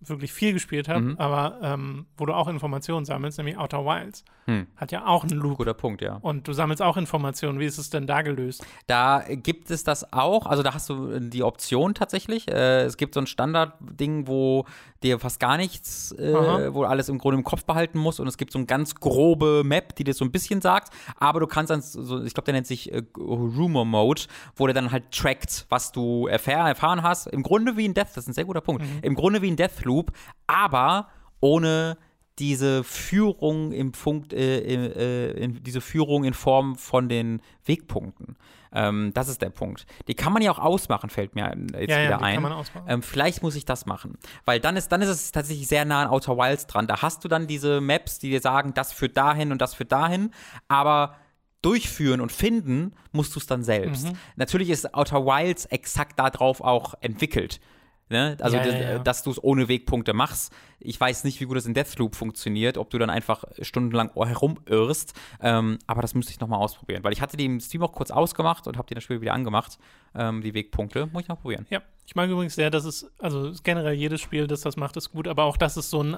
wirklich 0.00 0.32
viel 0.32 0.52
gespielt 0.52 0.88
habe, 0.88 1.00
Mhm. 1.00 1.16
aber 1.18 1.58
ähm, 1.62 2.06
wo 2.16 2.26
du 2.26 2.32
auch 2.34 2.48
Informationen 2.48 3.04
sammelst, 3.04 3.38
nämlich 3.38 3.56
Outer 3.58 3.84
Wilds. 3.84 4.24
Hm. 4.44 4.66
Hat 4.76 4.92
ja 4.92 5.06
auch 5.06 5.24
einen 5.24 5.38
Loop. 5.38 5.56
Guter 5.58 5.74
Punkt, 5.74 6.02
ja. 6.02 6.16
Und 6.20 6.46
du 6.46 6.52
sammelst 6.52 6.82
auch 6.82 6.96
Informationen. 6.96 7.58
Wie 7.58 7.64
ist 7.64 7.78
es 7.78 7.90
denn 7.90 8.06
da 8.06 8.22
gelöst? 8.22 8.64
Da 8.86 9.24
gibt 9.28 9.70
es 9.70 9.82
das 9.84 10.12
auch, 10.12 10.46
also 10.46 10.62
da 10.62 10.74
hast 10.74 10.88
du 10.88 11.18
die 11.18 11.42
Option 11.42 11.94
tatsächlich. 11.94 12.48
Äh, 12.48 12.82
es 12.84 12.96
gibt 12.96 13.14
so 13.14 13.20
ein 13.20 13.26
Standardding, 13.26 14.26
wo 14.28 14.64
dir 15.02 15.18
fast 15.18 15.40
gar 15.40 15.56
nichts, 15.56 16.12
äh, 16.12 16.32
wo 16.72 16.82
du 16.82 16.84
alles 16.84 17.08
im 17.08 17.18
Grunde 17.18 17.38
im 17.38 17.44
Kopf 17.44 17.64
behalten 17.64 17.98
musst 17.98 18.20
und 18.20 18.26
es 18.26 18.36
gibt 18.36 18.52
so 18.52 18.58
eine 18.58 18.66
ganz 18.66 18.94
grobe 18.94 19.62
Map, 19.64 19.94
die 19.96 20.04
dir 20.04 20.14
so 20.14 20.24
ein 20.24 20.32
bisschen 20.32 20.60
sagt, 20.60 20.92
aber 21.16 21.40
du 21.40 21.46
kannst 21.46 21.70
dann, 21.70 21.82
so, 21.82 22.22
ich 22.22 22.34
glaube, 22.34 22.46
der 22.46 22.54
nennt 22.54 22.66
sich 22.66 22.92
äh, 22.92 23.02
Rumor 23.16 23.84
Mode, 23.84 24.22
wo 24.54 24.66
der 24.66 24.74
dann 24.74 24.90
halt 24.90 25.10
trackt, 25.10 25.66
was 25.68 25.92
du 25.92 26.26
erfahr 26.26 26.68
erfahren 26.68 27.02
hast. 27.02 27.26
Im 27.26 27.42
Grunde 27.42 27.76
wie 27.76 27.84
in 27.84 27.94
Death, 27.94 28.08
das 28.14 28.24
ist 28.24 28.28
ein 28.28 28.34
sehr 28.34 28.44
guter 28.44 28.60
Punkt, 28.60 28.84
im 29.02 29.14
Grunde 29.14 29.42
wie 29.42 29.48
in 29.48 29.56
Deathloop, 29.56 30.12
aber 30.46 31.08
ohne 31.40 31.96
diese 32.38 32.84
Führung 32.84 33.72
im 33.72 33.94
Funk, 33.94 34.32
äh, 34.32 34.58
äh, 34.58 35.30
in, 35.42 35.62
diese 35.62 35.80
Führung 35.80 36.24
in 36.24 36.34
Form 36.34 36.76
von 36.76 37.08
den 37.08 37.40
Wegpunkten. 37.64 38.36
Ähm, 38.76 39.10
das 39.14 39.28
ist 39.28 39.40
der 39.40 39.48
Punkt. 39.50 39.86
Die 40.06 40.14
kann 40.14 40.32
man 40.32 40.42
ja 40.42 40.50
auch 40.50 40.58
ausmachen, 40.58 41.08
fällt 41.10 41.34
mir 41.34 41.50
jetzt 41.78 41.90
Ja, 41.90 41.98
ja, 41.98 42.06
wieder 42.08 42.18
die 42.18 42.24
ein. 42.24 42.34
kann 42.34 42.42
man 42.42 42.52
ausmachen. 42.52 42.84
Ähm, 42.88 43.02
vielleicht 43.02 43.42
muss 43.42 43.56
ich 43.56 43.64
das 43.64 43.86
machen. 43.86 44.18
Weil 44.44 44.60
dann 44.60 44.76
ist, 44.76 44.92
dann 44.92 45.00
ist 45.00 45.08
es 45.08 45.32
tatsächlich 45.32 45.66
sehr 45.66 45.84
nah 45.86 46.02
an 46.02 46.08
Outer 46.08 46.36
Wilds 46.36 46.66
dran. 46.66 46.86
Da 46.86 47.00
hast 47.00 47.24
du 47.24 47.28
dann 47.28 47.46
diese 47.46 47.80
Maps, 47.80 48.18
die 48.18 48.30
dir 48.30 48.40
sagen, 48.40 48.74
das 48.74 48.92
führt 48.92 49.16
dahin 49.16 49.50
und 49.50 49.60
das 49.62 49.74
führt 49.74 49.92
dahin. 49.92 50.30
Aber 50.68 51.16
durchführen 51.62 52.20
und 52.20 52.30
finden 52.30 52.92
musst 53.12 53.34
du 53.34 53.40
es 53.40 53.46
dann 53.46 53.64
selbst. 53.64 54.06
Mhm. 54.08 54.18
Natürlich 54.36 54.70
ist 54.70 54.94
Outer 54.94 55.24
Wilds 55.24 55.64
exakt 55.66 56.18
darauf 56.18 56.60
auch 56.60 56.94
entwickelt. 57.00 57.60
Ne? 58.08 58.36
Also, 58.40 58.56
Ja, 58.56 58.64
ja, 58.64 58.70
das- 58.72 58.80
ja. 58.80 58.98
dass 59.00 59.22
du 59.24 59.30
es 59.32 59.42
ohne 59.42 59.66
Wegpunkte 59.68 60.12
machst. 60.12 60.52
Ich 60.78 61.00
weiß 61.00 61.24
nicht, 61.24 61.40
wie 61.40 61.44
gut 61.46 61.56
das 61.56 61.66
in 61.66 61.74
Deathloop 61.74 62.14
funktioniert, 62.14 62.78
ob 62.78 62.88
du 62.90 62.98
dann 62.98 63.10
einfach 63.10 63.44
stundenlang 63.62 64.10
herumirrst. 64.14 65.12
Ähm, 65.40 65.78
aber 65.88 66.02
das 66.02 66.14
müsste 66.14 66.30
ich 66.30 66.38
nochmal 66.38 66.60
ausprobieren, 66.60 67.02
weil 67.02 67.12
ich 67.12 67.20
hatte 67.20 67.36
die 67.36 67.44
im 67.46 67.58
Steam 67.58 67.82
auch 67.82 67.92
kurz 67.92 68.12
ausgemacht 68.12 68.68
und 68.68 68.76
habe 68.78 68.86
die 68.86 68.94
das 68.94 69.02
Spiel 69.02 69.20
wieder 69.20 69.32
angemacht. 69.34 69.78
Ähm, 70.14 70.40
die 70.42 70.54
Wegpunkte. 70.54 71.06
Muss 71.06 71.22
ich 71.22 71.28
noch 71.28 71.40
probieren. 71.40 71.66
Ja, 71.68 71.82
ich 72.06 72.14
mag 72.14 72.30
übrigens 72.30 72.54
sehr, 72.54 72.70
dass 72.70 72.84
es, 72.84 73.10
also 73.18 73.52
generell 73.64 73.94
jedes 73.94 74.20
Spiel, 74.20 74.46
das 74.46 74.60
das 74.60 74.76
macht, 74.76 74.96
ist 74.96 75.10
gut, 75.10 75.26
aber 75.26 75.42
auch 75.44 75.56
das 75.56 75.76
ist 75.76 75.90
so 75.90 76.00
ein 76.00 76.14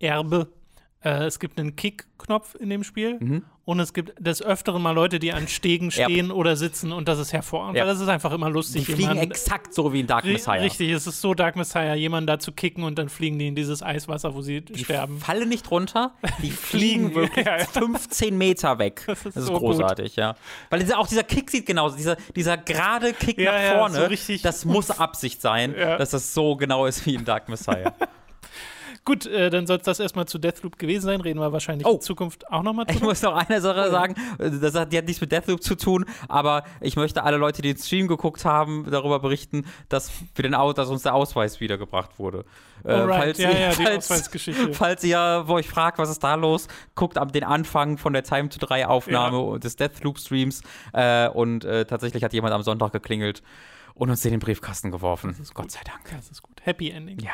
Arcane-Erbe. 0.00 0.48
Äh, 1.06 1.26
es 1.26 1.38
gibt 1.38 1.60
einen 1.60 1.76
Kick-Knopf 1.76 2.56
in 2.56 2.68
dem 2.68 2.82
Spiel 2.82 3.18
Mhm. 3.20 3.44
und 3.64 3.78
es 3.78 3.92
gibt 3.92 4.12
des 4.18 4.42
Öfteren 4.42 4.82
mal 4.82 4.90
Leute, 4.90 5.20
die 5.20 5.32
an 5.32 5.46
Stegen 5.46 5.90
Ja. 5.90 6.04
stehen 6.06 6.32
oder 6.32 6.56
sitzen 6.56 6.90
und 6.90 7.06
das 7.06 7.20
ist 7.20 7.32
hervorragend, 7.32 7.76
Ja. 7.76 7.82
weil 7.84 7.92
das 7.92 8.00
ist 8.00 8.08
einfach 8.08 8.32
immer 8.32 8.48
Die 8.48 8.52
lustig. 8.54 8.86
fliegen 8.86 9.00
jemanden- 9.02 9.22
exakt 9.30 9.72
so 9.72 9.92
wie 9.92 10.00
in 10.00 10.08
Dark 10.08 10.24
Messiah. 10.24 10.54
Richtig, 10.62 10.90
es 10.90 11.06
ist 11.06 11.20
so 11.20 11.32
Dark 11.34 11.54
Messiah, 11.54 11.94
jemanden 11.94 12.26
da 12.26 12.40
zu 12.40 12.50
kicken 12.50 12.82
und 12.82 12.98
dann 12.98 13.08
fliegen 13.08 13.38
die 13.38 13.46
in 13.46 13.54
dieses 13.54 13.82
Eiswasser, 13.84 14.34
wo 14.34 14.40
sie 14.42 14.62
Die 14.62 14.82
sterben. 14.84 15.18
fallen 15.20 15.48
nicht 15.48 15.70
runter, 15.70 16.12
die 16.42 16.50
fliegen. 16.50 17.14
wirklich 17.14 17.46
Ja, 17.46 17.58
ja. 17.58 17.64
15 17.66 18.36
Meter 18.36 18.78
weg. 18.80 19.04
Das 19.06 19.22
Das 19.22 19.26
ist 19.36 19.36
ist, 19.42 19.46
so 19.46 19.58
großartig, 19.58 20.16
ja. 20.16 20.34
Weil 20.70 20.80
dieser, 20.80 20.98
auch 20.98 21.06
dieser 21.06 21.22
Kick 21.24 21.50
sieht 21.50 21.66
genauso, 21.66 21.96
dieser, 21.96 22.16
dieser 22.34 22.56
gerade 22.56 23.12
Kick 23.12 23.38
Ja, 23.38 23.52
nach 23.52 23.60
ja, 23.62 23.78
vorne, 23.78 24.08
so 24.16 24.36
das 24.42 24.64
muss 24.64 24.90
Absicht 24.98 25.40
sein, 25.40 25.72
Ja. 25.78 25.98
dass 25.98 26.10
das 26.10 26.34
so 26.34 26.56
genau 26.56 26.86
ist 26.86 27.06
wie 27.06 27.14
in 27.14 27.24
Dark 27.24 27.48
Messiah. 27.48 27.94
Gut, 29.06 29.24
äh, 29.24 29.48
dann 29.48 29.66
soll 29.66 29.78
es 29.78 29.84
das 29.84 30.00
erstmal 30.00 30.26
zu 30.26 30.36
Deathloop 30.38 30.78
gewesen 30.78 31.06
sein. 31.06 31.20
Reden 31.22 31.40
wir 31.40 31.50
wahrscheinlich 31.52 31.86
Oh. 31.86 31.92
in 31.94 32.00
Zukunft 32.02 32.46
auch 32.50 32.62
nochmal 32.62 32.84
Ich 32.88 32.96
drüber. 32.96 33.06
muss 33.06 33.22
noch 33.22 33.34
eine 33.36 33.60
Sache 33.62 33.90
sagen, 33.90 34.14
das 34.38 34.74
hat, 34.74 34.92
die 34.92 34.98
hat 34.98 35.06
nichts 35.06 35.20
mit 35.20 35.32
Deathloop 35.32 35.62
zu 35.62 35.76
tun, 35.76 36.04
aber 36.28 36.64
ich 36.80 36.96
möchte 36.96 37.22
alle 37.22 37.38
Leute, 37.38 37.62
die 37.62 37.72
den 37.72 37.80
Stream 37.82 38.08
geguckt 38.08 38.44
haben, 38.44 38.84
darüber 38.90 39.20
berichten, 39.20 39.64
dass, 39.88 40.10
für 40.34 40.42
den 40.42 40.54
Au 40.54 40.72
dass 40.74 40.88
uns 40.90 41.02
der 41.04 41.14
Ausweis 41.14 41.60
wiedergebracht 41.60 42.18
wurde. 42.18 42.44
Äh, 42.84 42.92
Alright, 42.92 43.38
ja, 43.38 43.50
ihr, 43.50 43.58
ja, 43.60 43.70
falls, 43.70 44.08
falls 44.72 45.04
ihr 45.04 45.44
wo 45.46 45.54
euch 45.54 45.68
fragt, 45.68 45.98
was 45.98 46.10
ist 46.10 46.22
da 46.22 46.34
los, 46.34 46.68
guckt 46.94 47.16
ab 47.16 47.32
den 47.32 47.44
Anfang 47.44 47.98
von 47.98 48.12
der 48.12 48.24
Time 48.24 48.48
to 48.48 48.58
3 48.58 48.86
Aufnahme 48.86 49.52
Ja. 49.52 49.58
des 49.58 49.76
Deathloop 49.76 50.18
Streams 50.18 50.62
äh, 50.92 51.28
und 51.28 51.64
äh, 51.64 51.84
tatsächlich 51.86 52.22
hat 52.24 52.32
jemand 52.32 52.52
am 52.54 52.62
Sonntag 52.62 52.92
geklingelt 52.92 53.42
und 53.94 54.10
uns 54.10 54.24
in 54.24 54.32
den 54.32 54.40
Briefkasten 54.40 54.90
geworfen. 54.90 55.34
Gott 55.54 55.70
sei 55.70 55.80
Dank. 55.84 56.10
Das 56.14 56.28
ist 56.30 56.42
gut. 56.42 56.60
Happy 56.62 56.90
Ending. 56.90 57.18
Ja. 57.20 57.30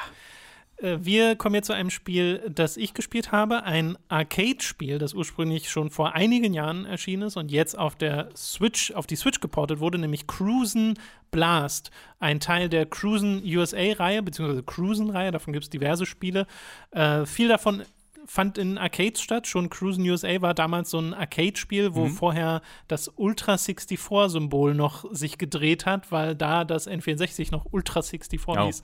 Äh, 0.82 0.98
Wir 1.00 1.36
kommen 1.36 1.54
jetzt 1.54 1.66
zu 1.66 1.72
einem 1.72 1.90
Spiel, 1.90 2.42
das 2.52 2.76
ich 2.76 2.94
gespielt 2.94 3.32
habe. 3.32 3.62
Ein 3.64 3.96
Arcade-Spiel, 4.08 4.98
das 4.98 5.14
ursprünglich 5.14 5.70
schon 5.70 5.90
vor 5.90 6.14
einigen 6.14 6.52
Jahren 6.52 6.84
erschienen 6.84 7.22
ist 7.22 7.36
und 7.36 7.50
jetzt 7.50 7.78
auf 7.78 7.96
der 7.96 8.30
Switch, 8.36 8.92
auf 8.92 9.06
die 9.06 9.16
Switch 9.16 9.40
geportet 9.40 9.80
wurde, 9.80 9.98
nämlich 9.98 10.26
Cruisen 10.26 10.98
Blast. 11.30 11.90
Ein 12.18 12.40
Teil 12.40 12.68
der 12.68 12.84
Cruisen 12.86 13.42
USA-Reihe, 13.44 14.22
beziehungsweise 14.22 14.62
Cruisen-Reihe, 14.62 15.30
davon 15.30 15.52
gibt 15.52 15.64
es 15.64 15.70
diverse 15.70 16.04
Spiele. 16.04 16.46
Äh, 16.90 17.24
viel 17.24 17.48
davon 17.48 17.82
fand 18.26 18.58
in 18.58 18.78
Arcades 18.78 19.20
statt. 19.20 19.46
Schon 19.46 19.70
Cruisen 19.70 20.08
USA 20.08 20.40
war 20.40 20.54
damals 20.54 20.90
so 20.90 20.98
ein 20.98 21.14
Arcade-Spiel, 21.14 21.94
wo 21.94 22.06
vorher 22.08 22.62
das 22.88 23.08
Ultra 23.08 23.54
64-Symbol 23.54 24.74
noch 24.74 25.04
sich 25.12 25.38
gedreht 25.38 25.86
hat, 25.86 26.12
weil 26.12 26.34
da 26.34 26.64
das 26.64 26.88
N64 26.88 27.50
noch 27.50 27.66
Ultra 27.70 28.02
64 28.02 28.40
Oh. 28.46 28.66
hieß. 28.66 28.82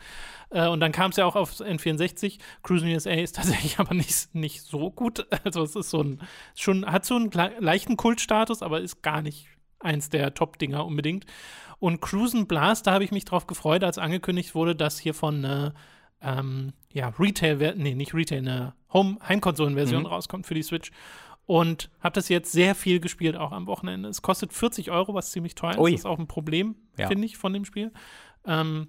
Äh, 0.50 0.68
und 0.68 0.80
dann 0.80 0.92
kam 0.92 1.10
es 1.10 1.16
ja 1.16 1.26
auch 1.26 1.36
auf 1.36 1.52
N64. 1.60 2.38
Cruisen 2.62 2.88
USA 2.88 3.10
ist 3.10 3.36
tatsächlich 3.36 3.78
aber 3.78 3.94
nicht, 3.94 4.34
nicht 4.34 4.62
so 4.62 4.90
gut. 4.90 5.26
Also 5.44 5.62
es 5.62 5.76
ist 5.76 5.90
so 5.90 6.02
ein, 6.02 6.20
schon, 6.54 6.84
hat 6.86 7.04
so 7.04 7.16
einen 7.16 7.30
leichten 7.60 7.96
Kultstatus, 7.96 8.62
aber 8.62 8.80
ist 8.80 9.02
gar 9.02 9.22
nicht 9.22 9.46
eins 9.80 10.10
der 10.10 10.34
Top-Dinger 10.34 10.84
unbedingt. 10.84 11.24
Und 11.78 12.00
Cruisen 12.00 12.46
Blast, 12.48 12.86
da 12.86 12.92
habe 12.92 13.04
ich 13.04 13.12
mich 13.12 13.24
drauf 13.24 13.46
gefreut, 13.46 13.84
als 13.84 13.98
angekündigt 13.98 14.54
wurde, 14.54 14.74
dass 14.74 14.98
hier 14.98 15.14
von 15.14 15.44
äh, 15.44 15.70
ähm, 16.20 16.72
ja, 16.92 17.12
Retail, 17.18 17.74
nee, 17.76 17.94
nicht 17.94 18.14
Retail, 18.14 18.38
eine 18.38 18.74
Home 18.92 19.18
Heimkonsolenversion 19.26 20.06
rauskommt 20.06 20.46
für 20.46 20.54
die 20.54 20.62
Switch. 20.62 20.90
Und 21.46 21.90
habe 22.00 22.14
das 22.14 22.28
jetzt 22.28 22.52
sehr 22.52 22.74
viel 22.74 23.00
gespielt, 23.00 23.34
auch 23.36 23.52
am 23.52 23.66
Wochenende. 23.66 24.08
Es 24.10 24.20
kostet 24.20 24.52
40 24.52 24.90
Euro, 24.90 25.14
was 25.14 25.30
ziemlich 25.32 25.54
teuer 25.54 25.72
ist. 25.72 25.78
Ui. 25.78 25.92
Das 25.92 26.00
ist 26.00 26.06
auch 26.06 26.18
ein 26.18 26.26
Problem, 26.28 26.76
Ja. 26.98 27.08
finde 27.08 27.24
ich, 27.24 27.38
von 27.38 27.54
dem 27.54 27.64
Spiel. 27.64 27.90
Ähm, 28.44 28.88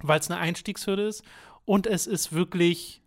weil 0.00 0.20
es 0.20 0.30
eine 0.30 0.38
Einstiegshürde 0.38 1.02
ist. 1.02 1.24
Und 1.64 1.86
es 1.88 2.06
ist 2.06 2.32
wirklich 2.32 3.02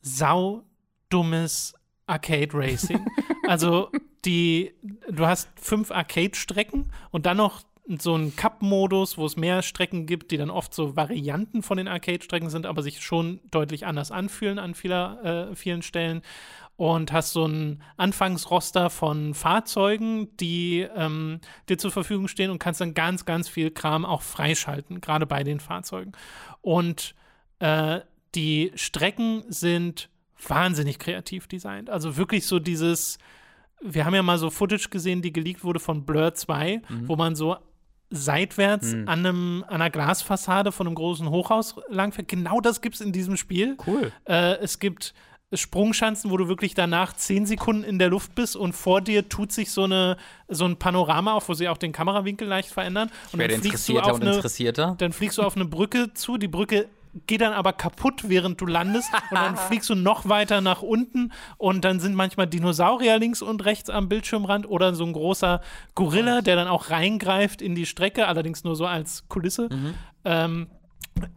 saudummes 0.00 1.74
Arcade 2.06 2.48
Racing. 2.52 3.06
also 3.48 3.90
die, 4.24 4.74
du 5.10 5.26
hast 5.26 5.48
fünf 5.56 5.90
Arcade-Strecken 5.90 6.92
und 7.10 7.26
dann 7.26 7.36
noch 7.36 7.62
so 7.86 8.14
einen 8.14 8.36
Cup-Modus, 8.36 9.18
wo 9.18 9.26
es 9.26 9.36
mehr 9.36 9.62
Strecken 9.62 10.06
gibt, 10.06 10.30
die 10.30 10.36
dann 10.36 10.50
oft 10.50 10.72
so 10.72 10.96
Varianten 10.96 11.62
von 11.62 11.78
den 11.78 11.88
Arcade-Strecken 11.88 12.48
sind, 12.48 12.66
aber 12.66 12.82
sich 12.82 13.02
schon 13.02 13.40
deutlich 13.50 13.86
anders 13.86 14.10
anfühlen 14.10 14.58
an 14.58 14.74
vieler, 14.74 15.50
äh, 15.50 15.56
vielen 15.56 15.82
Stellen. 15.82 16.22
Und 16.76 17.12
hast 17.12 17.32
so 17.32 17.46
ein 17.46 17.82
Anfangsroster 17.96 18.88
von 18.88 19.34
Fahrzeugen, 19.34 20.34
die 20.38 20.86
ähm, 20.96 21.40
dir 21.68 21.76
zur 21.78 21.90
Verfügung 21.90 22.28
stehen 22.28 22.50
und 22.50 22.58
kannst 22.58 22.80
dann 22.80 22.94
ganz, 22.94 23.24
ganz 23.24 23.48
viel 23.48 23.70
Kram 23.70 24.04
auch 24.04 24.22
freischalten, 24.22 25.00
gerade 25.00 25.26
bei 25.26 25.44
den 25.44 25.60
Fahrzeugen. 25.60 26.12
Und 26.60 27.14
äh, 27.58 28.00
die 28.34 28.72
Strecken 28.74 29.44
sind 29.48 30.08
wahnsinnig 30.48 30.98
kreativ 30.98 31.46
designt. 31.46 31.90
Also 31.90 32.16
wirklich 32.16 32.46
so 32.46 32.58
dieses, 32.58 33.18
wir 33.80 34.04
haben 34.04 34.14
ja 34.14 34.22
mal 34.22 34.38
so 34.38 34.50
Footage 34.50 34.88
gesehen, 34.88 35.22
die 35.22 35.32
geleakt 35.32 35.62
wurde 35.62 35.78
von 35.78 36.04
Blur 36.04 36.34
2, 36.34 36.82
wo 37.06 37.16
man 37.16 37.36
so 37.36 37.58
seitwärts 38.12 38.92
an, 38.92 39.08
einem, 39.08 39.64
an 39.66 39.74
einer 39.76 39.90
Glasfassade 39.90 40.70
von 40.70 40.86
einem 40.86 40.94
großen 40.94 41.28
Hochhaus 41.28 41.76
langfährt. 41.88 42.28
Genau 42.28 42.60
das 42.60 42.80
gibt 42.80 42.96
es 42.96 43.00
in 43.00 43.12
diesem 43.12 43.36
Spiel. 43.36 43.76
Cool. 43.86 44.12
Äh, 44.26 44.58
es 44.58 44.78
gibt 44.78 45.14
Sprungschanzen, 45.54 46.30
wo 46.30 46.36
du 46.36 46.48
wirklich 46.48 46.74
danach 46.74 47.12
zehn 47.14 47.46
Sekunden 47.46 47.84
in 47.84 47.98
der 47.98 48.08
Luft 48.08 48.34
bist 48.34 48.56
und 48.56 48.72
vor 48.72 49.00
dir 49.00 49.28
tut 49.28 49.52
sich 49.52 49.70
so, 49.70 49.84
eine, 49.84 50.16
so 50.48 50.64
ein 50.64 50.76
Panorama 50.76 51.34
auf, 51.34 51.48
wo 51.48 51.54
sie 51.54 51.68
auch 51.68 51.76
den 51.78 51.92
Kamerawinkel 51.92 52.48
leicht 52.48 52.70
verändern. 52.70 53.10
Und 53.32 53.40
dann 53.40 53.60
fliegst, 53.60 53.88
und 53.90 54.22
eine, 54.22 54.34
interessierter. 54.36 54.94
dann 54.98 55.12
fliegst 55.12 55.38
du 55.38 55.42
auf 55.42 55.56
eine 55.56 55.66
Brücke 55.66 56.14
zu, 56.14 56.38
die 56.38 56.48
Brücke 56.48 56.88
geht 57.26 57.40
dann 57.40 57.52
aber 57.52 57.72
kaputt, 57.72 58.28
während 58.28 58.60
du 58.60 58.66
landest. 58.66 59.12
Und 59.30 59.36
dann 59.36 59.56
fliegst 59.68 59.90
du 59.90 59.94
noch 59.94 60.28
weiter 60.28 60.60
nach 60.60 60.82
unten. 60.82 61.32
Und 61.58 61.84
dann 61.84 62.00
sind 62.00 62.14
manchmal 62.14 62.46
Dinosaurier 62.46 63.18
links 63.18 63.42
und 63.42 63.64
rechts 63.64 63.90
am 63.90 64.08
Bildschirmrand 64.08 64.68
oder 64.68 64.94
so 64.94 65.04
ein 65.04 65.12
großer 65.12 65.60
Gorilla, 65.94 66.40
der 66.40 66.56
dann 66.56 66.68
auch 66.68 66.90
reingreift 66.90 67.62
in 67.62 67.74
die 67.74 67.86
Strecke, 67.86 68.26
allerdings 68.26 68.64
nur 68.64 68.76
so 68.76 68.86
als 68.86 69.28
Kulisse. 69.28 69.68
Ähm, 70.24 70.68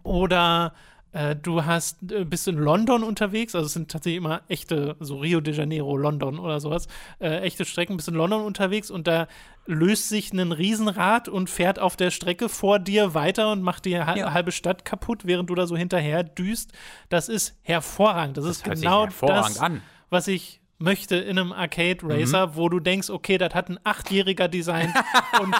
oder 0.03 0.73
äh, 1.15 1.35
du 1.35 1.63
hast, 1.63 2.11
äh, 2.11 2.25
bist 2.25 2.47
in 2.47 2.57
London 2.57 3.01
unterwegs, 3.01 3.55
also 3.55 3.67
es 3.67 3.73
sind 3.73 3.89
tatsächlich 3.89 4.17
immer 4.17 4.41
echte, 4.49 4.97
so 4.99 5.17
Rio 5.17 5.39
de 5.39 5.53
Janeiro, 5.53 5.95
London 5.95 6.37
oder 6.39 6.59
sowas, 6.59 6.87
äh, 7.19 7.39
echte 7.39 7.63
Strecken, 7.63 7.95
bist 7.95 8.09
in 8.09 8.15
London 8.15 8.41
unterwegs 8.41 8.91
und 8.91 9.07
da 9.07 9.27
löst 9.65 10.09
sich 10.09 10.33
ein 10.33 10.51
Riesenrad 10.51 11.29
und 11.29 11.49
fährt 11.49 11.79
auf 11.79 11.95
der 11.95 12.11
Strecke 12.11 12.49
vor 12.49 12.79
dir 12.79 13.13
weiter 13.13 13.51
und 13.51 13.61
macht 13.61 13.85
die 13.85 13.97
ha 13.97 14.15
Ja. 14.15 14.33
halbe 14.33 14.51
Stadt 14.51 14.83
kaputt, 14.83 15.25
während 15.25 15.49
du 15.49 15.55
da 15.55 15.65
so 15.67 15.77
hinterher 15.77 16.23
düst. 16.23 16.73
Das 17.09 17.29
ist 17.29 17.57
hervorragend. 17.63 18.37
Das, 18.37 18.45
ist 18.45 18.65
hört 18.65 18.77
sich 18.77 18.85
genau 18.85 19.03
hervorragend 19.03 19.55
das, 19.55 19.59
an. 19.59 19.81
was 20.09 20.27
ich 20.27 20.59
möchte 20.77 21.15
in 21.15 21.39
einem 21.39 21.53
Arcade 21.53 21.99
Racer, 22.03 22.47
Mhm. 22.47 22.55
wo 22.55 22.69
du 22.69 22.79
denkst, 22.79 23.09
okay, 23.09 23.37
das 23.37 23.53
hat 23.55 23.69
ein 23.69 23.79
Achtjähriger 23.83 24.47
Design 24.47 24.93
und 25.41 25.55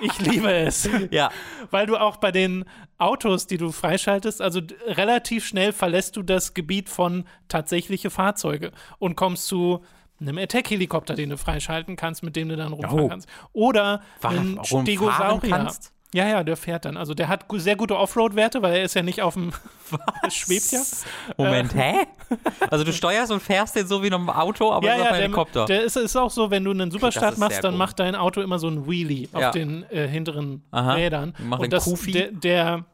ich 0.00 0.18
liebe 0.20 0.52
es. 0.52 0.88
Ja. 1.10 1.30
Weil 1.70 1.86
du 1.86 1.96
auch 1.96 2.18
bei 2.18 2.32
den 2.32 2.64
Autos, 2.98 3.46
die 3.46 3.56
du 3.56 3.72
freischaltest, 3.72 4.42
also 4.42 4.60
relativ 4.86 5.46
schnell 5.46 5.72
verlässt 5.72 6.16
du 6.16 6.22
das 6.22 6.52
Gebiet 6.52 6.88
von 6.90 7.24
tatsächliche 7.48 8.10
Fahrzeuge 8.10 8.72
und 8.98 9.16
kommst 9.16 9.46
zu 9.46 9.82
einem 10.20 10.36
Attack-Helikopter, 10.36 11.14
den 11.14 11.30
du 11.30 11.38
freischalten 11.38 11.94
kannst, 11.96 12.22
mit 12.22 12.34
dem 12.36 12.48
du 12.48 12.56
dann 12.56 12.72
rumfahren 12.72 13.00
Oh. 13.00 13.08
kannst. 13.08 13.28
Oder 13.52 14.02
einen 14.22 14.58
Stegosaurier. 14.64 15.50
kannst? 15.50 15.92
Ja, 16.14 16.26
ja, 16.26 16.42
der 16.42 16.56
fährt 16.56 16.86
dann. 16.86 16.96
Also 16.96 17.12
der 17.12 17.28
hat 17.28 17.44
sehr 17.52 17.76
gute 17.76 17.96
Offroad-Werte, 17.98 18.62
weil 18.62 18.76
er 18.76 18.82
ist 18.82 18.94
ja 18.94 19.02
nicht 19.02 19.20
auf 19.20 19.34
dem. 19.34 19.52
Schwebt 20.30 20.70
ja. 20.72 20.80
Moment, 21.36 21.74
hä? 21.74 22.06
Also 22.70 22.84
du 22.84 22.92
steuerst 22.92 23.30
und 23.30 23.40
fährst 23.42 23.76
den 23.76 23.86
so 23.86 24.02
wie 24.02 24.06
in 24.08 24.14
einem 24.14 24.30
Auto, 24.30 24.72
aber 24.72 24.86
Ja, 24.86 24.94
ist 24.94 25.00
auf 25.00 25.04
ja, 25.06 25.10
einem 25.12 25.16
der, 25.18 25.22
Helikopter. 25.24 25.64
der 25.66 25.82
ist, 25.84 25.96
ist 25.96 26.16
auch 26.16 26.30
so, 26.30 26.50
wenn 26.50 26.64
du 26.64 26.70
einen 26.70 26.90
Superstart 26.90 27.36
machst, 27.38 27.62
dann 27.62 27.72
gut. 27.72 27.78
macht 27.78 28.00
dein 28.00 28.14
Auto 28.14 28.40
immer 28.40 28.58
so 28.58 28.68
ein 28.68 28.88
Wheelie 28.88 29.28
auf 29.32 29.40
Ja. 29.40 29.50
den 29.50 29.84
äh, 29.90 30.08
hinteren 30.08 30.62
Aha. 30.70 30.94
Rädern. 30.94 31.34
Macht 31.40 31.60
Und 31.60 31.64
den 31.66 31.70
das, 31.72 31.84
Kufi. 31.84 32.12
der, 32.12 32.32
der 32.32 32.84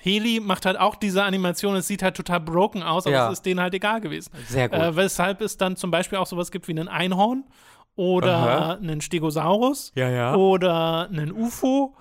Heli 0.00 0.40
macht 0.40 0.66
halt 0.66 0.78
auch 0.78 0.94
diese 0.96 1.22
Animation. 1.24 1.74
Es 1.76 1.86
sieht 1.88 2.02
halt 2.02 2.16
total 2.16 2.40
broken 2.40 2.82
aus, 2.82 3.06
aber 3.06 3.14
Ja. 3.16 3.26
es 3.26 3.34
ist 3.34 3.46
denen 3.46 3.60
halt 3.60 3.74
egal 3.74 4.00
gewesen. 4.00 4.30
Sehr 4.48 4.68
gut. 4.68 4.78
Äh, 4.78 4.96
weshalb 4.96 5.40
es 5.40 5.56
dann 5.56 5.76
zum 5.76 5.90
Beispiel 5.90 6.18
auch 6.18 6.26
sowas 6.26 6.50
gibt 6.50 6.66
wie 6.68 6.72
einen 6.72 6.88
Einhorn 6.88 7.44
oder 7.94 8.34
Aha. 8.36 8.72
einen 8.74 9.00
Stegosaurus 9.00 9.92
Ja, 9.94 10.08
ja. 10.08 10.34
oder 10.34 11.08
einen 11.08 11.30
UFO 11.32 11.94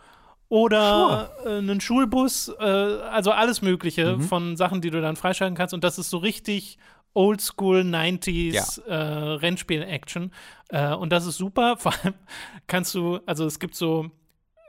oder 0.51 1.31
äh, 1.45 1.59
einen 1.59 1.79
Schulbus, 1.79 2.49
äh, 2.59 2.63
also 2.65 3.31
alles 3.31 3.61
Mögliche 3.61 4.17
Mhm. 4.17 4.21
von 4.23 4.57
Sachen, 4.57 4.81
die 4.81 4.89
du 4.89 4.99
dann 5.01 5.15
freischalten 5.15 5.55
kannst. 5.55 5.73
Und 5.73 5.85
das 5.85 5.97
ist 5.97 6.09
so 6.09 6.17
richtig 6.17 6.77
Oldschool 7.13 7.81
90s 7.83 8.81
äh, 8.85 8.93
Rennspiel-Action. 8.93 10.31
Äh, 10.69 10.93
und 10.93 11.13
das 11.13 11.25
ist 11.25 11.37
super. 11.37 11.77
Vor 11.79 11.93
allem 12.03 12.15
kannst 12.67 12.93
du, 12.95 13.19
also 13.25 13.45
es 13.45 13.59
gibt 13.59 13.75
so 13.75 14.11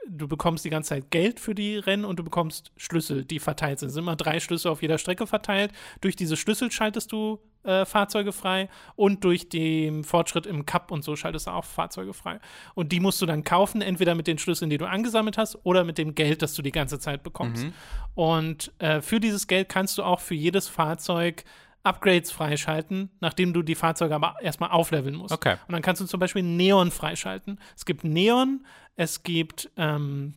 du 0.07 0.27
bekommst 0.27 0.65
die 0.65 0.69
ganze 0.69 0.89
Zeit 0.89 1.11
Geld 1.11 1.39
für 1.39 1.55
die 1.55 1.77
Rennen 1.77 2.05
und 2.05 2.17
du 2.19 2.23
bekommst 2.23 2.71
Schlüssel, 2.77 3.25
die 3.25 3.39
verteilt 3.39 3.79
sind. 3.79 3.87
Es 3.87 3.93
sind 3.93 4.03
immer 4.03 4.15
drei 4.15 4.39
Schlüssel 4.39 4.69
auf 4.69 4.81
jeder 4.81 4.97
Strecke 4.97 5.27
verteilt. 5.27 5.71
Durch 6.01 6.15
diese 6.15 6.37
Schlüssel 6.37 6.71
schaltest 6.71 7.11
du 7.11 7.39
äh, 7.63 7.85
Fahrzeuge 7.85 8.31
frei 8.31 8.69
und 8.95 9.23
durch 9.23 9.49
den 9.49 10.03
Fortschritt 10.03 10.45
im 10.45 10.65
Cup 10.65 10.91
und 10.91 11.03
so 11.03 11.15
schaltest 11.15 11.47
du 11.47 11.51
auch 11.51 11.65
Fahrzeuge 11.65 12.13
frei. 12.13 12.39
Und 12.75 12.91
die 12.91 12.99
musst 12.99 13.21
du 13.21 13.25
dann 13.25 13.43
kaufen, 13.43 13.81
entweder 13.81 14.15
mit 14.15 14.27
den 14.27 14.37
Schlüsseln, 14.37 14.69
die 14.69 14.77
du 14.77 14.87
angesammelt 14.87 15.37
hast, 15.37 15.57
oder 15.63 15.83
mit 15.83 15.97
dem 15.97 16.15
Geld, 16.15 16.41
das 16.41 16.53
du 16.53 16.61
die 16.61 16.71
ganze 16.71 16.99
Zeit 16.99 17.23
bekommst. 17.23 17.65
Mhm. 17.65 17.73
Und 18.15 18.71
äh, 18.79 19.01
für 19.01 19.19
dieses 19.19 19.47
Geld 19.47 19.69
kannst 19.69 19.97
du 19.97 20.03
auch 20.03 20.19
für 20.19 20.35
jedes 20.35 20.67
Fahrzeug 20.67 21.43
Upgrades 21.83 22.31
freischalten, 22.31 23.09
nachdem 23.19 23.51
du 23.51 23.61
die 23.61 23.75
Fahrzeuge 23.75 24.15
aber 24.15 24.35
erstmal 24.41 24.71
aufleveln 24.71 25.15
musst. 25.15 25.33
Okay. 25.33 25.57
Und 25.67 25.73
dann 25.73 25.81
kannst 25.81 26.01
du 26.01 26.05
zum 26.05 26.19
Beispiel 26.19 26.41
Neon 26.41 26.91
freischalten. 26.91 27.59
Es 27.75 27.85
gibt 27.85 28.05
Neon, 28.05 28.65
es 28.95 29.23
gibt 29.23 29.69
ähm, 29.77 30.33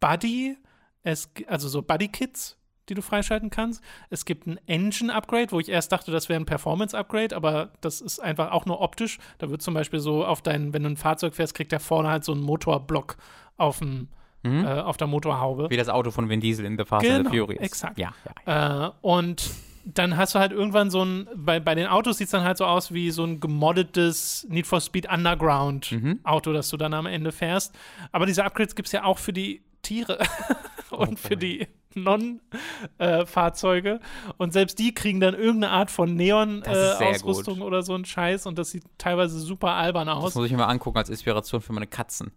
Buddy, 0.00 0.56
es, 1.02 1.30
also 1.46 1.68
so 1.68 1.82
Buddy-Kits, 1.82 2.56
die 2.88 2.94
du 2.94 3.02
freischalten 3.02 3.50
kannst. 3.50 3.82
Es 4.10 4.24
gibt 4.24 4.46
ein 4.46 4.58
Engine-Upgrade, 4.66 5.52
wo 5.52 5.60
ich 5.60 5.68
erst 5.68 5.92
dachte, 5.92 6.10
das 6.10 6.28
wäre 6.28 6.40
ein 6.40 6.46
Performance-Upgrade, 6.46 7.34
aber 7.34 7.72
das 7.80 8.00
ist 8.00 8.18
einfach 8.20 8.50
auch 8.50 8.66
nur 8.66 8.80
optisch. 8.80 9.18
Da 9.38 9.50
wird 9.50 9.62
zum 9.62 9.74
Beispiel 9.74 10.00
so 10.00 10.24
auf 10.24 10.42
dein, 10.42 10.72
wenn 10.72 10.82
du 10.82 10.90
ein 10.90 10.96
Fahrzeug 10.96 11.34
fährst, 11.34 11.54
kriegt 11.54 11.72
der 11.72 11.80
vorne 11.80 12.08
halt 12.08 12.24
so 12.24 12.32
einen 12.32 12.42
Motorblock 12.42 13.16
auf, 13.56 13.78
dem, 13.78 14.08
äh, 14.44 14.64
auf 14.66 14.96
der 14.96 15.06
Motorhaube. 15.06 15.70
Wie 15.70 15.76
das 15.76 15.88
Auto 15.88 16.10
von 16.10 16.28
Vin 16.28 16.40
Diesel 16.40 16.64
in 16.64 16.76
The 16.76 16.84
Fast 16.84 17.06
and 17.06 17.18
Genau, 17.18 17.30
the 17.30 17.38
Furious. 17.38 17.62
exakt. 17.62 17.98
Ja, 17.98 18.12
ja. 18.46 18.86
Äh, 18.86 18.90
und 19.00 19.48
dann 19.84 20.16
hast 20.16 20.34
du 20.34 20.38
halt 20.38 20.52
irgendwann 20.52 20.90
so 20.90 21.04
ein, 21.04 21.28
bei, 21.34 21.60
bei 21.60 21.74
den 21.74 21.86
Autos 21.86 22.18
sieht 22.18 22.26
es 22.26 22.30
dann 22.30 22.44
halt 22.44 22.56
so 22.58 22.64
aus 22.64 22.92
wie 22.92 23.10
so 23.10 23.24
ein 23.24 23.40
gemoddetes 23.40 24.46
Need 24.48 24.66
for 24.66 24.80
Speed 24.80 25.10
Underground 25.10 25.92
Mhm. 25.92 26.20
Auto, 26.24 26.52
das 26.52 26.68
du 26.70 26.76
dann 26.76 26.94
am 26.94 27.06
Ende 27.06 27.32
fährst. 27.32 27.74
Aber 28.12 28.26
diese 28.26 28.44
Upgrades 28.44 28.74
gibt 28.74 28.86
es 28.86 28.92
ja 28.92 29.04
auch 29.04 29.18
für 29.18 29.32
die 29.32 29.62
Tiere 29.82 30.18
und 30.90 31.18
für 31.18 31.36
die 31.36 31.66
Non-Fahrzeuge. 31.96 34.00
und 34.38 34.52
selbst 34.52 34.78
die 34.78 34.94
kriegen 34.94 35.20
dann 35.20 35.34
irgendeine 35.34 35.72
Art 35.72 35.90
von 35.90 36.08
Das 36.10 36.16
Neon-Ausrüstung 36.16 37.58
gut. 37.58 37.66
oder 37.66 37.82
so 37.82 37.94
ein 37.94 38.04
Scheiß 38.04 38.46
und 38.46 38.58
das 38.58 38.70
sieht 38.70 38.84
teilweise 38.98 39.38
super 39.40 39.72
albern 39.72 40.06
Das 40.06 40.16
aus. 40.16 40.34
muss 40.34 40.46
ich 40.46 40.52
mir 40.52 40.58
mal 40.58 40.66
angucken 40.66 40.98
als 40.98 41.10
Inspiration 41.10 41.60
für 41.60 41.72
meine 41.72 41.86
Katzen. 41.86 42.32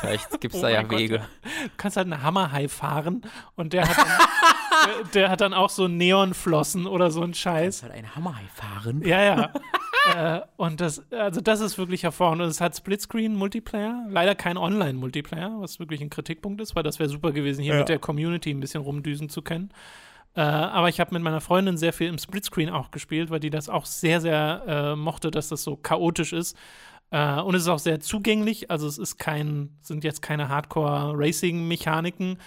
Vielleicht 0.00 0.40
gibt 0.40 0.54
es 0.54 0.60
Oh 0.60 0.64
da 0.64 0.68
ja 0.70 0.82
Gott, 0.82 0.98
Wege. 0.98 1.18
Du 1.18 1.70
kannst 1.76 1.96
halt 1.96 2.10
einen 2.12 2.22
Hammerhai 2.22 2.68
fahren 2.68 3.22
und 3.56 3.72
der 3.72 3.88
hat 3.88 3.96
dann, 3.96 4.06
der, 4.86 5.04
der 5.22 5.30
hat 5.30 5.40
dann 5.40 5.54
auch 5.54 5.70
so 5.70 5.88
Neonflossen 5.88 6.86
oder 6.86 7.10
so 7.10 7.22
ein 7.22 7.34
Scheiß. 7.34 7.82
Halt 7.82 7.92
ein 7.92 8.14
Hammerhai 8.14 8.44
fahren. 8.54 9.02
Ja, 9.04 9.22
ja. 9.22 9.50
äh, 10.38 10.40
und 10.56 10.80
das, 10.80 11.02
also 11.12 11.40
das 11.40 11.60
ist 11.60 11.78
wirklich 11.78 12.02
hervorragend. 12.02 12.42
Und 12.42 12.48
es 12.48 12.60
hat 12.60 12.76
Splitscreen-Multiplayer, 12.76 14.06
leider 14.08 14.34
kein 14.34 14.56
Online-Multiplayer, 14.56 15.60
was 15.60 15.78
wirklich 15.78 16.00
ein 16.00 16.10
Kritikpunkt 16.10 16.60
ist, 16.60 16.74
weil 16.74 16.82
das 16.82 16.98
wäre 16.98 17.08
super 17.08 17.32
gewesen, 17.32 17.62
hier 17.62 17.74
mit 17.74 17.88
der 17.88 17.98
Community 17.98 18.50
ein 18.50 18.60
bisschen 18.60 18.82
rumdüsen 19.00 19.28
zu 19.28 19.42
können. 19.42 19.70
Äh, 20.34 20.42
aber 20.42 20.88
ich 20.88 21.00
habe 21.00 21.12
mit 21.14 21.22
meiner 21.22 21.40
Freundin 21.40 21.76
sehr 21.76 21.92
viel 21.92 22.06
im 22.08 22.18
Splitscreen 22.18 22.70
auch 22.70 22.90
gespielt, 22.92 23.30
weil 23.30 23.40
die 23.40 23.50
das 23.50 23.68
auch 23.68 23.84
sehr, 23.86 24.20
sehr 24.20 24.62
äh, 24.66 24.96
mochte, 24.96 25.30
dass 25.30 25.48
das 25.48 25.64
so 25.64 25.76
chaotisch 25.76 26.32
ist. 26.32 26.56
Äh, 27.10 27.40
und 27.40 27.54
es 27.56 27.62
ist 27.62 27.68
auch 27.68 27.80
sehr 27.80 27.98
zugänglich. 28.00 28.70
Also 28.70 28.86
es 28.86 28.98
ist 28.98 29.18
kein, 29.18 29.70
sind 29.80 30.04
jetzt 30.04 30.22
keine 30.22 30.48
Hardcore-Racing-Mechaniken. 30.48 32.38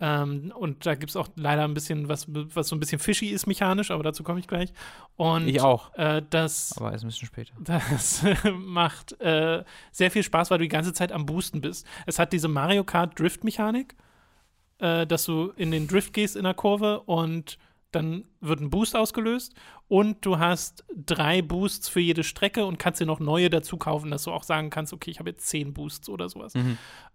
Ähm, 0.00 0.52
und 0.56 0.86
da 0.86 0.94
gibt 0.94 1.10
es 1.10 1.16
auch 1.16 1.28
leider 1.34 1.64
ein 1.64 1.74
bisschen 1.74 2.08
was, 2.08 2.26
was 2.28 2.68
so 2.68 2.76
ein 2.76 2.80
bisschen 2.80 3.00
fishy 3.00 3.26
ist 3.26 3.46
mechanisch, 3.48 3.90
aber 3.90 4.04
dazu 4.04 4.22
komme 4.22 4.38
ich 4.38 4.46
gleich. 4.46 4.72
Und 5.16 5.48
Ich 5.48 5.60
auch. 5.60 5.92
äh, 5.96 6.22
das, 6.30 6.72
Aber 6.76 6.92
ist 6.92 7.02
ein 7.02 7.08
bisschen 7.08 7.26
später. 7.26 7.52
das 7.60 8.24
macht 8.54 9.20
äh, 9.20 9.64
sehr 9.90 10.10
viel 10.12 10.22
Spaß, 10.22 10.50
weil 10.50 10.58
du 10.58 10.64
die 10.64 10.68
ganze 10.68 10.92
Zeit 10.92 11.10
am 11.10 11.26
Boosten 11.26 11.60
bist. 11.60 11.84
Es 12.06 12.18
hat 12.20 12.32
diese 12.32 12.46
Mario 12.46 12.84
Kart 12.84 13.18
Drift-Mechanik, 13.18 13.96
äh, 14.78 15.06
dass 15.06 15.24
du 15.24 15.52
in 15.56 15.70
den 15.70 15.86
Drift 15.88 16.12
gehst 16.12 16.36
in 16.36 16.44
der 16.44 16.54
Kurve 16.54 17.00
und 17.00 17.58
dann 17.90 18.24
wird 18.40 18.60
ein 18.60 18.68
Boost 18.70 18.94
ausgelöst 18.94 19.54
und 19.88 20.24
du 20.26 20.38
hast 20.38 20.84
drei 20.94 21.40
Boosts 21.40 21.88
für 21.88 22.00
jede 22.00 22.22
Strecke 22.22 22.66
und 22.66 22.78
kannst 22.78 23.00
dir 23.00 23.06
noch 23.06 23.18
neue 23.20 23.48
dazu 23.48 23.78
kaufen, 23.78 24.10
dass 24.10 24.24
du 24.24 24.30
auch 24.30 24.42
sagen 24.42 24.68
kannst, 24.68 24.92
okay, 24.92 25.10
ich 25.10 25.18
habe 25.20 25.30
jetzt 25.30 25.46
zehn 25.48 25.72
Boosts 25.72 26.10
oder 26.10 26.28
sowas. 26.28 26.52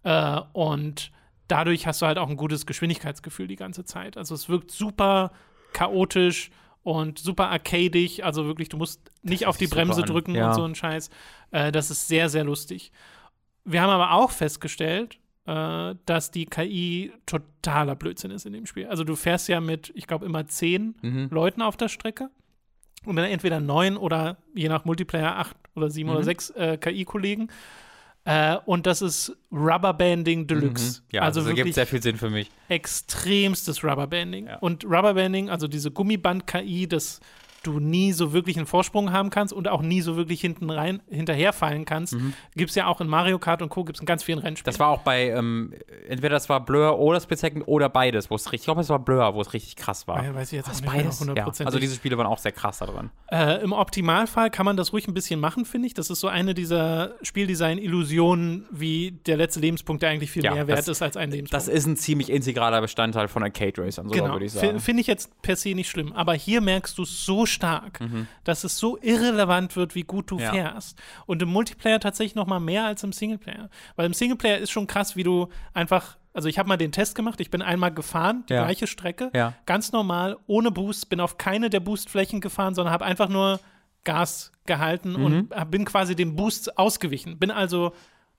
Äh, 0.04 0.42
und 0.54 1.12
dadurch 1.48 1.86
hast 1.86 2.02
du 2.02 2.08
halt 2.08 2.18
auch 2.18 2.28
ein 2.28 2.38
gutes 2.38 2.66
Geschwindigkeitsgefühl 2.66 3.48
die 3.48 3.56
ganze 3.56 3.86
Zeit. 3.86 4.18
Also 4.18 4.34
es 4.34 4.50
wirkt 4.50 4.72
super 4.72 5.32
chaotisch 5.74 6.50
und 6.82 7.20
super 7.20 7.50
arcadig. 7.52 8.24
Also 8.24 8.46
wirklich, 8.48 8.70
du 8.70 8.78
musst 8.78 9.12
nicht 9.22 9.46
auf 9.46 9.58
die 9.58 9.68
Bremse 9.68 10.02
drücken 10.02 10.34
Ja. 10.34 10.48
und 10.50 10.54
so 10.56 10.64
ein 10.64 10.74
Scheiß. 10.76 11.12
Äh, 11.52 11.72
das 11.72 11.92
ist 11.92 12.08
sehr, 12.08 12.30
sehr 12.30 12.44
lustig. 12.44 12.92
Wir 13.64 13.82
haben 13.82 13.92
aber 13.92 14.12
auch 14.14 14.32
festgestellt, 14.32 15.20
äh, 15.46 15.96
dass 16.06 16.32
die 16.32 16.46
KI 16.46 17.12
totaler 17.26 17.96
Blödsinn 17.96 18.32
ist 18.32 18.46
in 18.46 18.54
dem 18.54 18.66
Spiel. 18.66 18.88
Also 18.88 19.04
du 19.04 19.16
fährst 19.16 19.48
ja 19.50 19.60
mit, 19.60 19.92
ich 19.96 20.08
glaube, 20.08 20.26
immer 20.26 20.48
zehn 20.48 20.96
Mhm. 21.02 21.28
Leuten 21.32 21.62
auf 21.62 21.76
der 21.78 21.90
Strecke. 21.90 22.30
Und 23.06 23.18
dann 23.18 23.26
entweder 23.26 23.60
neun 23.60 23.98
oder 23.98 24.38
je 24.56 24.70
nach 24.70 24.86
Multiplayer 24.86 25.38
acht 25.38 25.58
oder 25.76 25.90
sieben 25.90 26.10
Mhm. 26.10 26.16
oder 26.16 26.24
sechs 26.24 26.50
äh, 26.52 26.78
KI-Kollegen. 26.78 27.50
Äh, 28.26 28.56
und 28.66 28.86
das 28.86 29.02
ist 29.02 29.36
Rubberbanding 29.52 30.48
Deluxe. 30.48 31.02
Mhm. 31.02 31.06
Ja, 31.12 31.22
also 31.24 31.42
das 31.42 31.50
ergibt 31.50 31.74
sehr 31.74 31.86
viel 31.88 32.02
Sinn 32.02 32.16
für 32.16 32.30
mich. 32.30 32.50
extremstes 32.70 33.84
Rubberbanding. 33.84 34.48
Ja. 34.48 34.58
Und 34.60 34.86
Rubberbanding, 34.86 35.50
also 35.50 35.68
diese 35.68 35.92
Gummiband-KI, 35.92 36.88
dass 36.88 37.20
du 37.64 37.80
nie 37.80 38.12
so 38.14 38.34
wirklich 38.34 38.58
einen 38.58 38.66
Vorsprung 38.66 39.12
haben 39.12 39.30
kannst 39.30 39.54
und 39.54 39.68
auch 39.68 39.82
nie 39.82 40.02
so 40.02 40.16
wirklich 40.18 40.42
hinten 40.42 40.70
rein 40.70 41.02
hinterherfallen 41.10 41.86
kannst, 41.86 42.16
gibt 42.56 42.70
es 42.70 42.76
ja 42.76 42.88
auch 42.88 43.02
in 43.02 43.08
Mario 43.08 43.40
Kart 43.40 43.62
und 43.62 43.70
Co. 43.70 43.84
gibt 43.84 43.98
es 43.98 44.02
in 44.02 44.06
ganz 44.06 44.24
vielen 44.24 44.40
Rennspielen. 44.40 44.72
Mhm. 44.72 44.78
Das 44.78 44.80
war 44.80 44.90
auch 44.90 45.02
bei, 45.02 45.30
ähm, 45.30 45.74
entweder 46.08 46.36
das 46.36 46.50
war 46.50 46.64
Blur 46.64 47.00
oder 47.00 47.20
Split 47.20 47.40
Second 47.40 47.68
oder 47.68 47.90
beides, 47.90 48.30
wo 48.30 48.36
es 48.36 48.46
richtig, 48.52 48.62
ich 48.62 48.66
glaube, 48.66 48.82
es 48.82 48.90
war 48.90 49.00
Blur, 49.00 49.34
wo 49.34 49.42
es 49.42 49.54
richtig 49.54 49.76
krass 49.76 50.08
war. 50.08 50.24
Ja, 50.24 50.36
weiß 50.36 50.52
ich 50.52 50.58
jetzt 50.58 50.70
Was, 50.70 50.82
beides? 50.82 51.20
Ja. 51.20 51.28
hundertprozentig. 51.28 51.66
Also 51.68 51.80
diese 51.80 51.96
Spiele 51.96 52.18
waren 52.18 52.28
auch 52.28 52.38
sehr 52.38 52.52
krass 52.52 52.80
da 52.80 52.86
drin. 52.86 53.10
Äh, 53.32 53.62
Im 53.64 53.74
Optimalfall 53.74 54.50
kann 54.50 54.66
man 54.66 54.78
das 54.78 54.94
ruhig 54.94 55.08
ein 55.08 55.14
bisschen 55.14 55.40
machen, 55.40 55.66
finde 55.66 55.88
ich. 55.88 55.94
Das 55.94 56.10
ist 56.10 56.20
so 56.20 56.28
eine 56.28 56.54
dieser 56.54 57.16
Spieldesign-Illusionen, 57.84 58.66
wie 58.72 59.12
der 59.26 59.38
letzte 59.38 59.60
Lebenspunkt, 59.60 60.04
der 60.04 60.10
eigentlich 60.10 60.32
viel 60.32 60.44
Ja, 60.44 60.54
mehr 60.54 60.68
wert 60.68 60.80
das- 60.80 60.88
ist 60.88 61.02
als 61.02 61.18
ein 61.18 61.32
Lebenspunkt. 61.32 61.54
Das 61.54 61.68
ist 61.68 61.86
ein 61.86 61.98
ziemlich 61.98 62.30
integraler 62.30 62.82
Bestandteil 62.82 63.28
von 63.28 63.44
Arcade 63.44 63.82
Racern, 63.84 64.08
so 64.08 64.14
genau. 64.14 64.34
würde 64.34 64.46
ich 64.46 64.52
sagen. 64.52 64.80
Finde 64.80 65.02
ich 65.02 65.08
jetzt 65.08 65.42
per 65.42 65.56
se 65.56 65.70
nicht 65.74 65.90
schlimm. 65.90 66.14
Aber 66.14 66.34
hier 66.34 66.62
merkst 66.62 66.98
du 66.98 67.04
es 67.04 67.26
so 67.26 67.46
stark, 67.54 68.00
dass 68.44 68.64
es 68.64 68.78
so 68.78 68.98
irrelevant 69.02 69.76
wird, 69.76 69.96
wie 69.96 70.04
gut 70.04 70.30
du 70.32 70.36
Mhm. 70.36 70.42
Ja. 70.42 70.52
fährst. 70.52 71.02
Und 71.26 71.42
im 71.42 71.50
Multiplayer 71.50 72.00
tatsächlich 72.00 72.36
noch 72.36 72.48
mal 72.48 72.60
mehr 72.60 72.86
als 72.86 73.04
im 73.04 73.14
Singleplayer. 73.14 73.70
Weil 73.96 74.06
im 74.08 74.14
Singleplayer 74.14 74.58
ist 74.58 74.72
schon 74.72 74.88
krass, 74.88 75.16
wie 75.16 75.24
du 75.24 75.48
einfach 75.74 76.18
also 76.36 76.50
ich 76.50 76.58
habe 76.58 76.68
mal 76.68 76.78
den 76.78 76.92
Test 76.92 77.14
gemacht, 77.14 77.40
ich 77.42 77.52
bin 77.52 77.62
einmal 77.62 77.94
gefahren, 77.94 78.44
die 78.50 78.54
Ja. 78.54 78.64
gleiche 78.64 78.88
Strecke, 78.88 79.30
Ja. 79.36 79.54
ganz 79.68 79.92
normal, 79.92 80.36
ohne 80.48 80.72
Boost, 80.72 81.08
bin 81.10 81.20
auf 81.20 81.38
keine 81.38 81.70
der 81.70 81.80
Boostflächen 81.80 82.42
gefahren, 82.42 82.74
sondern 82.74 82.92
habe 82.92 83.06
einfach 83.06 83.30
nur 83.30 83.60
Gas 84.04 84.52
gehalten 84.66 85.12
Mhm. 85.14 85.26
und 85.26 85.70
bin 85.70 85.86
quasi 85.86 86.16
dem 86.16 86.36
Boost 86.36 86.76
ausgewichen. 86.80 87.38
Bin 87.38 87.52
also 87.52 87.94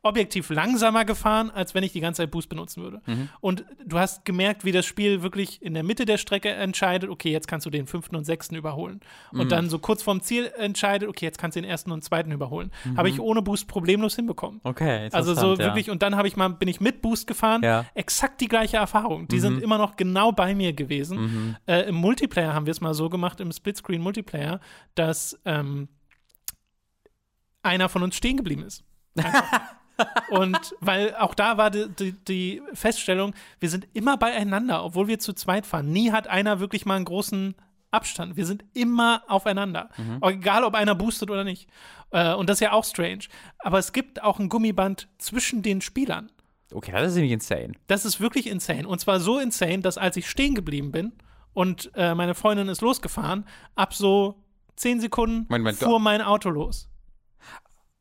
objektiv 0.04 0.50
langsamer 0.50 1.04
gefahren, 1.04 1.50
als 1.50 1.74
wenn 1.74 1.82
ich 1.82 1.92
die 1.92 2.00
ganze 2.00 2.22
Zeit 2.22 2.30
Boost 2.30 2.48
benutzen 2.48 2.82
würde. 2.82 3.00
Mhm. 3.06 3.28
Und 3.40 3.64
du 3.84 3.98
hast 3.98 4.24
gemerkt, 4.24 4.64
wie 4.64 4.70
das 4.70 4.84
Spiel 4.84 5.22
wirklich 5.22 5.62
in 5.62 5.72
der 5.74 5.82
Mitte 5.82 6.04
der 6.04 6.18
Strecke 6.18 6.50
entscheidet, 6.50 7.08
okay, 7.08 7.32
jetzt 7.32 7.48
kannst 7.48 7.64
du 7.66 7.70
den 7.70 7.86
fünften 7.86 8.14
und 8.14 8.24
sechsten 8.24 8.54
überholen. 8.54 9.00
Mhm. 9.32 9.40
Und 9.40 9.52
dann 9.52 9.68
so 9.70 9.78
kurz 9.78 10.02
vorm 10.02 10.20
Ziel 10.20 10.52
entscheidet, 10.58 11.08
okay, 11.08 11.24
jetzt 11.24 11.38
kannst 11.38 11.56
du 11.56 11.60
den 11.62 11.68
ersten 11.68 11.90
und 11.90 12.04
zweiten 12.04 12.30
überholen. 12.32 12.70
Mhm. 12.84 12.98
Habe 12.98 13.08
ich 13.08 13.18
ohne 13.18 13.40
Boost 13.40 13.66
problemlos 13.66 14.14
hinbekommen. 14.14 14.60
Okay, 14.62 15.08
Also 15.10 15.32
so 15.32 15.40
interessant, 15.40 15.58
ja. 15.60 15.64
wirklich, 15.66 15.90
und 15.90 16.02
dann 16.02 16.16
habe 16.16 16.28
ich 16.28 16.36
mal, 16.36 16.48
bin 16.50 16.68
ich 16.68 16.80
mit 16.80 17.00
Boost 17.00 17.26
gefahren, 17.26 17.62
Ja. 17.64 17.82
Mhm. 17.82 17.86
exakt 17.94 18.40
die 18.42 18.48
gleiche 18.48 18.76
Erfahrung. 18.76 19.26
Die 19.28 19.40
sind 19.40 19.62
immer 19.62 19.78
noch 19.78 19.96
genau 19.96 20.32
bei 20.32 20.54
mir 20.54 20.74
gewesen. 20.74 21.56
Äh, 21.66 21.88
Im 21.88 21.94
Multiplayer 21.94 22.52
haben 22.52 22.66
wir 22.66 22.72
es 22.72 22.80
mal 22.82 22.92
so 22.94 23.08
gemacht, 23.08 23.40
im 23.40 23.50
Splitscreen 23.50 24.02
Multiplayer, 24.02 24.60
dass 24.94 25.40
ähm, 25.46 25.88
einer 27.62 27.88
von 27.88 28.02
uns 28.02 28.16
stehen 28.16 28.36
geblieben 28.36 28.62
ist. 28.64 28.84
Und 30.30 30.74
weil 30.80 31.14
auch 31.16 31.34
da 31.34 31.56
war 31.56 31.70
die, 31.70 31.88
die, 31.88 32.12
die 32.12 32.62
Feststellung, 32.72 33.34
wir 33.60 33.70
sind 33.70 33.86
immer 33.92 34.16
beieinander, 34.16 34.84
obwohl 34.84 35.08
wir 35.08 35.18
zu 35.18 35.32
zweit 35.32 35.66
fahren. 35.66 35.92
Nie 35.92 36.10
hat 36.10 36.26
einer 36.26 36.60
wirklich 36.60 36.84
mal 36.86 36.96
einen 36.96 37.04
großen 37.04 37.54
Abstand. 37.90 38.36
Wir 38.36 38.44
sind 38.44 38.64
immer 38.74 39.22
aufeinander. 39.28 39.90
Egal, 40.22 40.64
ob 40.64 40.74
einer 40.74 40.94
boostet 40.94 41.30
oder 41.30 41.44
nicht. 41.44 41.68
Äh, 42.10 42.34
und 42.34 42.48
das 42.48 42.56
ist 42.56 42.60
ja 42.60 42.72
auch 42.72 42.84
strange. 42.84 43.24
Aber 43.58 43.78
es 43.78 43.92
gibt 43.92 44.22
auch 44.22 44.38
ein 44.38 44.48
Gummiband 44.48 45.08
zwischen 45.18 45.62
den 45.62 45.80
Spielern. 45.80 46.30
Okay, 46.72 46.90
das 46.92 47.08
ist 47.08 47.14
ziemlich 47.14 47.32
insane. 47.32 47.72
Das 47.86 48.04
ist 48.04 48.20
wirklich 48.20 48.48
insane. 48.48 48.88
Und 48.88 48.98
zwar 49.00 49.20
so 49.20 49.38
insane, 49.38 49.78
dass 49.78 49.96
als 49.96 50.16
ich 50.16 50.28
stehen 50.28 50.54
geblieben 50.54 50.90
bin 50.90 51.12
und 51.52 51.92
äh, 51.94 52.14
meine 52.14 52.34
Freundin 52.34 52.68
ist 52.68 52.80
losgefahren, 52.80 53.46
ab 53.76 53.94
so 53.94 54.42
zehn 54.74 55.00
Sekunden 55.00 55.46
Moment, 55.48 55.64
Moment, 55.64 55.78
fuhr 55.78 56.00
mein 56.00 56.20
Auto 56.20 56.50
los. 56.50 56.88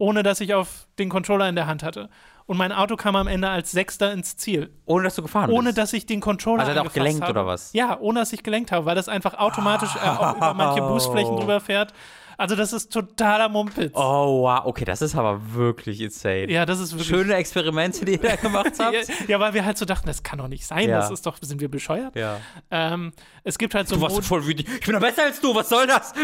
Ohne 0.03 0.21
dass 0.21 0.41
ich 0.41 0.53
auf 0.53 0.85
den 0.99 1.07
Controller 1.07 1.47
in 1.47 1.55
der 1.55 1.65
Hand 1.65 1.81
hatte. 1.81 2.09
Und 2.45 2.57
mein 2.57 2.73
Auto 2.73 2.97
kam 2.97 3.15
am 3.15 3.27
Ende 3.27 3.47
als 3.47 3.71
Sechster 3.71 4.11
ins 4.11 4.35
Ziel. 4.35 4.69
Ohne 4.85 5.05
dass 5.05 5.15
du 5.15 5.21
gefahren 5.21 5.49
Ohne 5.49 5.69
bist. 5.69 5.77
dass 5.77 5.93
ich 5.93 6.05
den 6.05 6.19
Controller 6.19 6.63
Also 6.65 6.77
hat 6.77 6.85
auch 6.85 6.91
gelenkt 6.91 7.21
habe. 7.21 7.31
oder 7.31 7.45
was? 7.47 7.71
Ja, 7.71 7.97
ohne 8.01 8.19
dass 8.19 8.33
ich 8.33 8.43
gelenkt 8.43 8.73
habe, 8.73 8.85
weil 8.85 8.95
das 8.95 9.07
einfach 9.07 9.35
automatisch 9.35 9.95
äh, 9.95 9.99
auch 9.99 10.35
über 10.35 10.53
manche 10.53 10.81
Boostflächen 10.81 11.37
drüber 11.37 11.61
fährt. 11.61 11.93
Also 12.38 12.55
das 12.55 12.73
ist 12.73 12.91
totaler 12.91 13.49
Mumpitz. 13.49 13.91
Oh, 13.95 14.43
wow. 14.43 14.65
Okay, 14.65 14.85
das 14.85 15.01
ist 15.01 15.15
aber 15.15 15.53
wirklich 15.53 16.01
insane. 16.01 16.51
Ja, 16.51 16.65
das 16.65 16.80
ist 16.80 16.93
wirklich. 16.93 17.07
Schöne 17.07 17.35
Experimente, 17.35 18.05
die 18.05 18.14
ihr 18.14 18.18
da 18.19 18.35
gemacht 18.35 18.73
habt. 18.80 18.93
ja, 19.07 19.15
ja, 19.27 19.39
weil 19.39 19.53
wir 19.53 19.65
halt 19.65 19.77
so 19.77 19.85
dachten, 19.85 20.07
das 20.07 20.23
kann 20.23 20.39
doch 20.39 20.47
nicht 20.47 20.65
sein. 20.65 20.89
Ja. 20.89 20.99
Das 20.99 21.11
ist 21.11 21.26
doch, 21.26 21.38
sind 21.41 21.61
wir 21.61 21.69
bescheuert? 21.69 22.15
Ja. 22.15 22.39
Ähm, 22.72 23.11
es 23.43 23.57
gibt 23.57 23.76
halt 23.76 23.88
so 23.88 23.95
Du 23.95 24.01
warst 24.01 24.26
voll 24.26 24.45
wütend. 24.45 24.68
Ich 24.69 24.85
bin 24.85 24.93
doch 24.93 25.01
besser 25.01 25.23
als 25.23 25.39
du. 25.39 25.53
Was 25.55 25.69
soll 25.69 25.88
das? 25.88 26.14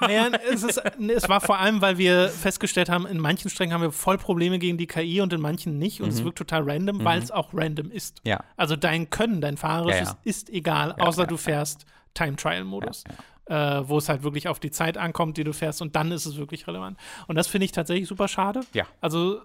Naja, 0.00 0.28
es, 0.50 0.62
ist, 0.62 0.82
es 1.08 1.28
war 1.28 1.40
vor 1.40 1.58
allem, 1.58 1.80
weil 1.80 1.98
wir 1.98 2.28
festgestellt 2.28 2.88
haben, 2.88 3.06
in 3.06 3.18
manchen 3.18 3.50
Strecken 3.50 3.72
haben 3.72 3.82
wir 3.82 3.92
voll 3.92 4.18
Probleme 4.18 4.58
gegen 4.58 4.78
die 4.78 4.86
KI 4.86 5.20
und 5.20 5.32
in 5.32 5.40
manchen 5.40 5.78
nicht. 5.78 6.00
Und 6.00 6.08
es 6.08 6.24
wirkt 6.24 6.38
total 6.38 6.68
random, 6.68 7.04
weil 7.04 7.22
es 7.22 7.30
auch 7.30 7.50
random 7.52 7.90
ist. 7.90 8.24
Mhm. 8.24 8.30
Ja. 8.30 8.44
Also 8.56 8.76
dein 8.76 9.10
Können, 9.10 9.40
dein 9.40 9.56
Fahrerisches 9.56 10.08
Ja, 10.08 10.14
ja. 10.14 10.18
ist 10.24 10.50
egal, 10.50 10.92
außer 10.92 11.26
du 11.26 11.36
fährst 11.36 11.86
Time-Trial-Modus. 12.14 13.04
Äh, 13.46 13.82
wo 13.86 13.98
es 13.98 14.08
halt 14.08 14.22
wirklich 14.22 14.48
auf 14.48 14.58
die 14.58 14.70
Zeit 14.70 14.96
ankommt, 14.96 15.36
die 15.36 15.44
du 15.44 15.52
fährst, 15.52 15.82
und 15.82 15.94
dann 15.96 16.12
ist 16.12 16.24
es 16.24 16.38
wirklich 16.38 16.66
relevant. 16.66 16.96
Und 17.26 17.36
das 17.36 17.46
finde 17.46 17.66
ich 17.66 17.72
tatsächlich 17.72 18.08
super 18.08 18.26
schade. 18.26 18.60
Ja. 18.72 18.84
Also 19.02 19.42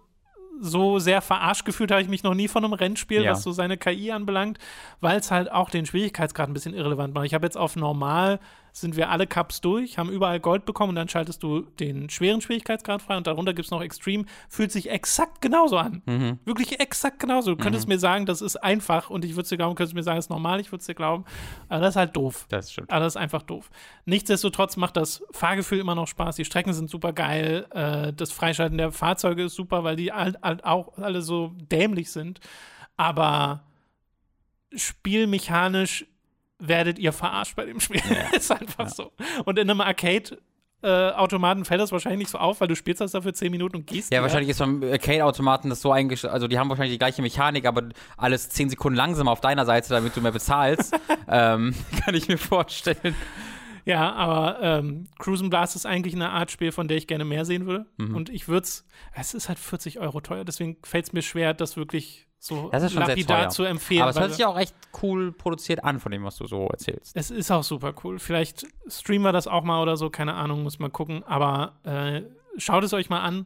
so 0.61 0.99
sehr 0.99 1.21
verarscht 1.21 1.65
gefühlt 1.65 1.91
habe 1.91 2.01
ich 2.01 2.07
mich 2.07 2.23
noch 2.23 2.33
nie 2.33 2.47
von 2.47 2.63
einem 2.63 2.73
Rennspiel, 2.73 3.23
Ja. 3.23 3.31
was 3.31 3.43
so 3.43 3.51
seine 3.51 3.77
KI 3.77 4.11
anbelangt, 4.11 4.57
weil 5.01 5.17
es 5.19 5.31
halt 5.31 5.51
auch 5.51 5.69
den 5.69 5.85
Schwierigkeitsgrad 5.85 6.49
ein 6.49 6.53
bisschen 6.53 6.73
irrelevant 6.73 7.13
macht. 7.13 7.25
Ich 7.25 7.33
habe 7.33 7.45
jetzt 7.45 7.57
auf 7.57 7.75
normal 7.75 8.39
sind 8.71 8.95
wir 8.95 9.09
alle 9.09 9.27
Cups 9.27 9.61
durch, 9.61 9.97
haben 9.97 10.09
überall 10.09 10.39
Gold 10.39 10.65
bekommen 10.65 10.89
und 10.89 10.95
dann 10.95 11.09
schaltest 11.09 11.43
du 11.43 11.61
den 11.61 12.09
schweren 12.09 12.41
Schwierigkeitsgrad 12.41 13.01
frei 13.01 13.17
und 13.17 13.27
darunter 13.27 13.53
gibt 13.53 13.65
es 13.65 13.71
noch 13.71 13.81
Extreme. 13.81 14.25
Fühlt 14.47 14.71
sich 14.71 14.89
exakt 14.89 15.41
genauso 15.41 15.77
an. 15.77 16.01
Mhm. 16.05 16.39
Wirklich 16.45 16.79
exakt 16.79 17.19
genauso. 17.19 17.55
Du 17.55 17.57
könntest 17.57 17.87
mir 17.87 17.99
sagen, 17.99 18.25
das 18.25 18.41
ist 18.41 18.57
einfach 18.57 19.09
und 19.09 19.25
ich 19.25 19.31
würde 19.31 19.43
es 19.43 19.49
dir 19.49 19.57
glauben, 19.57 19.75
könntest 19.75 19.95
mir 19.95 20.03
sagen, 20.03 20.17
das 20.17 20.25
ist 20.25 20.29
normal, 20.29 20.59
ich 20.59 20.71
würde 20.71 20.81
es 20.81 20.87
dir 20.87 20.95
glauben. 20.95 21.25
Aber 21.67 21.81
das 21.81 21.91
ist 21.91 21.95
halt 21.97 22.15
doof. 22.15 22.45
Das 22.49 22.71
stimmt. 22.71 22.91
Aber 22.91 23.01
das 23.01 23.13
ist 23.13 23.17
einfach 23.17 23.43
doof. 23.43 23.69
Nichtsdestotrotz 24.05 24.77
macht 24.77 24.97
das 24.97 25.23
Fahrgefühl 25.31 25.79
immer 25.79 25.95
noch 25.95 26.07
Spaß. 26.07 26.35
Die 26.35 26.45
Strecken 26.45 26.73
sind 26.73 26.89
super 26.89 27.13
geil. 27.13 27.65
Äh, 27.71 28.13
das 28.13 28.31
Freischalten 28.31 28.77
der 28.77 28.91
Fahrzeuge 28.91 29.43
ist 29.43 29.55
super, 29.55 29.83
weil 29.83 29.95
die 29.95 30.11
auch 30.13 30.97
alle 30.97 31.21
so 31.21 31.53
dämlich 31.71 32.11
sind. 32.11 32.39
Aber 32.97 33.63
spielmechanisch 34.75 36.05
werdet 36.59 36.99
ihr 36.99 37.13
verarscht 37.13 37.55
bei 37.55 37.65
dem 37.65 37.79
Spiel. 37.79 38.01
ist 38.33 38.51
einfach 38.51 38.89
so. 38.89 39.11
Und 39.45 39.57
in 39.57 39.69
einem 39.69 39.81
Arcade. 39.81 40.37
Äh, 40.81 41.11
Automaten 41.11 41.65
fällt 41.65 41.81
das 41.81 41.91
wahrscheinlich 41.91 42.19
nicht 42.19 42.29
so 42.29 42.37
auf, 42.37 42.61
weil 42.61 42.69
du 42.69 42.75
spielst 42.75 43.01
das 43.01 43.11
dafür 43.11 43.33
10 43.33 43.51
Minuten 43.51 43.75
und 43.75 43.85
gehst. 43.85 44.13
Ja, 44.13 44.19
wieder. 44.19 44.23
wahrscheinlich 44.23 44.49
ist 44.51 44.59
beim 44.59 44.81
Arcade-Automaten 44.81 45.69
das 45.69 45.81
so 45.81 45.91
eingestellt, 45.91 46.31
also 46.31 46.47
die 46.47 46.57
haben 46.57 46.69
wahrscheinlich 46.69 46.93
die 46.93 46.99
gleiche 46.99 47.21
Mechanik, 47.21 47.65
aber 47.65 47.89
alles 48.15 48.47
10 48.47 48.69
Sekunden 48.69 48.95
langsamer 48.95 49.31
auf 49.31 49.41
deiner 49.41 49.65
Seite, 49.65 49.89
damit 49.89 50.15
du 50.15 50.21
mehr 50.21 50.31
bezahlst. 50.31 50.97
ähm, 51.27 51.75
kann 52.05 52.15
ich 52.15 52.29
mir 52.29 52.37
vorstellen. 52.37 53.13
Ja, 53.83 54.13
aber 54.13 54.59
ähm, 54.61 55.09
Cruisen 55.19 55.49
Blast 55.49 55.75
ist 55.75 55.85
eigentlich 55.85 56.13
eine 56.13 56.29
Art 56.29 56.49
Spiel, 56.49 56.71
von 56.71 56.87
der 56.87 56.95
ich 56.95 57.07
gerne 57.07 57.25
mehr 57.25 57.43
sehen 57.43 57.65
würde. 57.65 57.85
Mhm. 57.97 58.15
Und 58.15 58.29
ich 58.29 58.47
würde 58.47 58.63
es, 58.63 58.87
es 59.13 59.33
ist 59.33 59.49
halt 59.49 59.59
40 59.59 59.99
Euro 59.99 60.21
teuer, 60.21 60.45
deswegen 60.45 60.77
fällt 60.83 61.07
es 61.07 61.11
mir 61.11 61.23
schwer, 61.23 61.53
das 61.53 61.75
wirklich 61.75 62.28
so 62.39 62.69
Das 62.71 62.83
ist 62.83 62.93
schon 62.93 63.05
sehr 63.05 63.15
lapidar 63.15 63.41
teuer. 63.41 63.49
zu 63.49 63.63
empfehlen. 63.63 64.01
Aber 64.01 64.11
es 64.11 64.19
hört 64.19 64.33
sich 64.33 64.45
auch 64.45 64.57
echt 64.57 64.73
cool 65.03 65.31
produziert 65.31 65.83
an, 65.83 65.99
von 65.99 66.11
dem, 66.11 66.23
was 66.23 66.37
du 66.37 66.47
so 66.47 66.67
erzählst. 66.67 67.15
es 67.15 67.31
ist 67.31 67.51
auch 67.51 67.63
super 67.63 67.93
cool. 68.03 68.17
Vielleicht 68.19 68.65
streamen 68.87 69.23
wir 69.23 69.33
das 69.33 69.47
auch 69.47 69.63
mal 69.63 69.81
oder 69.81 69.97
so, 69.97 70.09
keine 70.09 70.33
Ahnung, 70.35 70.63
muss 70.63 70.79
mal 70.79 70.89
gucken. 70.89 71.23
Aber 71.23 71.73
äh, 71.83 72.21
schaut 72.57 72.83
es 72.83 72.93
euch 72.93 73.09
mal 73.09 73.19
an. 73.21 73.45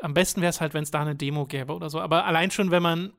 Am 0.00 0.14
besten 0.14 0.40
wäre 0.40 0.50
es 0.50 0.60
halt, 0.60 0.74
wenn 0.74 0.82
es 0.82 0.90
da 0.90 1.00
eine 1.00 1.14
Demo 1.14 1.46
gäbe 1.46 1.72
oder 1.72 1.88
so. 1.88 2.00
Aber 2.00 2.24
allein 2.26 2.50
schon, 2.50 2.70
wenn 2.72 2.82
man 2.82 3.12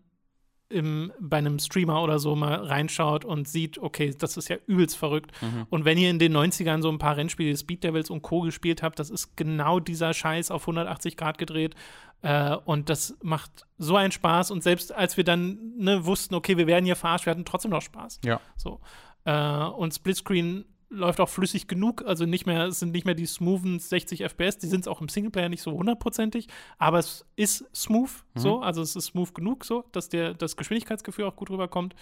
im, 0.73 1.11
bei 1.19 1.37
einem 1.37 1.59
Streamer 1.59 2.01
oder 2.01 2.19
so 2.19 2.35
mal 2.35 2.55
reinschaut 2.55 3.23
und 3.23 3.47
sieht, 3.47 3.77
okay, 3.77 4.13
das 4.17 4.37
ist 4.37 4.49
ja 4.49 4.57
übelst 4.65 4.97
verrückt. 4.97 5.31
Und 5.69 5.85
wenn 5.85 5.97
ihr 5.97 6.09
in 6.09 6.19
den 6.19 6.35
90ern 6.35 6.81
so 6.81 6.89
ein 6.89 6.97
paar 6.97 7.15
Rennspiele, 7.15 7.55
Speed 7.55 7.83
Devils 7.83 8.09
und 8.09 8.21
Co. 8.23 8.41
gespielt 8.41 8.81
habt, 8.83 8.99
das 8.99 9.09
ist 9.09 9.37
genau 9.37 9.79
dieser 9.79 10.13
Scheiß 10.13 10.51
auf 10.51 10.63
180 10.63 11.15
Grad 11.15 11.37
gedreht. 11.37 11.75
Äh, 12.23 12.55
und 12.65 12.89
das 12.89 13.17
macht 13.21 13.65
so 13.77 13.95
einen 13.95 14.11
Spaß. 14.11 14.51
Und 14.51 14.63
selbst 14.63 14.93
als 14.93 15.17
wir 15.17 15.23
dann 15.23 15.59
ne, 15.77 16.05
wussten, 16.05 16.35
okay, 16.35 16.57
wir 16.57 16.67
werden 16.67 16.85
hier 16.85 16.95
verarscht, 16.95 17.25
wir 17.25 17.31
hatten 17.31 17.45
trotzdem 17.45 17.71
noch 17.71 17.81
Spaß. 17.81 18.19
Ja. 18.25 18.41
So. 18.55 18.79
Äh, 19.25 19.65
und 19.65 19.93
Splitscreen 19.93 20.65
läuft 20.94 21.20
auch 21.20 21.30
flüssig 21.30 21.68
genug, 21.68 22.03
also 22.06 22.26
nicht 22.26 22.45
mehr, 22.45 22.68
es 22.68 22.80
sind 22.80 22.91
nicht 22.91 23.06
mehr 23.06 23.15
die 23.15 23.26
smoothen 23.26 23.80
60 23.80 24.22
FPS, 24.24 24.57
die 24.57 24.68
sind 24.68 24.82
es 24.82 24.88
auch 24.88 25.02
im 25.02 25.10
Singleplayer 25.10 25.49
nicht 25.49 25.61
so 25.61 25.72
hundertprozentig, 25.72 26.48
aber 26.78 26.99
es 26.99 27.26
ist 27.36 27.65
smooth, 27.76 28.11
so, 28.36 28.61
also 28.61 28.82
es 28.82 28.95
ist 28.95 29.06
smooth 29.07 29.34
genug, 29.34 29.65
so, 29.65 29.86
dass 29.91 30.10
der, 30.10 30.34
das 30.34 30.56
Geschwindigkeitsgefühl 30.56 31.26
auch 31.26 31.36
gut 31.36 31.49
rüberkommt. 31.49 31.95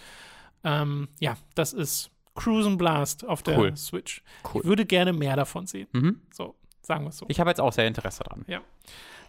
Ähm, 0.64 1.08
ja, 1.18 1.36
das 1.54 1.72
ist 1.72 2.10
Cruisen 2.34 2.78
Blast 2.78 3.26
auf 3.26 3.42
der 3.42 3.58
Cool. 3.58 3.76
Switch. 3.76 4.22
Cool. 4.52 4.62
Ich 4.62 4.68
würde 4.68 4.86
gerne 4.86 5.12
mehr 5.12 5.36
davon 5.36 5.66
sehen. 5.66 5.88
Mhm. 5.92 6.20
So, 6.32 6.54
sagen 6.80 7.04
wir 7.04 7.10
es 7.10 7.18
so. 7.18 7.26
Ich 7.28 7.40
habe 7.40 7.50
jetzt 7.50 7.60
auch 7.60 7.72
sehr 7.72 7.86
Interesse 7.86 8.24
dran. 8.24 8.44
Ja. 8.46 8.60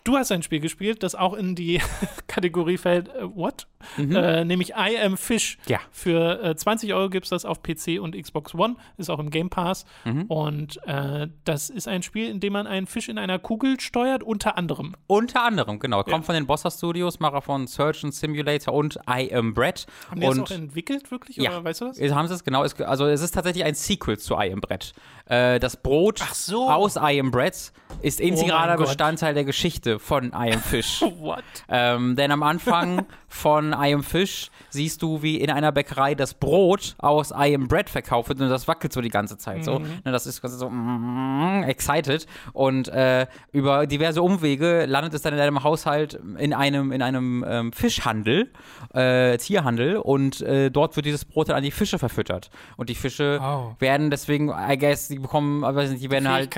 Du 0.05 0.17
hast 0.17 0.31
ein 0.34 0.43
Spiel 0.43 0.59
gespielt, 0.59 1.01
das 1.01 1.15
auch 1.15 1.34
in 1.34 1.55
die 1.55 1.80
Kategorie 2.27 2.77
fällt, 2.77 3.07
äh, 3.09 3.23
what? 3.23 3.67
Äh, 3.97 4.45
nämlich 4.45 4.71
I 4.71 4.97
Am 4.97 5.17
Fish. 5.17 5.57
Ja. 5.67 5.80
Für 5.91 6.41
äh, 6.41 6.55
20 6.55 6.93
Euro 6.93 7.09
gibt 7.09 7.25
es 7.25 7.30
das 7.30 7.43
auf 7.45 7.61
PC 7.63 7.99
und 8.01 8.15
Xbox 8.21 8.55
One, 8.55 8.75
ist 8.97 9.09
auch 9.09 9.19
im 9.19 9.30
Game 9.30 9.49
Pass. 9.49 9.85
Und 10.30 10.80
äh, 10.88 11.27
das 11.43 11.69
ist 11.69 11.88
ein 11.89 12.01
Spiel, 12.01 12.30
in 12.30 12.39
dem 12.39 12.53
man 12.53 12.65
einen 12.65 12.88
Fisch 12.88 13.09
in 13.09 13.17
einer 13.17 13.39
Kugel 13.39 13.80
steuert, 13.81 14.23
unter 14.23 14.57
anderem. 14.57 14.95
Unter 15.07 15.43
anderem, 15.43 15.80
genau. 15.80 16.03
Kommt 16.03 16.13
Ja. 16.15 16.21
von 16.21 16.35
den 16.35 16.47
Bossa 16.47 16.71
Studios, 16.71 17.19
Macher 17.19 17.41
von 17.41 17.67
Surgeon 17.67 18.11
Simulator 18.13 18.73
und 18.73 18.97
I 19.09 19.34
Am 19.34 19.53
Bread. 19.53 19.85
Haben 20.09 20.21
die 20.21 20.27
und 20.27 20.38
das 20.38 20.51
auch 20.51 20.55
entwickelt, 20.55 21.11
wirklich? 21.11 21.35
Ja. 21.38 21.51
Oder 21.51 21.65
weißt 21.65 21.81
du 21.81 21.85
das? 21.91 21.99
Haben 22.13 22.27
sie 22.30 22.34
es 22.35 22.43
genau? 22.45 22.63
Es, 22.63 22.80
also 22.81 23.05
es 23.05 23.21
ist 23.21 23.31
tatsächlich 23.34 23.65
ein 23.65 23.75
Sequel 23.75 24.17
zu 24.17 24.35
I 24.35 24.51
Am 24.53 24.61
Bread. 24.61 24.93
Äh, 25.25 25.59
das 25.59 25.75
Brot 25.81 26.19
so. 26.34 26.69
aus 26.69 26.95
I 26.95 27.19
Am 27.19 27.31
Bread 27.31 27.71
ist 28.01 28.19
integraler 28.21 28.63
Oh 28.63 28.67
mein 28.69 28.77
Gott. 28.77 28.88
Bestandteil 28.88 29.34
der 29.34 29.43
Geschichte 29.43 29.92
von 29.99 30.27
I 30.27 30.53
Am 30.53 30.59
Fish. 30.61 31.01
What? 31.19 31.43
ähm, 31.69 32.15
denn 32.15 32.31
am 32.31 32.43
Anfang 32.43 33.05
von 33.27 33.73
I 33.73 33.93
Am 33.93 34.03
Fish 34.03 34.49
siehst 34.69 35.01
du, 35.01 35.21
wie 35.21 35.37
in 35.37 35.49
einer 35.49 35.71
Bäckerei 35.71 36.15
das 36.15 36.33
Brot 36.33 36.95
aus 36.99 37.31
I 37.31 37.55
Am 37.55 37.67
Bread 37.67 37.89
verkauft 37.89 38.29
wird 38.29 38.39
und 38.41 38.49
das 38.49 38.67
wackelt 38.67 38.93
so 38.93 39.01
die 39.01 39.09
ganze 39.09 39.37
Zeit 39.37 39.63
so. 39.65 39.79
Ne, 39.79 40.11
das 40.11 40.25
ist 40.27 40.41
quasi 40.41 40.57
so 40.57 40.69
mm, 40.69 41.63
excited 41.63 42.25
und 42.53 42.87
äh, 42.89 43.27
über 43.51 43.87
diverse 43.87 44.21
Umwege 44.21 44.85
landet 44.85 45.13
es 45.13 45.21
dann 45.21 45.33
in 45.33 45.39
deinem 45.39 45.63
Haushalt 45.63 46.19
in 46.37 46.53
einem, 46.53 46.91
in 46.91 47.01
einem 47.01 47.43
ähm, 47.47 47.73
Fischhandel, 47.73 48.51
äh, 48.93 49.37
Tierhandel 49.37 49.97
und 49.97 50.41
äh, 50.41 50.69
dort 50.69 50.95
wird 50.95 51.05
dieses 51.05 51.25
Brot 51.25 51.49
dann 51.49 51.55
an 51.57 51.63
die 51.63 51.71
Fische 51.71 51.99
verfüttert. 51.99 52.49
Und 52.77 52.89
die 52.89 52.95
Fische 52.95 53.39
Oh. 53.41 53.75
werden 53.79 54.09
deswegen, 54.09 54.49
I 54.49 54.77
guess, 54.77 55.07
die 55.07 55.19
bekommen, 55.19 55.63
äh, 55.63 55.75
weiß 55.75 55.89
nicht, 55.91 56.03
die 56.03 56.09
werden 56.11 56.29
halt. 56.29 56.55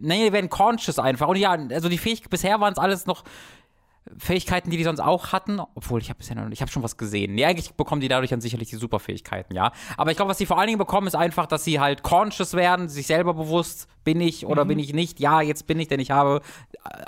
Nee, 0.00 0.26
die 0.26 0.32
werden 0.32 0.50
conscious 0.50 0.98
einfach. 0.98 1.28
Und 1.28 1.36
ja, 1.36 1.50
also 1.70 1.88
die 1.88 1.98
Fähigkeiten, 1.98 2.30
bisher 2.30 2.60
waren 2.60 2.72
es 2.72 2.77
alles 2.78 3.06
noch 3.06 3.24
Fähigkeiten, 4.16 4.70
die 4.70 4.78
die 4.78 4.84
sonst 4.84 5.00
auch 5.00 5.32
hatten, 5.32 5.60
obwohl 5.74 6.00
ich 6.00 6.08
habe 6.08 6.18
bisher 6.18 6.34
noch, 6.34 6.50
ich 6.50 6.62
habe 6.62 6.70
schon 6.70 6.82
was 6.82 6.96
gesehen. 6.96 7.34
Nee, 7.34 7.44
eigentlich 7.44 7.74
bekommen 7.74 8.00
die 8.00 8.08
dadurch 8.08 8.30
dann 8.30 8.40
sicherlich 8.40 8.68
die 8.70 8.76
Superfähigkeiten, 8.76 9.54
ja. 9.54 9.70
Aber 9.98 10.10
ich 10.10 10.16
glaube, 10.16 10.30
was 10.30 10.38
sie 10.38 10.46
vor 10.46 10.58
allen 10.58 10.68
Dingen 10.68 10.78
bekommen, 10.78 11.06
ist 11.06 11.14
einfach, 11.14 11.46
dass 11.46 11.64
sie 11.64 11.78
halt 11.78 12.02
conscious 12.02 12.54
werden, 12.54 12.88
sich 12.88 13.06
selber 13.06 13.34
bewusst, 13.34 13.86
bin 14.04 14.22
ich 14.22 14.46
oder 14.46 14.64
bin 14.64 14.78
ich 14.78 14.94
nicht. 14.94 15.20
Ja, 15.20 15.42
jetzt 15.42 15.66
bin 15.66 15.78
ich, 15.78 15.88
denn 15.88 16.00
ich 16.00 16.10
habe 16.10 16.40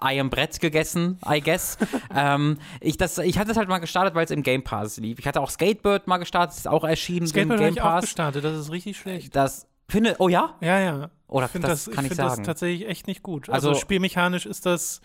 I 0.05 0.21
am 0.21 0.29
Brett 0.29 0.61
gegessen, 0.61 1.19
I 1.27 1.41
guess. 1.41 1.79
ähm, 2.15 2.59
ich, 2.81 2.99
das, 2.99 3.17
ich 3.17 3.39
hatte 3.39 3.49
das 3.49 3.57
halt 3.57 3.71
mal 3.71 3.79
gestartet, 3.79 4.15
weil 4.15 4.27
es 4.27 4.31
im 4.31 4.43
Game 4.43 4.63
Pass 4.63 4.99
lief. 4.99 5.19
Ich 5.19 5.27
hatte 5.27 5.41
auch 5.41 5.49
Skatebird 5.49 6.07
mal 6.07 6.19
gestartet, 6.19 6.59
ist 6.59 6.69
auch 6.69 6.85
erschienen 6.85 7.27
Skateboard 7.27 7.61
im 7.61 7.65
Game 7.67 7.75
ich 7.77 7.81
auch 7.81 7.87
Pass. 7.87 8.05
gestartet, 8.05 8.45
das 8.45 8.59
ist 8.59 8.71
richtig 8.71 8.99
schlecht. 8.99 9.35
Das 9.35 9.67
finde, 9.89 10.17
oh 10.19 10.29
ja? 10.29 10.57
Ja, 10.61 10.79
ja. 10.79 11.11
Oder 11.29 11.47
ich 11.47 11.61
das 11.63 11.85
das, 11.85 11.95
kann 11.95 12.05
ich 12.05 12.11
ich 12.11 12.17
find 12.17 12.21
das 12.21 12.33
sagen. 12.33 12.45
tatsächlich 12.45 12.87
echt 12.89 13.07
nicht 13.07 13.23
gut. 13.23 13.49
Also, 13.49 13.71
Also- 13.71 13.81
spielmechanisch 13.81 14.45
ist 14.45 14.67
das. 14.67 15.01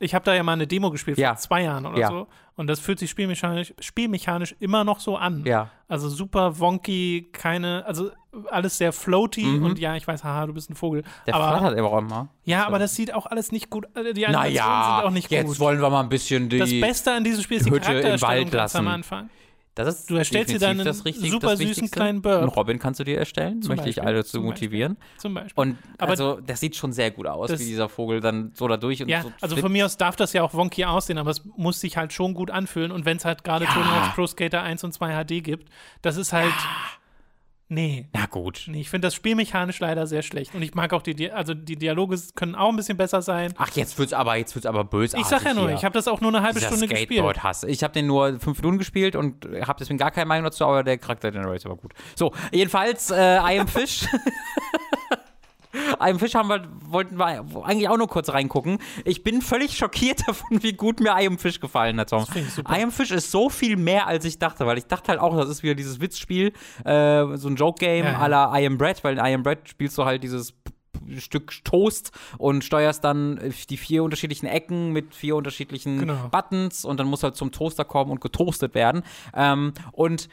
Ich 0.00 0.14
habe 0.14 0.24
da 0.24 0.34
ja 0.34 0.42
mal 0.42 0.52
eine 0.54 0.66
Demo 0.66 0.90
gespielt 0.90 1.18
Ja. 1.18 1.30
vor 1.30 1.36
zwei 1.38 1.62
Jahren 1.62 1.86
oder 1.86 1.98
Ja. 1.98 2.08
so. 2.08 2.26
Und 2.56 2.66
das 2.66 2.78
fühlt 2.80 2.98
sich 2.98 3.10
spielmechanisch, 3.10 3.74
spielmechanisch 3.80 4.54
immer 4.60 4.84
noch 4.84 5.00
so 5.00 5.16
an. 5.16 5.44
Ja. 5.46 5.70
Also 5.88 6.08
super 6.08 6.58
wonky, 6.58 7.28
keine, 7.32 7.84
also 7.86 8.10
alles 8.50 8.76
sehr 8.78 8.92
floaty 8.92 9.44
Mhm. 9.44 9.64
und 9.64 9.78
ja, 9.78 9.94
ich 9.96 10.06
weiß, 10.06 10.24
haha, 10.24 10.46
du 10.46 10.54
bist 10.54 10.68
ein 10.70 10.74
Vogel. 10.74 11.04
Der 11.26 11.34
aber, 11.34 11.56
flattert 11.58 11.78
immer 11.78 11.88
auch 11.88 11.98
immer. 11.98 12.28
ja, 12.44 12.66
aber 12.66 12.78
das 12.78 12.94
sieht 12.96 13.14
auch 13.14 13.26
alles 13.26 13.52
nicht 13.52 13.70
gut. 13.70 13.86
äh, 13.94 14.12
Die 14.12 14.26
Animationen 14.26 14.54
Naja, 14.66 14.96
sind 14.98 15.06
auch 15.08 15.10
nicht 15.12 15.30
jetzt 15.30 15.46
gut. 15.46 15.60
wollen 15.60 15.80
wir 15.80 15.90
mal 15.90 16.00
ein 16.02 16.08
bisschen 16.08 16.48
die. 16.48 16.58
Das 16.58 16.70
Beste 16.70 17.12
an 17.12 17.22
diesem 17.24 17.42
Spiel 17.42 17.58
ist 17.58 17.66
die 17.66 17.70
Hütte 17.70 17.92
im 17.92 18.20
Wald 18.22 18.50
ganz 18.50 18.74
am 18.74 18.84
lassen. 18.86 18.94
Anfang. 18.94 19.30
Das 19.76 19.88
ist 19.88 20.08
Du 20.08 20.14
erstellst 20.14 20.50
dir 20.50 20.58
definitiv 20.60 20.84
dann 20.84 20.86
das 20.86 20.98
einen 20.98 21.02
richtig- 21.04 21.30
super 21.32 21.56
süßen 21.56 21.90
kleinen 21.90 22.22
Bird. 22.22 22.40
Einen 22.42 22.48
Robin 22.48 22.78
kannst 22.78 23.00
du 23.00 23.04
dir 23.04 23.18
erstellen, 23.18 23.60
Zum 23.60 23.70
möchte 23.74 23.88
ich 23.88 23.96
Beispiel, 23.96 24.08
alle 24.08 24.24
zu 24.24 24.32
zum 24.38 24.44
motivieren. 24.44 24.96
Zum 25.18 25.34
Beispiel. 25.34 25.52
Und 25.60 25.78
Aber- 25.98 26.10
also, 26.12 26.40
das 26.46 26.60
sieht 26.60 26.76
schon 26.76 26.92
sehr 26.92 27.10
gut 27.10 27.26
aus, 27.26 27.50
wie 27.50 27.56
dieser 27.64 27.88
Vogel 27.88 28.20
dann 28.20 28.52
so 28.54 28.68
da 28.68 28.76
durch 28.76 29.02
und 29.02 29.08
Ja, 29.08 29.22
so 29.22 29.32
also 29.40 29.56
von 29.56 29.72
mir 29.72 29.84
aus 29.86 29.96
darf 29.96 30.14
das 30.14 30.32
ja 30.32 30.42
auch 30.44 30.54
wonky 30.54 30.84
aussehen, 30.84 31.18
aber 31.18 31.30
es 31.30 31.42
muss 31.56 31.80
sich 31.80 31.96
halt 31.96 32.12
schon 32.12 32.34
gut 32.34 32.50
anfühlen. 32.52 32.92
Und 32.92 33.04
wenn 33.04 33.16
es 33.16 33.24
halt 33.24 33.42
gerade 33.42 33.64
Tony 33.66 33.84
Hawk's 33.86 34.14
Pro 34.14 34.26
Skater 34.28 34.62
1 34.62 34.84
und 34.84 34.92
2 34.92 35.12
HD 35.24 35.40
gibt, 35.42 35.68
das 36.02 36.16
ist 36.16 36.32
halt. 36.32 36.52
Nee. 37.68 38.08
Na 38.12 38.26
gut. 38.26 38.64
Nee, 38.66 38.82
ich 38.82 38.90
finde 38.90 39.06
das 39.06 39.14
spielmechanisch 39.14 39.80
leider 39.80 40.06
sehr 40.06 40.22
schlecht. 40.22 40.54
Und 40.54 40.62
ich 40.62 40.74
mag 40.74 40.92
auch 40.92 41.02
die, 41.02 41.14
Di 41.14 41.30
also 41.30 41.54
die 41.54 41.76
Dialoge 41.76 42.18
können 42.34 42.54
auch 42.54 42.68
ein 42.68 42.76
bisschen 42.76 42.96
besser 42.96 43.22
sein. 43.22 43.54
Ach, 43.56 43.70
jetzt 43.74 43.98
wird's 43.98 44.12
aber, 44.12 44.36
jetzt 44.36 44.54
wird's 44.54 44.66
aber 44.66 44.84
bösartig. 44.84 45.24
Ich 45.24 45.30
sag 45.30 45.44
ja 45.44 45.54
nur, 45.54 45.68
hier. 45.68 45.76
ich 45.76 45.84
habe 45.84 45.94
das 45.94 46.06
auch 46.06 46.20
nur 46.20 46.30
eine 46.30 46.42
halbe 46.42 46.58
Dieser 46.58 46.68
Stunde 46.68 46.88
gespielt. 46.88 47.20
Skateboard-Hass. 47.20 47.64
Ich 47.64 47.82
habe 47.82 47.94
den 47.94 48.06
nur 48.06 48.38
fünf 48.38 48.58
Minuten 48.60 48.78
gespielt 48.78 49.16
und 49.16 49.46
habe 49.66 49.78
deswegen 49.78 49.98
gar 49.98 50.10
keine 50.10 50.26
Meinung 50.26 50.44
dazu, 50.44 50.64
aber 50.64 50.84
der 50.84 50.98
Charakter 50.98 51.30
Generator 51.30 51.70
war 51.70 51.78
gut. 51.78 51.94
So, 52.14 52.32
jedenfalls, 52.52 53.10
äh, 53.10 53.38
I 53.38 53.58
am 53.58 53.66
Fish. 53.66 54.06
I 55.74 56.10
Am 56.10 56.18
Fish 56.18 56.34
haben 56.34 56.48
wir, 56.48 56.66
wollten 56.88 57.18
wir 57.18 57.26
eigentlich 57.64 57.88
auch 57.88 57.96
nur 57.96 58.08
kurz 58.08 58.28
reingucken. 58.30 58.78
Ich 59.04 59.22
bin 59.22 59.42
völlig 59.42 59.76
schockiert 59.76 60.22
davon, 60.28 60.62
wie 60.62 60.72
gut 60.72 61.00
mir 61.00 61.10
I 61.18 61.26
Am 61.26 61.38
Fish 61.38 61.60
gefallen 61.60 61.98
hat, 62.00 62.10
Tom. 62.10 62.24
I 62.68 62.82
Am 62.82 62.90
Fish 62.90 63.10
ist 63.10 63.30
so 63.30 63.50
viel 63.50 63.76
mehr, 63.76 64.06
als 64.06 64.24
ich 64.24 64.38
dachte, 64.38 64.66
weil 64.66 64.78
ich 64.78 64.86
dachte 64.86 65.12
halt 65.12 65.20
auch, 65.20 65.36
das 65.36 65.48
ist 65.48 65.62
wieder 65.62 65.74
dieses 65.74 66.00
Witzspiel, 66.00 66.52
äh, 66.84 67.36
so 67.36 67.48
ein 67.48 67.56
Joke-Game 67.56 68.04
ja. 68.04 68.20
à 68.20 68.28
la 68.28 68.58
I 68.58 68.66
Am 68.66 68.78
Bread, 68.78 69.02
weil 69.04 69.18
in 69.18 69.24
I 69.24 69.34
Am 69.34 69.42
Bread 69.42 69.68
spielst 69.68 69.98
du 69.98 70.04
halt 70.04 70.22
dieses 70.22 70.54
Stück 71.18 71.64
Toast 71.64 72.12
und 72.38 72.64
steuerst 72.64 73.04
dann 73.04 73.40
die 73.68 73.76
vier 73.76 74.04
unterschiedlichen 74.04 74.46
Ecken 74.46 74.92
mit 74.92 75.14
vier 75.14 75.36
unterschiedlichen 75.36 75.98
genau. 76.00 76.28
Buttons 76.30 76.84
und 76.84 76.98
dann 76.98 77.06
muss 77.06 77.22
halt 77.22 77.36
zum 77.36 77.52
Toaster 77.52 77.84
kommen 77.84 78.10
und 78.10 78.20
getoastet 78.20 78.74
werden. 78.74 79.02
Ähm, 79.34 79.72
und 79.92 80.28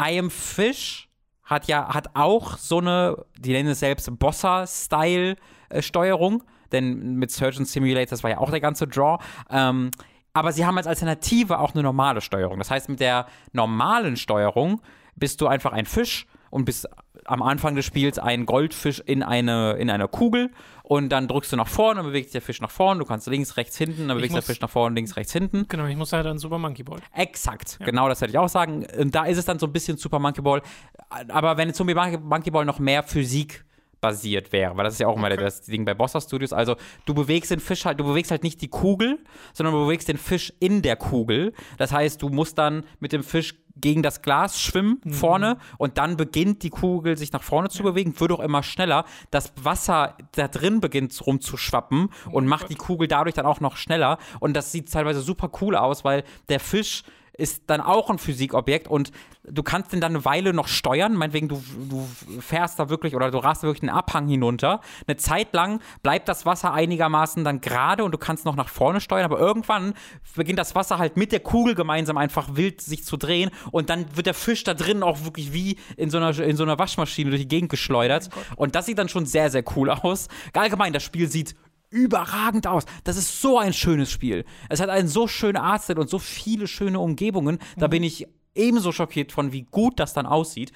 I 0.00 0.18
Am 0.18 0.30
Fish 0.30 1.08
hat 1.46 1.66
ja, 1.68 1.94
hat 1.94 2.10
auch 2.14 2.58
so 2.58 2.78
eine, 2.78 3.24
die 3.38 3.52
nennen 3.52 3.70
es 3.70 3.80
selbst 3.80 4.10
Bossa-Style-Steuerung, 4.18 6.42
denn 6.72 7.14
mit 7.14 7.30
Surgeon 7.30 7.64
Simulator, 7.64 8.10
das 8.10 8.22
war 8.22 8.28
ja 8.30 8.36
auch 8.38 8.50
der 8.50 8.60
ganze 8.60 8.86
Draw. 8.86 9.24
Ähm, 9.50 9.90
aber 10.32 10.52
sie 10.52 10.64
haben 10.66 10.76
als 10.76 10.86
Alternative 10.86 11.58
auch 11.60 11.72
eine 11.72 11.82
normale 11.82 12.20
Steuerung. 12.20 12.58
Das 12.58 12.70
heißt, 12.70 12.90
mit 12.90 13.00
der 13.00 13.24
normalen 13.52 14.18
Steuerung 14.18 14.82
bist 15.14 15.40
du 15.40 15.46
einfach 15.46 15.72
ein 15.72 15.86
Fisch 15.86 16.26
und 16.50 16.66
bist 16.66 16.86
am 17.24 17.42
Anfang 17.42 17.74
des 17.74 17.86
Spiels 17.86 18.18
ein 18.18 18.44
Goldfisch 18.44 19.00
in 19.00 19.22
eine, 19.22 19.72
in 19.74 19.88
einer 19.88 20.08
Kugel 20.08 20.50
und 20.88 21.08
dann 21.08 21.26
drückst 21.26 21.50
du 21.50 21.56
nach 21.56 21.66
vorne, 21.66 21.96
dann 21.96 22.06
bewegt 22.06 22.26
sich 22.26 22.34
der 22.34 22.42
Fisch 22.42 22.60
nach 22.60 22.70
vorne, 22.70 23.00
du 23.00 23.04
kannst 23.04 23.26
links, 23.26 23.56
rechts, 23.56 23.76
hinten, 23.76 24.06
dann 24.06 24.18
bewegt 24.18 24.32
sich 24.32 24.44
der 24.44 24.54
Fisch 24.54 24.60
nach 24.60 24.70
vorne, 24.70 24.94
links, 24.94 25.16
rechts, 25.16 25.32
hinten. 25.32 25.66
Genau, 25.66 25.86
ich 25.86 25.96
muss 25.96 26.12
halt 26.12 26.24
dann 26.26 26.38
Super 26.38 26.58
Monkey 26.58 26.84
Ball. 26.84 27.00
Exakt, 27.12 27.78
ja. 27.80 27.86
genau 27.86 28.08
das 28.08 28.20
hätte 28.20 28.30
ich 28.30 28.38
auch 28.38 28.48
sagen. 28.48 28.86
Und 28.96 29.12
da 29.12 29.24
ist 29.24 29.36
es 29.36 29.44
dann 29.44 29.58
so 29.58 29.66
ein 29.66 29.72
bisschen 29.72 29.96
Super 29.96 30.20
Monkey 30.20 30.42
Ball. 30.42 30.62
Aber 31.08 31.56
wenn 31.56 31.74
Super 31.74 32.18
Monkey 32.18 32.52
Ball 32.52 32.64
noch 32.64 32.78
mehr 32.78 33.02
Physik 33.02 33.64
basiert 34.06 34.52
wäre, 34.52 34.76
weil 34.76 34.84
das 34.84 34.94
ist 34.94 35.00
ja 35.00 35.08
auch 35.08 35.16
immer 35.16 35.26
okay. 35.26 35.36
das 35.36 35.62
Ding 35.62 35.84
bei 35.84 35.94
Bossa 35.94 36.20
Studios. 36.20 36.52
Also 36.52 36.76
du 37.06 37.14
bewegst 37.14 37.50
den 37.50 37.58
Fisch 37.58 37.84
halt, 37.84 37.98
du 37.98 38.04
bewegst 38.04 38.30
halt 38.30 38.44
nicht 38.44 38.60
die 38.62 38.68
Kugel, 38.68 39.18
sondern 39.52 39.74
du 39.74 39.84
bewegst 39.84 40.08
den 40.08 40.16
Fisch 40.18 40.52
in 40.60 40.82
der 40.82 40.94
Kugel. 40.94 41.52
Das 41.76 41.92
heißt, 41.92 42.22
du 42.22 42.28
musst 42.28 42.56
dann 42.56 42.84
mit 43.00 43.12
dem 43.12 43.24
Fisch 43.24 43.54
gegen 43.78 44.02
das 44.02 44.22
Glas 44.22 44.60
schwimmen 44.60 45.00
mhm. 45.04 45.12
vorne 45.12 45.58
und 45.76 45.98
dann 45.98 46.16
beginnt 46.16 46.62
die 46.62 46.70
Kugel 46.70 47.18
sich 47.18 47.32
nach 47.32 47.42
vorne 47.42 47.68
zu 47.68 47.82
bewegen, 47.82 48.18
wird 48.20 48.32
auch 48.32 48.40
immer 48.40 48.62
schneller. 48.62 49.04
Das 49.30 49.52
Wasser 49.60 50.16
da 50.32 50.48
drin 50.48 50.80
beginnt 50.80 51.20
rumzuschwappen 51.26 52.08
oh 52.26 52.36
und 52.36 52.46
macht 52.46 52.70
die 52.70 52.76
Kugel 52.76 53.08
dadurch 53.08 53.34
dann 53.34 53.44
auch 53.44 53.60
noch 53.60 53.76
schneller. 53.76 54.18
Und 54.40 54.54
das 54.54 54.72
sieht 54.72 54.90
teilweise 54.90 55.20
super 55.20 55.50
cool 55.60 55.76
aus, 55.76 56.04
weil 56.04 56.22
der 56.48 56.60
Fisch 56.60 57.02
ist 57.38 57.64
dann 57.66 57.80
auch 57.80 58.10
ein 58.10 58.18
Physikobjekt 58.18 58.88
und 58.88 59.12
du 59.44 59.62
kannst 59.62 59.92
den 59.92 60.00
dann 60.00 60.12
eine 60.12 60.24
Weile 60.24 60.52
noch 60.52 60.68
steuern, 60.68 61.14
meinetwegen 61.14 61.48
du, 61.48 61.62
du 61.88 62.06
fährst 62.40 62.78
da 62.78 62.88
wirklich 62.88 63.14
oder 63.14 63.30
du 63.30 63.38
rast 63.38 63.62
da 63.62 63.68
wirklich 63.68 63.82
einen 63.82 63.96
Abhang 63.96 64.28
hinunter. 64.28 64.80
Eine 65.06 65.16
Zeit 65.16 65.52
lang 65.52 65.80
bleibt 66.02 66.28
das 66.28 66.46
Wasser 66.46 66.72
einigermaßen 66.72 67.44
dann 67.44 67.60
gerade 67.60 68.04
und 68.04 68.12
du 68.12 68.18
kannst 68.18 68.44
noch 68.44 68.56
nach 68.56 68.68
vorne 68.68 69.00
steuern, 69.00 69.24
aber 69.24 69.38
irgendwann 69.38 69.94
beginnt 70.34 70.58
das 70.58 70.74
Wasser 70.74 70.98
halt 70.98 71.16
mit 71.16 71.32
der 71.32 71.40
Kugel 71.40 71.74
gemeinsam 71.74 72.16
einfach 72.16 72.48
wild 72.56 72.80
sich 72.80 73.04
zu 73.04 73.16
drehen 73.16 73.50
und 73.70 73.90
dann 73.90 74.16
wird 74.16 74.26
der 74.26 74.34
Fisch 74.34 74.64
da 74.64 74.74
drin 74.74 75.02
auch 75.02 75.24
wirklich 75.24 75.52
wie 75.52 75.76
in 75.96 76.10
so 76.10 76.18
einer, 76.18 76.36
in 76.38 76.56
so 76.56 76.64
einer 76.64 76.78
Waschmaschine 76.78 77.30
durch 77.30 77.42
die 77.42 77.48
Gegend 77.48 77.70
geschleudert. 77.70 78.30
Oh 78.34 78.62
und 78.62 78.74
das 78.74 78.86
sieht 78.86 78.98
dann 78.98 79.08
schon 79.08 79.26
sehr, 79.26 79.50
sehr 79.50 79.64
cool 79.76 79.90
aus. 79.90 80.28
Allgemein, 80.52 80.92
das 80.92 81.02
Spiel 81.02 81.30
sieht 81.30 81.54
überragend 81.96 82.66
aus. 82.66 82.84
Das 83.04 83.16
ist 83.16 83.40
so 83.40 83.58
ein 83.58 83.72
schönes 83.72 84.10
Spiel. 84.10 84.44
Es 84.68 84.80
hat 84.80 84.90
einen 84.90 85.08
so 85.08 85.26
schönen 85.26 85.56
Artstyle 85.56 86.00
und 86.00 86.10
so 86.10 86.18
viele 86.18 86.66
schöne 86.66 87.00
Umgebungen. 87.00 87.58
Da 87.76 87.86
mhm. 87.86 87.90
bin 87.90 88.02
ich 88.02 88.26
ebenso 88.54 88.92
schockiert 88.92 89.32
von, 89.32 89.52
wie 89.52 89.62
gut 89.62 89.98
das 89.98 90.12
dann 90.12 90.26
aussieht. 90.26 90.72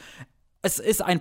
Es 0.63 0.79
ist 0.79 1.03
ein 1.03 1.21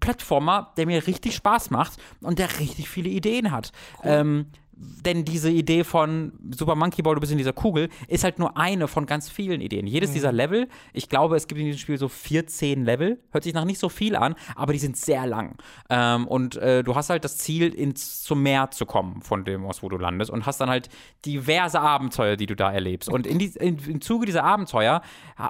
Plattformer, 0.00 0.72
der 0.76 0.86
mir 0.86 1.06
richtig 1.06 1.34
Spaß 1.36 1.70
macht 1.70 1.98
und 2.20 2.38
der 2.38 2.58
richtig 2.58 2.88
viele 2.88 3.08
Ideen 3.08 3.50
hat. 3.50 3.72
Cool. 3.98 4.10
Ähm, 4.10 4.46
denn 4.80 5.24
diese 5.24 5.50
Idee 5.50 5.84
von 5.84 6.32
Super 6.56 6.74
Monkey 6.74 7.02
Ball, 7.02 7.14
du 7.14 7.20
bist 7.20 7.32
in 7.32 7.38
dieser 7.38 7.52
Kugel, 7.52 7.90
ist 8.08 8.24
halt 8.24 8.38
nur 8.38 8.56
eine 8.56 8.88
von 8.88 9.04
ganz 9.04 9.28
vielen 9.28 9.60
Ideen. 9.60 9.86
Jedes 9.86 10.10
mhm. 10.10 10.14
dieser 10.14 10.32
Level, 10.32 10.68
ich 10.94 11.08
glaube, 11.08 11.36
es 11.36 11.46
gibt 11.46 11.60
in 11.60 11.66
diesem 11.66 11.78
Spiel 11.78 11.98
so 11.98 12.08
14 12.08 12.84
Level, 12.84 13.18
hört 13.30 13.44
sich 13.44 13.52
nach 13.52 13.64
nicht 13.64 13.78
so 13.78 13.90
viel 13.90 14.16
an, 14.16 14.34
aber 14.56 14.72
die 14.72 14.78
sind 14.78 14.96
sehr 14.96 15.26
lang. 15.26 15.56
Ähm, 15.90 16.26
und 16.26 16.56
äh, 16.56 16.82
du 16.82 16.94
hast 16.94 17.10
halt 17.10 17.24
das 17.24 17.36
Ziel, 17.36 17.74
ins, 17.74 18.22
zum 18.22 18.42
Meer 18.42 18.70
zu 18.70 18.86
kommen, 18.86 19.20
von 19.20 19.44
dem 19.44 19.66
aus, 19.66 19.82
wo 19.82 19.90
du 19.90 19.98
landest, 19.98 20.30
und 20.30 20.46
hast 20.46 20.60
dann 20.60 20.70
halt 20.70 20.88
diverse 21.26 21.80
Abenteuer, 21.80 22.36
die 22.36 22.46
du 22.46 22.56
da 22.56 22.72
erlebst. 22.72 23.10
Und 23.10 23.26
in 23.26 23.38
die, 23.38 23.52
in, 23.56 23.78
im 23.86 24.00
Zuge 24.00 24.24
dieser 24.24 24.44
Abenteuer 24.44 25.02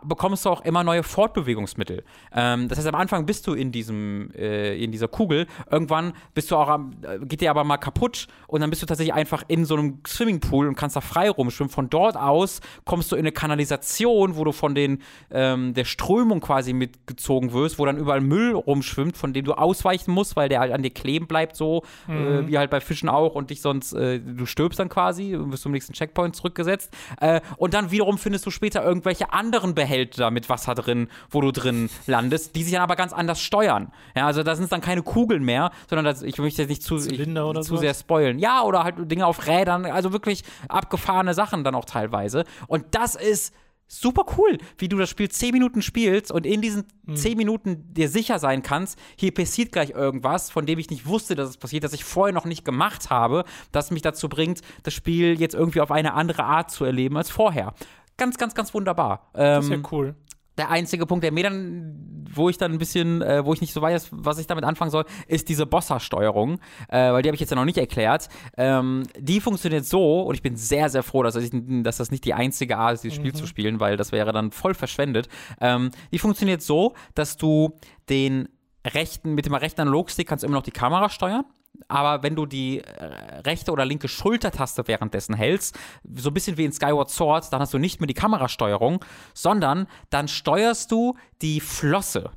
bekommst 0.03 0.45
du 0.45 0.51
auch 0.51 0.63
immer 0.63 0.83
neue 0.83 1.05
Fortbewegungsmittel. 1.05 2.03
Ähm, 2.35 2.69
das 2.69 2.79
heißt, 2.79 2.89
am 2.89 2.95
Anfang 2.97 3.27
bist 3.27 3.47
du 3.47 3.55
in 3.55 3.71
diesem, 3.71 4.33
äh, 4.35 4.83
in 4.83 4.91
dieser 4.91 5.09
Kugel, 5.09 5.47
irgendwann 5.71 6.15
bist 6.35 6.51
du 6.51 6.57
auch 6.57 6.69
am, 6.69 6.97
äh, 7.03 7.25
geht 7.25 7.41
dir 7.41 7.51
aber 7.51 7.63
mal 7.63 7.79
kaputt 7.79 8.27
und 8.49 8.61
dann 8.61 8.71
bist 8.71 8.83
du 8.83 8.87
tatsächlich 8.87 9.15
einfach 9.21 9.45
in 9.49 9.65
so 9.65 9.77
einem 9.77 10.01
Swimmingpool 10.07 10.67
und 10.67 10.75
kannst 10.75 10.97
da 10.97 11.01
frei 11.01 11.31
rumschwimmen. 11.31 11.71
Von 11.71 11.91
dort 11.91 12.17
aus 12.17 12.61
kommst 12.85 13.13
du 13.13 13.17
in 13.17 13.21
eine 13.21 13.33
Kanalisation, 13.33 14.37
wo 14.37 14.45
du 14.45 14.53
von 14.53 14.75
den, 14.75 15.03
ähm, 15.31 15.75
der 15.75 15.85
Strömung 15.85 16.41
quasi 16.41 16.73
mitgezogen 16.73 17.53
wirst, 17.53 17.79
wo 17.79 17.87
dann 17.87 17.97
überall 17.97 18.21
Müll 18.21 18.55
rumschwimmt, 18.55 19.17
von 19.17 19.33
dem 19.33 19.45
du 19.45 19.55
ausweichen 19.55 20.13
musst, 20.13 20.37
weil 20.37 20.49
der 20.49 20.61
halt 20.61 20.73
an 20.73 20.83
dir 20.83 20.91
kleben 20.91 21.27
bleibt, 21.27 21.57
so 21.57 21.85
äh, 22.09 22.13
mhm. 22.13 22.45
äh, 22.45 22.49
wie 22.49 22.59
halt 22.59 22.71
bei 22.71 22.81
Fischen 22.81 23.09
auch 23.09 23.35
und 23.35 23.51
dich 23.51 23.61
sonst, 23.61 23.93
äh, 23.93 24.21
du 24.21 24.47
stirbst 24.47 24.79
dann 24.79 24.89
quasi 24.89 25.37
und 25.37 25.53
wirst 25.53 25.63
zum 25.63 25.73
nächsten 25.73 25.93
Checkpoint 25.93 26.35
zurückgesetzt. 26.35 26.93
Äh, 27.21 27.41
und 27.57 27.75
dann 27.75 27.91
wiederum 27.91 28.19
findest 28.19 28.47
du 28.47 28.51
später 28.51 28.83
irgendwelche 28.83 29.33
anderen 29.33 29.75
Behälter 29.75 30.31
mit 30.31 30.49
Wasser 30.49 30.75
drin, 30.75 31.09
wo 31.31 31.41
du 31.41 31.53
drin 31.53 31.91
landest, 32.07 32.57
die 32.57 32.63
sich 32.63 32.73
dann 32.73 32.83
aber 32.83 32.97
ganz 32.97 33.13
anders 33.13 33.41
steuern. 33.41 33.93
Ja, 34.17 34.27
also 34.27 34.43
da 34.43 34.55
sind 34.55 34.65
es 34.65 34.71
dann 34.71 34.81
keine 34.81 35.03
Kugeln 35.03 35.45
mehr, 35.45 35.71
sondern 35.89 36.05
das, 36.05 36.23
ich 36.23 36.39
möchte 36.39 36.63
jetzt 36.63 36.69
nicht 36.69 36.83
zu, 36.83 36.97
ich, 36.97 37.19
zu 37.63 37.77
sehr 37.77 37.95
spoilen. 37.95 38.39
Ja, 38.39 38.63
oder 38.63 38.85
halt 38.85 39.10
Dinge 39.11 39.27
auf 39.27 39.47
Rädern, 39.47 39.85
also 39.85 40.13
wirklich 40.13 40.45
abgefahrene 40.69 41.35
Sachen 41.35 41.65
dann 41.65 41.75
auch 41.75 41.85
teilweise. 41.85 42.45
Und 42.67 42.87
das 42.93 43.15
ist 43.15 43.55
super 43.91 44.25
cool, 44.39 44.57
wie 44.79 44.89
du 44.89 44.97
das 44.97 45.11
Spiel 45.11 45.29
10 45.29 45.53
Minuten 45.53 45.83
spielst 45.83 46.31
und 46.31 46.47
in 46.47 46.63
diesen 46.63 46.85
mhm. 47.07 47.17
10 47.17 47.37
Minuten 47.37 47.93
dir 47.93 48.09
sicher 48.09 48.39
sein 48.39 48.63
kannst, 48.63 48.99
hier 49.17 49.35
passiert 49.35 49.73
gleich 49.73 49.91
irgendwas, 49.91 50.51
von 50.51 50.65
dem 50.65 50.79
ich 50.79 50.91
nicht 50.91 51.07
wusste, 51.07 51.35
dass 51.35 51.49
es 51.49 51.57
passiert, 51.57 51.83
das 51.83 51.93
ich 51.93 52.05
vorher 52.05 52.33
noch 52.33 52.45
nicht 52.45 52.65
gemacht 52.65 53.11
habe, 53.11 53.45
das 53.73 53.91
mich 53.91 54.03
dazu 54.03 54.29
bringt, 54.29 54.61
das 54.85 54.95
Spiel 54.95 55.39
jetzt 55.41 55.55
irgendwie 55.55 55.81
auf 55.81 55.91
eine 55.91 56.15
andere 56.15 56.45
Art 56.45 56.71
zu 56.71 56.85
erleben 56.85 57.17
als 57.17 57.31
vorher. 57.31 57.75
Ganz, 58.17 58.39
ganz, 58.39 58.55
ganz 58.55 58.73
wunderbar. 58.75 59.29
das 59.33 59.65
ist 59.65 59.71
ja 59.71 59.77
ähm, 59.77 59.87
cool 59.91 60.15
der 60.61 60.71
einzige 60.71 61.07
Punkt, 61.07 61.25
der 61.25 61.33
mir 61.33 61.45
dann, 61.45 62.27
wo 62.33 62.49
ich 62.49 62.59
dann 62.59 62.73
ein 62.73 62.79
bisschen, 62.79 63.23
äh, 63.23 63.45
wo 63.45 63.53
ich 63.53 63.61
nicht 63.61 63.73
so 63.73 63.83
weiß, 63.83 64.09
was 64.13 64.39
ich 64.39 64.47
damit 64.47 64.65
anfangen 64.65 64.91
soll, 64.91 65.05
ist 65.27 65.49
diese 65.49 65.67
Bossa-Steuerung, 65.67 66.61
äh, 66.89 67.13
weil 67.13 67.23
die 67.23 67.29
habe 67.29 67.35
ich 67.35 67.41
jetzt 67.41 67.51
ja 67.51 67.57
noch 67.57 67.65
nicht 67.65 67.79
erklärt. 67.79 68.29
Ähm, 68.57 69.05
die 69.19 69.41
funktioniert 69.41 69.85
so, 69.85 70.23
und 70.23 70.35
ich 70.35 70.43
bin 70.43 70.57
sehr, 70.57 70.89
sehr 70.91 71.03
froh, 71.03 71.23
dass, 71.23 71.37
ich, 71.37 71.51
dass 71.83 71.97
das 71.97 72.11
nicht 72.11 72.25
die 72.25 72.35
einzige 72.35 72.77
Art 72.79 72.95
ist, 72.95 73.05
dieses 73.05 73.19
mhm. 73.19 73.23
Spiel 73.23 73.35
zu 73.35 73.47
spielen, 73.47 73.81
weil 73.81 73.97
das 73.97 74.13
wäre 74.13 74.33
dann 74.33 74.53
voll 74.53 74.75
verschwendet. 74.75 75.29
Ähm, 75.61 75.91
die 76.13 76.19
funktioniert 76.19 76.63
so, 76.63 76.95
dass 77.15 77.37
du 77.37 77.73
den 78.09 78.49
rechten, 78.87 79.35
mit 79.35 79.47
dem 79.47 79.55
rechten 79.55 79.81
Analogstick 79.81 80.29
kannst 80.29 80.43
du 80.43 80.47
immer 80.47 80.57
noch 80.57 80.63
die 80.63 80.71
Kamera 80.71 81.09
steuern 81.09 81.45
aber 81.89 82.23
wenn 82.23 82.37
du 82.37 82.47
die 82.47 82.81
äh, 82.81 83.05
rechte 83.45 83.73
oder 83.73 83.85
linke 83.85 84.09
Schultertaste 84.09 84.87
währenddessen 84.87 85.35
hältst, 85.35 85.79
so 86.15 86.31
ein 86.31 86.35
bisschen 86.35 86.57
wie 86.57 86.65
in 86.65 86.73
Skyward 86.73 87.11
Sword, 87.11 87.53
dann 87.53 87.61
hast 87.61 87.75
du 87.75 87.79
nicht 87.79 88.01
mehr 88.01 88.07
die 88.07 88.15
Kamerasteuerung, 88.15 89.05
sondern 89.35 89.87
dann 90.11 90.29
steuerst 90.29 90.91
du 90.91 91.17
die 91.43 91.61
Flosse 91.61 92.31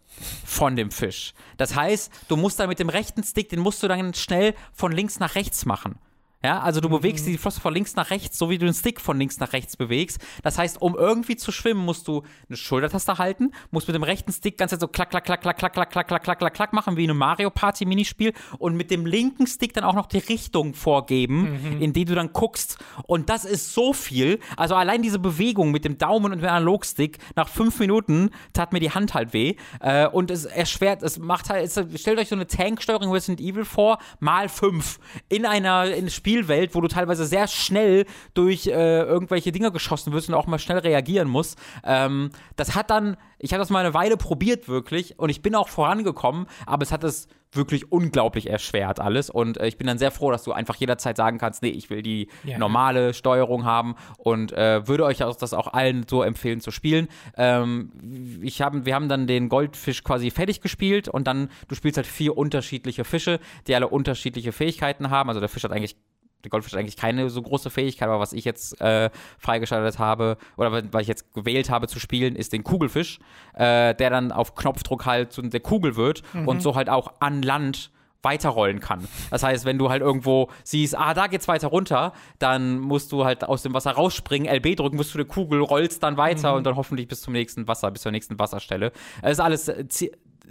von 0.46 0.76
dem 0.76 0.92
Fisch. 0.92 1.34
Das 1.58 1.76
heißt, 1.76 2.12
du 2.28 2.38
musst 2.38 2.60
dann 2.60 2.70
mit 2.70 2.80
dem 2.80 2.90
rechten 2.90 3.24
Stick, 3.24 3.50
den 3.50 3.60
musst 3.60 3.84
du 3.84 3.88
dann 3.88 4.14
schnell 4.14 4.54
von 4.74 4.92
links 4.92 5.20
nach 5.20 5.36
rechts 5.36 5.66
machen. 5.66 6.00
Ja, 6.44 6.60
also 6.60 6.82
du 6.82 6.90
mhm. 6.90 6.94
bewegst 6.94 7.26
die 7.26 7.38
Flosse 7.38 7.62
von 7.62 7.74
links 7.74 7.96
nach 7.96 8.10
rechts, 8.10 8.38
so 8.38 8.50
wie 8.50 8.58
du 8.58 8.66
den 8.66 8.74
Stick 8.74 9.00
von 9.00 9.18
links 9.18 9.40
nach 9.40 9.54
rechts 9.54 9.78
bewegst. 9.78 10.20
Das 10.42 10.58
heißt, 10.58 10.82
um 10.82 10.96
irgendwie 10.96 11.38
zu 11.38 11.52
schwimmen, 11.52 11.86
musst 11.86 12.08
du 12.08 12.24
eine 12.50 12.58
Schultertaste 12.58 13.18
halten, 13.18 13.52
musst 13.72 13.88
mit 13.88 13.96
dem 13.96 14.04
rechten 14.04 14.32
Stick 14.34 14.58
ganz 14.58 14.72
so 14.72 14.88
klack, 14.88 15.10
klack, 15.10 15.24
klack, 15.24 15.42
klack, 15.42 15.58
klack, 15.58 15.74
klack, 15.74 15.90
klack, 15.92 16.08
klack, 16.08 16.24
klack, 16.24 16.40
klack, 16.40 16.54
klack 16.54 16.74
machen, 16.74 16.98
wie 16.98 17.06
in 17.06 17.12
einem 17.12 17.20
Mario 17.20 17.50
Party 17.50 17.86
Minispiel 17.86 18.34
und 18.58 18.76
mit 18.76 18.92
dem 18.92 19.06
linken 19.06 19.48
Stick 19.48 19.74
dann 19.74 19.84
auch 19.84 19.94
noch 19.94 20.08
die 20.08 20.18
Richtung 20.18 20.74
vorgeben, 20.74 21.76
mhm. 21.76 21.82
in 21.82 21.94
die 21.94 22.06
du 22.06 22.16
dann 22.16 22.34
guckst. 22.34 22.78
Und 23.08 23.30
das 23.30 23.46
ist 23.46 23.74
so 23.74 23.94
viel. 23.94 24.40
Also 24.58 24.76
allein 24.76 25.02
diese 25.02 25.20
Bewegung 25.20 25.72
mit 25.72 25.86
dem 25.86 25.98
Daumen 25.98 26.34
und 26.34 26.42
dem 26.42 26.50
Analogstick, 26.50 27.20
nach 27.36 27.48
fünf 27.48 27.80
Minuten 27.80 28.32
tat 28.54 28.74
mir 28.74 28.80
die 28.80 28.92
Hand 28.92 29.14
halt 29.14 29.34
weh. 29.34 29.56
Äh, 29.80 30.08
und 30.08 30.30
es 30.30 30.46
erschwert, 30.46 31.04
es 31.04 31.20
macht 31.20 31.50
halt, 31.50 31.66
es, 31.66 32.02
stellt 32.02 32.20
euch 32.20 32.28
so 32.30 32.36
eine 32.36 32.48
Tanksteuerung 32.48 33.12
Resident 33.12 33.40
Evil 33.40 33.66
vor, 33.66 34.00
mal 34.20 34.50
fünf. 34.50 35.00
In 35.30 35.46
einer, 35.46 35.86
in 35.94 36.10
Spiel 36.10 36.33
Spielwelt, 36.34 36.74
wo 36.74 36.82
du 36.82 36.88
teilweise 36.88 37.26
sehr 37.26 37.48
schnell 37.48 38.06
durch 38.34 38.66
äh, 38.66 39.02
irgendwelche 39.02 39.52
Dinge 39.52 39.72
geschossen 39.72 40.14
wirst 40.14 40.30
und 40.30 40.36
auch 40.36 40.48
mal 40.48 40.58
schnell 40.58 40.80
reagieren 40.80 41.28
musst. 41.28 41.60
Ähm, 41.84 42.32
das 42.56 42.74
hat 42.74 42.90
dann, 42.90 43.18
ich 43.38 43.54
habe 43.54 43.60
das 43.60 43.70
mal 43.70 43.80
eine 43.80 43.94
Weile 43.94 44.18
probiert 44.18 44.68
wirklich 44.68 45.20
und 45.20 45.30
ich 45.30 45.44
bin 45.44 45.54
auch 45.54 45.70
vorangekommen, 45.70 46.48
aber 46.66 46.82
es 46.82 46.92
hat 46.92 47.04
es 47.04 47.28
wirklich 47.56 47.92
unglaublich 47.92 48.50
erschwert 48.50 49.00
alles. 49.00 49.30
Und 49.30 49.58
äh, 49.58 49.68
ich 49.68 49.78
bin 49.78 49.88
dann 49.88 49.98
sehr 49.98 50.12
froh, 50.12 50.32
dass 50.32 50.44
du 50.44 50.52
einfach 50.52 50.76
jederzeit 50.76 51.18
sagen 51.18 51.38
kannst, 51.38 51.62
nee, 51.62 51.70
ich 51.70 51.90
will 51.90 52.02
die 52.02 52.30
ja. 52.44 52.58
normale 52.58 53.14
Steuerung 53.14 53.66
haben 53.66 53.96
und 54.18 54.52
äh, 54.54 54.88
würde 54.88 55.06
euch 55.06 55.18
das 55.18 55.54
auch 55.54 55.68
allen 55.68 56.06
so 56.10 56.24
empfehlen 56.24 56.62
zu 56.62 56.72
spielen. 56.72 57.08
Ähm, 57.38 58.40
ich 58.42 58.62
hab, 58.62 58.86
wir 58.86 58.96
haben 58.96 59.10
dann 59.10 59.28
den 59.28 59.50
Goldfisch 59.50 60.04
quasi 60.04 60.32
fertig 60.32 60.62
gespielt 60.62 61.08
und 61.08 61.28
dann, 61.28 61.50
du 61.68 61.76
spielst 61.76 61.98
halt 61.98 62.08
vier 62.08 62.38
unterschiedliche 62.38 63.04
Fische, 63.04 63.40
die 63.68 63.76
alle 63.76 63.88
unterschiedliche 63.88 64.52
Fähigkeiten 64.52 65.10
haben. 65.10 65.30
Also 65.30 65.40
der 65.40 65.50
Fisch 65.50 65.64
hat 65.64 65.72
eigentlich 65.72 65.96
der 66.44 66.50
Goldfisch 66.50 66.74
eigentlich 66.76 66.98
keine 66.98 67.30
so 67.30 67.42
große 67.42 67.70
Fähigkeit, 67.70 68.08
aber 68.10 68.20
was 68.20 68.34
ich 68.34 68.46
jetzt 68.46 68.80
äh, 68.82 69.10
freigeschaltet 69.38 70.00
habe 70.00 70.38
oder 70.58 70.72
was 70.92 71.02
ich 71.02 71.08
jetzt 71.08 71.34
gewählt 71.34 71.70
habe 71.70 71.88
zu 71.88 72.00
spielen, 72.00 72.36
ist 72.36 72.54
den 72.54 72.64
Kugelfisch, 72.64 73.20
äh, 73.54 73.96
der 73.96 74.10
dann 74.10 74.32
auf 74.32 74.56
Knopfdruck 74.56 75.06
halt 75.06 75.32
zu 75.32 75.42
der 75.42 75.60
Kugel 75.60 75.96
wird 75.96 76.24
mhm. 76.34 76.48
und 76.48 76.62
so 76.62 76.76
halt 76.76 76.90
auch 76.90 77.14
an 77.20 77.42
Land 77.42 77.92
weiterrollen 78.24 78.80
kann. 78.80 79.08
Das 79.30 79.44
heißt, 79.44 79.66
wenn 79.66 79.78
du 79.78 79.90
halt 79.90 80.02
irgendwo 80.02 80.50
siehst, 80.64 80.98
ah, 80.98 81.14
da 81.14 81.28
geht's 81.28 81.48
weiter 81.48 81.68
runter, 81.68 82.14
dann 82.40 82.80
musst 82.80 83.12
du 83.12 83.26
halt 83.26 83.44
aus 83.44 83.64
dem 83.64 83.74
Wasser 83.74 83.92
rausspringen, 83.92 84.48
LB 84.48 84.78
drücken, 84.78 84.98
bis 84.98 85.12
zu 85.12 85.18
der 85.18 85.28
Kugel, 85.28 85.60
rollst 85.60 86.02
dann 86.04 86.18
weiter 86.18 86.52
mhm. 86.52 86.58
und 86.58 86.64
dann 86.64 86.76
hoffentlich 86.78 87.08
bis 87.08 87.22
zum 87.22 87.34
nächsten 87.34 87.68
Wasser, 87.68 87.92
bis 87.92 88.02
zur 88.02 88.12
nächsten 88.12 88.40
Wasserstelle. 88.40 88.92
Es 89.22 89.34
ist 89.34 89.40
alles 89.42 89.68
äh, 89.68 89.86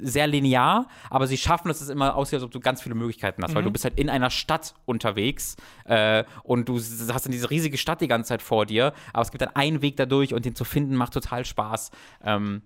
sehr 0.00 0.26
linear, 0.26 0.86
aber 1.10 1.26
sie 1.26 1.36
schaffen 1.36 1.70
es, 1.70 1.78
dass 1.78 1.88
es 1.88 1.92
immer 1.92 2.14
aussieht, 2.16 2.34
als 2.34 2.44
ob 2.44 2.50
du 2.50 2.60
ganz 2.60 2.82
viele 2.82 2.94
Möglichkeiten 2.94 3.42
hast, 3.42 3.50
mhm. 3.50 3.56
weil 3.56 3.62
du 3.64 3.70
bist 3.70 3.84
halt 3.84 3.98
in 3.98 4.08
einer 4.08 4.30
Stadt 4.30 4.74
unterwegs 4.86 5.56
äh, 5.84 6.24
und 6.42 6.68
du 6.68 6.76
hast 6.76 7.26
dann 7.26 7.32
diese 7.32 7.50
riesige 7.50 7.76
Stadt 7.76 8.00
die 8.00 8.08
ganze 8.08 8.28
Zeit 8.28 8.42
vor 8.42 8.66
dir, 8.66 8.92
aber 9.12 9.22
es 9.22 9.30
gibt 9.30 9.42
dann 9.42 9.54
einen 9.54 9.82
Weg 9.82 9.96
dadurch 9.96 10.34
und 10.34 10.44
den 10.44 10.54
zu 10.54 10.64
finden 10.64 10.96
macht 10.96 11.12
total 11.12 11.44
Spaß. 11.44 11.90
Ähm, 12.24 12.62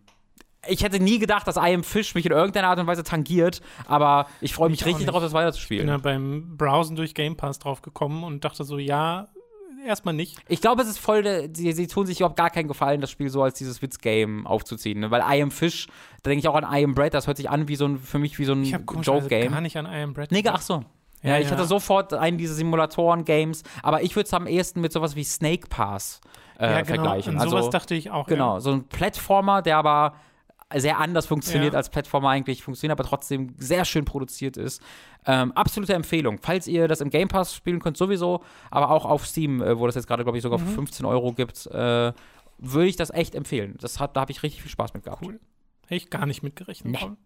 ich 0.68 0.82
hätte 0.82 1.00
nie 1.00 1.18
gedacht, 1.18 1.46
dass 1.46 1.56
I 1.56 1.74
Am 1.74 1.84
Fish 1.84 2.14
mich 2.14 2.26
in 2.26 2.32
irgendeiner 2.32 2.68
Art 2.68 2.78
und 2.78 2.86
Weise 2.86 3.02
tangiert, 3.02 3.60
aber 3.86 4.26
ich 4.40 4.52
freue 4.54 4.68
mich 4.68 4.80
ich 4.80 4.86
richtig 4.86 5.06
darauf, 5.06 5.22
das 5.22 5.32
weiterzuspielen. 5.32 5.82
Ich 5.82 5.86
bin 5.86 5.94
ja 5.94 5.98
beim 5.98 6.56
Browsen 6.56 6.96
durch 6.96 7.14
Game 7.14 7.36
Pass 7.36 7.58
drauf 7.58 7.82
gekommen 7.82 8.24
und 8.24 8.44
dachte 8.44 8.64
so, 8.64 8.78
ja, 8.78 9.28
erstmal 9.86 10.14
nicht. 10.14 10.38
Ich 10.48 10.60
glaube, 10.60 10.82
es 10.82 10.88
ist 10.88 10.98
voll, 10.98 11.48
sie, 11.52 11.72
sie, 11.72 11.86
tun 11.86 12.06
sich 12.06 12.20
überhaupt 12.20 12.36
gar 12.36 12.50
keinen 12.50 12.68
Gefallen, 12.68 13.00
das 13.00 13.10
Spiel 13.10 13.28
so 13.30 13.42
als 13.42 13.54
dieses 13.54 13.82
Witz-Game 13.82 14.46
aufzuziehen. 14.46 15.00
Ne? 15.00 15.10
Weil 15.10 15.22
I 15.22 15.42
Am 15.42 15.50
Fish, 15.50 15.86
da 16.22 16.30
denke 16.30 16.40
ich 16.40 16.48
auch 16.48 16.54
an 16.54 16.64
I 16.64 16.84
Am 16.84 16.94
Bread, 16.94 17.14
das 17.14 17.26
hört 17.26 17.36
sich 17.36 17.50
an 17.50 17.68
wie 17.68 17.76
so 17.76 17.86
ein, 17.86 17.98
für 17.98 18.18
mich 18.18 18.38
wie 18.38 18.44
so 18.44 18.52
ein 18.52 18.64
Joke-Game. 18.64 19.44
Ich 19.44 19.50
gar 19.50 19.60
nicht 19.60 19.76
an 19.76 19.86
I 19.86 20.02
Am 20.02 20.14
Bread. 20.14 20.30
Nee, 20.32 20.42
ach 20.46 20.62
so. 20.62 20.84
Ja, 21.22 21.30
ja, 21.30 21.38
ich 21.40 21.50
hatte 21.50 21.64
sofort 21.64 22.12
einen 22.14 22.38
dieser 22.38 22.54
Simulatoren-Games, 22.54 23.62
aber 23.82 24.02
ich 24.02 24.14
würde 24.14 24.26
es 24.26 24.34
am 24.34 24.46
ehesten 24.46 24.80
mit 24.80 24.92
sowas 24.92 25.16
wie 25.16 25.24
Snake 25.24 25.66
Pass 25.68 26.20
äh, 26.58 26.66
ja, 26.66 26.82
genau. 26.82 26.86
vergleichen. 26.86 27.38
An 27.38 27.48
sowas 27.48 27.70
dachte 27.70 27.94
ich 27.94 28.10
auch. 28.10 28.26
Genau, 28.26 28.54
ja. 28.54 28.60
so 28.60 28.70
ein 28.70 28.84
Plattformer, 28.84 29.62
der 29.62 29.78
aber 29.78 30.14
sehr 30.74 30.98
anders 30.98 31.26
funktioniert 31.26 31.74
ja. 31.74 31.76
als 31.76 31.90
Plattformer 31.90 32.30
eigentlich 32.30 32.62
funktioniert, 32.62 32.98
aber 32.98 33.08
trotzdem 33.08 33.54
sehr 33.56 33.84
schön 33.84 34.04
produziert 34.04 34.56
ist. 34.56 34.82
Ähm, 35.24 35.52
absolute 35.52 35.94
Empfehlung. 35.94 36.38
Falls 36.42 36.66
ihr 36.66 36.88
das 36.88 37.00
im 37.00 37.10
Game 37.10 37.28
Pass 37.28 37.54
spielen 37.54 37.80
könnt, 37.80 37.96
sowieso, 37.96 38.42
aber 38.70 38.90
auch 38.90 39.04
auf 39.04 39.26
Steam, 39.26 39.62
äh, 39.62 39.78
wo 39.78 39.86
das 39.86 39.94
jetzt 39.94 40.08
gerade, 40.08 40.24
glaube 40.24 40.38
ich, 40.38 40.42
sogar 40.42 40.58
mhm. 40.58 40.66
für 40.66 40.74
15 40.74 41.06
Euro 41.06 41.32
gibt, 41.32 41.66
äh, 41.66 42.12
würde 42.58 42.88
ich 42.88 42.96
das 42.96 43.10
echt 43.10 43.34
empfehlen. 43.34 43.76
Das 43.80 44.00
hat, 44.00 44.16
da 44.16 44.22
habe 44.22 44.32
ich 44.32 44.42
richtig 44.42 44.62
viel 44.62 44.70
Spaß 44.70 44.94
mit 44.94 45.04
gehabt. 45.04 45.22
Cool. 45.22 45.38
Hätte 45.82 45.96
ich 45.96 46.10
gar 46.10 46.26
nicht 46.26 46.42
mitgerechnet. 46.42 47.00
Nee. 47.00 47.16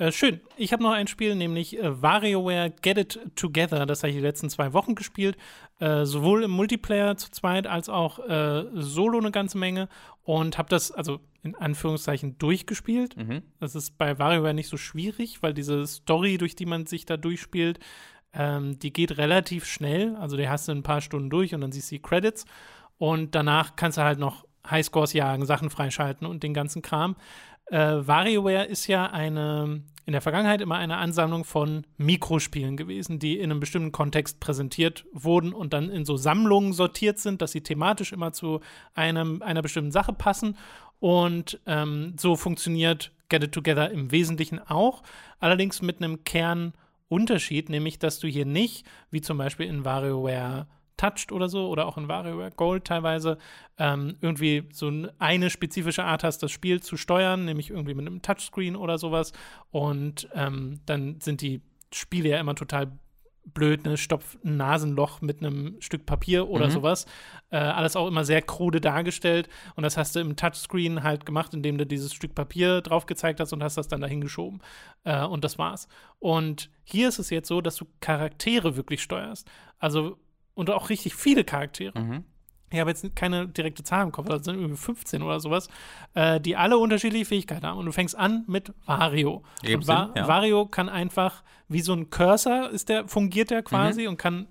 Äh, 0.00 0.12
schön. 0.12 0.40
Ich 0.56 0.72
habe 0.72 0.82
noch 0.82 0.92
ein 0.92 1.08
Spiel, 1.08 1.34
nämlich 1.34 1.78
äh, 1.78 2.00
WarioWare 2.00 2.70
Get 2.80 2.96
It 2.96 3.20
Together. 3.36 3.84
Das 3.84 4.02
habe 4.02 4.08
ich 4.10 4.16
die 4.16 4.22
letzten 4.22 4.48
zwei 4.48 4.72
Wochen 4.72 4.94
gespielt. 4.94 5.36
Äh, 5.80 6.04
sowohl 6.04 6.44
im 6.44 6.50
Multiplayer 6.50 7.16
zu 7.16 7.30
zweit 7.30 7.66
als 7.66 7.88
auch 7.88 8.18
äh, 8.20 8.66
solo 8.74 9.18
eine 9.18 9.30
ganze 9.30 9.58
Menge. 9.58 9.88
Und 10.22 10.58
habe 10.58 10.68
das, 10.68 10.92
also 10.92 11.20
in 11.42 11.56
Anführungszeichen, 11.56 12.38
durchgespielt. 12.38 13.16
Mhm. 13.16 13.42
Das 13.58 13.74
ist 13.74 13.96
bei 13.96 14.18
WarioWare 14.18 14.54
nicht 14.54 14.68
so 14.68 14.76
schwierig, 14.76 15.42
weil 15.42 15.54
diese 15.54 15.86
Story, 15.86 16.36
durch 16.38 16.54
die 16.54 16.66
man 16.66 16.86
sich 16.86 17.06
da 17.06 17.16
durchspielt, 17.16 17.80
ähm, 18.34 18.78
die 18.78 18.92
geht 18.92 19.16
relativ 19.16 19.64
schnell. 19.64 20.14
Also 20.16 20.36
die 20.36 20.48
hast 20.48 20.68
du 20.68 20.72
ein 20.72 20.82
paar 20.82 21.00
Stunden 21.00 21.30
durch 21.30 21.54
und 21.54 21.62
dann 21.62 21.72
siehst 21.72 21.90
du 21.90 21.96
die 21.96 22.02
Credits. 22.02 22.44
Und 22.98 23.34
danach 23.34 23.74
kannst 23.76 23.96
du 23.96 24.02
halt 24.02 24.18
noch 24.18 24.44
Highscores 24.68 25.14
jagen, 25.14 25.46
Sachen 25.46 25.70
freischalten 25.70 26.26
und 26.26 26.42
den 26.42 26.52
ganzen 26.52 26.82
Kram. 26.82 27.16
Äh, 27.70 28.06
WarioWare 28.06 28.64
ist 28.64 28.86
ja 28.86 29.06
eine, 29.06 29.82
in 30.10 30.12
der 30.12 30.22
Vergangenheit 30.22 30.60
immer 30.60 30.74
eine 30.74 30.96
Ansammlung 30.96 31.44
von 31.44 31.86
Mikrospielen 31.96 32.76
gewesen, 32.76 33.20
die 33.20 33.38
in 33.38 33.52
einem 33.52 33.60
bestimmten 33.60 33.92
Kontext 33.92 34.40
präsentiert 34.40 35.04
wurden 35.12 35.52
und 35.52 35.72
dann 35.72 35.88
in 35.88 36.04
so 36.04 36.16
Sammlungen 36.16 36.72
sortiert 36.72 37.20
sind, 37.20 37.40
dass 37.40 37.52
sie 37.52 37.60
thematisch 37.60 38.12
immer 38.12 38.32
zu 38.32 38.58
einem, 38.92 39.40
einer 39.40 39.62
bestimmten 39.62 39.92
Sache 39.92 40.12
passen. 40.12 40.56
Und 40.98 41.60
ähm, 41.66 42.14
so 42.18 42.34
funktioniert 42.34 43.12
Get 43.28 43.44
It 43.44 43.52
Together 43.52 43.92
im 43.92 44.10
Wesentlichen 44.10 44.58
auch, 44.58 45.04
allerdings 45.38 45.80
mit 45.80 45.98
einem 45.98 46.24
Kernunterschied, 46.24 47.68
nämlich 47.68 48.00
dass 48.00 48.18
du 48.18 48.26
hier 48.26 48.46
nicht, 48.46 48.84
wie 49.12 49.20
zum 49.20 49.38
Beispiel 49.38 49.66
in 49.66 49.84
WarioWare 49.84 50.66
Touched 51.00 51.32
oder 51.32 51.48
so 51.48 51.68
oder 51.68 51.86
auch 51.86 51.96
in 51.96 52.08
WarioWare 52.08 52.50
Gold 52.50 52.84
teilweise 52.84 53.38
ähm, 53.78 54.16
irgendwie 54.20 54.68
so 54.70 54.92
eine 55.18 55.48
spezifische 55.48 56.04
Art 56.04 56.24
hast, 56.24 56.42
das 56.42 56.50
Spiel 56.50 56.82
zu 56.82 56.98
steuern, 56.98 57.46
nämlich 57.46 57.70
irgendwie 57.70 57.94
mit 57.94 58.06
einem 58.06 58.20
Touchscreen 58.20 58.76
oder 58.76 58.98
sowas. 58.98 59.32
Und 59.70 60.28
ähm, 60.34 60.80
dann 60.84 61.18
sind 61.20 61.40
die 61.40 61.62
Spiele 61.90 62.28
ja 62.28 62.38
immer 62.38 62.54
total 62.54 62.92
blöd, 63.46 63.84
ne, 63.84 63.96
stopft 63.96 64.44
ein 64.44 64.58
Nasenloch 64.58 65.22
mit 65.22 65.38
einem 65.38 65.80
Stück 65.80 66.04
Papier 66.04 66.50
oder 66.50 66.66
mhm. 66.66 66.70
sowas. 66.70 67.06
Äh, 67.48 67.56
alles 67.56 67.96
auch 67.96 68.06
immer 68.06 68.24
sehr 68.24 68.42
krude 68.42 68.82
dargestellt. 68.82 69.48
Und 69.76 69.82
das 69.82 69.96
hast 69.96 70.14
du 70.14 70.20
im 70.20 70.36
Touchscreen 70.36 71.02
halt 71.02 71.24
gemacht, 71.24 71.54
indem 71.54 71.78
du 71.78 71.86
dieses 71.86 72.12
Stück 72.12 72.34
Papier 72.34 72.82
drauf 72.82 73.06
gezeigt 73.06 73.40
hast 73.40 73.54
und 73.54 73.62
hast 73.62 73.78
das 73.78 73.88
dann 73.88 74.02
dahin 74.02 74.20
geschoben. 74.20 74.60
Äh, 75.04 75.24
und 75.24 75.44
das 75.44 75.58
war's. 75.58 75.88
Und 76.18 76.68
hier 76.84 77.08
ist 77.08 77.18
es 77.18 77.30
jetzt 77.30 77.48
so, 77.48 77.62
dass 77.62 77.76
du 77.76 77.86
Charaktere 78.00 78.76
wirklich 78.76 79.02
steuerst. 79.02 79.50
Also 79.78 80.18
und 80.60 80.70
auch 80.70 80.90
richtig 80.90 81.14
viele 81.14 81.42
Charaktere. 81.42 81.98
Mhm. 81.98 82.24
Ich 82.72 82.78
habe 82.78 82.90
jetzt 82.90 83.16
keine 83.16 83.48
direkte 83.48 83.82
Zahl 83.82 84.04
im 84.04 84.12
Kopf, 84.12 84.28
das 84.28 84.44
sind 84.44 84.56
irgendwie 84.60 84.76
15 84.76 85.22
oder 85.22 85.40
sowas, 85.40 85.68
äh, 86.14 86.40
die 86.40 86.54
alle 86.56 86.78
unterschiedliche 86.78 87.24
Fähigkeiten 87.24 87.66
haben. 87.66 87.78
Und 87.78 87.86
du 87.86 87.92
fängst 87.92 88.16
an 88.16 88.44
mit 88.46 88.72
Vario. 88.84 89.42
Und 89.66 89.88
Va 89.88 90.12
ja. 90.14 90.28
Vario 90.28 90.66
kann 90.66 90.88
einfach, 90.88 91.42
wie 91.68 91.80
so 91.80 91.94
ein 91.94 92.10
Cursor 92.10 92.70
ist 92.70 92.88
der, 92.88 93.08
fungiert 93.08 93.50
der 93.50 93.62
quasi 93.62 94.02
mhm. 94.02 94.08
und 94.10 94.16
kann 94.18 94.46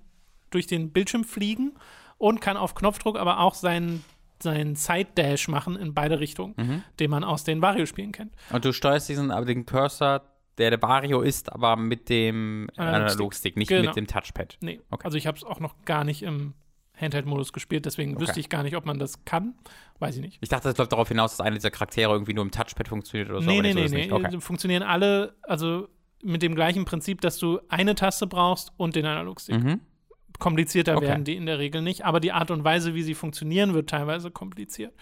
durch 0.50 0.66
den 0.66 0.90
Bildschirm 0.90 1.24
fliegen 1.24 1.72
und 2.18 2.40
kann 2.40 2.56
auf 2.56 2.74
Knopfdruck 2.74 3.16
aber 3.16 3.38
auch 3.38 3.54
seinen 3.54 4.04
seinen 4.42 4.74
Side-Dash 4.74 5.48
machen 5.48 5.76
in 5.76 5.92
beide 5.92 6.18
Richtungen, 6.18 6.54
mhm. 6.56 6.82
den 6.98 7.10
man 7.10 7.24
aus 7.24 7.44
den 7.44 7.60
Vario-Spielen 7.60 8.12
kennt. 8.12 8.32
Und 8.50 8.64
du 8.64 8.72
steuerst 8.72 9.06
diesen, 9.10 9.30
aber 9.30 9.44
den 9.44 9.66
Cursor 9.66 10.22
der 10.60 10.70
der 10.70 10.82
Vario 10.82 11.22
ist, 11.22 11.52
aber 11.52 11.76
mit 11.76 12.08
dem 12.08 12.68
Analogstick, 12.76 13.56
nicht 13.56 13.68
genau. 13.68 13.88
mit 13.88 13.96
dem 13.96 14.06
Touchpad. 14.06 14.58
Nee, 14.60 14.80
okay. 14.90 15.04
also 15.04 15.16
ich 15.16 15.26
habe 15.26 15.36
es 15.36 15.44
auch 15.44 15.58
noch 15.58 15.84
gar 15.84 16.04
nicht 16.04 16.22
im 16.22 16.54
Handheld-Modus 17.00 17.52
gespielt, 17.52 17.86
deswegen 17.86 18.12
okay. 18.12 18.22
wüsste 18.22 18.40
ich 18.40 18.48
gar 18.48 18.62
nicht, 18.62 18.76
ob 18.76 18.86
man 18.86 18.98
das 18.98 19.24
kann. 19.24 19.54
Weiß 19.98 20.16
ich 20.16 20.22
nicht. 20.22 20.38
Ich 20.40 20.48
dachte, 20.48 20.68
das 20.68 20.78
läuft 20.78 20.92
darauf 20.92 21.08
hinaus, 21.08 21.36
dass 21.36 21.44
einer 21.44 21.56
dieser 21.56 21.70
Charaktere 21.70 22.12
irgendwie 22.12 22.34
nur 22.34 22.44
im 22.44 22.50
Touchpad 22.50 22.88
funktioniert 22.88 23.30
oder 23.30 23.40
so. 23.40 23.50
Nee, 23.50 23.60
nee, 23.60 23.74
nee, 23.74 23.88
nee. 23.88 24.12
Okay. 24.12 24.40
Funktionieren 24.40 24.82
alle, 24.82 25.34
also 25.42 25.88
mit 26.22 26.42
dem 26.42 26.54
gleichen 26.54 26.84
Prinzip, 26.84 27.20
dass 27.20 27.38
du 27.38 27.60
eine 27.68 27.94
Taste 27.94 28.26
brauchst 28.26 28.72
und 28.76 28.96
den 28.96 29.06
Analogstick. 29.06 29.62
Mhm. 29.62 29.80
Komplizierter 30.38 30.96
okay. 30.96 31.06
werden 31.06 31.24
die 31.24 31.36
in 31.36 31.46
der 31.46 31.58
Regel 31.58 31.82
nicht, 31.82 32.04
aber 32.04 32.20
die 32.20 32.32
Art 32.32 32.50
und 32.50 32.64
Weise, 32.64 32.94
wie 32.94 33.02
sie 33.02 33.14
funktionieren, 33.14 33.74
wird 33.74 33.90
teilweise 33.90 34.30
kompliziert. 34.30 34.94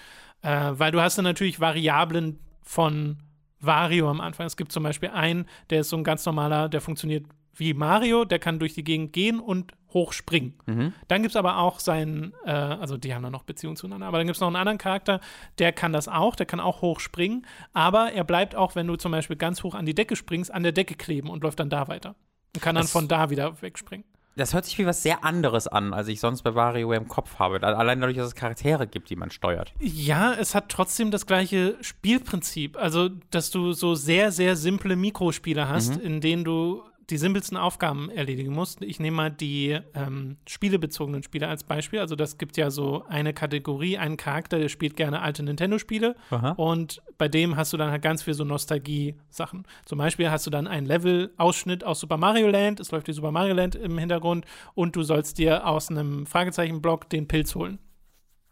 Äh, 0.43 0.73
weil 0.73 0.93
du 0.93 1.01
hast 1.01 1.19
dann 1.19 1.25
natürlich 1.25 1.61
Variablen 1.61 2.39
von 2.63 3.19
Wario 3.61 4.11
am 4.11 4.21
Anfang. 4.21 4.47
Es 4.47 4.57
gibt 4.57 4.73
zum 4.73 4.83
Beispiel 4.83 5.11
einen, 5.11 5.47
der 5.71 5.81
ist 5.81 5.91
so 5.91 5.97
ein 5.97 6.05
ganz 6.05 6.25
normaler, 6.27 6.69
der 6.69 6.81
funktioniert 6.81 7.27
wie 7.55 7.75
Mario, 7.75 8.25
der 8.25 8.39
kann 8.39 8.59
durch 8.59 8.75
die 8.75 8.85
Gegend 8.85 9.13
gehen 9.13 9.41
und 9.41 9.73
hochspringen. 9.93 10.55
Mhm. 10.67 10.93
Dann 11.09 11.23
gibt 11.23 11.33
es 11.33 11.37
aber 11.37 11.59
auch 11.59 11.81
seinen, 11.81 12.33
äh, 12.45 12.51
also 12.51 12.97
die 12.97 13.15
haben 13.15 13.23
dann 13.23 13.33
noch 13.33 13.43
Beziehungen 13.43 13.77
zueinander, 13.77 14.07
aber 14.07 14.19
dann 14.19 14.27
gibt 14.27 14.37
es 14.37 14.41
noch 14.41 14.49
einen 14.49 14.57
anderen 14.57 14.79
Charakter, 14.79 15.21
der 15.59 15.73
kann 15.73 15.93
das 15.93 16.09
auch, 16.09 16.37
der 16.37 16.47
kann 16.47 16.61
auch 16.61 16.83
hochspringen, 16.83 17.47
aber 17.73 18.13
er 18.13 18.25
bleibt 18.25 18.55
auch, 18.55 18.77
wenn 18.77 18.87
du 18.87 18.97
zum 18.97 19.13
Beispiel 19.13 19.37
ganz 19.37 19.63
hoch 19.63 19.75
an 19.75 19.87
die 19.87 19.95
Decke 19.95 20.15
springst, 20.15 20.53
an 20.53 20.63
der 20.63 20.73
Decke 20.73 20.95
kleben 20.95 21.31
und 21.31 21.43
läuft 21.43 21.59
dann 21.59 21.71
da 21.71 21.89
weiter. 21.89 22.15
Und 22.55 22.63
kann 22.63 22.75
dann 22.75 22.85
das 22.85 22.93
von 22.93 23.09
da 23.09 23.31
wieder 23.31 23.61
wegspringen 23.61 24.05
das 24.39 24.55
hört 24.55 24.65
sich 24.65 24.79
wie 24.79 24.87
was 24.87 25.03
sehr 25.03 25.25
anderes 25.25 25.69
an, 25.69 25.93
als 25.93 26.09
ich 26.09 26.21
sonst 26.21 26.43
bei 26.43 26.55
WarioWare 26.55 26.97
im 26.97 27.09
Kopf 27.09 27.39
habe. 27.39 27.63
Allein 27.63 28.01
dadurch, 28.01 28.17
dass 28.17 28.29
es 28.29 28.35
Charaktere 28.35 28.87
gibt, 28.87 29.11
die 29.11 29.17
man 29.17 29.31
steuert. 29.31 29.75
Ja, 29.81 30.33
es 30.33 30.55
hat 30.55 30.69
trotzdem 30.69 31.11
das 31.11 31.27
gleiche 31.27 31.77
Spielprinzip. 31.81 32.77
Also, 32.77 33.11
dass 33.31 33.51
du 33.51 33.73
so 33.73 33.95
sehr, 33.95 34.33
sehr 34.33 34.57
simple 34.57 34.97
Mikrospiele 34.97 35.69
hast, 35.69 35.97
mhm. 35.97 36.01
in 36.01 36.21
denen 36.21 36.45
du 36.45 36.83
die 37.11 37.17
simpelsten 37.17 37.57
Aufgaben 37.57 38.11
erledigen 38.11 38.53
musst. 38.53 38.83
Ich 38.83 39.01
nehme 39.01 39.17
mal 39.17 39.31
die 39.31 39.79
ähm, 39.95 40.37
spielebezogenen 40.47 41.23
Spiele 41.23 41.49
als 41.49 41.65
Beispiel. 41.65 42.01
Also 42.01 42.17
das 42.17 42.37
gibt 42.37 42.57
ja 42.57 42.71
so 42.71 43.05
eine 43.09 43.33
Kategorie, 43.33 43.97
einen 43.97 44.17
Charakter, 44.17 44.59
der 44.59 44.69
spielt 44.69 44.97
gerne 44.97 45.23
alte 45.23 45.43
Nintendo-Spiele 45.43 46.17
und 46.57 47.03
bei 47.17 47.29
dem 47.29 47.57
hast 47.57 47.73
du 47.73 47.77
dann 47.77 47.91
halt 47.91 48.03
ganz 48.03 48.23
viel 48.23 48.35
so 48.35 48.45
Nostalgie-Sachen. 48.45 49.65
Zum 49.87 49.99
Beispiel 49.99 50.31
hast 50.31 50.47
du 50.47 50.51
dann 50.51 50.67
einen 50.67 50.87
Level-Ausschnitt 50.87 51.83
aus 51.85 52.01
Super 52.01 52.19
Mario 52.19 52.49
Land, 52.49 52.81
es 52.81 52.91
läuft 52.91 53.07
die 53.07 53.13
Super 53.13 53.33
Mario 53.33 53.55
Land 53.55 53.75
im 53.75 53.97
Hintergrund 53.99 54.45
und 54.75 54.95
du 54.95 55.03
sollst 55.03 55.39
dir 55.39 55.67
aus 55.67 55.91
einem 55.91 56.27
Fragezeichen-Block 56.27 57.09
den 57.09 57.27
Pilz 57.27 57.55
holen. 57.55 57.79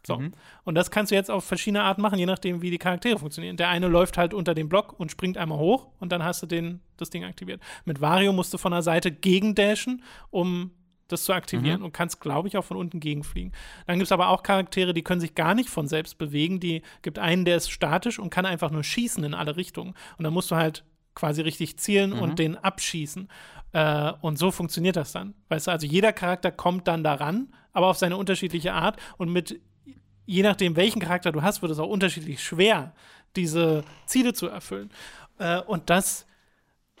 So. 0.07 0.17
Mhm. 0.17 0.31
Und 0.63 0.75
das 0.75 0.89
kannst 0.89 1.11
du 1.11 1.15
jetzt 1.15 1.29
auf 1.29 1.43
verschiedene 1.43 1.83
Art 1.83 1.97
machen, 1.97 2.17
je 2.17 2.25
nachdem, 2.25 2.61
wie 2.61 2.71
die 2.71 2.77
Charaktere 2.77 3.19
funktionieren. 3.19 3.57
Der 3.57 3.67
eine 3.67 3.87
läuft 3.87 4.17
halt 4.17 4.33
unter 4.33 4.55
dem 4.55 4.69
Block 4.69 4.97
und 4.97 5.11
springt 5.11 5.37
einmal 5.37 5.59
hoch 5.59 5.89
und 5.99 6.13
dann 6.13 6.23
hast 6.23 6.41
du 6.41 6.47
den, 6.47 6.79
das 6.95 7.09
Ding 7.09 7.25
aktiviert. 7.25 7.61
Mit 7.83 7.99
Wario 7.99 8.31
musst 8.31 8.53
du 8.53 8.57
von 8.57 8.71
der 8.71 8.81
Seite 8.81 9.11
gegendashen, 9.11 10.03
um 10.31 10.71
das 11.09 11.25
zu 11.25 11.33
aktivieren 11.33 11.79
mhm. 11.79 11.85
und 11.85 11.91
kannst, 11.93 12.21
glaube 12.21 12.47
ich, 12.47 12.57
auch 12.57 12.63
von 12.63 12.77
unten 12.77 12.99
gegenfliegen. 12.99 13.51
Dann 13.85 13.97
gibt 13.97 14.07
es 14.07 14.11
aber 14.11 14.29
auch 14.29 14.43
Charaktere, 14.43 14.93
die 14.93 15.03
können 15.03 15.21
sich 15.21 15.35
gar 15.35 15.53
nicht 15.55 15.69
von 15.69 15.87
selbst 15.87 16.17
bewegen. 16.17 16.59
Die 16.61 16.83
gibt 17.01 17.19
einen, 17.19 17.43
der 17.43 17.57
ist 17.57 17.69
statisch 17.69 18.17
und 18.17 18.29
kann 18.29 18.45
einfach 18.45 18.71
nur 18.71 18.83
schießen 18.83 19.23
in 19.23 19.33
alle 19.33 19.57
Richtungen. 19.57 19.93
Und 20.17 20.23
dann 20.23 20.33
musst 20.33 20.51
du 20.51 20.55
halt 20.55 20.85
quasi 21.15 21.41
richtig 21.41 21.77
zielen 21.79 22.11
mhm. 22.11 22.19
und 22.19 22.39
den 22.39 22.57
abschießen. 22.57 23.27
Äh, 23.73 24.13
und 24.21 24.37
so 24.37 24.51
funktioniert 24.51 24.95
das 24.95 25.11
dann. 25.11 25.33
Weißt 25.49 25.67
du, 25.67 25.71
also 25.71 25.85
jeder 25.85 26.13
Charakter 26.13 26.51
kommt 26.51 26.87
dann 26.87 27.03
daran, 27.03 27.53
aber 27.73 27.87
auf 27.87 27.97
seine 27.97 28.17
unterschiedliche 28.17 28.73
Art 28.73 28.97
und 29.17 29.31
mit 29.31 29.61
je 30.27 30.43
nachdem, 30.43 30.75
welchen 30.75 30.99
Charakter 30.99 31.31
du 31.31 31.41
hast, 31.41 31.63
wird 31.63 31.71
es 31.71 31.79
auch 31.79 31.89
unterschiedlich 31.89 32.43
schwer, 32.43 32.93
diese 33.35 33.83
Ziele 34.05 34.33
zu 34.33 34.47
erfüllen. 34.47 34.91
Äh, 35.39 35.61
und 35.61 35.89
das 35.89 36.27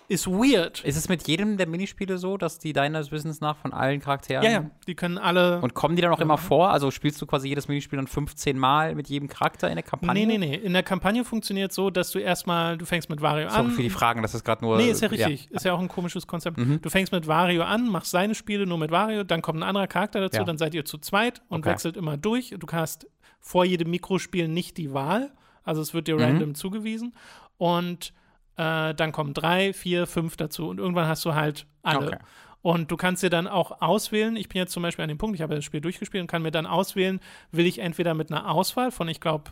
ist 0.09 0.27
weird. 0.27 0.83
Ist 0.85 0.95
es 0.95 1.09
mit 1.09 1.27
jedem 1.27 1.57
der 1.57 1.67
Minispiele 1.67 2.17
so, 2.17 2.37
dass 2.37 2.59
die 2.59 2.71
deines 2.71 3.11
Wissens 3.11 3.41
nach 3.41 3.57
von 3.57 3.73
allen 3.73 3.99
Charakteren. 3.99 4.43
Ja, 4.43 4.49
ja, 4.49 4.65
die 4.87 4.95
können 4.95 5.17
alle. 5.17 5.59
Und 5.61 5.73
kommen 5.73 5.95
die 5.95 6.01
dann 6.01 6.13
auch 6.13 6.19
immer 6.19 6.37
vor? 6.37 6.69
Also 6.69 6.91
spielst 6.91 7.21
du 7.21 7.25
quasi 7.25 7.49
jedes 7.49 7.67
Minispiel 7.67 7.97
dann 7.97 8.07
15 8.07 8.57
Mal 8.57 8.95
mit 8.95 9.09
jedem 9.09 9.27
Charakter 9.27 9.67
in 9.69 9.75
der 9.75 9.83
Kampagne? 9.83 10.25
Nee, 10.25 10.37
nee, 10.37 10.45
nee. 10.45 10.55
In 10.55 10.73
der 10.73 10.83
Kampagne 10.83 11.25
funktioniert 11.25 11.73
so, 11.73 11.89
dass 11.89 12.11
du 12.11 12.19
erstmal, 12.19 12.77
du 12.77 12.85
fängst 12.85 13.09
mit 13.09 13.21
Wario 13.21 13.49
Sorry 13.49 13.59
an. 13.59 13.71
für 13.71 13.83
die 13.83 13.89
Fragen, 13.89 14.21
das 14.21 14.33
ist 14.33 14.45
gerade 14.45 14.63
nur. 14.63 14.77
Nee, 14.77 14.91
ist 14.91 15.01
ja 15.01 15.09
richtig. 15.09 15.49
Ja. 15.49 15.55
Ist 15.55 15.65
ja 15.65 15.73
auch 15.73 15.79
ein 15.79 15.89
komisches 15.89 16.25
Konzept. 16.25 16.57
Mhm. 16.57 16.81
Du 16.81 16.89
fängst 16.89 17.11
mit 17.11 17.27
Wario 17.27 17.63
an, 17.63 17.89
machst 17.89 18.11
seine 18.11 18.33
Spiele 18.33 18.65
nur 18.65 18.77
mit 18.77 18.91
Wario, 18.91 19.23
dann 19.23 19.41
kommt 19.41 19.59
ein 19.59 19.63
anderer 19.63 19.87
Charakter 19.87 20.21
dazu, 20.21 20.39
ja. 20.39 20.43
dann 20.45 20.57
seid 20.57 20.73
ihr 20.73 20.85
zu 20.85 20.99
zweit 20.99 21.41
und 21.49 21.59
okay. 21.59 21.71
wechselt 21.71 21.97
immer 21.97 22.15
durch. 22.15 22.55
Du 22.57 22.67
hast 22.71 23.07
vor 23.39 23.65
jedem 23.65 23.89
Mikrospiel 23.89 24.47
nicht 24.47 24.77
die 24.77 24.93
Wahl. 24.93 25.31
Also 25.63 25.81
es 25.81 25.93
wird 25.93 26.07
dir 26.07 26.15
mhm. 26.15 26.21
random 26.21 26.55
zugewiesen. 26.55 27.13
Und 27.57 28.13
äh, 28.57 28.93
dann 28.93 29.11
kommen 29.11 29.33
drei, 29.33 29.73
vier, 29.73 30.07
fünf 30.07 30.35
dazu 30.35 30.67
und 30.69 30.79
irgendwann 30.79 31.07
hast 31.07 31.23
du 31.25 31.35
halt 31.35 31.65
alle. 31.83 32.07
Okay. 32.07 32.17
Und 32.61 32.91
du 32.91 32.97
kannst 32.97 33.23
dir 33.23 33.29
dann 33.29 33.47
auch 33.47 33.81
auswählen, 33.81 34.35
ich 34.35 34.49
bin 34.49 34.59
jetzt 34.59 34.73
zum 34.73 34.83
Beispiel 34.83 35.03
an 35.03 35.09
dem 35.09 35.17
Punkt, 35.17 35.35
ich 35.35 35.41
habe 35.41 35.55
das 35.55 35.63
Spiel 35.63 35.79
durchgespielt 35.79 36.21
und 36.21 36.27
kann 36.27 36.41
mir 36.41 36.51
dann 36.51 36.65
auswählen, 36.65 37.19
will 37.51 37.65
ich 37.65 37.79
entweder 37.79 38.13
mit 38.13 38.31
einer 38.31 38.51
Auswahl 38.51 38.91
von, 38.91 39.07
ich 39.07 39.21
glaube, 39.21 39.51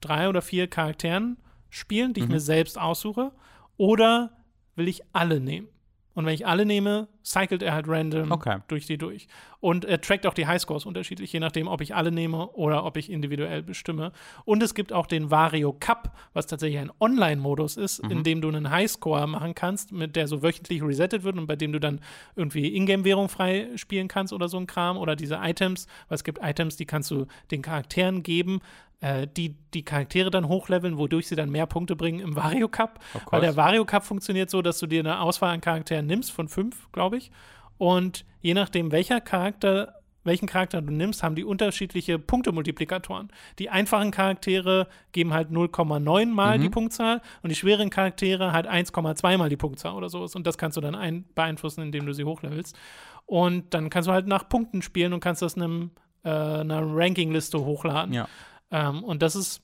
drei 0.00 0.28
oder 0.28 0.42
vier 0.42 0.68
Charakteren 0.68 1.38
spielen, 1.70 2.12
die 2.12 2.20
mhm. 2.20 2.26
ich 2.26 2.32
mir 2.32 2.40
selbst 2.40 2.78
aussuche, 2.78 3.32
oder 3.76 4.36
will 4.76 4.88
ich 4.88 5.02
alle 5.12 5.40
nehmen. 5.40 5.68
Und 6.14 6.26
wenn 6.26 6.34
ich 6.34 6.46
alle 6.46 6.64
nehme, 6.64 7.08
cycelt 7.24 7.62
er 7.62 7.74
halt 7.74 7.88
random 7.88 8.30
okay. 8.30 8.58
durch 8.68 8.86
die 8.86 8.98
durch. 8.98 9.26
Und 9.60 9.84
er 9.84 10.00
trackt 10.00 10.26
auch 10.26 10.34
die 10.34 10.46
Highscores 10.46 10.86
unterschiedlich, 10.86 11.32
je 11.32 11.40
nachdem, 11.40 11.68
ob 11.68 11.80
ich 11.80 11.94
alle 11.94 12.12
nehme 12.12 12.48
oder 12.50 12.84
ob 12.84 12.96
ich 12.96 13.10
individuell 13.10 13.62
bestimme. 13.62 14.12
Und 14.44 14.62
es 14.62 14.74
gibt 14.74 14.92
auch 14.92 15.06
den 15.06 15.30
Vario 15.30 15.72
Cup, 15.72 16.16
was 16.32 16.46
tatsächlich 16.46 16.80
ein 16.80 16.92
Online-Modus 17.00 17.76
ist, 17.76 18.02
mhm. 18.02 18.10
in 18.10 18.22
dem 18.24 18.40
du 18.40 18.48
einen 18.48 18.70
Highscore 18.70 19.26
machen 19.26 19.54
kannst, 19.54 19.92
mit 19.92 20.16
der 20.16 20.28
so 20.28 20.42
wöchentlich 20.42 20.82
resettet 20.82 21.24
wird 21.24 21.36
und 21.36 21.46
bei 21.46 21.56
dem 21.56 21.72
du 21.72 21.80
dann 21.80 22.00
irgendwie 22.36 22.76
Ingame-Währung 22.76 23.28
frei 23.28 23.68
spielen 23.76 24.08
kannst 24.08 24.32
oder 24.32 24.48
so 24.48 24.58
ein 24.58 24.66
Kram 24.66 24.96
oder 24.96 25.16
diese 25.16 25.40
Items, 25.42 25.86
weil 26.08 26.16
es 26.16 26.24
gibt 26.24 26.40
Items, 26.42 26.76
die 26.76 26.86
kannst 26.86 27.10
du 27.10 27.26
den 27.50 27.62
Charakteren 27.62 28.22
geben, 28.22 28.60
äh, 29.00 29.26
die 29.26 29.56
die 29.74 29.84
Charaktere 29.84 30.30
dann 30.30 30.48
hochleveln, 30.48 30.98
wodurch 30.98 31.28
sie 31.28 31.36
dann 31.36 31.50
mehr 31.50 31.66
Punkte 31.66 31.96
bringen 31.96 32.20
im 32.20 32.36
Wario 32.36 32.68
Cup. 32.68 33.00
Weil 33.30 33.40
der 33.40 33.56
Wario 33.56 33.84
Cup 33.84 34.04
funktioniert 34.04 34.50
so, 34.50 34.62
dass 34.62 34.78
du 34.78 34.86
dir 34.86 35.00
eine 35.00 35.20
Auswahl 35.20 35.52
an 35.52 35.60
Charakteren 35.60 36.06
nimmst, 36.06 36.32
von 36.32 36.48
fünf, 36.48 36.90
glaube 36.92 37.16
ich. 37.16 37.30
Und 37.78 38.24
je 38.40 38.54
nachdem, 38.54 38.92
welcher 38.92 39.20
Charakter 39.20 40.00
welchen 40.24 40.46
Charakter 40.46 40.80
du 40.82 40.92
nimmst, 40.92 41.22
haben 41.22 41.34
die 41.34 41.44
unterschiedliche 41.44 42.18
Punktemultiplikatoren. 42.18 43.30
Die 43.58 43.70
einfachen 43.70 44.10
Charaktere 44.10 44.88
geben 45.12 45.32
halt 45.32 45.50
0,9 45.50 46.26
mal 46.26 46.58
mhm. 46.58 46.62
die 46.62 46.70
Punktzahl 46.70 47.20
und 47.42 47.50
die 47.50 47.54
schweren 47.54 47.90
Charaktere 47.90 48.52
halt 48.52 48.66
1,2 48.66 49.36
mal 49.36 49.48
die 49.48 49.56
Punktzahl 49.56 49.94
oder 49.94 50.08
sowas. 50.08 50.34
Und 50.34 50.46
das 50.46 50.58
kannst 50.58 50.76
du 50.76 50.80
dann 50.80 50.94
ein 50.94 51.24
beeinflussen, 51.34 51.82
indem 51.82 52.06
du 52.06 52.14
sie 52.14 52.24
hochlevelst. 52.24 52.76
Und 53.26 53.72
dann 53.74 53.90
kannst 53.90 54.08
du 54.08 54.12
halt 54.12 54.26
nach 54.26 54.48
Punkten 54.48 54.82
spielen 54.82 55.12
und 55.12 55.20
kannst 55.20 55.42
das 55.42 55.56
einem, 55.56 55.90
äh, 56.24 56.30
einer 56.30 56.82
Rankingliste 56.82 57.62
hochladen. 57.64 58.14
Ja. 58.14 58.28
Ähm, 58.70 59.04
und 59.04 59.22
das 59.22 59.36
ist 59.36 59.62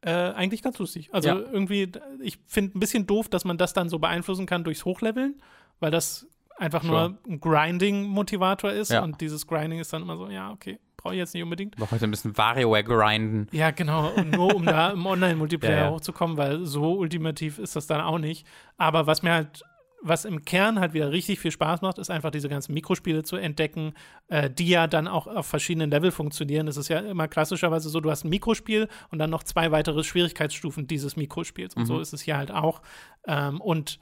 äh, 0.00 0.10
eigentlich 0.10 0.62
ganz 0.62 0.78
lustig. 0.78 1.10
Also 1.12 1.28
ja. 1.28 1.34
irgendwie, 1.36 1.90
ich 2.20 2.38
finde 2.46 2.78
ein 2.78 2.80
bisschen 2.80 3.06
doof, 3.06 3.28
dass 3.28 3.44
man 3.44 3.58
das 3.58 3.72
dann 3.72 3.88
so 3.88 3.98
beeinflussen 3.98 4.46
kann 4.46 4.64
durchs 4.64 4.84
Hochleveln, 4.84 5.40
weil 5.80 5.90
das 5.90 6.26
einfach 6.56 6.82
sure. 6.82 7.10
nur 7.10 7.18
ein 7.28 7.40
Grinding-Motivator 7.40 8.72
ist 8.72 8.90
ja. 8.90 9.02
und 9.02 9.20
dieses 9.20 9.46
Grinding 9.46 9.80
ist 9.80 9.92
dann 9.92 10.02
immer 10.02 10.16
so, 10.16 10.28
ja, 10.28 10.50
okay, 10.50 10.78
brauche 10.96 11.14
ich 11.14 11.18
jetzt 11.18 11.34
nicht 11.34 11.42
unbedingt. 11.42 11.78
Noch 11.78 11.90
heute 11.90 12.04
ein 12.04 12.10
bisschen 12.10 12.36
WarioWare 12.36 12.84
grinden. 12.84 13.48
Ja, 13.52 13.70
genau, 13.70 14.10
und 14.10 14.30
nur 14.32 14.54
um 14.54 14.64
da 14.64 14.90
im 14.90 15.04
Online-Multiplayer 15.06 15.86
ja, 15.86 15.90
hochzukommen, 15.90 16.36
weil 16.36 16.64
so 16.64 16.98
ultimativ 16.98 17.58
ist 17.58 17.76
das 17.76 17.86
dann 17.86 18.00
auch 18.00 18.18
nicht. 18.18 18.46
Aber 18.76 19.06
was 19.06 19.22
mir 19.22 19.32
halt 19.32 19.62
was 20.02 20.24
im 20.24 20.44
Kern 20.44 20.78
halt 20.78 20.92
wieder 20.92 21.10
richtig 21.10 21.40
viel 21.40 21.50
Spaß 21.50 21.82
macht, 21.82 21.98
ist 21.98 22.10
einfach 22.10 22.30
diese 22.30 22.48
ganzen 22.48 22.72
Mikrospiele 22.72 23.24
zu 23.24 23.36
entdecken, 23.36 23.94
äh, 24.28 24.48
die 24.48 24.68
ja 24.68 24.86
dann 24.86 25.08
auch 25.08 25.26
auf 25.26 25.46
verschiedenen 25.46 25.90
Level 25.90 26.10
funktionieren. 26.10 26.68
Es 26.68 26.76
ist 26.76 26.88
ja 26.88 27.00
immer 27.00 27.28
klassischerweise 27.28 27.88
so, 27.88 28.00
du 28.00 28.10
hast 28.10 28.24
ein 28.24 28.28
Mikrospiel 28.28 28.88
und 29.10 29.18
dann 29.18 29.30
noch 29.30 29.42
zwei 29.42 29.70
weitere 29.72 30.04
Schwierigkeitsstufen 30.04 30.86
dieses 30.86 31.16
Mikrospiels. 31.16 31.74
Und 31.74 31.82
mhm. 31.82 31.86
so 31.86 32.00
ist 32.00 32.12
es 32.12 32.22
hier 32.22 32.36
halt 32.36 32.50
auch. 32.50 32.80
Ähm, 33.26 33.60
und 33.60 33.98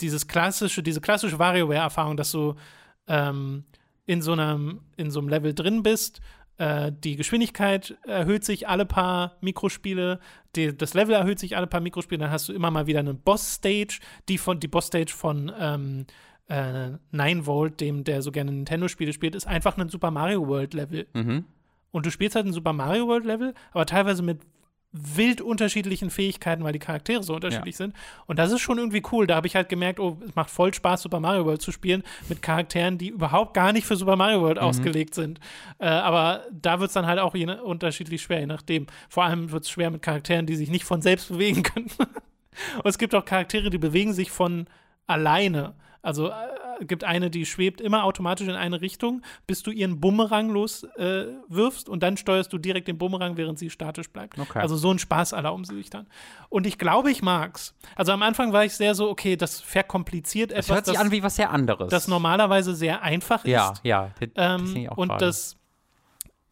dieses 0.00 0.26
klassische, 0.28 0.82
diese 0.82 1.00
klassische 1.00 1.38
WarioWare-Erfahrung, 1.38 2.16
dass 2.16 2.30
du 2.30 2.54
ähm, 3.08 3.64
in 4.06 4.22
so 4.22 4.32
einem, 4.32 4.80
in 4.96 5.10
so 5.10 5.20
einem 5.20 5.28
Level 5.28 5.54
drin 5.54 5.82
bist 5.82 6.20
äh, 6.58 6.92
die 6.92 7.16
Geschwindigkeit 7.16 7.96
erhöht 8.06 8.44
sich 8.44 8.68
alle 8.68 8.86
paar 8.86 9.36
Mikrospiele, 9.40 10.20
die, 10.56 10.76
das 10.76 10.94
Level 10.94 11.14
erhöht 11.14 11.38
sich 11.38 11.56
alle 11.56 11.66
paar 11.66 11.80
Mikrospiele, 11.80 12.20
dann 12.20 12.30
hast 12.30 12.48
du 12.48 12.52
immer 12.52 12.70
mal 12.70 12.86
wieder 12.86 13.00
eine 13.00 13.14
Boss-Stage, 13.14 14.00
die 14.28 14.38
von 14.38 14.60
die 14.60 14.68
Boss-Stage 14.68 15.12
von 15.12 15.52
ähm, 15.58 16.06
äh, 16.48 16.90
9 17.10 17.46
Volt, 17.46 17.80
dem 17.80 18.04
der 18.04 18.22
so 18.22 18.30
gerne 18.30 18.52
Nintendo-Spiele 18.52 19.12
spielt, 19.12 19.34
ist 19.34 19.46
einfach 19.46 19.76
ein 19.76 19.88
Super 19.88 20.10
Mario 20.10 20.46
World-Level. 20.46 21.06
Mhm. 21.12 21.44
Und 21.90 22.06
du 22.06 22.10
spielst 22.10 22.36
halt 22.36 22.46
ein 22.46 22.52
Super 22.52 22.72
Mario 22.72 23.06
World-Level, 23.06 23.54
aber 23.72 23.86
teilweise 23.86 24.22
mit 24.22 24.40
wild 24.96 25.40
unterschiedlichen 25.40 26.08
Fähigkeiten, 26.08 26.62
weil 26.62 26.72
die 26.72 26.78
Charaktere 26.78 27.22
so 27.24 27.34
unterschiedlich 27.34 27.74
ja. 27.74 27.78
sind. 27.78 27.96
Und 28.26 28.38
das 28.38 28.52
ist 28.52 28.60
schon 28.60 28.78
irgendwie 28.78 29.02
cool. 29.10 29.26
Da 29.26 29.34
habe 29.34 29.48
ich 29.48 29.56
halt 29.56 29.68
gemerkt, 29.68 29.98
oh, 29.98 30.16
es 30.24 30.36
macht 30.36 30.50
voll 30.50 30.72
Spaß, 30.72 31.02
Super 31.02 31.18
Mario 31.18 31.44
World 31.44 31.60
zu 31.60 31.72
spielen 31.72 32.04
mit 32.28 32.42
Charakteren, 32.42 32.96
die 32.96 33.08
überhaupt 33.08 33.54
gar 33.54 33.72
nicht 33.72 33.86
für 33.86 33.96
Super 33.96 34.14
Mario 34.14 34.40
World 34.40 34.58
mhm. 34.58 34.62
ausgelegt 34.62 35.14
sind. 35.14 35.40
Äh, 35.80 35.88
aber 35.88 36.44
da 36.52 36.78
wird 36.78 36.90
es 36.90 36.94
dann 36.94 37.06
halt 37.06 37.18
auch 37.18 37.34
je, 37.34 37.46
unterschiedlich 37.46 38.22
schwer, 38.22 38.38
je 38.38 38.46
nachdem. 38.46 38.86
Vor 39.08 39.24
allem 39.24 39.50
wird 39.50 39.64
es 39.64 39.70
schwer 39.70 39.90
mit 39.90 40.00
Charakteren, 40.00 40.46
die 40.46 40.54
sich 40.54 40.70
nicht 40.70 40.84
von 40.84 41.02
selbst 41.02 41.28
bewegen 41.32 41.64
können. 41.64 41.90
Und 41.98 42.86
es 42.86 42.96
gibt 42.96 43.16
auch 43.16 43.24
Charaktere, 43.24 43.70
die 43.70 43.78
bewegen 43.78 44.12
sich 44.12 44.30
von 44.30 44.66
alleine. 45.08 45.74
Also 46.04 46.28
äh, 46.28 46.84
gibt 46.84 47.02
eine, 47.02 47.30
die 47.30 47.46
schwebt 47.46 47.80
immer 47.80 48.04
automatisch 48.04 48.46
in 48.46 48.54
eine 48.54 48.80
Richtung, 48.80 49.22
bis 49.46 49.62
du 49.62 49.70
ihren 49.70 50.00
Bumerang 50.00 50.50
loswirfst 50.50 51.88
äh, 51.88 51.90
und 51.90 52.02
dann 52.02 52.16
steuerst 52.16 52.52
du 52.52 52.58
direkt 52.58 52.88
den 52.88 52.98
Bumerang, 52.98 53.36
während 53.36 53.58
sie 53.58 53.70
statisch 53.70 54.10
bleibt. 54.10 54.38
Okay. 54.38 54.58
Also 54.58 54.76
so 54.76 54.90
ein 54.90 54.98
Spaß 54.98 55.32
aller 55.32 55.54
um 55.54 55.64
sich 55.64 55.88
dann. 55.88 56.06
Und 56.50 56.66
ich 56.66 56.78
glaube, 56.78 57.10
ich 57.10 57.22
mag's. 57.22 57.74
Also 57.96 58.12
am 58.12 58.22
Anfang 58.22 58.52
war 58.52 58.64
ich 58.64 58.74
sehr 58.74 58.94
so, 58.94 59.08
okay, 59.08 59.36
das 59.36 59.60
verkompliziert 59.60 60.52
etwas. 60.52 60.66
Das 60.66 60.76
hört 60.76 60.84
sich 60.86 60.94
das, 60.94 61.02
an 61.04 61.10
wie 61.10 61.22
was 61.22 61.36
sehr 61.36 61.50
anderes. 61.50 61.88
Das 61.88 62.06
normalerweise 62.06 62.74
sehr 62.74 63.02
einfach 63.02 63.44
ja, 63.46 63.72
ist. 63.72 63.80
Ja, 63.82 64.10
ja. 64.20 64.28
Ähm, 64.36 64.88
und 64.94 65.10
das 65.20 65.56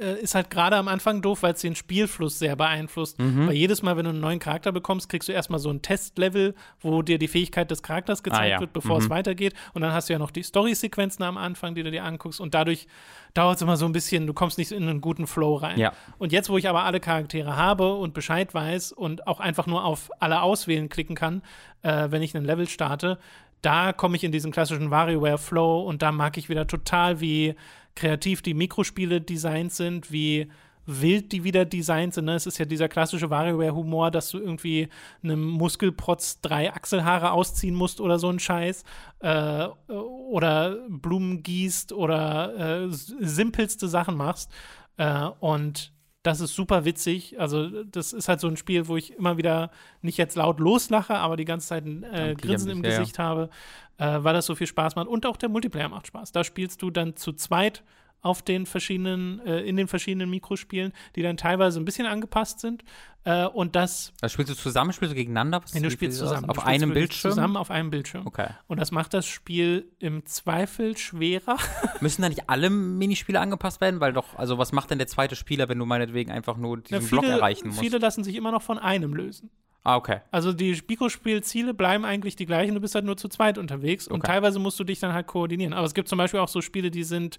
äh, 0.02 0.20
ist 0.20 0.34
halt 0.34 0.50
gerade 0.50 0.76
am 0.76 0.88
Anfang 0.88 1.22
doof, 1.22 1.42
weil 1.42 1.54
es 1.54 1.60
den 1.60 1.74
Spielfluss 1.74 2.38
sehr 2.38 2.56
beeinflusst. 2.56 3.18
Mhm. 3.18 3.46
Weil 3.46 3.54
jedes 3.54 3.82
Mal, 3.82 3.96
wenn 3.96 4.04
du 4.04 4.10
einen 4.10 4.20
neuen 4.20 4.38
Charakter 4.38 4.72
bekommst, 4.72 5.08
kriegst 5.08 5.28
du 5.28 5.32
erstmal 5.32 5.60
so 5.60 5.70
ein 5.70 5.80
Testlevel, 5.80 6.54
wo 6.80 7.02
dir 7.02 7.18
die 7.18 7.28
Fähigkeit 7.28 7.70
des 7.70 7.82
Charakters 7.82 8.22
gezeigt 8.22 8.42
ah, 8.42 8.46
ja. 8.46 8.60
wird, 8.60 8.72
bevor 8.72 8.98
mhm. 8.98 9.04
es 9.04 9.10
weitergeht. 9.10 9.54
Und 9.72 9.82
dann 9.82 9.92
hast 9.92 10.08
du 10.08 10.12
ja 10.12 10.18
noch 10.18 10.30
die 10.30 10.42
Story-Sequenzen 10.42 11.24
am 11.24 11.36
Anfang, 11.36 11.74
die 11.74 11.82
du 11.82 11.90
dir 11.90 12.04
anguckst. 12.04 12.40
Und 12.40 12.54
dadurch 12.54 12.86
dauert 13.34 13.56
es 13.56 13.62
immer 13.62 13.76
so 13.76 13.86
ein 13.86 13.92
bisschen, 13.92 14.26
du 14.26 14.34
kommst 14.34 14.58
nicht 14.58 14.72
in 14.72 14.88
einen 14.88 15.00
guten 15.00 15.26
Flow 15.26 15.56
rein. 15.56 15.78
Ja. 15.78 15.92
Und 16.18 16.32
jetzt, 16.32 16.50
wo 16.50 16.58
ich 16.58 16.68
aber 16.68 16.84
alle 16.84 17.00
Charaktere 17.00 17.56
habe 17.56 17.94
und 17.94 18.12
Bescheid 18.12 18.52
weiß 18.52 18.92
und 18.92 19.26
auch 19.26 19.40
einfach 19.40 19.66
nur 19.66 19.84
auf 19.84 20.10
alle 20.18 20.42
auswählen 20.42 20.88
klicken 20.88 21.14
kann, 21.14 21.42
äh, 21.82 22.08
wenn 22.10 22.22
ich 22.22 22.34
einen 22.34 22.44
Level 22.44 22.68
starte, 22.68 23.18
da 23.62 23.92
komme 23.92 24.16
ich 24.16 24.24
in 24.24 24.32
diesen 24.32 24.50
klassischen 24.50 24.90
WarioWare-Flow 24.90 25.82
und 25.82 26.02
da 26.02 26.10
mag 26.10 26.36
ich 26.36 26.48
wieder 26.48 26.66
total, 26.66 27.20
wie 27.20 27.54
kreativ 27.94 28.42
die 28.42 28.54
Mikrospiele 28.54 29.20
designt 29.20 29.72
sind, 29.72 30.12
wie 30.12 30.48
wild 30.86 31.32
die 31.32 31.44
wieder 31.44 31.64
designt 31.64 32.14
sind. 32.14 32.24
Ne? 32.24 32.34
Es 32.34 32.46
ist 32.46 32.58
ja 32.58 32.64
dieser 32.64 32.88
klassische 32.88 33.30
WarioWare-Humor, 33.30 34.10
dass 34.10 34.30
du 34.30 34.38
irgendwie 34.38 34.88
einem 35.22 35.42
Muskelprotz 35.42 36.40
drei 36.40 36.72
Achselhaare 36.72 37.32
ausziehen 37.32 37.74
musst 37.74 38.00
oder 38.00 38.18
so 38.18 38.28
ein 38.28 38.38
Scheiß. 38.38 38.84
Äh, 39.20 39.66
oder 39.88 40.78
Blumen 40.88 41.42
gießt 41.42 41.92
oder 41.92 42.84
äh, 42.84 42.88
simpelste 42.90 43.88
Sachen 43.88 44.16
machst. 44.16 44.50
Äh, 44.96 45.28
und 45.40 45.92
das 46.22 46.40
ist 46.40 46.54
super 46.54 46.84
witzig. 46.84 47.38
Also, 47.40 47.84
das 47.84 48.12
ist 48.12 48.28
halt 48.28 48.40
so 48.40 48.48
ein 48.48 48.56
Spiel, 48.56 48.86
wo 48.88 48.96
ich 48.96 49.12
immer 49.14 49.36
wieder 49.36 49.70
nicht 50.02 50.18
jetzt 50.18 50.36
laut 50.36 50.60
loslache, 50.60 51.14
aber 51.14 51.36
die 51.36 51.44
ganze 51.44 51.68
Zeit 51.68 51.84
ein 51.84 52.04
äh, 52.04 52.34
Grinsen 52.40 52.70
im 52.70 52.82
Gesicht 52.82 53.18
ja. 53.18 53.24
habe, 53.24 53.50
äh, 53.98 54.18
weil 54.22 54.34
das 54.34 54.46
so 54.46 54.54
viel 54.54 54.66
Spaß 54.66 54.94
macht. 54.94 55.08
Und 55.08 55.26
auch 55.26 55.36
der 55.36 55.48
Multiplayer 55.48 55.88
macht 55.88 56.06
Spaß. 56.06 56.32
Da 56.32 56.44
spielst 56.44 56.82
du 56.82 56.90
dann 56.90 57.16
zu 57.16 57.32
zweit 57.32 57.82
auf 58.22 58.40
den 58.40 58.66
verschiedenen, 58.66 59.44
äh, 59.44 59.60
in 59.60 59.76
den 59.76 59.88
verschiedenen 59.88 60.30
Mikrospielen, 60.30 60.92
die 61.16 61.22
dann 61.22 61.36
teilweise 61.36 61.80
ein 61.80 61.84
bisschen 61.84 62.06
angepasst 62.06 62.60
sind. 62.60 62.84
Äh, 63.24 63.46
und 63.46 63.76
das. 63.76 64.12
Das 64.20 64.32
spielst 64.32 64.50
du 64.50 64.56
zusammen, 64.56 64.92
spielst 64.92 65.12
du 65.12 65.16
gegeneinander? 65.16 65.60
Was 65.62 65.72
du 65.72 65.90
spielst 65.90 66.18
zusammen. 66.18 66.48
Auf 66.48 66.64
einem 66.64 66.92
Bildschirm? 66.92 67.32
Zusammen 67.32 67.56
auf 67.56 67.70
einem 67.70 67.90
Bildschirm. 67.90 68.26
Okay. 68.26 68.48
Und 68.68 68.80
das 68.80 68.92
macht 68.92 69.12
das 69.12 69.26
Spiel 69.26 69.90
im 69.98 70.24
Zweifel 70.24 70.96
schwerer. 70.96 71.56
Müssen 72.00 72.22
da 72.22 72.28
nicht 72.28 72.48
alle 72.48 72.70
Minispiele 72.70 73.40
angepasst 73.40 73.80
werden? 73.80 74.00
Weil 74.00 74.12
doch, 74.12 74.36
also 74.36 74.56
was 74.56 74.72
macht 74.72 74.90
denn 74.90 74.98
der 74.98 75.08
zweite 75.08 75.36
Spieler, 75.36 75.68
wenn 75.68 75.78
du 75.78 75.84
meinetwegen 75.84 76.30
einfach 76.30 76.56
nur 76.56 76.78
diesen 76.78 76.94
ja, 76.94 77.00
viele, 77.00 77.20
Block 77.22 77.30
erreichen 77.30 77.68
musst? 77.68 77.80
Viele 77.80 77.98
lassen 77.98 78.22
sich 78.24 78.36
immer 78.36 78.52
noch 78.52 78.62
von 78.62 78.78
einem 78.78 79.14
lösen. 79.14 79.50
Ah, 79.84 79.96
okay. 79.96 80.20
Also 80.30 80.52
die 80.52 80.80
Mikrospielziele 80.86 81.74
bleiben 81.74 82.04
eigentlich 82.04 82.36
die 82.36 82.46
gleichen, 82.46 82.74
du 82.74 82.80
bist 82.80 82.94
halt 82.94 83.04
nur 83.04 83.16
zu 83.16 83.28
zweit 83.28 83.58
unterwegs 83.58 84.06
und 84.06 84.24
teilweise 84.24 84.60
musst 84.60 84.78
du 84.78 84.84
dich 84.84 85.00
dann 85.00 85.12
halt 85.12 85.26
koordinieren. 85.26 85.72
Aber 85.72 85.86
es 85.86 85.94
gibt 85.94 86.08
zum 86.08 86.18
Beispiel 86.18 86.38
auch 86.38 86.48
so 86.48 86.60
Spiele, 86.60 86.92
die 86.92 87.02
sind 87.02 87.38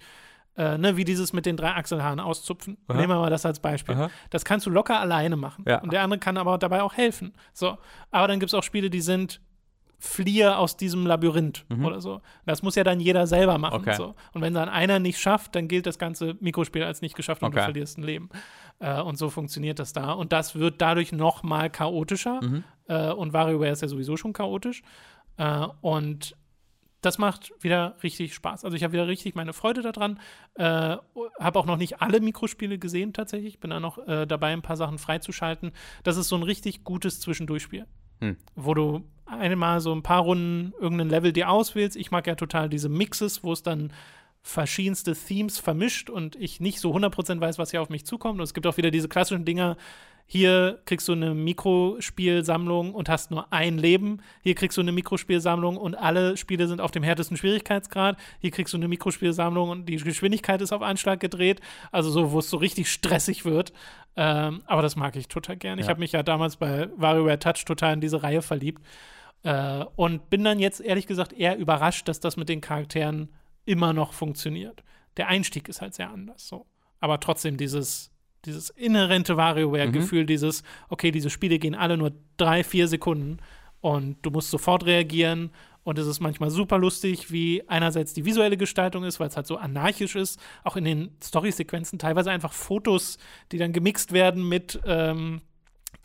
äh, 0.56 0.78
ne, 0.78 0.98
wie 0.98 1.04
dieses 1.04 1.34
mit 1.34 1.46
den 1.46 1.58
drei 1.58 1.72
Achselhaaren 1.72 2.20
auszupfen. 2.20 2.78
Aha. 2.88 2.98
Nehmen 2.98 3.10
wir 3.10 3.20
mal 3.20 3.30
das 3.30 3.46
als 3.46 3.60
Beispiel. 3.60 3.96
Aha. 3.96 4.10
Das 4.30 4.46
kannst 4.46 4.66
du 4.66 4.70
locker 4.70 5.00
alleine 5.00 5.36
machen. 5.36 5.66
Ja. 5.68 5.82
Und 5.82 5.94
der 5.94 6.02
andere 6.02 6.20
kann 6.20 6.38
aber 6.38 6.58
dabei 6.58 6.84
auch 6.84 6.94
helfen. 6.94 7.34
So. 7.54 7.78
Aber 8.12 8.28
dann 8.28 8.40
gibt 8.40 8.50
es 8.50 8.54
auch 8.54 8.64
Spiele, 8.64 8.90
die 8.90 9.02
sind 9.02 9.42
fliehe 10.04 10.58
aus 10.58 10.76
diesem 10.76 11.08
Labyrinth 11.08 11.66
mhm. 11.70 11.86
oder 11.86 12.02
so. 12.02 12.22
Das 12.46 12.62
muss 12.62 12.76
ja 12.76 12.84
dann 12.84 13.00
jeder 13.00 13.26
selber 13.26 13.58
machen. 13.58 13.82
Okay. 13.82 13.96
So. 13.96 14.16
Und 14.34 14.42
wenn 14.42 14.54
dann 14.54 14.68
einer 14.68 15.00
nicht 15.00 15.18
schafft, 15.18 15.56
dann 15.56 15.70
gilt 15.70 15.86
das 15.86 15.98
ganze 15.98 16.36
Mikrospiel 16.42 16.84
als 16.84 17.02
nicht 17.02 17.16
geschafft 17.16 17.42
und 17.42 17.48
okay. 17.48 17.60
du 17.60 17.64
verlierst 17.64 17.98
ein 17.98 18.04
Leben. 18.04 18.30
Äh, 18.80 19.02
und 19.02 19.18
so 19.18 19.30
funktioniert 19.30 19.80
das 19.80 19.94
da. 19.94 20.12
Und 20.12 20.34
das 20.34 20.56
wird 20.56 20.82
dadurch 20.82 21.14
noch 21.14 21.42
mal 21.44 21.70
chaotischer. 21.70 22.42
Mhm. 22.44 22.64
Äh, 22.88 23.12
und 23.12 23.32
WarioWare 23.32 23.72
ist 23.72 23.82
ja 23.82 23.88
sowieso 23.88 24.18
schon 24.18 24.34
chaotisch. 24.34 24.84
Äh, 25.38 25.68
und 25.80 26.36
das 27.06 27.18
macht 27.18 27.54
wieder 27.60 27.96
richtig 28.02 28.34
Spaß. 28.34 28.64
Also 28.64 28.76
ich 28.76 28.84
habe 28.84 28.94
wieder 28.94 29.08
richtig 29.08 29.36
meine 29.36 29.54
Freude 29.54 29.82
daran. 29.82 30.20
Äh, 30.56 30.98
habe 31.40 31.60
auch 31.60 31.66
noch 31.66 31.78
nicht 31.78 32.02
alle 32.02 32.20
Mikrospiele 32.22 32.80
gesehen 32.80 33.14
tatsächlich. 33.14 33.60
Bin 33.60 33.70
da 33.72 33.80
noch 33.80 33.98
äh, 34.08 34.26
dabei, 34.26 34.54
ein 34.54 34.62
paar 34.62 34.78
Sachen 34.78 34.98
freizuschalten. 34.98 35.72
Das 36.04 36.18
ist 36.18 36.30
so 36.30 36.36
ein 36.36 36.44
richtig 36.44 36.84
gutes 36.84 37.20
Zwischendurchspiel, 37.20 37.86
hm. 38.22 38.38
wo 38.56 38.74
du 38.74 39.04
einmal 39.26 39.82
so 39.82 39.94
ein 39.94 40.04
paar 40.04 40.22
Runden 40.22 40.74
irgendein 40.80 41.10
Level 41.10 41.34
dir 41.34 41.50
auswählst. 41.50 41.98
Ich 41.98 42.12
mag 42.12 42.26
ja 42.26 42.36
total 42.36 42.70
diese 42.70 42.90
Mixes, 42.90 43.44
wo 43.44 43.52
es 43.52 43.64
dann 43.64 43.92
verschiedenste 44.44 45.16
Themes 45.16 45.58
vermischt 45.58 46.10
und 46.10 46.36
ich 46.36 46.60
nicht 46.60 46.80
so 46.80 46.94
100% 46.94 47.40
weiß, 47.40 47.58
was 47.58 47.72
hier 47.72 47.82
auf 47.82 47.90
mich 47.90 48.06
zukommt. 48.06 48.40
Und 48.40 48.44
es 48.44 48.54
gibt 48.54 48.68
auch 48.68 48.78
wieder 48.78 48.92
diese 48.92 49.08
klassischen 49.08 49.46
Dinger, 49.46 49.78
hier 50.26 50.80
kriegst 50.86 51.08
du 51.08 51.12
eine 51.12 51.34
Mikrospielsammlung 51.34 52.94
und 52.94 53.10
hast 53.10 53.30
nur 53.30 53.52
ein 53.52 53.78
Leben. 53.78 54.22
Hier 54.42 54.56
kriegst 54.56 54.78
du 54.78 54.82
eine 54.82 54.92
Mikrospielsammlung 54.92 55.78
und 55.78 55.96
alle 55.96 56.38
Spiele 56.38 56.68
sind 56.68 56.82
auf 56.82 56.92
dem 56.92 57.04
härtesten 57.04 57.38
Schwierigkeitsgrad. 57.38 58.18
Hier 58.40 58.52
kriegst 58.52 58.74
du 58.74 58.78
eine 58.78 58.88
Mikrospielsammlung 58.88 59.70
und 59.70 59.86
die 59.86 59.98
Geschwindigkeit 59.98 60.62
ist 60.62 60.72
auf 60.72 60.82
Anschlag 60.82 61.20
gedreht. 61.20 61.62
Also 61.92 62.10
so, 62.10 62.32
wo 62.32 62.40
es 62.40 62.50
so 62.50 62.58
richtig 62.58 62.92
stressig 62.92 63.46
wird. 63.46 63.74
Ähm, 64.16 64.64
aber 64.66 64.82
das 64.82 64.96
mag 64.96 65.16
ich 65.16 65.28
total 65.28 65.58
gern. 65.58 65.78
Ja. 65.78 65.84
Ich 65.84 65.90
habe 65.90 66.00
mich 66.00 66.14
ja 66.14 66.24
damals 66.24 66.56
bei 66.56 66.90
WarioWare 66.96 67.40
Touch 67.40 67.66
total 67.66 67.94
in 67.94 68.02
diese 68.02 68.24
Reihe 68.24 68.42
verliebt. 68.42 68.82
Äh, 69.44 69.86
und 69.96 70.30
bin 70.30 70.44
dann 70.44 70.60
jetzt 70.60 70.80
ehrlich 70.80 71.06
gesagt 71.06 71.34
eher 71.34 71.58
überrascht, 71.58 72.08
dass 72.08 72.20
das 72.20 72.38
mit 72.38 72.50
den 72.50 72.62
Charakteren 72.62 73.30
immer 73.66 73.94
noch 73.94 74.14
funktioniert. 74.14 74.84
Der 75.18 75.28
Einstieg 75.28 75.70
ist 75.70 75.82
halt 75.82 75.94
sehr 75.94 76.10
anders 76.10 76.48
so. 76.48 76.66
Aber 77.00 77.20
trotzdem 77.20 77.58
dieses 77.58 78.14
dieses 78.46 78.70
inhärente 78.72 79.38
WarioWare-Gefühl, 79.38 80.24
mhm. 80.24 80.28
dieses, 80.28 80.64
okay, 80.90 81.12
diese 81.12 81.30
Spiele 81.30 81.60
gehen 81.60 81.76
alle 81.76 81.98
nur 81.98 82.12
drei, 82.38 82.64
vier 82.64 82.88
Sekunden 82.88 83.38
und 83.82 84.18
du 84.22 84.32
musst 84.32 84.52
sofort 84.52 84.86
reagieren. 84.86 85.52
Und 85.84 86.00
es 86.00 86.08
ist 86.08 86.22
manchmal 86.22 86.50
super 86.50 86.78
lustig, 86.78 87.30
wie 87.32 87.68
einerseits 87.68 88.14
die 88.14 88.24
visuelle 88.24 88.56
Gestaltung 88.56 89.04
ist, 89.04 89.20
weil 89.20 89.28
es 89.28 89.36
halt 89.36 89.48
so 89.48 89.58
anarchisch 89.58 90.16
ist, 90.16 90.40
auch 90.64 90.78
in 90.78 90.86
den 90.86 91.12
Story-Sequenzen 91.22 92.00
teilweise 92.00 92.32
einfach 92.32 92.54
Fotos, 92.54 93.18
die 93.52 93.58
dann 93.58 93.74
gemixt 93.74 94.14
werden 94.14 94.48
mit 94.48 94.80
ähm, 94.86 95.42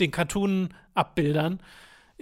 den 0.01 0.10
Cartoon-Abbildern. 0.10 1.60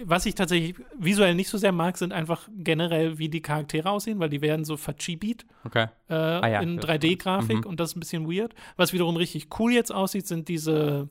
Was 0.03 0.25
ich 0.25 0.35
tatsächlich 0.35 0.75
visuell 0.97 1.33
nicht 1.33 1.49
so 1.49 1.57
sehr 1.57 1.71
mag, 1.71 1.97
sind 1.97 2.13
einfach 2.13 2.47
generell, 2.55 3.17
wie 3.17 3.29
die 3.29 3.41
Charaktere 3.41 3.89
aussehen, 3.89 4.19
weil 4.19 4.29
die 4.29 4.41
werden 4.41 4.63
so 4.63 4.77
verchibiet 4.77 5.45
okay. 5.65 5.87
äh, 6.09 6.13
ah, 6.13 6.47
ja, 6.47 6.61
in 6.61 6.79
3D-Grafik 6.79 7.59
mhm. 7.59 7.65
und 7.65 7.79
das 7.79 7.91
ist 7.91 7.97
ein 7.97 7.99
bisschen 8.01 8.31
weird. 8.31 8.53
Was 8.75 8.93
wiederum 8.93 9.15
richtig 9.15 9.47
cool 9.59 9.73
jetzt 9.73 9.91
aussieht, 9.91 10.27
sind 10.27 10.49
diese 10.49 11.09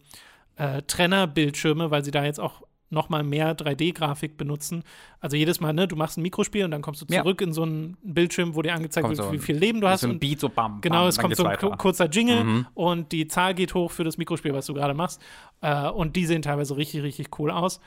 äh, 0.56 0.82
Trenner-Bildschirme, 0.82 1.90
weil 1.90 2.04
sie 2.04 2.12
da 2.12 2.24
jetzt 2.24 2.38
auch 2.38 2.62
noch 2.90 3.08
mal 3.08 3.22
mehr 3.22 3.56
3D-Grafik 3.56 4.36
benutzen. 4.36 4.84
Also 5.20 5.36
jedes 5.36 5.60
Mal, 5.60 5.72
ne, 5.72 5.88
du 5.88 5.96
machst 5.96 6.18
ein 6.18 6.22
Mikrospiel 6.22 6.64
und 6.64 6.70
dann 6.70 6.82
kommst 6.82 7.02
du 7.02 7.06
zurück 7.06 7.40
ja. 7.40 7.46
in 7.46 7.52
so 7.52 7.62
einen 7.62 7.96
Bildschirm, 8.02 8.54
wo 8.54 8.62
dir 8.62 8.74
angezeigt 8.74 9.06
kommt 9.06 9.18
wird, 9.18 9.26
so 9.26 9.32
wie 9.32 9.38
viel 9.38 9.56
Leben 9.56 9.80
du 9.80 9.88
hast. 9.88 10.02
So 10.02 10.08
ein 10.08 10.20
Beat, 10.20 10.40
so 10.40 10.48
bam, 10.48 10.80
Genau, 10.80 11.00
bam, 11.00 11.08
es 11.08 11.18
kommt 11.18 11.36
so 11.36 11.44
ein 11.44 11.52
weiter. 11.52 11.70
kurzer 11.76 12.08
Jingle 12.08 12.44
mhm. 12.44 12.66
und 12.74 13.12
die 13.12 13.26
Zahl 13.26 13.54
geht 13.54 13.74
hoch 13.74 13.90
für 13.90 14.04
das 14.04 14.18
Mikrospiel, 14.18 14.54
was 14.54 14.66
du 14.66 14.74
gerade 14.74 14.94
machst. 14.94 15.20
Äh, 15.62 15.88
und 15.88 16.14
die 16.16 16.26
sehen 16.26 16.42
teilweise 16.42 16.76
richtig, 16.76 17.02
richtig 17.02 17.38
cool 17.38 17.50
aus. 17.50 17.80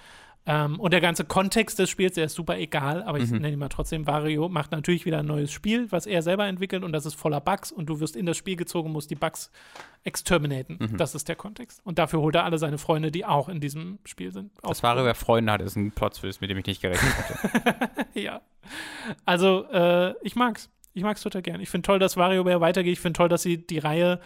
Ähm, 0.50 0.80
und 0.80 0.94
der 0.94 1.00
ganze 1.00 1.26
Kontext 1.26 1.78
des 1.78 1.92
Spiels, 1.92 2.16
der 2.16 2.26
ist 2.26 2.34
super 2.34 2.58
egal, 2.58 3.04
aber 3.04 3.20
ich 3.20 3.30
mhm. 3.30 3.38
nenne 3.38 3.54
ihn 3.54 3.60
mal 3.60 3.70
trotzdem 3.70 4.08
Vario, 4.08 4.50
macht 4.50 4.72
natürlich 4.72 5.06
wieder 5.06 5.20
ein 5.20 5.28
neues 5.28 5.52
Spiel, 5.52 5.92
was 5.92 6.08
er 6.08 6.24
selber 6.24 6.48
entwickelt 6.48 6.84
und 6.84 6.92
das 6.92 7.06
ist 7.06 7.14
voller 7.14 7.40
Bugs 7.40 7.72
und 7.72 7.86
du 7.86 8.00
wirst 8.00 8.16
in 8.16 8.26
das 8.26 8.36
Spiel 8.36 8.56
gezogen, 8.56 8.92
musst 8.92 9.12
die 9.12 9.16
Bugs 9.16 9.52
exterminaten. 10.04 10.80
Mhm. 10.80 10.98
Das 10.98 11.14
ist 11.14 11.28
der 11.28 11.36
Kontext. 11.36 11.82
Und 11.84 12.00
dafür 12.00 12.22
holt 12.22 12.34
er 12.34 12.46
alle 12.46 12.58
seine 12.58 12.80
Freunde, 12.80 13.12
die 13.12 13.26
auch 13.26 13.48
in 13.48 13.60
diesem 13.60 14.00
Spiel 14.06 14.32
sind. 14.32 14.52
Das 14.64 14.82
Vario, 14.82 15.06
wer 15.06 15.14
Freunde 15.14 15.52
hat, 15.52 15.62
ist 15.62 15.76
ein 15.76 15.92
Plot-Twist, 15.92 16.42
mit 16.42 16.50
dem 16.50 16.58
ich 16.58 16.66
nicht 16.66 16.82
gerechnet 16.82 17.14
hatte. 17.16 17.88
ja. 18.20 18.42
Also, 19.26 19.66
äh, 19.72 20.16
ich 20.24 20.36
mag's. 20.36 20.72
Ich 20.96 21.04
mag's 21.04 21.22
total 21.22 21.44
gern. 21.44 21.62
Ich 21.62 21.70
finde 21.70 21.86
toll, 21.86 22.00
dass 22.00 22.18
WarioWare 22.18 22.60
weitergeht. 22.60 22.94
Ich 22.94 23.00
finde 23.00 23.18
toll, 23.18 23.30
dass 23.30 23.44
sie 23.44 23.66
die 23.66 23.78
Reihe 23.78 24.20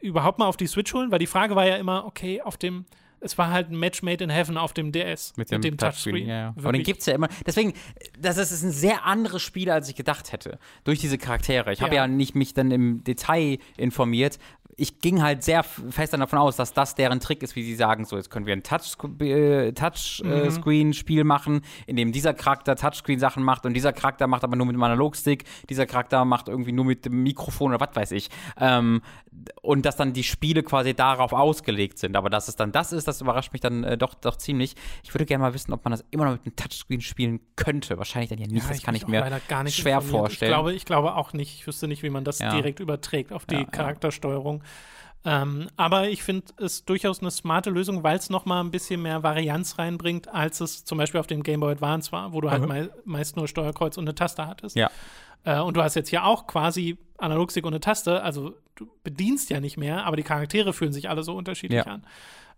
überhaupt 0.00 0.38
mal 0.38 0.46
auf 0.46 0.58
die 0.58 0.66
Switch 0.66 0.92
holen, 0.92 1.10
weil 1.10 1.18
die 1.18 1.26
Frage 1.26 1.56
war 1.56 1.66
ja 1.66 1.76
immer, 1.76 2.04
okay, 2.04 2.42
auf 2.42 2.58
dem 2.58 2.84
es 3.20 3.38
war 3.38 3.50
halt 3.50 3.70
ein 3.70 3.78
Match 3.78 4.02
made 4.02 4.22
in 4.22 4.30
heaven 4.30 4.56
auf 4.56 4.72
dem 4.72 4.92
DS. 4.92 5.32
Mit 5.36 5.50
dem, 5.50 5.56
mit 5.56 5.64
dem 5.64 5.76
Touchscreen. 5.78 6.14
Touchscreen. 6.14 6.28
Ja, 6.28 6.34
ja. 6.34 6.54
Aber 6.56 6.72
den 6.72 6.82
gibt 6.82 7.00
es 7.00 7.06
ja 7.06 7.14
immer. 7.14 7.28
Deswegen, 7.46 7.72
das 8.18 8.38
ist 8.38 8.62
ein 8.62 8.70
sehr 8.70 9.04
anderes 9.04 9.42
Spiel, 9.42 9.70
als 9.70 9.88
ich 9.88 9.96
gedacht 9.96 10.32
hätte. 10.32 10.58
Durch 10.84 11.00
diese 11.00 11.18
Charaktere. 11.18 11.72
Ich 11.72 11.82
habe 11.82 11.94
ja. 11.94 12.02
ja 12.02 12.08
nicht 12.08 12.34
mich 12.34 12.54
dann 12.54 12.70
im 12.70 13.02
Detail 13.04 13.58
informiert, 13.76 14.38
ich 14.76 15.00
ging 15.00 15.22
halt 15.22 15.42
sehr 15.42 15.62
fest 15.62 16.12
davon 16.12 16.38
aus, 16.38 16.56
dass 16.56 16.72
das 16.72 16.94
deren 16.94 17.20
Trick 17.20 17.42
ist, 17.42 17.56
wie 17.56 17.62
sie 17.62 17.74
sagen, 17.74 18.04
so 18.04 18.16
jetzt 18.16 18.30
können 18.30 18.46
wir 18.46 18.52
ein 18.52 18.62
Touchscreen-Spiel 18.62 19.72
Touch, 19.72 20.22
äh, 20.24 21.22
mhm. 21.22 21.26
machen, 21.26 21.60
in 21.86 21.96
dem 21.96 22.12
dieser 22.12 22.34
Charakter 22.34 22.76
Touchscreen-Sachen 22.76 23.42
macht 23.42 23.66
und 23.66 23.74
dieser 23.74 23.92
Charakter 23.92 24.26
macht 24.26 24.44
aber 24.44 24.56
nur 24.56 24.66
mit 24.66 24.74
dem 24.74 24.82
Analogstick, 24.82 25.44
dieser 25.68 25.86
Charakter 25.86 26.24
macht 26.24 26.48
irgendwie 26.48 26.72
nur 26.72 26.84
mit 26.84 27.04
dem 27.04 27.22
Mikrofon 27.22 27.74
oder 27.74 27.80
was 27.80 27.94
weiß 27.94 28.10
ich. 28.12 28.28
Ähm, 28.58 29.02
und 29.62 29.84
dass 29.84 29.96
dann 29.96 30.12
die 30.12 30.24
Spiele 30.24 30.62
quasi 30.62 30.94
darauf 30.94 31.32
ausgelegt 31.32 31.98
sind. 31.98 32.16
Aber 32.16 32.30
dass 32.30 32.48
es 32.48 32.56
dann 32.56 32.72
das 32.72 32.92
ist, 32.92 33.06
das 33.06 33.20
überrascht 33.20 33.52
mich 33.52 33.60
dann 33.60 33.84
äh, 33.84 33.98
doch, 33.98 34.14
doch 34.14 34.36
ziemlich. 34.36 34.74
Ich 35.02 35.12
würde 35.14 35.26
gerne 35.26 35.42
mal 35.42 35.54
wissen, 35.54 35.72
ob 35.72 35.84
man 35.84 35.92
das 35.92 36.04
immer 36.10 36.24
noch 36.24 36.32
mit 36.32 36.46
einem 36.46 36.56
Touchscreen 36.56 37.00
spielen 37.00 37.40
könnte. 37.56 37.98
Wahrscheinlich 37.98 38.30
dann 38.30 38.38
ja 38.38 38.46
nicht, 38.46 38.62
ja, 38.64 38.68
das 38.68 38.82
kann 38.82 38.94
ich 38.94 39.06
mir 39.06 39.40
schwer 39.68 40.00
vorstellen. 40.00 40.50
Ich 40.50 40.54
glaube, 40.54 40.72
ich 40.72 40.84
glaube 40.84 41.14
auch 41.14 41.32
nicht. 41.32 41.54
Ich 41.54 41.66
wüsste 41.66 41.88
nicht, 41.88 42.02
wie 42.02 42.10
man 42.10 42.24
das 42.24 42.38
ja. 42.38 42.54
direkt 42.54 42.80
überträgt 42.80 43.32
auf 43.32 43.46
die 43.46 43.56
ja, 43.56 43.64
Charaktersteuerung. 43.64 44.55
Ähm, 45.24 45.68
aber 45.76 46.08
ich 46.08 46.22
finde 46.22 46.46
es 46.58 46.84
durchaus 46.84 47.20
eine 47.20 47.32
smarte 47.32 47.70
Lösung, 47.70 48.04
weil 48.04 48.16
es 48.16 48.30
noch 48.30 48.44
mal 48.44 48.60
ein 48.60 48.70
bisschen 48.70 49.02
mehr 49.02 49.24
Varianz 49.24 49.76
reinbringt, 49.76 50.28
als 50.28 50.60
es 50.60 50.84
zum 50.84 50.98
Beispiel 50.98 51.18
auf 51.18 51.26
dem 51.26 51.42
Game 51.42 51.58
Boy 51.60 51.72
Advance 51.72 52.12
war, 52.12 52.32
wo 52.32 52.40
du 52.40 52.50
halt 52.50 52.62
mhm. 52.62 52.72
halt 52.72 52.96
me 52.96 53.02
meist 53.04 53.36
nur 53.36 53.48
Steuerkreuz 53.48 53.98
und 53.98 54.04
eine 54.04 54.14
Taste 54.14 54.46
hattest. 54.46 54.76
Ja. 54.76 54.88
Äh, 55.42 55.60
und 55.60 55.76
du 55.76 55.82
hast 55.82 55.96
jetzt 55.96 56.10
hier 56.10 56.24
auch 56.24 56.46
quasi 56.46 56.96
Analogstick 57.18 57.64
und 57.64 57.72
eine 57.72 57.80
Taste, 57.80 58.22
also 58.22 58.54
du 58.76 58.86
bedienst 59.02 59.50
ja 59.50 59.58
nicht 59.58 59.76
mehr, 59.76 60.06
aber 60.06 60.16
die 60.16 60.22
Charaktere 60.22 60.72
fühlen 60.72 60.92
sich 60.92 61.08
alle 61.08 61.24
so 61.24 61.34
unterschiedlich 61.34 61.84
ja. 61.84 61.92
an. 61.92 62.06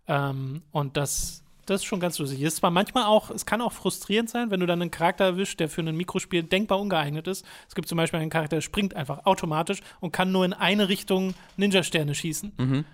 Ähm, 0.07 0.61
und 0.71 0.95
das 0.95 1.43
das 1.69 1.81
ist 1.81 1.85
schon 1.85 1.99
ganz 1.99 2.17
lustig. 2.19 2.41
Es 2.41 2.53
ist 2.53 2.57
zwar 2.57 2.71
manchmal 2.71 3.05
auch, 3.05 3.29
es 3.29 3.45
kann 3.45 3.61
auch 3.61 3.71
frustrierend 3.71 4.29
sein, 4.29 4.51
wenn 4.51 4.59
du 4.59 4.65
dann 4.65 4.81
einen 4.81 4.91
Charakter 4.91 5.25
erwischt, 5.25 5.59
der 5.59 5.69
für 5.69 5.81
ein 5.81 5.95
Mikrospiel 5.95 6.43
denkbar 6.43 6.79
ungeeignet 6.79 7.27
ist. 7.27 7.45
Es 7.67 7.75
gibt 7.75 7.87
zum 7.87 7.97
Beispiel 7.97 8.19
einen 8.19 8.29
Charakter, 8.29 8.57
der 8.57 8.61
springt 8.61 8.95
einfach 8.95 9.25
automatisch 9.25 9.81
und 9.99 10.11
kann 10.11 10.31
nur 10.31 10.45
in 10.45 10.53
eine 10.53 10.89
Richtung 10.89 11.33
Ninja-Sterne 11.57 12.15
schießen. 12.15 12.53
Mhm. 12.57 12.85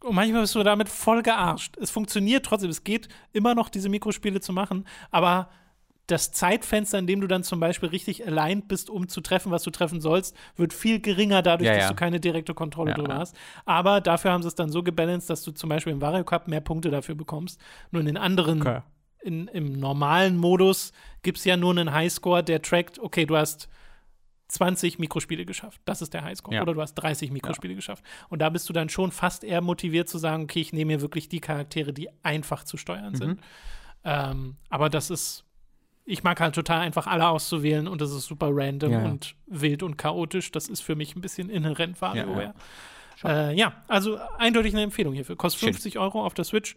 Und 0.00 0.14
manchmal 0.14 0.42
bist 0.42 0.54
du 0.54 0.62
damit 0.62 0.88
voll 0.88 1.22
gearscht. 1.22 1.76
Es 1.80 1.90
funktioniert 1.90 2.44
trotzdem. 2.44 2.70
Es 2.70 2.84
geht 2.84 3.08
immer 3.32 3.54
noch, 3.54 3.70
diese 3.70 3.88
Mikrospiele 3.88 4.40
zu 4.40 4.52
machen, 4.52 4.86
aber 5.10 5.48
das 6.06 6.32
Zeitfenster, 6.32 6.98
in 6.98 7.06
dem 7.06 7.20
du 7.22 7.26
dann 7.26 7.42
zum 7.44 7.60
Beispiel 7.60 7.88
richtig 7.88 8.26
aligned 8.26 8.68
bist, 8.68 8.90
um 8.90 9.08
zu 9.08 9.20
treffen, 9.22 9.50
was 9.50 9.62
du 9.62 9.70
treffen 9.70 10.00
sollst, 10.02 10.36
wird 10.56 10.72
viel 10.74 11.00
geringer 11.00 11.40
dadurch, 11.40 11.66
Ja, 11.68 11.74
dass 11.74 11.84
ja. 11.84 11.88
du 11.90 11.94
keine 11.96 12.20
direkte 12.20 12.52
Kontrolle 12.52 12.90
Ja, 12.90 12.96
drüber 12.96 13.14
ja. 13.14 13.18
hast. 13.20 13.34
Aber 13.64 14.00
dafür 14.02 14.32
haben 14.32 14.42
sie 14.42 14.48
es 14.48 14.54
dann 14.54 14.70
so 14.70 14.82
gebalanced, 14.82 15.30
dass 15.30 15.42
du 15.42 15.52
zum 15.52 15.70
Beispiel 15.70 15.92
im 15.94 16.00
Wario 16.02 16.24
Cup 16.24 16.46
mehr 16.48 16.60
Punkte 16.60 16.90
dafür 16.90 17.14
bekommst. 17.14 17.58
Nur 17.90 18.00
in 18.00 18.06
den 18.06 18.16
anderen, 18.18 18.60
Okay. 18.60 18.80
in, 19.22 19.48
im 19.48 19.72
normalen 19.78 20.36
Modus 20.36 20.92
gibt 21.22 21.38
es 21.38 21.44
ja 21.46 21.56
nur 21.56 21.70
einen 21.70 21.92
Highscore, 21.94 22.44
der 22.44 22.60
trackt, 22.60 22.98
okay, 22.98 23.24
du 23.24 23.36
hast 23.36 23.68
20 24.48 24.98
Mikrospiele 24.98 25.46
geschafft. 25.46 25.80
Das 25.86 26.02
ist 26.02 26.12
der 26.12 26.22
Highscore. 26.22 26.56
Ja. 26.56 26.62
Oder 26.62 26.74
du 26.74 26.82
hast 26.82 26.94
30 26.96 27.30
Mikrospiele 27.30 27.74
geschafft. 27.74 28.04
Und 28.28 28.40
da 28.40 28.50
bist 28.50 28.68
du 28.68 28.74
dann 28.74 28.90
schon 28.90 29.10
fast 29.10 29.42
eher 29.42 29.62
motiviert 29.62 30.08
zu 30.10 30.18
sagen, 30.18 30.42
okay, 30.44 30.60
ich 30.60 30.74
nehme 30.74 30.92
mir 30.96 31.00
wirklich 31.00 31.30
die 31.30 31.40
Charaktere, 31.40 31.94
die 31.94 32.08
einfach 32.22 32.64
zu 32.64 32.76
steuern 32.76 33.14
sind. 33.14 33.40
Ähm, 34.04 34.56
aber 34.68 34.90
das 34.90 35.08
ist, 35.10 35.44
ich 36.04 36.22
mag 36.22 36.40
halt 36.40 36.54
total 36.54 36.80
einfach 36.80 37.06
alle 37.06 37.28
auszuwählen 37.28 37.88
und 37.88 38.00
das 38.00 38.12
ist 38.12 38.26
super 38.26 38.50
random 38.50 38.92
Ja, 38.92 39.04
und 39.04 39.34
wild 39.46 39.82
und 39.82 39.96
chaotisch. 39.96 40.50
Das 40.52 40.68
ist 40.68 40.80
für 40.80 40.94
mich 40.94 41.16
ein 41.16 41.20
bisschen 41.20 41.48
inhärent 41.48 42.00
WarioWare. 42.00 42.54
Ja, 43.22 43.28
Ja, 43.28 43.50
äh, 43.50 43.54
ja, 43.54 43.72
also 43.88 44.18
eindeutig 44.38 44.74
eine 44.74 44.82
Empfehlung 44.82 45.14
hierfür. 45.14 45.36
Kostet 45.36 45.60
Schön. 45.60 45.72
50 45.72 45.98
Euro 45.98 46.24
auf 46.24 46.34
der 46.34 46.44
Switch. 46.44 46.76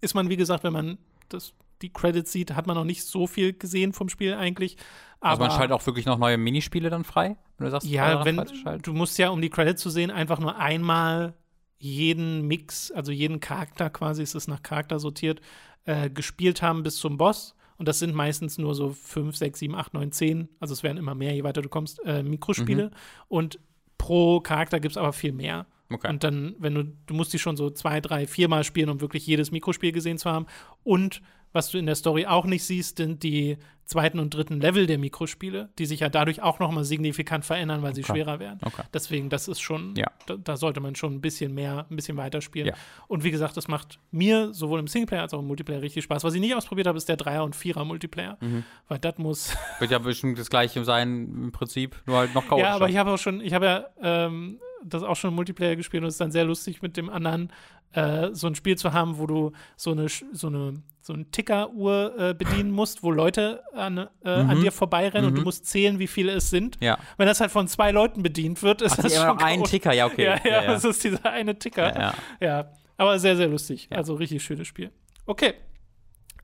Ist 0.00 0.14
man, 0.14 0.28
wie 0.28 0.36
gesagt, 0.36 0.64
wenn 0.64 0.72
man 0.72 0.98
das, 1.30 1.54
die 1.80 1.90
Credits 1.90 2.30
sieht, 2.30 2.54
hat 2.54 2.66
man 2.66 2.76
noch 2.76 2.84
nicht 2.84 3.04
so 3.04 3.26
viel 3.26 3.54
gesehen 3.54 3.92
vom 3.92 4.08
Spiel 4.08 4.34
eigentlich. 4.34 4.76
Also 5.20 5.36
Aber 5.36 5.48
man 5.48 5.56
schaltet 5.56 5.72
auch 5.72 5.86
wirklich 5.86 6.04
noch 6.04 6.18
neue 6.18 6.36
Minispiele 6.36 6.90
dann 6.90 7.04
frei, 7.04 7.36
wenn 7.56 7.66
du 7.66 7.70
sagst, 7.70 7.86
ja, 7.86 8.24
wenn 8.24 8.42
du 8.82 8.92
musst 8.92 9.18
ja, 9.18 9.30
um 9.30 9.40
die 9.40 9.50
Credits 9.50 9.80
zu 9.80 9.88
sehen, 9.88 10.10
einfach 10.10 10.40
nur 10.40 10.56
einmal 10.56 11.34
jeden 11.78 12.46
Mix, 12.46 12.90
also 12.90 13.12
jeden 13.12 13.40
Charakter 13.40 13.88
quasi, 13.88 14.22
ist 14.22 14.34
es 14.34 14.46
nach 14.46 14.62
Charakter 14.62 14.98
sortiert, 14.98 15.40
äh, 15.84 16.10
gespielt 16.10 16.60
haben 16.60 16.82
bis 16.82 16.96
zum 16.96 17.16
Boss. 17.16 17.56
Und 17.76 17.88
das 17.88 17.98
sind 17.98 18.14
meistens 18.14 18.58
nur 18.58 18.74
so 18.74 18.90
5, 18.90 19.36
6, 19.36 19.58
7, 19.58 19.74
8, 19.74 19.94
9, 19.94 20.12
10. 20.12 20.48
Also 20.60 20.72
es 20.72 20.82
werden 20.82 20.98
immer 20.98 21.14
mehr, 21.14 21.34
je 21.34 21.44
weiter 21.44 21.62
du 21.62 21.68
kommst, 21.68 22.04
äh, 22.04 22.22
Mikrospiele. 22.22 22.90
Und 23.28 23.58
pro 23.98 24.40
Charakter 24.40 24.80
gibt 24.80 24.92
es 24.92 24.96
aber 24.96 25.12
viel 25.12 25.32
mehr. 25.32 25.66
Okay. 25.90 26.08
Und 26.08 26.24
dann, 26.24 26.54
wenn 26.58 26.74
du, 26.74 26.84
du 27.06 27.14
musst 27.14 27.32
die 27.32 27.38
schon 27.38 27.56
so 27.56 27.70
zwei, 27.70 28.00
drei, 28.00 28.26
viermal 28.26 28.64
spielen, 28.64 28.88
um 28.88 29.00
wirklich 29.00 29.26
jedes 29.26 29.50
Mikrospiel 29.50 29.92
gesehen 29.92 30.18
zu 30.18 30.30
haben. 30.30 30.46
Und 30.82 31.22
was 31.52 31.70
du 31.70 31.78
in 31.78 31.86
der 31.86 31.94
Story 31.94 32.26
auch 32.26 32.44
nicht 32.46 32.64
siehst, 32.64 32.96
sind 32.96 33.22
die 33.22 33.58
zweiten 33.84 34.20
und 34.20 34.32
dritten 34.32 34.60
Level 34.60 34.86
der 34.86 34.96
Mikrospiele, 34.96 35.68
die 35.78 35.84
sich 35.86 36.00
ja 36.00 36.08
dadurch 36.08 36.40
auch 36.40 36.60
nochmal 36.60 36.84
signifikant 36.84 37.44
verändern, 37.44 37.82
weil 37.82 37.94
sie 37.94 38.02
Okay. 38.02 38.12
schwerer 38.12 38.38
werden. 38.38 38.58
Okay. 38.64 38.82
Deswegen, 38.94 39.28
das 39.28 39.48
ist 39.48 39.60
schon, 39.60 39.94
Ja. 39.96 40.06
da, 40.26 40.36
da 40.36 40.56
sollte 40.56 40.80
man 40.80 40.94
schon 40.94 41.12
ein 41.14 41.20
bisschen 41.20 41.52
mehr, 41.52 41.84
ein 41.90 41.96
bisschen 41.96 42.16
weiter 42.16 42.40
spielen. 42.40 42.68
Ja. 42.68 42.74
Und 43.08 43.22
wie 43.24 43.30
gesagt, 43.30 43.56
das 43.56 43.68
macht 43.68 43.98
mir 44.10 44.54
sowohl 44.54 44.78
im 44.80 44.86
Singleplayer 44.86 45.22
als 45.22 45.34
auch 45.34 45.40
im 45.40 45.46
Multiplayer 45.46 45.82
richtig 45.82 46.04
Spaß. 46.04 46.24
Was 46.24 46.32
ich 46.32 46.40
nicht 46.40 46.54
ausprobiert 46.54 46.86
habe, 46.86 46.96
ist 46.96 47.08
der 47.08 47.16
Dreier- 47.16 47.44
und 47.44 47.54
Vierer-Multiplayer. 47.54 48.38
Mhm. 48.40 48.64
Weil 48.88 48.98
das 49.00 49.18
muss. 49.18 49.54
Wird 49.78 49.90
ja 49.90 49.98
bestimmt 49.98 50.38
das 50.38 50.48
gleiche 50.48 50.84
sein 50.84 51.24
im 51.44 51.52
Prinzip, 51.52 52.00
nur 52.06 52.16
halt 52.16 52.34
noch 52.34 52.46
chaotischer. 52.48 52.68
Ja, 52.70 52.74
aber 52.76 52.88
ich 52.88 52.96
habe 52.96 53.10
auch 53.10 53.18
schon, 53.18 53.40
ich 53.42 53.52
habe 53.52 53.66
ja 53.66 53.86
ähm, 54.26 54.58
das 54.84 55.02
auch 55.02 55.16
schon 55.16 55.30
im 55.30 55.36
Multiplayer 55.36 55.76
gespielt 55.76 56.02
und 56.02 56.08
es 56.08 56.14
ist 56.14 56.20
dann 56.20 56.32
sehr 56.32 56.44
lustig 56.44 56.82
mit 56.82 56.96
dem 56.96 57.08
anderen 57.10 57.52
äh, 57.92 58.30
so 58.32 58.46
ein 58.46 58.54
Spiel 58.54 58.76
zu 58.76 58.92
haben, 58.92 59.18
wo 59.18 59.26
du 59.26 59.52
so 59.76 59.92
eine 59.92 60.08
so 60.08 60.46
eine 60.46 60.82
so 61.00 61.12
eine 61.12 61.24
Tickeruhr 61.30 62.14
äh, 62.16 62.34
bedienen 62.34 62.70
musst, 62.70 63.02
wo 63.02 63.10
Leute 63.10 63.62
an, 63.74 64.06
äh, 64.24 64.30
an 64.30 64.60
dir 64.60 64.70
vorbeirennen 64.70 65.28
und 65.28 65.36
du 65.36 65.42
musst 65.42 65.66
zählen, 65.66 65.98
wie 65.98 66.06
viele 66.06 66.32
es 66.32 66.48
sind. 66.48 66.80
Mhm. 66.80 66.86
Ja. 66.86 66.98
Wenn 67.16 67.26
das 67.26 67.40
halt 67.40 67.50
von 67.50 67.66
zwei 67.66 67.90
Leuten 67.90 68.22
bedient 68.22 68.62
wird, 68.62 68.82
ist 68.82 68.92
Ach, 68.92 69.02
das 69.02 69.16
schon 69.16 69.24
einen 69.26 69.38
chaotisch. 69.38 69.70
Ticker, 69.70 69.92
ja, 69.92 70.06
okay. 70.06 70.24
Ja, 70.24 70.36
ja, 70.36 70.40
Ja, 70.44 70.62
ja. 70.62 70.72
das 70.72 70.84
ist 70.84 71.02
dieser 71.02 71.24
eine 71.24 71.58
Ticker. 71.58 71.92
Ja, 71.98 72.14
ja. 72.40 72.70
Aber 72.96 73.18
sehr, 73.18 73.36
sehr 73.36 73.48
lustig. 73.48 73.88
Also 73.90 74.14
richtig 74.14 74.44
schönes 74.44 74.68
Spiel. 74.68 74.92
Okay. 75.26 75.54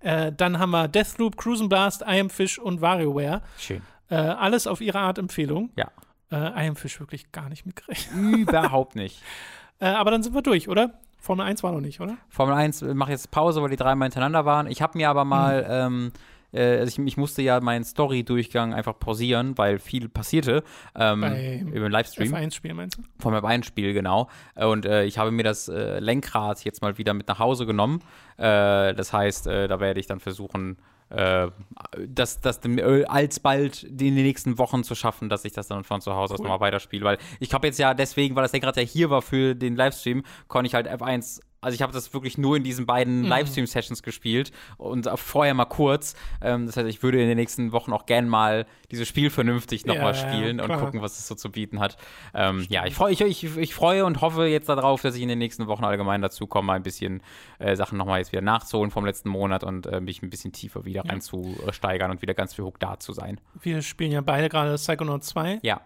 Äh, 0.00 0.32
dann 0.32 0.58
haben 0.58 0.70
wir 0.70 0.88
Deathloop, 0.88 1.36
Cruise 1.36 1.66
Blast, 1.68 2.02
I 2.02 2.18
Am 2.20 2.30
Fish 2.30 2.58
und 2.58 2.80
WarioWare. 2.80 3.42
Schön. 3.58 3.82
Äh, 4.10 4.16
alles 4.16 4.66
auf 4.66 4.80
ihre 4.80 4.98
Art 4.98 5.18
Empfehlung. 5.18 5.70
Ja. 5.76 5.90
Äh, 6.30 6.36
I 6.36 6.68
Am 6.68 6.76
Fish 6.76 7.00
wirklich 7.00 7.32
gar 7.32 7.48
nicht 7.48 7.66
mitgerechnet. 7.66 8.14
Überhaupt 8.38 8.96
nicht. 8.96 9.22
Äh, 9.80 9.86
aber 9.86 10.10
dann 10.10 10.22
sind 10.22 10.34
wir 10.34 10.42
durch, 10.42 10.68
oder? 10.68 10.98
Formel 11.20 11.46
1 11.46 11.62
war 11.62 11.72
noch 11.72 11.80
nicht, 11.80 12.00
oder? 12.00 12.16
Formel 12.28 12.54
1 12.54 12.82
mache 12.82 13.10
jetzt 13.10 13.30
Pause, 13.30 13.62
weil 13.62 13.70
die 13.70 13.76
dreimal 13.76 14.06
hintereinander 14.06 14.44
waren. 14.44 14.66
Ich 14.66 14.82
habe 14.82 14.96
mir 14.96 15.10
aber 15.10 15.24
mal, 15.24 15.66
ähm, 15.68 16.12
äh, 16.52 16.78
also 16.78 17.00
ich, 17.00 17.06
ich 17.06 17.16
musste 17.16 17.42
ja 17.42 17.60
meinen 17.60 17.84
Story-Durchgang 17.84 18.72
einfach 18.72 18.98
pausieren, 18.98 19.58
weil 19.58 19.78
viel 19.78 20.08
passierte 20.08 20.62
ähm, 20.94 21.20
Bei 21.20 21.58
über 21.58 21.88
den 21.88 21.92
Livestream. 21.92 22.34
F1-Spiel 22.34 22.74
meinst 22.74 22.98
du? 22.98 23.02
Vom 23.18 23.34
F1-Spiel, 23.34 23.94
genau. 23.94 24.28
Und 24.54 24.86
äh, 24.86 25.04
ich 25.04 25.18
habe 25.18 25.32
mir 25.32 25.42
das 25.42 25.68
äh, 25.68 25.98
Lenkrad 25.98 26.64
jetzt 26.64 26.82
mal 26.82 26.98
wieder 26.98 27.14
mit 27.14 27.26
nach 27.28 27.40
Hause 27.40 27.66
genommen. 27.66 28.00
Äh, 28.36 28.94
das 28.94 29.12
heißt, 29.12 29.48
äh, 29.48 29.66
da 29.68 29.80
werde 29.80 29.98
ich 29.98 30.06
dann 30.06 30.20
versuchen, 30.20 30.78
äh, 31.10 31.48
das, 32.06 32.40
das 32.40 32.60
alsbald 33.06 33.82
in 33.82 33.96
den 33.96 34.14
nächsten 34.14 34.58
Wochen 34.58 34.84
zu 34.84 34.94
schaffen, 34.94 35.28
dass 35.28 35.44
ich 35.44 35.52
das 35.52 35.68
dann 35.68 35.84
von 35.84 36.00
zu 36.00 36.14
Hause 36.14 36.34
aus 36.34 36.40
Cool. 36.40 36.44
nochmal 36.44 36.60
weiterspiele. 36.60 37.04
Weil 37.04 37.18
ich 37.40 37.52
habe 37.54 37.66
jetzt 37.66 37.78
ja 37.78 37.94
deswegen, 37.94 38.36
weil 38.36 38.42
das 38.42 38.52
Lenkrad 38.52 38.76
ja 38.76 38.82
hier 38.82 39.10
war 39.10 39.22
für 39.22 39.54
den 39.54 39.76
Livestream, 39.76 40.24
konnte 40.48 40.68
ich 40.68 40.74
halt 40.74 40.88
F1 40.88 41.40
also 41.60 41.74
ich 41.74 41.82
habe 41.82 41.92
das 41.92 42.12
wirklich 42.14 42.38
nur 42.38 42.56
in 42.56 42.62
diesen 42.64 42.86
beiden 42.86 43.22
Mhm. 43.22 43.26
Livestream-Sessions 43.28 44.02
gespielt 44.02 44.52
und 44.76 45.08
vorher 45.16 45.54
mal 45.54 45.64
kurz. 45.64 46.14
Ähm, 46.40 46.66
das 46.66 46.76
heißt, 46.76 46.88
ich 46.88 47.02
würde 47.02 47.20
in 47.20 47.28
den 47.28 47.36
nächsten 47.36 47.72
Wochen 47.72 47.92
auch 47.92 48.06
gern 48.06 48.28
mal 48.28 48.66
dieses 48.90 49.08
Spiel 49.08 49.30
vernünftig 49.30 49.86
nochmal 49.86 50.14
Ja, 50.14 50.22
ja, 50.22 50.28
spielen 50.28 50.60
und 50.60 50.66
klar. 50.66 50.80
gucken, 50.80 51.02
was 51.02 51.18
es 51.18 51.26
so 51.26 51.34
zu 51.34 51.50
bieten 51.50 51.80
hat. 51.80 51.96
Ähm, 52.34 52.66
ja, 52.68 52.86
ich 52.86 52.94
freue 52.94 53.12
ich, 53.12 53.20
ich, 53.20 53.56
ich 53.56 53.74
freue 53.74 54.04
und 54.04 54.20
hoffe 54.20 54.46
jetzt 54.46 54.68
darauf, 54.68 55.02
dass 55.02 55.14
ich 55.16 55.22
in 55.22 55.28
den 55.28 55.38
nächsten 55.38 55.66
Wochen 55.66 55.84
allgemein 55.84 56.22
dazu 56.22 56.46
komme, 56.46 56.72
ein 56.72 56.82
bisschen 56.82 57.22
äh, 57.58 57.76
Sachen 57.76 57.98
nochmal 57.98 58.18
jetzt 58.20 58.32
wieder 58.32 58.42
nachzuholen 58.42 58.90
vom 58.90 59.04
letzten 59.04 59.28
Monat 59.28 59.64
und 59.64 59.86
äh, 59.86 60.00
mich 60.00 60.22
ein 60.22 60.30
bisschen 60.30 60.52
tiefer 60.52 60.84
wieder 60.84 61.04
reinzusteigern 61.04 62.10
und 62.10 62.22
wieder 62.22 62.34
ganz 62.34 62.54
viel 62.54 62.64
hooked 62.64 62.82
da 62.82 62.98
zu 62.98 63.12
sein. 63.12 63.40
Wir 63.60 63.82
spielen 63.82 64.12
ja 64.12 64.20
beide 64.20 64.48
gerade 64.48 64.74
Psychonaut 64.76 65.24
2. 65.24 65.58
Ja, 65.62 65.80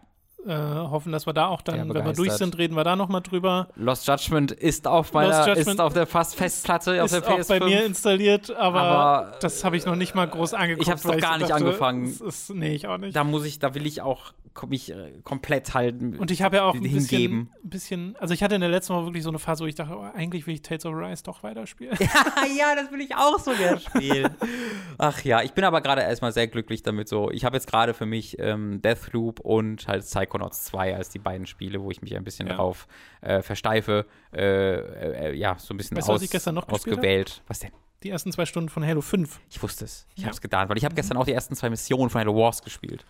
Äh, 0.45 0.55
hoffen, 0.55 1.13
dass 1.13 1.25
wir 1.27 1.33
da 1.33 1.47
auch 1.47 1.63
dann, 1.63 1.95
wenn 1.95 2.05
wir 2.05 2.13
durch 2.15 2.33
sind, 2.33 2.59
reden 2.59 2.75
wir 2.75 2.83
da 2.83 2.97
noch 2.97 3.09
mal 3.09 3.21
drüber. 3.21 3.69
Lost 3.77 4.09
Judgment 4.09 4.51
ist 4.51 4.89
auf 4.89 5.13
meiner, 5.13 5.29
Lost 5.29 5.49
ist 5.51 5.57
Judgment 5.59 5.81
auf 5.81 5.93
der 5.93 6.07
fast 6.07 6.35
Festplatte 6.35 7.01
auf 7.01 7.13
ist 7.13 7.25
der 7.25 7.33
auch 7.33 7.39
PS5. 7.39 7.49
bei 7.49 7.65
mir 7.65 7.85
installiert, 7.85 8.51
aber, 8.57 8.81
Aber, 8.81 9.33
das 9.41 9.63
habe 9.65 9.77
ich 9.77 9.87
noch 9.87 9.95
nicht 9.95 10.17
mal 10.17 10.27
groß 10.27 10.55
angeguckt. 10.55 10.87
ich 10.87 10.91
hab's 10.91 11.05
weil 11.05 11.15
noch 11.17 11.21
gar 11.23 11.39
nicht 11.39 11.51
dachte, 11.51 11.65
angefangen. 11.65 12.07
es 12.07 12.21
Ist, 12.21 12.51
nee, 12.51 12.75
ich 12.75 12.89
auch 12.89 12.99
nicht. 12.99 13.15
da 13.15 13.23
muss 13.23 13.45
ich, 13.45 13.61
da 13.61 13.75
will 13.77 13.87
ich 13.87 14.03
auch 14.03 14.33
mich 14.69 14.91
äh, 14.93 15.21
komplett 15.25 15.75
halten. 15.75 16.17
Und 16.19 16.31
ich 16.31 16.43
habe 16.43 16.57
ja 16.57 16.65
auch 16.65 16.75
ein 16.75 16.83
bisschen, 16.83 17.01
hingeben. 17.01 17.51
ein 17.65 17.69
bisschen, 17.71 18.17
also 18.17 18.35
ich 18.35 18.43
hatte 18.43 18.55
in 18.55 18.61
der 18.61 18.71
letzten 18.71 18.95
Woche 18.95 19.07
wirklich 19.07 19.23
so 19.23 19.29
eine 19.31 19.39
Phase, 19.39 19.65
wo 19.65 19.67
ich 19.69 19.75
dachte, 19.75 19.95
oh, 19.97 20.03
eigentlich 20.15 20.47
will 20.47 20.55
ich 20.55 20.63
Tales 20.63 20.85
of 20.87 20.95
Rise 20.95 21.23
doch 21.25 21.43
weiterspielen. 21.43 21.97
ja, 22.59 22.75
das 22.75 22.91
will 22.93 23.01
ich 23.01 23.15
auch 23.17 23.39
so 23.39 23.53
gerne 23.53 23.81
spielen. 23.81 24.35
Ach 24.99 25.23
ja, 25.25 25.43
ich 25.43 25.53
bin 25.53 25.65
aber 25.65 25.81
gerade 25.81 26.03
erstmal 26.03 26.33
sehr 26.33 26.49
glücklich 26.49 26.83
damit 26.83 27.09
so. 27.09 27.31
Ich 27.31 27.45
habe 27.45 27.57
jetzt 27.57 27.67
gerade 27.67 27.95
für 27.95 28.07
mich 28.07 28.39
ähm, 28.39 28.81
Deathloop 28.83 29.41
und 29.41 29.89
halt 29.89 30.03
Psychonauts 30.05 30.65
2 30.65 30.97
als 30.97 31.09
die 31.11 31.19
beiden 31.19 31.47
Spiele, 31.47 31.83
wo 31.83 31.91
ich 31.91 32.03
mich 32.03 32.17
ein 32.17 32.25
bisschen 32.25 32.49
Ja. 32.49 32.55
drauf 32.57 32.87
äh, 33.21 33.43
versteife. 33.43 34.07
Äh, 34.35 34.43
äh, 34.43 35.31
äh, 35.31 35.35
ja, 35.35 35.57
so 35.59 35.75
ein 35.75 35.77
bisschen 35.77 35.97
Weißt 35.97 36.09
aus, 36.09 36.17
was 36.17 36.23
ich 36.23 36.31
gestern 36.31 36.55
noch 36.55 36.67
gespielt 36.67 36.97
ausgewählt. 36.97 37.43
Was 37.49 37.61
denn? 37.61 37.71
Die 38.03 38.11
ersten 38.11 38.33
zwei 38.33 38.47
Stunden 38.47 38.69
von 38.69 38.85
Halo 38.85 39.01
5. 39.01 39.41
Ich 39.49 39.63
wusste 39.63 39.85
es. 39.85 40.07
Ich 40.17 40.23
Ja. 40.23 40.27
habe 40.27 40.35
es 40.35 40.41
getan, 40.41 40.69
weil 40.69 40.77
ich 40.77 40.85
habe 40.85 40.95
gestern 40.95 41.17
auch 41.17 41.25
die 41.25 41.33
ersten 41.33 41.55
zwei 41.55 41.71
Missionen 41.71 42.11
von 42.11 42.21
Halo 42.21 42.35
Wars 42.35 42.63
gespielt. 42.63 43.05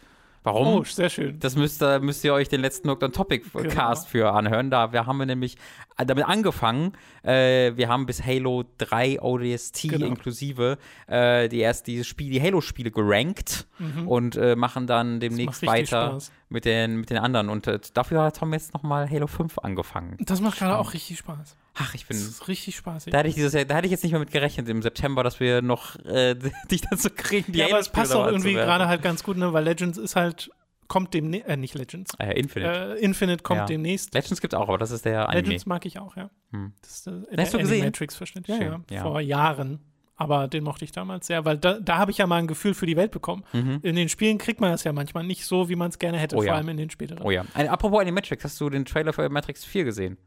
Warum? 0.45 0.67
Oh, 0.67 0.83
sehr 0.85 1.09
schön. 1.09 1.39
Das 1.39 1.55
müsst 1.55 1.81
ihr, 1.83 2.01
müsst 2.01 2.25
ihr 2.25 2.35
euch 2.35 2.49
den 2.49 2.61
letzten 2.61 2.91
Hooked 2.91 3.05
on 3.05 3.13
Topic 3.13 3.45
Genau. 3.53 3.69
Cast 3.73 4.09
für 4.09 4.33
anhören. 4.33 4.71
Da 4.71 4.93
wir 4.93 5.07
haben 5.07 5.19
wir 5.19 5.27
nämlich 5.27 5.57
damit 6.05 6.25
angefangen. 6.27 6.93
Äh, 7.23 7.77
wir 7.77 7.89
haben 7.89 8.07
bis 8.07 8.25
Halo 8.25 8.65
3 8.79 9.21
ODST 9.23 9.83
Genau. 9.89 10.07
inklusive 10.07 10.79
äh, 11.07 11.49
die 11.49 11.61
erst 11.61 11.87
diese 11.87 12.03
Spiel, 12.03 12.31
die 12.33 12.43
Halo-Spiele 12.43 12.91
gerankt 12.91 13.67
und 14.07 14.37
äh, 14.37 14.57
machen 14.57 14.87
dann 14.89 15.21
demnächst 15.21 15.63
Mhm. 15.63 15.67
weiter 15.69 16.07
Spaß. 16.11 16.33
mit 16.49 16.65
den, 16.65 16.97
mit 16.97 17.11
den 17.11 17.19
anderen. 17.19 17.49
Und 17.49 17.67
äh, 17.69 17.79
dafür 17.95 18.23
hat 18.25 18.37
Tom 18.39 18.53
jetzt 18.53 18.75
nochmal 18.75 19.09
Halo 19.09 19.27
5 19.29 19.59
angefangen. 19.61 20.17
Das 20.21 20.41
macht 20.41 20.59
gerade 20.59 20.77
auch 20.79 20.93
richtig 20.93 21.19
Spaß. 21.19 21.57
Ach, 21.75 21.95
ich 21.95 22.07
bin. 22.07 22.17
Das 22.19 22.27
ist 22.27 22.49
richtig 22.49 22.77
spaßig. 22.77 23.13
Da 23.13 23.19
hätte 23.19 23.29
ich 23.31 23.35
dieses 23.35 23.53
Jahr, 23.55 23.65
da 23.65 23.77
hätte 23.77 23.87
ich 23.87 23.91
jetzt 23.93 24.03
nicht 24.03 24.13
mehr 24.13 24.21
mit 24.21 24.31
gerechnet 24.31 24.69
im 24.69 24.83
September, 24.83 25.23
dass 25.23 25.41
wir 25.41 25.63
noch 25.63 25.97
äh, 26.05 26.35
dich 26.71 26.83
dazu 26.83 27.09
kriegen, 27.15 27.53
die 27.53 27.61
ja, 27.61 27.67
aber 27.67 27.79
es 27.79 27.89
passt 27.89 28.15
auch 28.15 28.27
irgendwie 28.27 28.53
gerade 28.53 28.89
halt 28.89 29.03
ganz 29.03 29.23
gut, 29.25 29.37
ne? 29.39 29.53
weil 29.53 29.65
Legends 29.65 29.97
ist 29.97 30.15
halt, 30.17 30.51
kommt 30.89 31.15
dem, 31.15 31.33
äh, 31.33 31.57
nicht 31.57 31.75
Legends. 31.75 32.13
Äh, 32.19 32.39
Infinite. 32.39 32.97
Äh, 32.99 33.01
Infinite 33.03 33.43
kommt 33.43 33.61
Ja. 33.61 33.67
demnächst. 33.67 34.13
Legends 34.13 34.41
gibt 34.43 34.53
es 34.53 34.59
auch, 34.61 34.69
aber 34.69 34.77
das 34.79 34.91
ist 34.91 35.07
der 35.07 35.29
Anime. 35.31 35.43
Legends 35.47 35.65
mag 35.67 35.87
ich 35.87 35.99
auch, 35.99 36.15
ja. 36.17 36.29
Hm. 36.53 36.75
Das 36.83 36.91
ist 36.91 37.07
äh, 37.07 37.13
Hast 37.39 37.55
du 37.55 37.59
gesehen? 37.59 37.81
Animatrix-Verschnitt. 37.81 38.49
Ja, 38.49 38.57
ja, 38.57 38.63
Schön, 38.73 38.85
ja. 38.91 39.03
Vor 39.03 39.21
Jahren. 39.21 39.81
Aber 40.15 40.47
den 40.47 40.63
mochte 40.63 40.85
ich 40.85 40.93
damals 40.93 41.27
sehr, 41.27 41.45
weil 41.47 41.57
da, 41.57 41.81
da 41.81 41.97
habe 41.97 42.11
ich 42.13 42.19
ja 42.19 42.27
mal 42.29 42.37
ein 42.37 42.47
Gefühl 42.47 42.75
für 42.75 42.87
die 42.87 42.97
Welt 42.97 43.11
bekommen. 43.11 43.43
In 43.53 43.97
den 43.97 44.09
Spielen 44.09 44.39
kriegt 44.39 44.61
man 44.61 44.71
das 44.71 44.85
ja 44.85 44.93
manchmal 44.93 45.25
nicht 45.25 45.45
so, 45.47 45.69
wie 45.69 45.75
man 45.75 45.89
es 45.89 45.99
gerne 45.99 46.19
hätte, 46.19 46.37
Mhm. 46.37 46.41
Oh 46.41 46.43
vor 46.43 46.47
ja. 46.49 46.55
allem 46.55 46.69
in 46.69 46.77
den 46.77 46.91
späteren. 46.91 47.23
Oh 47.25 47.31
ja. 47.31 47.45
Apropos 47.55 48.01
Animatrix, 48.01 48.45
hast 48.45 48.61
du 48.61 48.69
den 48.71 48.85
Trailer 48.85 49.13
für 49.15 49.29
Matrix 49.31 49.65
4 49.65 49.83
gesehen? 49.85 50.19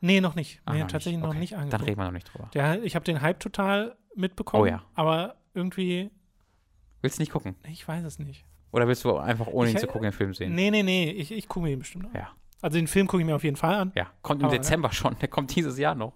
Nee, 0.00 0.20
noch 0.20 0.34
nicht. 0.34 0.60
Ah, 0.64 0.74
Nee, 0.74 0.80
noch 0.80 0.88
tatsächlich 0.88 1.20
noch 1.20 1.30
Okay. 1.30 1.38
nicht 1.38 1.52
Dann 1.52 1.60
angeguckt. 1.60 1.88
reden 1.88 2.00
wir 2.00 2.04
noch 2.04 2.12
nicht 2.12 2.32
drüber. 2.32 2.50
Der, 2.54 2.82
ich 2.84 2.94
habe 2.94 3.04
den 3.04 3.20
Hype 3.22 3.40
total 3.40 3.96
mitbekommen, 4.14 4.62
Oh 4.62 4.66
ja. 4.66 4.82
aber 4.94 5.36
irgendwie, 5.54 6.10
Willst 7.02 7.18
du 7.18 7.22
nicht 7.22 7.32
gucken? 7.32 7.56
ich 7.68 7.86
weiß 7.86 8.04
es 8.04 8.18
nicht. 8.18 8.44
Oder 8.72 8.86
willst 8.88 9.04
du 9.04 9.16
einfach 9.16 9.46
ohne 9.46 9.70
ihn 9.70 9.76
Ich- 9.76 9.80
zu 9.80 9.86
gucken 9.86 10.02
den 10.02 10.12
Film 10.12 10.34
sehen? 10.34 10.54
Nee, 10.54 10.70
nee, 10.70 10.82
nee, 10.82 11.10
ich, 11.10 11.32
ich 11.32 11.48
gucke 11.48 11.64
mir 11.64 11.70
den 11.70 11.78
bestimmt 11.78 12.06
an. 12.06 12.12
Ja. 12.14 12.30
Also 12.62 12.78
den 12.78 12.86
Film 12.88 13.06
gucke 13.06 13.22
ich 13.22 13.26
mir 13.26 13.36
auf 13.36 13.44
jeden 13.44 13.56
Fall 13.56 13.74
an. 13.74 13.92
Ja, 13.94 14.06
kommt 14.22 14.40
im 14.40 14.46
Aber, 14.48 14.56
Dezember 14.56 14.90
schon. 14.92 15.16
Der 15.20 15.28
kommt 15.28 15.54
dieses 15.54 15.78
Jahr 15.78 15.94
noch. 15.94 16.14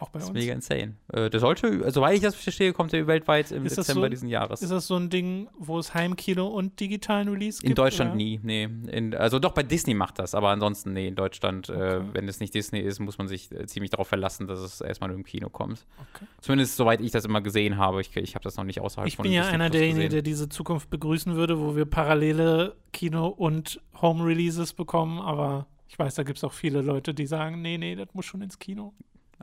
Auch 0.00 0.10
bei 0.10 0.18
Das 0.20 0.24
ist 0.24 0.30
uns. 0.30 0.38
mega 0.38 0.52
insane. 0.54 0.94
Äh, 1.12 1.28
der 1.28 1.40
sollte, 1.40 1.90
soweit 1.90 2.14
ich 2.14 2.20
das 2.22 2.34
verstehe, 2.36 2.72
kommt 2.72 2.92
er 2.92 3.06
weltweit 3.08 3.50
im 3.50 3.66
Ist 3.66 3.76
Dezember 3.78 4.02
so- 4.02 4.08
diesen 4.08 4.28
Jahres. 4.28 4.62
Ist 4.62 4.70
das 4.70 4.86
so 4.86 4.94
ein 4.96 5.10
Ding, 5.10 5.48
wo 5.58 5.78
es 5.78 5.92
Heimkino 5.94 6.46
und 6.46 6.78
digitalen 6.78 7.28
Release 7.28 7.58
gibt? 7.60 7.70
In 7.70 7.74
Deutschland 7.74 8.10
oder? 8.10 8.16
nie, 8.16 8.38
nee. 8.42 8.68
In, 8.92 9.14
also 9.14 9.38
doch, 9.40 9.52
bei 9.52 9.62
Disney 9.64 9.94
macht 9.94 10.18
das, 10.18 10.34
aber 10.34 10.50
ansonsten, 10.50 10.92
nee, 10.92 11.08
in 11.08 11.16
Deutschland, 11.16 11.68
Okay. 11.68 11.96
äh, 11.96 12.00
wenn 12.12 12.28
es 12.28 12.38
nicht 12.40 12.54
Disney 12.54 12.80
ist, 12.80 13.00
muss 13.00 13.18
man 13.18 13.26
sich 13.28 13.50
äh, 13.50 13.66
ziemlich 13.66 13.90
darauf 13.90 14.06
verlassen, 14.08 14.46
dass 14.46 14.60
es 14.60 14.80
erstmal 14.80 15.08
nur 15.08 15.16
im 15.18 15.24
Kino 15.24 15.48
kommt. 15.50 15.84
Okay. 16.14 16.26
Zumindest 16.40 16.76
soweit 16.76 17.00
ich 17.00 17.10
das 17.10 17.24
immer 17.24 17.40
gesehen 17.40 17.76
habe. 17.76 18.00
Ich, 18.00 18.16
ich 18.16 18.34
habe 18.36 18.44
das 18.44 18.56
noch 18.56 18.64
nicht 18.64 18.80
außerhalb 18.80 19.08
Ich 19.08 19.16
von 19.16 19.24
bin 19.24 19.32
ja 19.32 19.42
Disney 19.42 19.54
einer 19.54 19.70
derjenigen, 19.70 20.10
der 20.10 20.22
diese 20.22 20.48
Zukunft 20.48 20.90
begrüßen 20.90 21.34
würde, 21.34 21.58
wo 21.58 21.74
wir 21.74 21.86
parallele 21.86 22.76
Kino- 22.92 23.26
und 23.28 23.80
Home-Releases 24.00 24.74
bekommen, 24.74 25.18
aber 25.20 25.66
ich 25.88 25.98
weiß, 25.98 26.14
da 26.14 26.22
gibt 26.22 26.36
es 26.38 26.44
auch 26.44 26.52
viele 26.52 26.82
Leute, 26.82 27.14
die 27.14 27.26
sagen, 27.26 27.62
nee, 27.62 27.78
nee, 27.78 27.96
das 27.96 28.08
muss 28.12 28.26
schon 28.26 28.42
ins 28.42 28.58
Kino. 28.58 28.92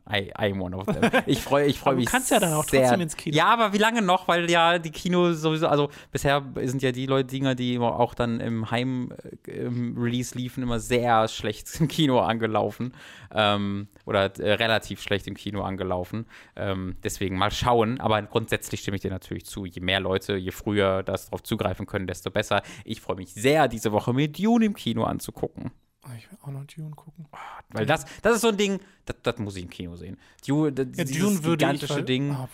I, 0.08 0.32
I'm 0.38 0.62
one 0.62 0.76
of 0.76 0.86
them. 0.86 1.10
Ich 1.26 1.42
freue 1.42 1.66
ich 1.66 1.80
freu 1.80 1.92
Aber 1.92 1.96
du 1.96 2.02
mich 2.02 2.10
kannst 2.10 2.30
ja 2.30 2.40
dann 2.40 2.54
auch 2.54 2.64
sehr. 2.64 2.82
trotzdem 2.82 3.02
ins 3.02 3.16
Kino. 3.16 3.36
Ja, 3.36 3.48
aber 3.48 3.74
wie 3.74 3.80
lange 3.80 4.02
noch? 4.02 4.28
Weil 4.28 4.50
ja 4.50 4.78
die 4.78 4.92
Kinos 4.92 5.42
sowieso, 5.42 5.68
also 5.68 5.90
bisher 6.12 6.44
sind 6.64 6.84
ja 6.84 6.92
die 6.92 7.08
Leute, 7.08 7.30
Dinger, 7.30 7.56
die 7.56 7.74
immer 7.74 8.00
auch 8.00 8.14
dann 8.14 8.40
im 8.40 8.70
Heim-Release 8.70 10.38
liefen, 10.38 10.62
immer 10.64 10.80
sehr 10.80 11.28
schlecht 11.28 11.80
im 11.80 11.88
Kino 11.88 12.20
angelaufen. 12.20 12.94
Ähm, 13.34 13.88
oder 14.06 14.26
äh, 14.40 14.54
relativ 14.54 15.02
schlecht 15.02 15.28
im 15.28 15.34
Kino 15.34 15.64
angelaufen. 15.64 16.28
Ähm, 16.56 16.96
deswegen 17.04 17.38
mal 17.38 17.52
schauen. 17.52 18.00
Aber 18.00 18.22
grundsätzlich 18.22 18.82
stimme 18.82 18.96
ich 18.96 19.02
dir 19.02 19.12
natürlich 19.12 19.46
zu. 19.46 19.66
Je 19.66 19.82
mehr 19.82 20.00
Leute, 20.00 20.36
je 20.36 20.52
früher 20.52 21.02
das 21.04 21.26
darauf 21.26 21.42
zugreifen 21.42 21.88
können, 21.88 22.06
desto 22.06 22.30
besser. 22.30 22.62
Ich 22.84 23.02
freue 23.02 23.16
mich 23.16 23.34
sehr, 23.34 23.68
diese 23.68 23.92
Woche 23.92 24.14
mit 24.14 24.38
Dune 24.38 24.66
im 24.66 24.76
Kino 24.76 25.04
anzugucken. 25.04 25.72
Oh, 26.08 26.12
Ich 26.18 26.30
will 26.32 26.38
auch 26.44 26.48
noch 26.52 26.66
Dune 26.66 26.92
gucken. 26.92 27.26
Weil 27.70 27.86
das, 27.86 28.06
das 28.22 28.36
ist 28.36 28.42
so 28.42 28.50
ein 28.50 28.58
Ding, 28.58 28.80
das, 29.06 29.16
das 29.24 29.38
muss 29.40 29.56
ich 29.56 29.64
im 29.64 29.70
Kino 29.70 29.96
sehen. 29.96 30.18
Dune, 30.48 30.72
das, 30.72 30.88
Ja, 30.98 31.04
Dune 31.06 31.44
würde 31.44 31.66
ich. 31.66 31.70
gigantische 31.72 31.96
weil- 31.96 32.04
Ding, 32.04 32.32
Ah, 32.32 32.48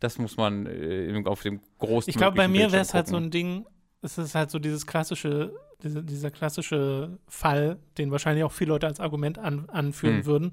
das 0.00 0.18
muss 0.18 0.36
man 0.36 0.66
äh, 0.66 1.22
auf 1.26 1.42
dem 1.42 1.60
großen 1.78 2.10
Ich 2.10 2.16
glaube, 2.16 2.36
bei 2.36 2.48
mir 2.48 2.72
wäre 2.72 2.82
es 2.82 2.94
halt 2.94 3.06
so 3.08 3.16
ein 3.16 3.30
Ding, 3.30 3.66
es 4.02 4.18
ist 4.18 4.34
halt 4.34 4.50
so 4.50 4.58
dieses 4.58 4.86
klassische, 4.86 5.54
diese, 5.82 6.02
dieser 6.02 6.30
klassische 6.30 7.18
Fall, 7.28 7.78
den 7.98 8.10
wahrscheinlich 8.10 8.44
auch 8.44 8.52
viele 8.52 8.70
Leute 8.70 8.86
als 8.86 9.00
Argument 9.00 9.38
an, 9.38 9.68
anführen 9.70 10.18
Hm. 10.18 10.26
würden. 10.26 10.50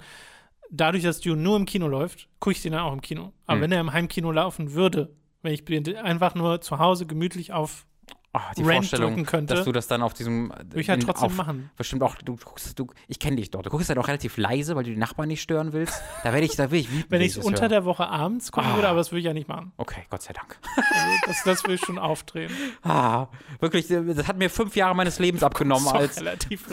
Dadurch, 0.69 1.03
dass 1.03 1.19
Dune 1.19 1.41
nur 1.41 1.57
im 1.57 1.65
Kino 1.65 1.87
läuft, 1.87 2.29
gucke 2.39 2.53
ich 2.55 2.61
den 2.61 2.71
dann 2.73 2.81
auch 2.81 2.93
im 2.93 3.01
Kino. 3.01 3.33
Aber 3.45 3.55
Hm. 3.57 3.61
wenn 3.63 3.71
er 3.73 3.81
im 3.81 3.91
Heimkino 3.93 4.31
laufen 4.31 4.73
würde, 4.73 5.13
wenn 5.41 5.53
ich 5.53 5.97
einfach 5.97 6.35
nur 6.35 6.61
zu 6.61 6.79
Hause 6.79 7.05
gemütlich 7.05 7.51
auf 7.51 7.85
Ah, 8.33 8.51
die 8.55 8.61
Rent 8.61 8.85
Vorstellung, 8.85 9.25
könnte, 9.25 9.55
dass 9.55 9.65
du 9.65 9.73
das 9.73 9.87
dann 9.87 10.01
auf 10.01 10.13
diesem 10.13 10.51
würde 10.51 10.79
ich 10.79 10.89
halt 10.89 11.03
trotzdem 11.03 11.25
auf, 11.25 11.35
machen. 11.35 11.69
Bestimmt 11.75 12.01
auch, 12.01 12.15
du 12.15 12.37
guckst, 12.37 12.79
du, 12.79 12.87
ich 13.09 13.19
kenne 13.19 13.35
dich 13.35 13.51
dort. 13.51 13.65
Du 13.65 13.69
guckst 13.69 13.89
halt 13.89 13.99
auch 13.99 14.07
relativ 14.07 14.37
leise, 14.37 14.73
weil 14.77 14.85
du 14.85 14.91
die 14.91 14.95
Nachbarn 14.95 15.27
nicht 15.27 15.41
stören 15.41 15.73
willst. 15.73 16.01
Da 16.23 16.31
werde 16.31 16.45
ich, 16.45 16.55
da 16.55 16.71
will 16.71 16.79
ich 16.79 16.87
Wenn 17.09 17.19
ich 17.19 17.31
es 17.31 17.35
das 17.35 17.45
unter 17.45 17.63
höre. 17.63 17.69
der 17.69 17.83
Woche 17.85 18.07
abends 18.07 18.53
gucken 18.53 18.71
Ah. 18.71 18.75
würde, 18.75 18.87
aber 18.87 18.99
das 18.99 19.11
würde 19.11 19.19
ich 19.19 19.25
ja 19.25 19.33
nicht 19.33 19.49
machen. 19.49 19.73
Okay, 19.75 20.05
Gott 20.09 20.21
sei 20.21 20.31
Dank. 20.31 20.57
Also 20.77 20.87
das, 21.27 21.43
das 21.43 21.63
will 21.65 21.75
ich 21.75 21.81
schon 21.81 21.99
aufdrehen. 21.99 22.51
Ah, 22.83 23.27
wirklich, 23.59 23.87
das 23.89 24.27
hat 24.27 24.37
mir 24.37 24.49
fünf 24.49 24.75
Jahre 24.77 24.95
meines 24.95 25.19
Lebens 25.19 25.43
abgenommen, 25.43 25.83
doch 25.85 25.93
als 25.95 26.17
relativ. 26.17 26.63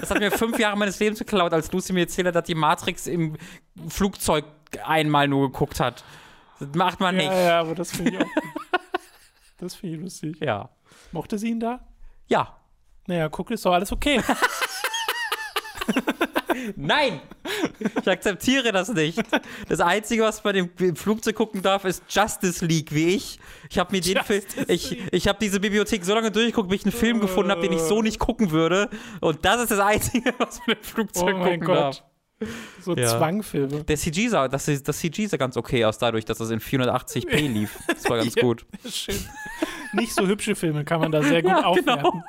das 0.00 0.10
hat 0.10 0.18
mir 0.18 0.30
fünf 0.30 0.58
Jahre 0.58 0.76
meines 0.76 0.98
Lebens 0.98 1.18
geklaut, 1.18 1.52
als 1.52 1.72
Lucy 1.72 1.92
mir 1.92 2.00
erzählt 2.00 2.28
hat, 2.28 2.34
dass 2.34 2.44
die 2.44 2.54
Matrix 2.54 3.06
im 3.06 3.36
Flugzeug 3.88 4.44
einmal 4.84 5.26
nur 5.28 5.50
geguckt 5.50 5.80
hat. 5.80 6.04
Das 6.60 6.68
macht 6.74 7.00
man 7.00 7.16
nicht. 7.16 7.26
ja, 7.30 7.40
ja, 7.40 7.60
aber 7.60 7.74
das 7.74 7.92
finde 7.92 8.12
ich 8.12 8.18
auch. 8.18 8.26
Das 9.58 9.74
finde 9.74 9.96
ich 9.96 10.02
lustig. 10.02 10.40
ja. 10.40 10.70
Mochte 11.12 11.38
sie 11.38 11.50
ihn 11.50 11.60
da? 11.60 11.80
Ja. 12.28 12.56
Naja, 13.06 13.28
guck, 13.28 13.50
ist 13.50 13.64
doch 13.66 13.72
alles 13.72 13.92
okay. 13.92 14.20
Nein! 16.76 17.20
Ich 18.00 18.08
akzeptiere 18.08 18.72
das 18.72 18.88
nicht. 18.88 19.22
Das 19.68 19.80
Einzige, 19.80 20.22
was 20.22 20.42
man 20.44 20.54
im, 20.56 20.96
Flugzeug 20.96 21.36
gucken 21.36 21.62
darf, 21.62 21.84
ist 21.84 22.02
Justice 22.08 22.64
League, 22.64 22.92
wie 22.92 23.14
ich. 23.14 23.38
Ich 23.70 23.78
habe 23.78 23.92
mir 23.92 24.00
den 24.00 24.22
Film, 24.22 24.42
Justice 24.42 24.72
ich, 24.72 25.12
ich 25.12 25.28
habe 25.28 25.38
diese 25.40 25.60
Bibliothek 25.60 26.04
so 26.04 26.14
lange 26.14 26.30
durchgeguckt, 26.30 26.68
bis 26.68 26.80
ich 26.80 26.86
einen 26.86 26.92
Film 26.92 27.20
gefunden 27.20 27.50
habe, 27.50 27.62
den 27.62 27.72
ich 27.72 27.80
so 27.80 28.02
nicht 28.02 28.18
gucken 28.18 28.50
würde. 28.50 28.90
Und 29.20 29.44
das 29.44 29.62
ist 29.62 29.70
das 29.70 29.80
Einzige, 29.80 30.34
was 30.38 30.58
man 30.66 30.76
im 30.76 30.82
Oh 30.82 30.86
Flugzeug 30.86 31.36
mein 31.36 31.60
gucken 31.60 31.74
darf. 31.74 32.02
So 32.80 32.94
Ja. 32.96 33.18
Zwangfilme. 33.18 33.84
Der 33.84 33.96
CG 33.96 34.28
sah, 34.28 34.48
das, 34.48 34.66
das 34.66 34.98
CG 34.98 35.26
sah 35.26 35.36
ganz 35.36 35.56
okay 35.56 35.84
aus, 35.84 35.98
dadurch, 35.98 36.24
dass 36.24 36.38
es 36.40 36.50
in 36.50 36.60
480p 36.60 37.36
lief. 37.48 37.78
Das 37.88 38.08
war 38.08 38.18
ganz 38.18 38.34
Ja. 38.36 38.42
gut. 38.42 38.64
Schön. 38.88 39.16
Nicht 39.92 40.12
so 40.14 40.26
hübsche 40.26 40.54
Filme 40.54 40.84
kann 40.84 41.00
man 41.00 41.10
da 41.12 41.22
sehr 41.22 41.42
gut 41.42 41.50
Ja, 41.50 41.64
aufwerten. 41.64 41.96
genau. 42.12 42.24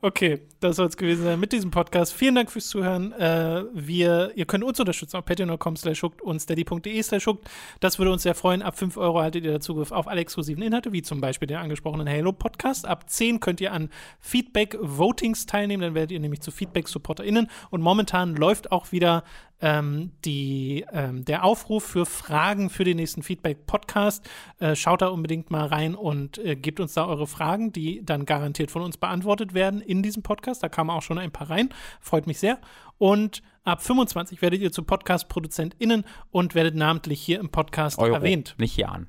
Okay, 0.00 0.40
das 0.60 0.76
soll 0.76 0.86
es 0.86 0.96
gewesen 0.96 1.24
sein 1.24 1.40
mit 1.40 1.52
diesem 1.52 1.70
Podcast. 1.70 2.12
Vielen 2.12 2.34
Dank 2.34 2.50
fürs 2.50 2.68
Zuhören. 2.68 3.12
Äh, 3.12 3.64
wir, 3.72 4.32
ihr 4.34 4.44
könnt 4.46 4.64
uns 4.64 4.78
unterstützen 4.78 5.16
auf 5.16 5.24
patreon.com 5.24 5.76
slash 5.76 6.02
hooked 6.02 6.22
und 6.22 6.40
steady.de 6.40 7.02
slash 7.02 7.26
hooked. 7.26 7.48
Das 7.80 7.98
würde 7.98 8.12
uns 8.12 8.22
sehr 8.22 8.34
freuen. 8.34 8.62
Ab 8.62 8.78
5 8.78 8.96
Euro 8.96 9.20
haltet 9.20 9.44
ihr 9.44 9.52
da 9.52 9.60
Zugriff 9.60 9.92
auf 9.92 10.08
alle 10.08 10.20
exklusiven 10.20 10.62
Inhalte, 10.62 10.92
wie 10.92 11.02
zum 11.02 11.20
Beispiel 11.20 11.48
den 11.48 11.58
angesprochenen 11.58 12.08
Halo-Podcast. 12.08 12.86
Ab 12.86 13.08
10 13.08 13.40
könnt 13.40 13.60
ihr 13.60 13.72
an 13.72 13.90
Feedback-Votings 14.20 15.46
teilnehmen, 15.46 15.82
dann 15.82 15.94
werdet 15.94 16.12
ihr 16.12 16.20
nämlich 16.20 16.40
zu 16.40 16.50
Feedback-SupporterInnen. 16.50 17.48
Und 17.70 17.80
momentan 17.80 18.36
läuft 18.36 18.72
auch 18.72 18.92
wieder 18.92 19.24
ähm, 19.60 20.12
die, 20.24 20.84
ähm, 20.92 21.24
der 21.24 21.44
Aufruf 21.44 21.84
für 21.84 22.06
Fragen 22.06 22.70
für 22.70 22.84
den 22.84 22.96
nächsten 22.96 23.22
Feedback-Podcast. 23.22 24.28
Äh, 24.58 24.76
schaut 24.76 25.02
da 25.02 25.08
unbedingt 25.08 25.50
mal 25.50 25.66
rein 25.66 25.94
und 25.94 26.38
äh, 26.38 26.56
gebt 26.56 26.80
uns 26.80 26.94
da 26.94 27.06
eure 27.06 27.26
Fragen, 27.26 27.72
die 27.72 28.04
dann 28.04 28.24
garantiert 28.24 28.70
von 28.70 28.82
uns 28.82 28.96
beantwortet 28.96 29.54
werden 29.54 29.80
in 29.80 30.02
diesem 30.02 30.22
Podcast. 30.22 30.62
Da 30.62 30.68
kamen 30.68 30.90
auch 30.90 31.02
schon 31.02 31.18
ein 31.18 31.32
paar 31.32 31.50
rein. 31.50 31.70
Freut 32.00 32.26
mich 32.26 32.38
sehr. 32.38 32.58
Und 32.98 33.42
ab 33.64 33.82
25 33.82 34.42
werdet 34.42 34.60
ihr 34.60 34.72
zu 34.72 34.82
Podcast-ProduzentInnen 34.82 36.04
und 36.30 36.54
werdet 36.54 36.74
namentlich 36.74 37.20
hier 37.20 37.40
im 37.40 37.48
Podcast 37.50 37.98
Euro, 37.98 38.14
erwähnt. 38.14 38.54
nicht 38.58 38.76
Jahren. 38.76 39.08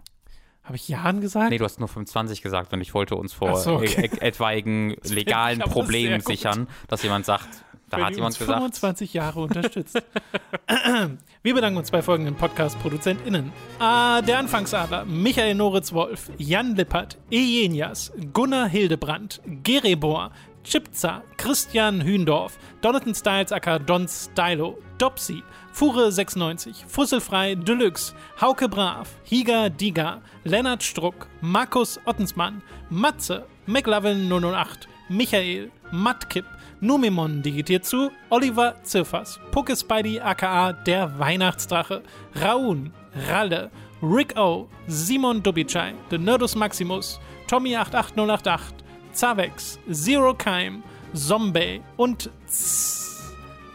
Habe 0.64 0.76
ich 0.76 0.88
Jahren 0.88 1.20
gesagt? 1.20 1.50
Nee, 1.50 1.58
du 1.58 1.66
hast 1.66 1.80
nur 1.80 1.88
25 1.88 2.44
gesagt 2.44 2.74
und 2.74 2.82
ich 2.82 2.94
wollte 2.94 3.16
uns 3.16 3.34
vor 3.34 3.56
so, 3.56 3.78
okay. 3.78 4.06
e 4.14 4.18
e 4.18 4.28
etwaigen 4.28 4.96
legalen 5.04 5.60
Problemen 5.62 6.22
sichern, 6.22 6.68
dass 6.88 7.02
jemand 7.02 7.26
sagt, 7.26 7.48
da 7.90 8.06
hat 8.06 8.16
jemand 8.16 8.32
uns 8.32 8.40
gesagt. 8.40 8.60
25 8.60 9.14
Jahre 9.14 9.40
unterstützt. 9.42 10.02
Wir 11.44 11.54
bedanken 11.54 11.78
uns 11.78 11.92
bei 11.92 12.02
folgenden 12.02 12.36
Podcast-ProduzentInnen. 12.36 13.52
Ah, 13.80 14.22
der 14.22 14.40
Anfangsadler, 14.40 15.06
Michael 15.06 15.56
Noritz-Wolf, 15.56 16.32
Jan 16.38 16.76
Lippert, 16.76 17.18
Ejenias, 17.32 18.12
Gunnar 18.34 18.68
Hildebrandt, 18.68 19.42
Gerebor, 19.64 20.32
Chipza, 20.64 21.24
Christian 21.38 22.02
Hühndorf, 22.02 22.58
Donathan 22.82 23.16
Styles 23.16 23.52
aka 23.52 23.80
Don 23.80 24.08
Stylo, 24.08 24.78
Dopsy, 24.98 25.42
Fure96, 25.74 26.86
Fusselfrei 26.86 27.56
Deluxe, 27.56 28.14
Hauke 28.40 28.68
Brav, 28.68 29.08
Higa 29.24 29.70
Diga, 29.70 30.22
Lennart 30.44 30.84
Struck, 30.84 31.28
Markus 31.42 32.00
Ottensmann, 32.06 32.62
Matze, 32.90 33.46
McLovin 33.66 34.30
008, 34.30 34.88
Michael, 35.08 35.72
Mattkipp, 35.92 36.46
Numimon 36.82 37.42
digitiert 37.42 37.86
zu, 37.86 38.12
Oliver 38.30 38.76
Ziffers, 38.84 39.40
Pucke 39.52 39.76
Spidey 39.76 40.20
aka 40.22 40.74
der 40.74 41.20
Weihnachtsdrache, 41.20 42.04
Raun, 42.42 42.94
Ralle, 43.28 43.70
Rick 44.02 44.38
O, 44.38 44.70
Simon 44.88 45.44
Dubicai, 45.44 45.94
The 46.10 46.18
Nerdus 46.18 46.56
Maximus, 46.56 47.20
Tommy88088, 47.50 48.60
Zavex, 49.12 49.80
Zero 49.92 50.34
Keim, 50.34 50.84
Zombie 51.14 51.82
und 51.98 52.30
Z. 52.48 53.10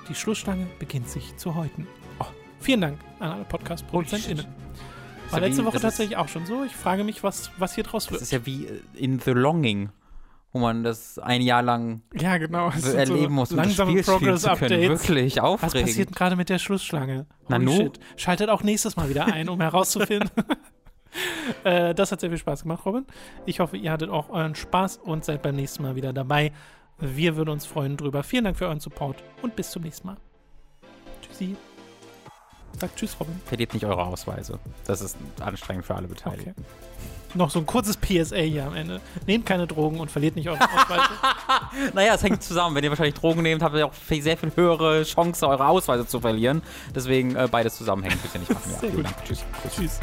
Die 0.09 0.15
Schlussstange 0.15 0.67
beginnt 0.79 1.09
sich 1.09 1.37
zu 1.37 1.55
häuten. 1.55 1.87
Oh, 2.21 2.27
vielen 2.61 2.81
Dank 2.81 2.99
an 3.21 3.33
alle 3.33 3.45
Podcast-ProduzentInnen. 3.45 4.47
War 5.31 5.41
letzte 5.41 5.65
Woche 5.65 5.73
das 5.75 5.83
tatsächlich 5.83 6.17
auch 6.17 6.29
schon 6.29 6.47
so. 6.47 6.65
Ich 6.65 6.77
frage 6.77 7.03
mich, 7.05 7.23
was, 7.23 7.51
was 7.59 7.75
hier 7.75 7.85
draus 7.85 8.05
Das 8.05 8.13
wird. 8.13 8.23
ist 8.23 8.33
ja 8.33 8.47
wie 8.47 8.67
äh, 8.67 8.81
in 8.95 9.19
The 9.19 9.31
Longing, 9.33 9.89
wo 10.55 10.61
man 10.61 10.85
das 10.85 11.19
ein 11.19 11.43
Jahr 11.43 11.63
lang 11.63 12.03
Ja, 12.15 12.39
genau. 12.39 12.71
So 12.71 12.93
erleben 12.97 13.35
muss, 13.35 13.51
um 13.51 13.57
das 13.57 13.75
Spiel 13.75 14.05
spielen 14.05 14.05
zu 14.05 14.13
können. 14.13 14.21
Progress-Updates. 14.21 14.89
Wirklich 14.89 15.37
Was 15.37 15.43
aufregend. 15.43 15.87
passiert 15.89 16.09
denn 16.11 16.15
gerade 16.15 16.37
mit 16.37 16.49
der 16.49 16.61
Schlussschlange? 16.61 17.27
Na 17.49 17.61
shit. 17.61 17.99
Schaltet 18.17 18.49
auch 18.49 18.63
nächstes 18.63 18.95
Mal 18.95 19.09
wieder 19.09 19.27
ein, 19.27 19.49
um 19.49 19.61
herauszufinden. 19.61 20.31
äh, 21.65 21.93
das 21.93 22.13
hat 22.13 22.21
sehr 22.21 22.31
viel 22.31 22.39
Spaß 22.39 22.63
gemacht, 22.63 22.87
Robin. 22.87 23.05
Ich 23.47 23.59
hoffe, 23.59 23.77
ihr 23.77 23.91
hattet 23.91 24.11
auch 24.11 24.31
euren 24.31 24.55
Spaß 24.55 24.99
und 24.99 25.25
seid 25.25 25.43
beim 25.43 25.57
nächsten 25.57 25.83
Mal 25.83 25.97
wieder 25.97 26.13
dabei. 26.13 26.53
Wir 27.01 27.35
würden 27.35 27.51
uns 27.51 27.67
freuen 27.67 27.97
drüber. 27.97 28.23
Vielen 28.23 28.45
Dank 28.45 28.57
für 28.57 28.67
euren 28.67 28.79
Support 28.79 29.25
und 29.43 29.57
bis 29.57 29.73
zum 29.73 29.83
nächsten 29.83 30.07
Mal. 30.07 30.17
Tschüssi. 31.21 31.57
Sagt 32.79 32.95
Tschüss, 32.95 33.17
Robin. 33.19 33.41
Verliert 33.45 33.75
nicht 33.75 33.85
eure 33.85 34.05
Ausweise. 34.05 34.61
Das 34.87 35.01
ist 35.01 35.17
anstrengend 35.41 35.85
für 35.85 35.97
alle 35.97 36.07
Beteiligten. 36.07 36.51
Okay. 36.51 37.24
Noch 37.35 37.51
so 37.51 37.59
ein 37.59 37.67
kurzes 37.67 37.97
PSA 37.97 38.37
hier 38.37 38.67
am 38.67 38.75
Ende. 38.75 39.01
Nehmt 39.27 39.47
keine 39.47 39.67
Drogen 39.67 40.01
und 40.01 40.11
verliert 40.11 40.37
nicht 40.37 40.49
eure 40.49 40.63
Ausweise. 40.63 41.05
Naja, 41.93 42.15
es 42.15 42.23
hängt 42.23 42.43
zusammen. 42.43 42.75
Wenn 42.77 42.85
ihr 42.85 42.91
wahrscheinlich 42.91 43.15
Drogen 43.15 43.43
nehmt, 43.43 43.63
habt 43.63 43.75
ihr 43.75 43.87
auch 43.87 43.93
sehr 44.09 44.37
viel 44.37 44.53
höhere 44.55 45.03
Chance, 45.03 45.47
eure 45.47 45.67
Ausweise 45.67 46.07
zu 46.07 46.21
verlieren. 46.21 46.63
Deswegen 46.95 47.35
äh, 47.37 47.49
beides 47.51 47.77
zusammenhängen. 47.77 48.19
Bitte 48.23 48.39
nicht 48.39 48.53
machen. 48.53 48.71
Ja, 48.73 48.79
Sehr 48.79 48.91
gut. 48.91 49.05
Dank. 49.05 49.25
Tschüss. 49.25 49.45
Tschüss. 49.75 50.01